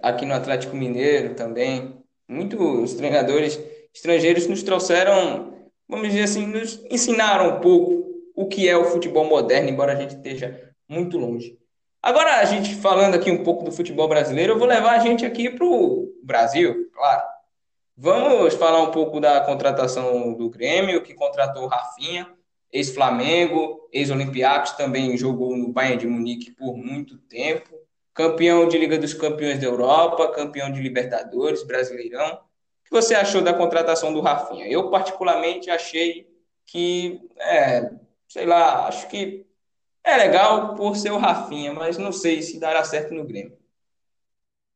aqui 0.03 0.25
no 0.25 0.35
Atlético 0.35 0.77
Mineiro 0.77 1.35
também. 1.35 1.99
Muitos 2.29 2.95
treinadores 2.95 3.61
estrangeiros 3.93 4.47
nos 4.47 4.63
trouxeram, 4.63 5.69
vamos 5.89 6.09
dizer 6.09 6.23
assim, 6.23 6.47
nos 6.47 6.85
ensinaram 6.91 7.57
um 7.57 7.61
pouco 7.61 8.05
o 8.35 8.47
que 8.47 8.69
é 8.69 8.77
o 8.77 8.85
futebol 8.85 9.25
moderno, 9.25 9.69
embora 9.69 9.93
a 9.93 9.97
gente 9.97 10.15
esteja 10.15 10.73
muito 10.89 11.19
longe. 11.19 11.59
Agora, 12.03 12.41
a 12.41 12.45
gente 12.45 12.75
falando 12.75 13.15
aqui 13.15 13.31
um 13.31 13.43
pouco 13.43 13.65
do 13.65 13.73
futebol 13.73 14.07
brasileiro, 14.07 14.53
eu 14.53 14.59
vou 14.59 14.69
levar 14.69 14.93
a 14.93 14.99
gente 14.99 15.25
aqui 15.25 15.49
para 15.49 15.65
o 15.65 16.13
Brasil, 16.23 16.91
claro. 16.93 17.23
Vamos 17.97 18.55
falar 18.55 18.83
um 18.83 18.91
pouco 18.91 19.21
da 19.21 19.41
contratação 19.41 20.35
do 20.35 20.51
Grêmio, 20.51 21.03
que 21.03 21.15
contratou 21.15 21.65
o 21.65 21.69
Rafinha 21.69 22.29
ex-Flamengo, 22.75 23.89
ex-Olympiacos, 23.93 24.73
também 24.73 25.17
jogou 25.17 25.57
no 25.57 25.73
Bayern 25.73 25.99
de 25.99 26.07
Munique 26.09 26.51
por 26.51 26.77
muito 26.77 27.17
tempo, 27.17 27.71
campeão 28.13 28.67
de 28.67 28.77
Liga 28.77 28.99
dos 28.99 29.15
Campeões 29.15 29.61
da 29.61 29.67
Europa, 29.67 30.33
campeão 30.33 30.73
de 30.73 30.83
Libertadores, 30.83 31.63
Brasileirão. 31.63 32.33
O 32.35 32.85
que 32.85 32.91
você 32.91 33.15
achou 33.15 33.41
da 33.41 33.55
contratação 33.55 34.13
do 34.13 34.21
Rafinha? 34.21 34.67
Eu, 34.67 34.91
particularmente, 34.91 35.71
achei 35.71 36.29
que, 36.67 37.21
é, 37.39 37.93
sei 38.29 38.45
lá, 38.45 38.89
acho 38.89 39.07
que 39.07 39.47
é 40.03 40.17
legal 40.17 40.75
por 40.75 40.97
ser 40.97 41.13
o 41.13 41.19
Rafinha, 41.19 41.73
mas 41.73 41.97
não 41.97 42.11
sei 42.11 42.43
se 42.43 42.59
dará 42.59 42.83
certo 42.83 43.15
no 43.15 43.25
Grêmio. 43.25 43.57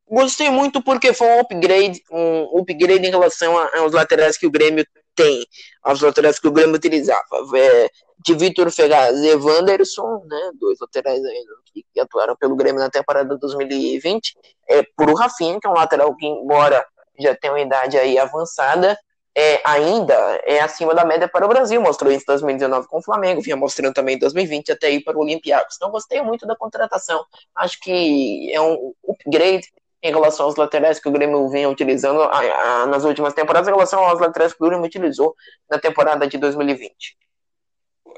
Gostei 0.08 0.50
muito 0.50 0.80
porque 0.82 1.12
foi 1.12 1.26
um 1.26 1.40
upgrade, 1.40 2.00
um 2.10 2.58
upgrade 2.60 3.06
em 3.06 3.10
relação 3.10 3.58
aos 3.76 3.92
laterais 3.92 4.38
que 4.38 4.46
o 4.46 4.50
Grêmio 4.50 4.86
tem 5.18 5.44
as 5.82 6.00
laterais 6.00 6.38
que 6.38 6.46
o 6.46 6.52
Grêmio 6.52 6.76
utilizava. 6.76 7.26
É, 7.56 7.90
de 8.24 8.34
Vitor 8.34 8.70
Ferraz 8.70 9.16
e 9.18 9.34
Wanderson, 9.34 10.24
né, 10.26 10.50
dois 10.60 10.78
laterais 10.80 11.24
ainda 11.24 11.52
que, 11.72 11.84
que, 11.92 12.00
atuaram 12.00 12.36
pelo 12.36 12.56
Grêmio 12.56 12.80
na 12.80 12.90
temporada 12.90 13.36
2020, 13.36 14.36
é, 14.68 14.82
por 14.96 15.08
o 15.08 15.14
Rafinha, 15.14 15.58
que 15.60 15.66
é 15.66 15.70
um 15.70 15.74
lateral 15.74 16.14
que, 16.16 16.26
embora 16.26 16.84
já 17.18 17.34
tenha 17.36 17.52
uma 17.52 17.60
idade 17.60 17.96
aí 17.96 18.18
avançada, 18.18 18.98
é, 19.36 19.60
ainda 19.64 20.14
é 20.44 20.60
acima 20.60 20.92
da 20.94 21.04
média 21.04 21.28
para 21.28 21.44
o 21.44 21.48
Brasil. 21.48 21.80
Mostrou 21.80 22.10
isso 22.10 22.24
em 22.24 22.32
2019 22.32 22.88
com 22.88 22.98
o 22.98 23.02
Flamengo, 23.02 23.40
vinha 23.40 23.56
mostrando 23.56 23.94
também 23.94 24.16
em 24.16 24.18
2020 24.18 24.72
até 24.72 24.90
ir 24.90 25.04
para 25.04 25.16
o 25.16 25.20
Olympiacos. 25.20 25.76
Então, 25.76 25.90
gostei 25.90 26.20
muito 26.22 26.44
da 26.44 26.56
contratação. 26.56 27.24
Acho 27.54 27.78
que 27.80 28.52
é 28.52 28.60
um 28.60 28.92
upgrade 29.08 29.68
em 30.02 30.10
relação 30.10 30.46
aos 30.46 30.56
laterais 30.56 31.00
que 31.00 31.08
o 31.08 31.12
Grêmio 31.12 31.48
vinha 31.48 31.68
utilizando 31.68 32.22
a, 32.22 32.38
a, 32.82 32.86
nas 32.86 33.04
últimas 33.04 33.34
temporadas, 33.34 33.68
em 33.68 33.72
relação 33.72 34.00
aos 34.04 34.20
laterais 34.20 34.52
que 34.52 34.62
o 34.62 34.66
Grêmio 34.66 34.86
utilizou 34.86 35.34
na 35.70 35.78
temporada 35.78 36.26
de 36.26 36.38
2020. 36.38 37.16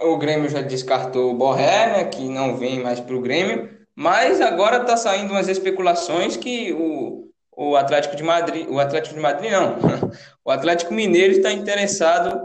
O 0.02 0.16
Grêmio 0.16 0.48
já 0.48 0.62
descartou 0.62 1.30
o 1.30 1.34
Borré, 1.34 1.86
né, 1.86 2.04
que 2.04 2.28
não 2.28 2.56
vem 2.56 2.80
mais 2.80 3.00
para 3.00 3.14
o 3.14 3.20
Grêmio. 3.20 3.80
Mas 3.94 4.40
agora 4.40 4.78
está 4.78 4.96
saindo 4.96 5.32
umas 5.32 5.48
especulações 5.48 6.36
que 6.36 6.72
o, 6.72 7.30
o 7.52 7.76
Atlético 7.76 8.16
de 8.16 8.22
Madrid, 8.22 8.66
o 8.68 8.78
Atlético 8.78 9.14
de 9.14 9.20
Madrid 9.20 9.50
não, 9.50 9.76
o 10.44 10.50
Atlético 10.50 10.94
Mineiro 10.94 11.34
está 11.34 11.52
interessado 11.52 12.40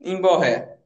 em 0.00 0.20
Borré. 0.20 0.76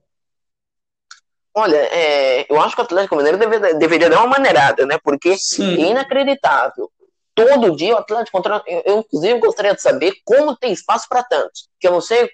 Olha, 1.57 1.77
é, 1.77 2.53
eu 2.53 2.61
acho 2.61 2.75
que 2.75 2.83
o 2.83 2.85
Atlético 2.85 3.17
Mineiro 3.17 3.39
deve, 3.39 3.75
deveria 3.75 4.11
dar 4.11 4.19
uma 4.19 4.39
maneirada, 4.39 4.85
né? 4.87 4.99
Porque 5.03 5.37
Sim. 5.37 5.83
é 5.83 5.91
inacreditável. 5.91 6.91
Todo 7.35 7.75
dia 7.75 7.95
o 7.95 7.99
Atlético 7.99 8.37
contra. 8.37 8.63
Eu, 8.67 8.83
eu, 8.85 8.99
inclusive, 9.01 9.41
gostaria 9.41 9.75
de 9.75 9.83
saber 9.83 10.15
como 10.25 10.57
tem 10.57 10.73
espaço 10.73 11.07
para 11.09 11.23
tantos. 11.25 11.69
Que 11.81 11.89
eu 11.89 11.93
não 11.93 12.01
sei 12.01 12.29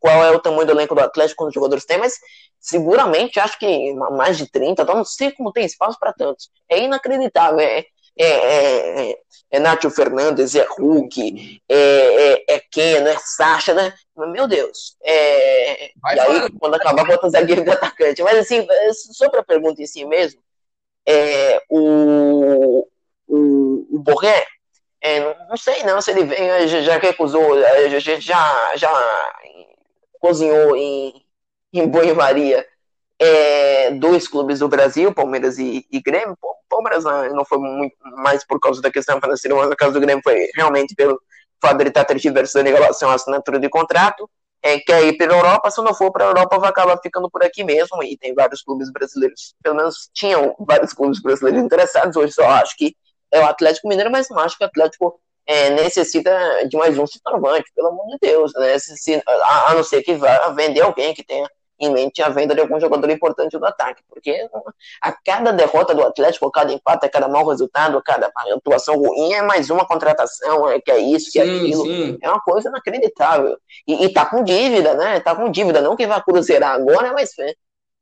qual 0.00 0.24
é 0.24 0.30
o 0.30 0.40
tamanho 0.40 0.66
do 0.66 0.72
elenco 0.72 0.94
do 0.94 1.00
Atlético, 1.00 1.38
quantos 1.38 1.54
jogadores 1.54 1.86
tem, 1.86 1.98
mas 1.98 2.18
seguramente 2.60 3.40
acho 3.40 3.58
que 3.58 3.92
mais 3.94 4.38
de 4.38 4.46
30, 4.50 4.82
então 4.82 4.94
não 4.94 5.04
sei 5.04 5.32
como 5.32 5.52
tem 5.52 5.64
espaço 5.64 5.98
para 5.98 6.12
tantos. 6.12 6.50
É 6.68 6.78
inacreditável. 6.78 7.60
É, 7.60 7.86
é, 8.18 9.10
é, 9.10 9.16
é 9.52 9.58
Nacho 9.58 9.90
Fernandes, 9.90 10.54
é 10.54 10.66
Hulk, 10.78 11.60
é, 11.68 11.74
é, 11.76 12.44
é 12.48 12.60
Keno, 12.70 13.08
é 13.08 13.16
Sacha, 13.18 13.74
né? 13.74 13.94
Meu 14.16 14.46
Deus. 14.46 14.96
É, 15.02 15.86
e 15.86 16.20
aí, 16.20 16.50
quando 16.58 16.74
acabar, 16.74 17.06
bota 17.06 17.30
zagueiro 17.30 17.64
de 17.64 17.70
atacante. 17.70 18.22
Mas, 18.22 18.38
assim, 18.38 18.66
sobre 19.12 19.40
a 19.40 19.44
pergunta 19.44 19.82
em 19.82 19.86
si 19.86 20.04
mesmo, 20.04 20.40
é, 21.06 21.62
o, 21.70 22.86
o, 23.26 23.71
o 23.90 23.98
Borré, 23.98 24.44
é, 25.00 25.20
não 25.48 25.56
sei 25.56 25.82
não 25.82 26.00
se 26.00 26.10
ele 26.10 26.24
vem, 26.24 26.68
já, 26.68 26.96
recusou, 26.98 27.60
já, 27.60 28.20
já, 28.20 28.76
já 28.76 29.32
cozinhou 30.20 30.76
em, 30.76 31.12
em 31.72 31.88
banho-maria 31.88 32.64
é, 33.18 33.90
dois 33.92 34.26
clubes 34.26 34.58
do 34.58 34.68
Brasil, 34.68 35.14
Palmeiras 35.14 35.58
e, 35.58 35.86
e 35.90 36.00
Grêmio. 36.00 36.36
Palmeiras 36.68 37.04
né, 37.04 37.28
não 37.30 37.44
foi 37.44 37.58
muito 37.58 37.94
mais 38.16 38.44
por 38.44 38.58
causa 38.58 38.82
da 38.82 38.90
questão 38.90 39.20
financeira, 39.20 39.56
mas 39.56 39.68
no 39.68 39.76
caso 39.76 39.92
do 39.92 40.00
Grêmio 40.00 40.22
foi 40.24 40.48
realmente 40.56 40.94
pelo 40.94 41.20
fato 41.60 41.76
de 41.76 41.82
ele 41.84 41.90
estar 41.90 42.04
tergiversando 42.04 42.68
em 42.68 42.72
relação 42.72 43.10
à 43.10 43.14
assinatura 43.14 43.60
de 43.60 43.68
contrato. 43.68 44.28
É, 44.64 44.78
quer 44.78 45.04
ir 45.04 45.16
para 45.16 45.32
a 45.32 45.36
Europa, 45.36 45.70
se 45.70 45.82
não 45.82 45.92
for 45.92 46.12
para 46.12 46.24
a 46.24 46.28
Europa, 46.28 46.58
vai 46.58 46.70
acabar 46.70 46.96
ficando 47.00 47.28
por 47.30 47.44
aqui 47.44 47.64
mesmo. 47.64 48.02
E 48.02 48.16
tem 48.16 48.34
vários 48.34 48.62
clubes 48.62 48.90
brasileiros, 48.92 49.54
pelo 49.62 49.76
menos 49.76 50.08
tinham 50.12 50.54
vários 50.60 50.92
clubes 50.92 51.20
brasileiros 51.20 51.62
interessados. 51.62 52.16
Hoje 52.16 52.32
só 52.32 52.46
acho 52.48 52.76
que 52.76 52.94
é 53.32 53.40
o 53.40 53.46
Atlético 53.46 53.88
Mineiro, 53.88 54.10
mas 54.10 54.28
não 54.28 54.38
acho 54.38 54.56
que 54.56 54.64
o 54.64 54.66
Atlético 54.66 55.18
é, 55.46 55.70
necessita 55.70 56.30
de 56.68 56.76
mais 56.76 56.96
um 56.98 57.06
centroavante, 57.06 57.72
pelo 57.74 57.88
amor 57.88 58.06
de 58.06 58.18
Deus. 58.20 58.52
Né? 58.54 58.78
Se, 58.78 58.96
se, 58.96 59.22
a, 59.26 59.70
a, 59.70 59.74
não 59.74 59.82
ser 59.82 60.02
que 60.02 60.14
vá 60.14 60.50
vender 60.50 60.82
alguém 60.82 61.14
que 61.14 61.24
tenha 61.24 61.48
em 61.80 61.90
mente 61.90 62.22
a 62.22 62.28
venda 62.28 62.54
de 62.54 62.60
algum 62.60 62.78
jogador 62.78 63.10
importante 63.10 63.58
do 63.58 63.66
ataque, 63.66 64.04
porque 64.08 64.48
a 65.02 65.10
cada 65.10 65.52
derrota 65.52 65.92
do 65.92 66.04
Atlético, 66.04 66.46
a 66.46 66.52
cada 66.52 66.72
empate, 66.72 67.06
a 67.06 67.08
cada 67.08 67.26
mau 67.26 67.44
resultado, 67.48 67.98
a 67.98 68.02
cada 68.02 68.30
atuação 68.54 68.94
ruim 68.94 69.32
é 69.32 69.42
mais 69.42 69.68
uma 69.68 69.84
contratação, 69.84 70.68
é 70.68 70.80
que 70.80 70.92
é 70.92 70.98
isso, 70.98 71.32
que 71.32 71.40
é 71.40 71.42
aquilo. 71.42 71.84
Sim. 71.84 72.18
É 72.22 72.28
uma 72.28 72.40
coisa 72.40 72.68
inacreditável. 72.68 73.56
E, 73.84 74.04
e 74.04 74.12
tá 74.12 74.24
com 74.24 74.44
dívida, 74.44 74.94
né? 74.94 75.18
Tá 75.18 75.34
com 75.34 75.50
dívida, 75.50 75.80
não 75.80 75.96
que 75.96 76.06
vai 76.06 76.22
cruzeirar 76.22 76.72
agora, 76.72 77.12
mas 77.12 77.34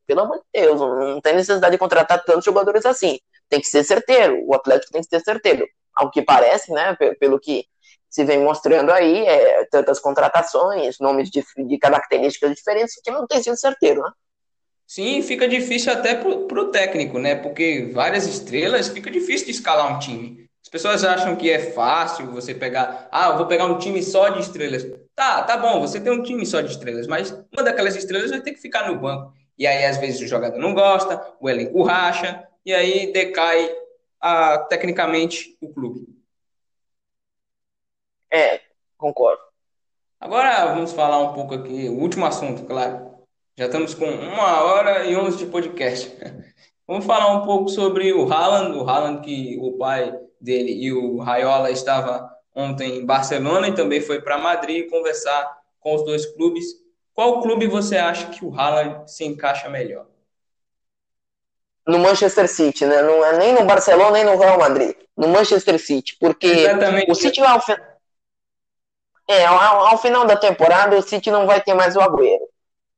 pelo 0.07 0.23
amor 0.23 0.39
de 0.39 0.61
Deus, 0.61 0.81
não 0.81 1.21
tem 1.21 1.35
necessidade 1.35 1.73
de 1.73 1.79
contratar 1.79 2.23
tantos 2.23 2.45
jogadores 2.45 2.85
assim. 2.85 3.19
Tem 3.51 3.61
que 3.61 3.67
ser 3.67 3.85
certeiro, 3.85 4.43
o 4.47 4.55
Atlético 4.55 4.93
tem 4.93 5.03
que 5.03 5.09
ser 5.09 5.21
certeiro. 5.21 5.69
Ao 5.95 6.11
que 6.11 6.23
parece, 6.23 6.73
né, 6.73 6.97
pelo 7.19 7.39
que 7.39 7.67
se 8.09 8.25
vem 8.25 8.43
mostrando 8.43 8.91
aí, 8.91 9.27
é, 9.27 9.65
tantas 9.67 10.01
contratações, 10.01 10.99
nomes 10.99 11.31
de, 11.31 11.45
de 11.67 11.79
características 11.79 12.55
diferentes, 12.55 12.95
que 13.03 13.11
não 13.11 13.27
tem 13.27 13.43
sido 13.43 13.57
certeiro, 13.57 14.03
né? 14.03 14.11
Sim, 14.87 15.23
fica 15.23 15.47
difícil 15.47 15.93
até 15.93 16.17
para 16.17 16.29
o 16.29 16.71
técnico, 16.73 17.21
né? 17.21 17.37
Porque 17.37 17.91
várias 17.95 18.27
estrelas 18.27 18.89
fica 18.89 19.09
difícil 19.09 19.47
de 19.47 19.53
escalar 19.53 19.95
um 19.95 20.01
time. 20.01 20.51
As 20.61 20.69
pessoas 20.69 21.05
acham 21.05 21.37
que 21.37 21.49
é 21.49 21.71
fácil 21.71 22.27
você 22.33 22.53
pegar, 22.53 23.09
ah, 23.13 23.29
eu 23.29 23.37
vou 23.37 23.47
pegar 23.47 23.67
um 23.67 23.79
time 23.79 24.03
só 24.03 24.29
de 24.29 24.41
estrelas. 24.41 24.85
Tá, 25.15 25.43
tá 25.43 25.57
bom, 25.57 25.81
você 25.81 26.01
tem 26.01 26.13
um 26.13 26.23
time 26.23 26.45
só 26.45 26.61
de 26.61 26.73
estrelas, 26.73 27.07
mas 27.07 27.31
uma 27.53 27.63
daquelas 27.63 27.95
estrelas 27.95 28.31
vai 28.31 28.41
ter 28.41 28.53
que 28.53 28.61
ficar 28.61 28.89
no 28.89 28.99
banco. 28.99 29.33
E 29.57 29.67
aí, 29.67 29.85
às 29.85 29.99
vezes, 29.99 30.21
o 30.21 30.27
jogador 30.27 30.59
não 30.59 30.75
gosta, 30.75 31.25
o 31.41 31.49
elenco 31.49 31.83
racha, 31.83 32.43
e 32.65 32.73
aí 32.73 33.13
decai 33.13 33.75
a, 34.21 34.59
tecnicamente 34.59 35.57
o 35.61 35.73
clube. 35.73 36.07
É, 38.31 38.61
concordo. 38.97 39.43
Agora 40.21 40.67
vamos 40.67 40.93
falar 40.93 41.19
um 41.19 41.33
pouco 41.33 41.55
aqui, 41.55 41.89
o 41.89 41.99
último 41.99 42.27
assunto, 42.27 42.65
claro. 42.65 43.11
Já 43.57 43.67
estamos 43.67 43.95
com 43.95 44.07
uma 44.07 44.63
hora 44.63 45.05
e 45.07 45.17
onze 45.17 45.39
de 45.39 45.47
podcast. 45.47 46.17
Vamos 46.87 47.07
falar 47.07 47.33
um 47.35 47.45
pouco 47.45 47.69
sobre 47.69 48.13
o 48.13 48.31
Haaland, 48.33 48.77
o 48.77 48.89
Haaland 48.89 49.21
que 49.23 49.57
o 49.61 49.79
pai 49.79 50.13
dele 50.41 50.73
e 50.73 50.93
o 50.93 51.19
Raiola 51.19 51.71
estava 51.71 52.29
ontem 52.55 52.99
em 52.99 53.07
Barcelona 53.07 53.69
e 53.69 53.75
também 53.75 54.01
foi 54.01 54.21
para 54.21 54.39
Madrid 54.39 54.91
conversar 54.91 55.57
com 55.79 55.95
os 55.95 56.05
dois 56.05 56.27
clubes. 56.27 56.65
Qual 57.15 57.41
clube 57.43 57.67
você 57.67 57.97
acha 57.97 58.31
que 58.31 58.45
o 58.45 58.53
Haaland 58.53 59.09
se 59.11 59.25
encaixa 59.25 59.69
melhor? 59.69 60.10
No 61.87 61.99
Manchester 61.99 62.49
City, 62.49 62.85
né? 62.85 63.03
Não 63.03 63.25
é 63.25 63.39
nem 63.39 63.55
no 63.55 63.65
Barcelona 63.65 64.13
nem 64.13 64.25
no 64.25 64.39
Real 64.39 64.59
Madrid. 64.59 64.95
No 65.17 65.29
Manchester 65.29 65.79
City, 65.79 66.17
porque 66.21 66.47
Exatamente. 66.47 67.11
o 67.11 67.15
City 67.15 67.41
vai 67.41 67.59
é, 69.31 69.45
ao, 69.45 69.87
ao, 69.87 69.99
final 69.99 70.25
da 70.25 70.37
temporada 70.37 70.99
o 70.99 71.03
City 71.03 71.31
não 71.31 71.47
vai 71.47 71.61
ter 71.61 71.73
mais 71.73 71.95
o 71.95 72.01
Agüero. 72.01 72.51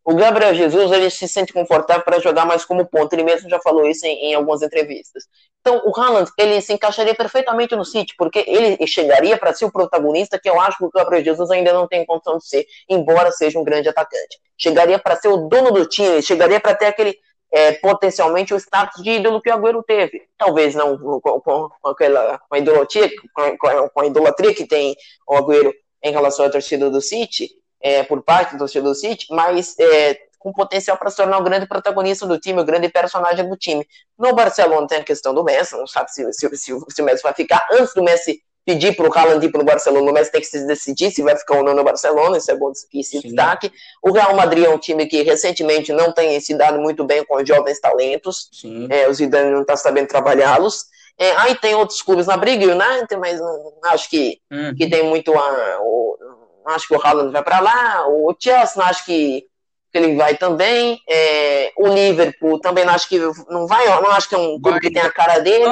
O 0.02 0.14
Gabriel 0.14 0.54
Jesus 0.54 0.90
ele 0.90 1.10
se 1.10 1.28
sente 1.28 1.52
confortável 1.52 2.02
para 2.02 2.18
jogar 2.18 2.46
mais 2.46 2.64
como 2.64 2.86
ponto. 2.86 3.12
Ele 3.12 3.22
mesmo 3.22 3.50
já 3.50 3.60
falou 3.60 3.86
isso 3.86 4.06
em, 4.06 4.30
em, 4.30 4.34
algumas 4.34 4.62
entrevistas. 4.62 5.24
Então 5.60 5.82
o 5.84 5.94
Haaland 5.94 6.30
ele 6.38 6.60
se 6.62 6.72
encaixaria 6.72 7.14
perfeitamente 7.14 7.76
no 7.76 7.84
City, 7.84 8.14
porque 8.16 8.44
ele 8.48 8.84
chegaria 8.86 9.36
para 9.36 9.52
ser 9.52 9.66
o 9.66 9.70
protagonista 9.70 10.40
que 10.40 10.48
eu 10.48 10.58
acho 10.58 10.78
que 10.78 10.84
o 10.86 10.90
Gabriel 10.90 11.22
Jesus 11.22 11.50
ainda 11.50 11.72
não 11.72 11.86
tem 11.86 12.04
condição 12.06 12.38
de 12.38 12.48
ser, 12.48 12.66
embora 12.88 13.30
seja 13.30 13.58
um 13.58 13.64
grande 13.64 13.90
atacante. 13.90 14.40
Chegaria 14.56 14.98
para 14.98 15.16
ser 15.16 15.28
o 15.28 15.48
dono 15.48 15.70
do 15.70 15.86
time, 15.86 16.22
chegaria 16.22 16.58
para 16.58 16.74
ter 16.74 16.86
aquele 16.86 17.14
é, 17.52 17.72
potencialmente 17.72 18.54
o 18.54 18.56
status 18.56 19.02
de 19.02 19.10
ídolo 19.10 19.40
que 19.40 19.50
o 19.50 19.54
Agüero 19.54 19.82
teve. 19.82 20.22
Talvez 20.38 20.74
não 20.74 20.98
com, 20.98 21.20
com, 21.20 21.68
com 21.80 21.88
aquela 21.88 22.38
com 22.48 22.54
a 22.54 22.58
idolatria, 22.58 23.10
com, 23.34 23.58
com, 23.90 24.00
a 24.00 24.06
idolatria 24.06 24.54
que 24.54 24.66
tem 24.66 24.96
o 25.28 25.36
Agüero 25.36 25.72
em 26.02 26.10
relação 26.10 26.46
à 26.46 26.50
torcida 26.50 26.88
do 26.88 27.00
City, 27.00 27.50
é, 27.80 28.02
por 28.02 28.22
parte 28.22 28.52
da 28.52 28.60
torcida 28.60 28.88
do 28.88 28.94
City, 28.94 29.26
mas 29.30 29.78
é, 29.78 30.18
com 30.38 30.52
potencial 30.52 30.96
para 30.96 31.10
se 31.10 31.16
tornar 31.16 31.38
o 31.38 31.44
grande 31.44 31.66
protagonista 31.66 32.26
do 32.26 32.38
time, 32.38 32.60
o 32.60 32.64
grande 32.64 32.88
personagem 32.88 33.48
do 33.48 33.56
time. 33.56 33.86
No 34.18 34.34
Barcelona 34.34 34.86
tem 34.86 34.98
a 34.98 35.04
questão 35.04 35.34
do 35.34 35.44
Messi, 35.44 35.76
não 35.76 35.86
sabe 35.86 36.10
se, 36.10 36.32
se, 36.32 36.48
se, 36.56 36.74
se 36.88 37.02
o 37.02 37.04
Messi 37.04 37.22
vai 37.22 37.34
ficar. 37.34 37.64
Antes 37.70 37.94
do 37.94 38.02
Messi 38.02 38.42
pedir 38.64 38.94
para 38.94 39.08
o 39.08 39.12
Haaland 39.12 39.44
ir 39.44 39.50
para 39.50 39.60
o 39.60 39.64
Barcelona, 39.64 40.10
o 40.10 40.14
Messi 40.14 40.30
tem 40.30 40.40
que 40.40 40.46
se 40.46 40.66
decidir 40.66 41.10
se 41.10 41.22
vai 41.22 41.36
ficar 41.36 41.56
ou 41.56 41.64
não 41.64 41.74
no 41.74 41.82
Barcelona, 41.82 42.38
isso 42.38 42.50
é 42.50 42.54
bom 42.54 42.72
que 42.90 43.02
se 43.02 43.20
destaque. 43.20 43.72
O 44.02 44.12
Real 44.12 44.34
Madrid 44.34 44.64
é 44.64 44.68
um 44.68 44.78
time 44.78 45.06
que 45.06 45.22
recentemente 45.22 45.92
não 45.92 46.12
tem 46.12 46.38
se 46.40 46.54
dado 46.54 46.78
muito 46.80 47.04
bem 47.04 47.24
com 47.24 47.36
os 47.36 47.48
jovens 47.48 47.80
talentos, 47.80 48.48
é, 48.88 49.08
o 49.08 49.14
Zidane 49.14 49.50
não 49.50 49.62
está 49.62 49.76
sabendo 49.76 50.06
trabalhá-los. 50.06 50.86
É, 51.18 51.32
aí 51.36 51.54
tem 51.56 51.74
outros 51.74 52.00
clubes 52.00 52.26
na 52.26 52.36
briga, 52.36 52.66
o 52.66 52.70
United, 52.70 53.16
mas 53.16 53.38
não, 53.38 53.74
acho 53.84 54.08
que, 54.08 54.40
hum. 54.50 54.74
que 54.76 54.88
tem 54.88 55.04
muito 55.04 55.32
a. 55.34 55.78
O, 55.80 56.18
acho 56.66 56.88
que 56.88 56.94
o 56.94 57.00
Haaland 57.00 57.32
vai 57.32 57.42
para 57.42 57.60
lá, 57.60 58.06
o 58.08 58.34
Chelsea 58.38 58.82
acho 58.84 59.04
que, 59.04 59.44
que 59.92 59.98
ele 59.98 60.16
vai 60.16 60.36
também, 60.36 60.98
é, 61.06 61.70
o 61.76 61.86
Liverpool 61.86 62.58
também 62.58 62.84
não 62.84 62.94
acho 62.94 63.08
que 63.08 63.18
não 63.48 63.66
vai, 63.66 63.86
não 63.86 64.10
acho 64.12 64.28
que 64.28 64.34
é 64.34 64.38
um 64.38 64.58
clube 64.58 64.80
que 64.80 64.90
tem 64.90 65.02
a 65.02 65.12
cara 65.12 65.38
dele, 65.38 65.64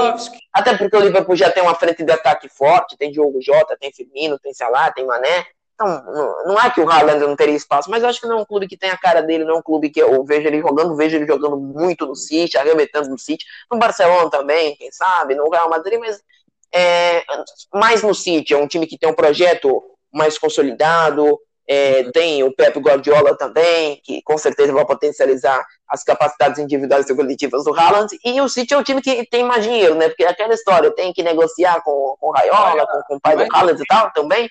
até 0.53 0.77
porque 0.77 0.97
o 0.97 1.01
Liverpool 1.01 1.35
já 1.35 1.51
tem 1.51 1.63
uma 1.63 1.75
frente 1.75 2.05
de 2.05 2.13
ataque 2.13 2.49
forte, 2.49 2.99
tem 2.99 3.11
Diogo 3.11 3.41
Jota, 3.41 3.79
tem 3.81 3.91
Firmino, 3.93 4.39
tem 4.39 4.53
Salah, 4.53 4.93
tem 4.93 5.07
Mané, 5.07 5.47
então, 5.81 6.05
não, 6.13 6.45
não 6.45 6.61
é 6.61 6.69
que 6.69 6.79
o 6.79 6.91
Haaland 6.91 7.21
não 7.21 7.35
teria 7.35 7.57
espaço, 7.57 7.91
mas 7.91 8.03
eu 8.03 8.11
acho 8.11 8.21
que 8.21 8.27
não 8.27 8.39
é 8.39 8.43
um 8.43 8.45
clube 8.45 8.69
que 8.69 8.77
tem 8.77 8.91
a 8.91 8.99
cara 8.99 9.23
dele, 9.23 9.47
não 9.47 9.55
é 9.55 9.59
um 9.59 9.63
clube 9.63 9.89
que 9.89 9.99
eu 9.99 10.23
vejo 10.23 10.47
ele 10.47 10.61
jogando, 10.61 10.95
vejo 10.95 11.17
ele 11.17 11.27
jogando 11.27 11.57
muito 11.57 12.05
no 12.05 12.15
City, 12.15 12.59
arremetando 12.59 13.09
no 13.09 13.19
City, 13.19 13.47
no 13.73 13.79
Barcelona 13.79 14.29
também, 14.29 14.77
quem 14.77 14.93
sabe, 14.93 15.35
no 15.35 15.49
Real 15.49 15.71
Madrid, 15.71 15.99
mas 15.99 16.23
é, 16.71 17.25
mais 17.73 18.03
no 18.03 18.15
City, 18.15 18.53
é 18.53 18.59
um 18.59 18.69
time 18.69 18.87
que 18.87 18.99
tem 18.99 19.09
um 19.09 19.15
projeto 19.15 19.83
mais 20.13 20.37
consolidado, 20.37 21.41
é, 21.73 22.11
tem 22.11 22.43
o 22.43 22.53
Pep 22.53 22.77
Guardiola 22.81 23.39
também, 23.39 24.01
que 24.03 24.21
com 24.23 24.37
certeza 24.37 24.73
vai 24.73 24.85
potencializar 24.85 25.65
as 25.87 26.03
capacidades 26.03 26.59
individuais 26.59 27.09
e 27.09 27.15
coletivas 27.15 27.63
do 27.63 27.73
Haaland, 27.73 28.09
e 28.25 28.41
o 28.41 28.49
City 28.49 28.75
é 28.75 28.77
um 28.77 28.83
time 28.83 29.01
que 29.01 29.25
tem 29.27 29.45
mais 29.45 29.63
dinheiro, 29.63 29.95
né, 29.95 30.09
porque 30.09 30.25
é 30.25 30.29
aquela 30.29 30.53
história, 30.53 30.91
tem 30.91 31.13
que 31.13 31.23
negociar 31.23 31.81
com, 31.83 32.17
com 32.19 32.27
o 32.27 32.33
Raiola, 32.33 32.85
com, 32.89 33.03
com 33.03 33.17
o 33.17 33.21
pai 33.21 33.37
do 33.37 33.55
Haaland 33.55 33.81
e 33.81 33.87
tal, 33.87 34.11
também, 34.13 34.51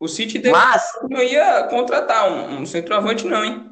o 0.00 0.08
City 0.08 0.40
deve... 0.40 0.50
mas... 0.50 0.98
não 1.08 1.22
ia 1.22 1.62
contratar 1.64 2.28
um, 2.28 2.60
um 2.60 2.66
centroavante, 2.66 3.24
não, 3.24 3.44
hein? 3.44 3.70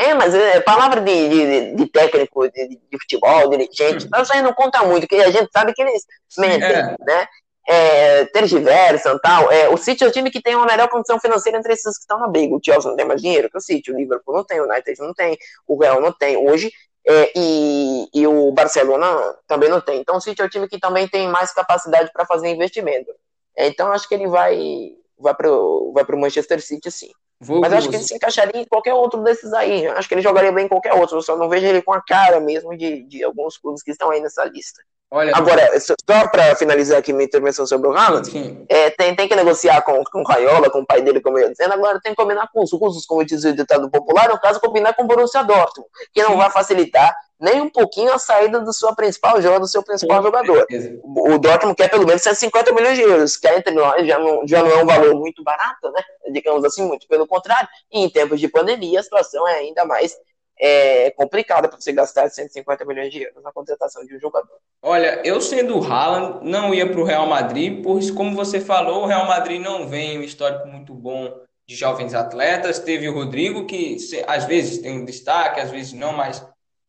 É, 0.00 0.14
mas 0.14 0.34
é 0.34 0.60
palavra 0.60 1.00
de, 1.00 1.28
de, 1.28 1.76
de 1.76 1.86
técnico, 1.86 2.48
de, 2.50 2.68
de, 2.90 2.98
futebol, 2.98 3.50
dirigente, 3.50 4.06
hum. 4.06 4.20
isso 4.20 4.32
aí 4.32 4.42
não 4.42 4.52
conta 4.52 4.82
muito, 4.82 5.06
porque 5.06 5.22
a 5.22 5.30
gente 5.30 5.48
sabe 5.52 5.72
que 5.72 5.82
eles 5.82 6.04
mentem, 6.36 6.68
é. 6.68 6.96
né? 6.98 7.28
É, 7.68 8.24
tergiversam 8.26 9.18
tal. 9.20 9.50
É, 9.50 9.68
o 9.68 9.76
City 9.76 10.02
é 10.02 10.06
o 10.06 10.10
time 10.10 10.30
que 10.30 10.42
tem 10.42 10.56
uma 10.56 10.66
melhor 10.66 10.88
condição 10.88 11.20
financeira 11.20 11.58
entre 11.58 11.72
esses 11.72 11.96
que 11.96 12.02
estão 12.02 12.18
na 12.18 12.26
briga. 12.26 12.54
O 12.54 12.60
Chelsea 12.62 12.90
não 12.90 12.96
tem 12.96 13.06
mais 13.06 13.22
dinheiro 13.22 13.48
que 13.48 13.56
o 13.56 13.60
City, 13.60 13.92
o 13.92 13.96
Liverpool 13.96 14.34
não 14.34 14.44
tem, 14.44 14.60
o 14.60 14.68
United 14.68 15.00
não 15.00 15.14
tem, 15.14 15.38
o 15.66 15.78
Real 15.78 16.00
não 16.00 16.12
tem. 16.12 16.36
Hoje 16.36 16.72
é, 17.06 17.32
e, 17.36 18.08
e, 18.14 18.26
o 18.26 18.52
Barcelona 18.52 19.06
também 19.46 19.68
não 19.68 19.80
tem. 19.80 20.00
Então 20.00 20.16
o 20.16 20.20
City 20.20 20.40
é 20.40 20.44
o 20.44 20.48
time 20.48 20.68
que 20.68 20.78
também 20.78 21.08
tem 21.08 21.28
mais 21.28 21.52
capacidade 21.52 22.10
para 22.12 22.26
fazer 22.26 22.48
investimento. 22.48 23.12
É, 23.56 23.66
então 23.66 23.92
acho 23.92 24.08
que 24.08 24.14
ele 24.14 24.28
vai 24.28 24.92
vai 25.18 25.34
para 25.34 25.48
vai 25.48 26.04
o 26.04 26.20
Manchester 26.20 26.60
City 26.60 26.90
sim. 26.90 27.10
Vou 27.40 27.60
Mas 27.60 27.72
acho 27.72 27.88
que 27.88 27.96
ele 27.96 28.04
se 28.04 28.14
encaixaria 28.14 28.62
em 28.62 28.64
qualquer 28.64 28.94
outro 28.94 29.20
desses 29.20 29.52
aí. 29.52 29.84
Acho 29.88 30.06
que 30.06 30.14
ele 30.14 30.22
jogaria 30.22 30.52
bem 30.52 30.66
em 30.66 30.68
qualquer 30.68 30.94
outro. 30.94 31.16
Eu 31.16 31.22
só 31.22 31.36
não 31.36 31.48
vejo 31.48 31.66
ele 31.66 31.82
com 31.82 31.92
a 31.92 32.00
cara 32.00 32.38
mesmo 32.38 32.76
de, 32.76 33.02
de 33.02 33.24
alguns 33.24 33.58
clubes 33.58 33.82
que 33.82 33.90
estão 33.90 34.10
aí 34.10 34.20
nessa 34.20 34.44
lista. 34.44 34.80
Olha, 35.14 35.36
Agora, 35.36 35.78
só 35.78 35.94
para 36.28 36.56
finalizar 36.56 36.98
aqui 36.98 37.12
minha 37.12 37.26
intervenção 37.26 37.66
sobre 37.66 37.86
o 37.86 37.92
Haaland, 37.92 38.30
é, 38.66 38.88
tem, 38.88 39.14
tem 39.14 39.28
que 39.28 39.36
negociar 39.36 39.82
com, 39.82 40.02
com 40.04 40.20
o 40.20 40.24
Raiola, 40.24 40.70
com 40.70 40.78
o 40.78 40.86
pai 40.86 41.02
dele, 41.02 41.20
como 41.20 41.38
eu 41.38 41.42
ia 41.42 41.50
dizendo, 41.50 41.74
agora 41.74 42.00
tem 42.00 42.12
que 42.12 42.16
combinar 42.16 42.48
com 42.50 42.62
os 42.62 42.72
russos, 42.72 43.04
como 43.04 43.22
diz 43.22 43.44
o 43.44 43.52
ditado 43.52 43.90
popular, 43.90 44.30
no 44.30 44.40
caso, 44.40 44.58
combinar 44.58 44.94
com 44.94 45.02
o 45.02 45.06
Borussia 45.06 45.44
Dortmund, 45.44 45.86
que 46.14 46.22
não 46.22 46.30
sim. 46.30 46.36
vai 46.38 46.50
facilitar 46.50 47.14
nem 47.38 47.60
um 47.60 47.68
pouquinho 47.68 48.10
a 48.10 48.18
saída 48.18 48.58
do 48.60 48.72
seu 48.72 48.94
principal 48.96 49.42
jogador, 49.42 49.60
do 49.60 49.68
seu 49.68 49.82
principal 49.82 50.16
sim, 50.16 50.22
jogador. 50.22 50.66
O 51.04 51.36
Dortmund 51.36 51.76
quer 51.76 51.90
pelo 51.90 52.06
menos 52.06 52.22
150 52.22 52.72
milhões 52.72 52.96
de 52.96 53.02
euros, 53.02 53.36
que 53.36 53.48
entre 53.48 53.74
nós 53.74 54.06
já 54.06 54.18
não, 54.18 54.46
já 54.46 54.62
não 54.62 54.70
é 54.70 54.82
um 54.82 54.86
valor 54.86 55.14
muito 55.14 55.44
barato, 55.44 55.90
né? 55.90 56.02
Digamos 56.30 56.64
assim, 56.64 56.86
muito 56.86 57.06
pelo 57.06 57.26
contrário. 57.26 57.68
E 57.92 58.02
em 58.02 58.08
tempos 58.08 58.40
de 58.40 58.48
pandemia, 58.48 59.00
a 59.00 59.02
situação 59.02 59.46
é 59.46 59.56
ainda 59.56 59.84
mais 59.84 60.16
é, 60.64 61.10
complicada 61.10 61.66
para 61.66 61.76
você 61.76 61.92
gastar 61.92 62.30
150 62.30 62.84
milhões 62.84 63.10
de 63.10 63.20
euros 63.20 63.42
na 63.42 63.50
contratação 63.50 64.06
de 64.06 64.14
um 64.14 64.20
jogador. 64.20 64.58
Olha, 64.80 65.20
eu 65.24 65.40
sendo 65.40 65.76
o 65.76 65.84
Haaland, 65.84 66.48
não 66.48 66.72
ia 66.72 66.88
para 66.88 67.00
o 67.00 67.04
Real 67.04 67.26
Madrid, 67.26 67.82
pois, 67.82 68.12
como 68.12 68.36
você 68.36 68.60
falou, 68.60 69.02
o 69.02 69.06
Real 69.06 69.26
Madrid 69.26 69.60
não 69.60 69.88
vem 69.88 70.20
um 70.20 70.22
histórico 70.22 70.68
muito 70.68 70.94
bom 70.94 71.36
de 71.66 71.74
jovens 71.74 72.14
atletas. 72.14 72.78
Teve 72.78 73.08
o 73.08 73.12
Rodrigo, 73.12 73.66
que 73.66 73.96
às 74.28 74.44
vezes 74.44 74.78
tem 74.78 75.00
um 75.00 75.04
destaque, 75.04 75.60
às 75.60 75.72
vezes 75.72 75.94
não, 75.94 76.12
mas 76.12 76.46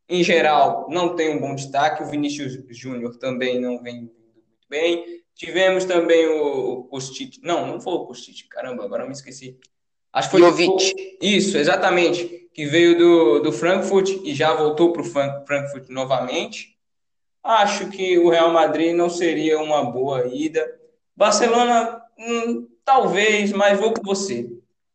em 0.08 0.24
geral 0.24 0.86
não 0.92 1.16
tem 1.16 1.36
um 1.36 1.40
bom 1.40 1.56
destaque. 1.56 2.04
O 2.04 2.06
Vinícius 2.08 2.60
Júnior 2.70 3.18
também 3.18 3.60
não 3.60 3.82
vem 3.82 4.02
muito 4.02 4.14
bem. 4.70 5.04
Tivemos 5.34 5.86
também 5.86 6.28
o 6.28 6.84
Kostic. 6.84 7.40
Não, 7.42 7.66
não 7.66 7.82
foi 7.82 7.94
o 7.94 8.06
Kostic, 8.06 8.48
caramba, 8.50 8.86
agora 8.86 9.02
eu 9.02 9.08
me 9.08 9.14
esqueci. 9.14 9.58
Acho 10.14 10.30
que 10.30 10.38
foi 10.38 10.42
Jovic. 10.42 11.18
Isso, 11.20 11.58
exatamente. 11.58 12.43
Que 12.54 12.66
veio 12.66 12.98
do, 12.98 13.40
do 13.40 13.52
Frankfurt 13.52 14.10
e 14.24 14.34
já 14.34 14.54
voltou 14.54 14.94
para 14.94 15.02
o 15.02 15.06
Frankfurt 15.06 15.90
novamente. 15.90 16.78
Acho 17.44 17.90
que 17.90 18.18
o 18.18 18.30
Real 18.30 18.52
Madrid 18.52 18.96
não 18.96 19.10
seria 19.10 19.60
uma 19.60 19.84
boa 19.84 20.28
ida. 20.28 20.66
Barcelona, 21.16 22.02
hum, 22.18 22.68
talvez, 22.86 23.52
mas 23.52 23.80
vou 23.80 23.94
com 23.94 24.04
você. 24.04 24.50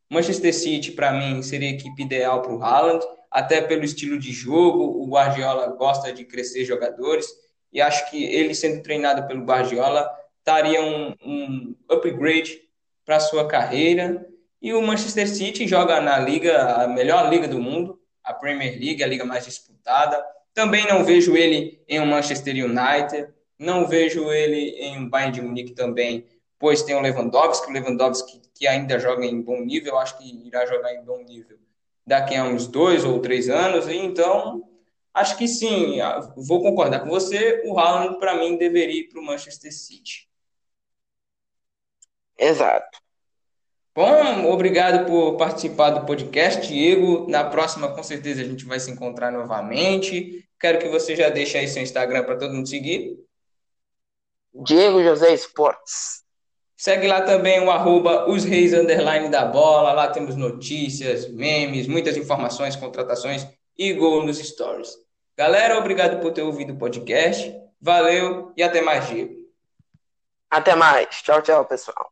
Manchester 0.09 0.53
City, 0.53 0.91
para 0.91 1.13
mim, 1.13 1.43
seria 1.43 1.69
a 1.69 1.73
equipe 1.73 2.01
ideal 2.01 2.41
para 2.41 2.53
o 2.53 2.63
Haaland, 2.63 3.05
até 3.29 3.61
pelo 3.61 3.83
estilo 3.83 4.17
de 4.17 4.31
jogo. 4.31 4.83
O 4.83 5.07
Guardiola 5.07 5.67
gosta 5.67 6.11
de 6.11 6.25
crescer 6.25 6.65
jogadores 6.65 7.27
e 7.71 7.79
acho 7.79 8.09
que 8.09 8.23
ele 8.23 8.55
sendo 8.55 8.81
treinado 8.81 9.27
pelo 9.27 9.45
Guardiola 9.45 10.09
daria 10.43 10.81
um, 10.81 11.13
um 11.23 11.75
upgrade 11.87 12.59
para 13.05 13.19
sua 13.19 13.47
carreira. 13.47 14.27
E 14.61 14.73
o 14.73 14.81
Manchester 14.81 15.27
City 15.27 15.67
joga 15.67 16.01
na 16.01 16.19
liga, 16.19 16.83
a 16.83 16.87
melhor 16.87 17.29
liga 17.29 17.47
do 17.47 17.59
mundo, 17.59 17.99
a 18.23 18.33
Premier 18.33 18.77
League, 18.79 19.03
a 19.03 19.07
liga 19.07 19.25
mais 19.25 19.45
disputada. 19.45 20.23
Também 20.53 20.85
não 20.87 21.03
vejo 21.03 21.35
ele 21.37 21.81
em 21.87 21.99
um 21.99 22.05
Manchester 22.05 22.53
United, 22.53 23.29
não 23.57 23.87
vejo 23.87 24.31
ele 24.31 24.71
em 24.71 24.97
um 24.97 25.09
Bayern 25.09 25.33
de 25.33 25.41
Munique 25.41 25.71
também, 25.71 26.25
pois 26.57 26.83
tem 26.83 26.95
o 26.95 27.01
Lewandowski, 27.01 27.69
o 27.69 27.73
Lewandowski 27.73 28.41
que 28.53 28.67
ainda 28.67 28.99
joga 28.99 29.25
em 29.25 29.41
bom 29.41 29.61
nível, 29.61 29.97
acho 29.97 30.17
que 30.17 30.45
irá 30.45 30.65
jogar 30.65 30.93
em 30.93 31.03
bom 31.03 31.23
nível 31.23 31.57
daqui 32.05 32.35
a 32.35 32.43
uns 32.43 32.67
dois 32.67 33.05
ou 33.05 33.19
três 33.19 33.47
anos, 33.49 33.87
então 33.87 34.67
acho 35.13 35.37
que 35.37 35.47
sim, 35.47 35.99
vou 36.35 36.61
concordar 36.61 37.01
com 37.01 37.07
você, 37.07 37.61
o 37.65 37.77
Haaland 37.77 38.17
para 38.19 38.35
mim 38.35 38.57
deveria 38.57 39.01
ir 39.01 39.09
para 39.09 39.19
o 39.19 39.23
Manchester 39.23 39.71
City. 39.71 40.27
Exato. 42.37 42.99
Bom, 43.99 44.49
obrigado 44.49 45.05
por 45.05 45.35
participar 45.35 45.89
do 45.89 46.05
podcast, 46.05 46.65
Diego. 46.65 47.29
Na 47.29 47.43
próxima, 47.43 47.93
com 47.93 48.01
certeza, 48.01 48.39
a 48.39 48.45
gente 48.45 48.63
vai 48.63 48.79
se 48.79 48.89
encontrar 48.89 49.29
novamente. 49.29 50.47
Quero 50.57 50.79
que 50.79 50.87
você 50.87 51.17
já 51.17 51.27
deixe 51.27 51.57
aí 51.57 51.67
seu 51.67 51.83
Instagram 51.83 52.23
para 52.23 52.37
todo 52.37 52.53
mundo 52.53 52.69
seguir. 52.69 53.17
Diego 54.53 55.03
José 55.03 55.33
Esportes. 55.33 56.23
Segue 56.77 57.07
lá 57.07 57.23
também 57.23 57.59
o 57.59 57.69
arroba 57.69 58.29
os 58.29 58.45
reis 58.45 58.71
underline 58.71 59.27
da 59.27 59.43
bola. 59.43 59.91
Lá 59.91 60.07
temos 60.07 60.37
notícias, 60.37 61.29
memes, 61.29 61.85
muitas 61.85 62.15
informações, 62.15 62.77
contratações 62.77 63.45
e 63.77 63.91
gol 63.91 64.25
nos 64.25 64.37
stories. 64.37 64.93
Galera, 65.37 65.77
obrigado 65.77 66.21
por 66.21 66.31
ter 66.31 66.43
ouvido 66.43 66.71
o 66.71 66.77
podcast. 66.77 67.53
Valeu 67.81 68.53
e 68.55 68.63
até 68.63 68.79
mais, 68.79 69.09
Diego. 69.09 69.35
Até 70.49 70.73
mais. 70.73 71.21
Tchau, 71.21 71.41
tchau, 71.41 71.65
pessoal. 71.65 72.09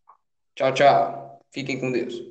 Tchau, 0.53 0.73
tchau. 0.73 1.26
Fiquem 1.57 1.79
com 1.79 1.91
Deus. 1.91 2.27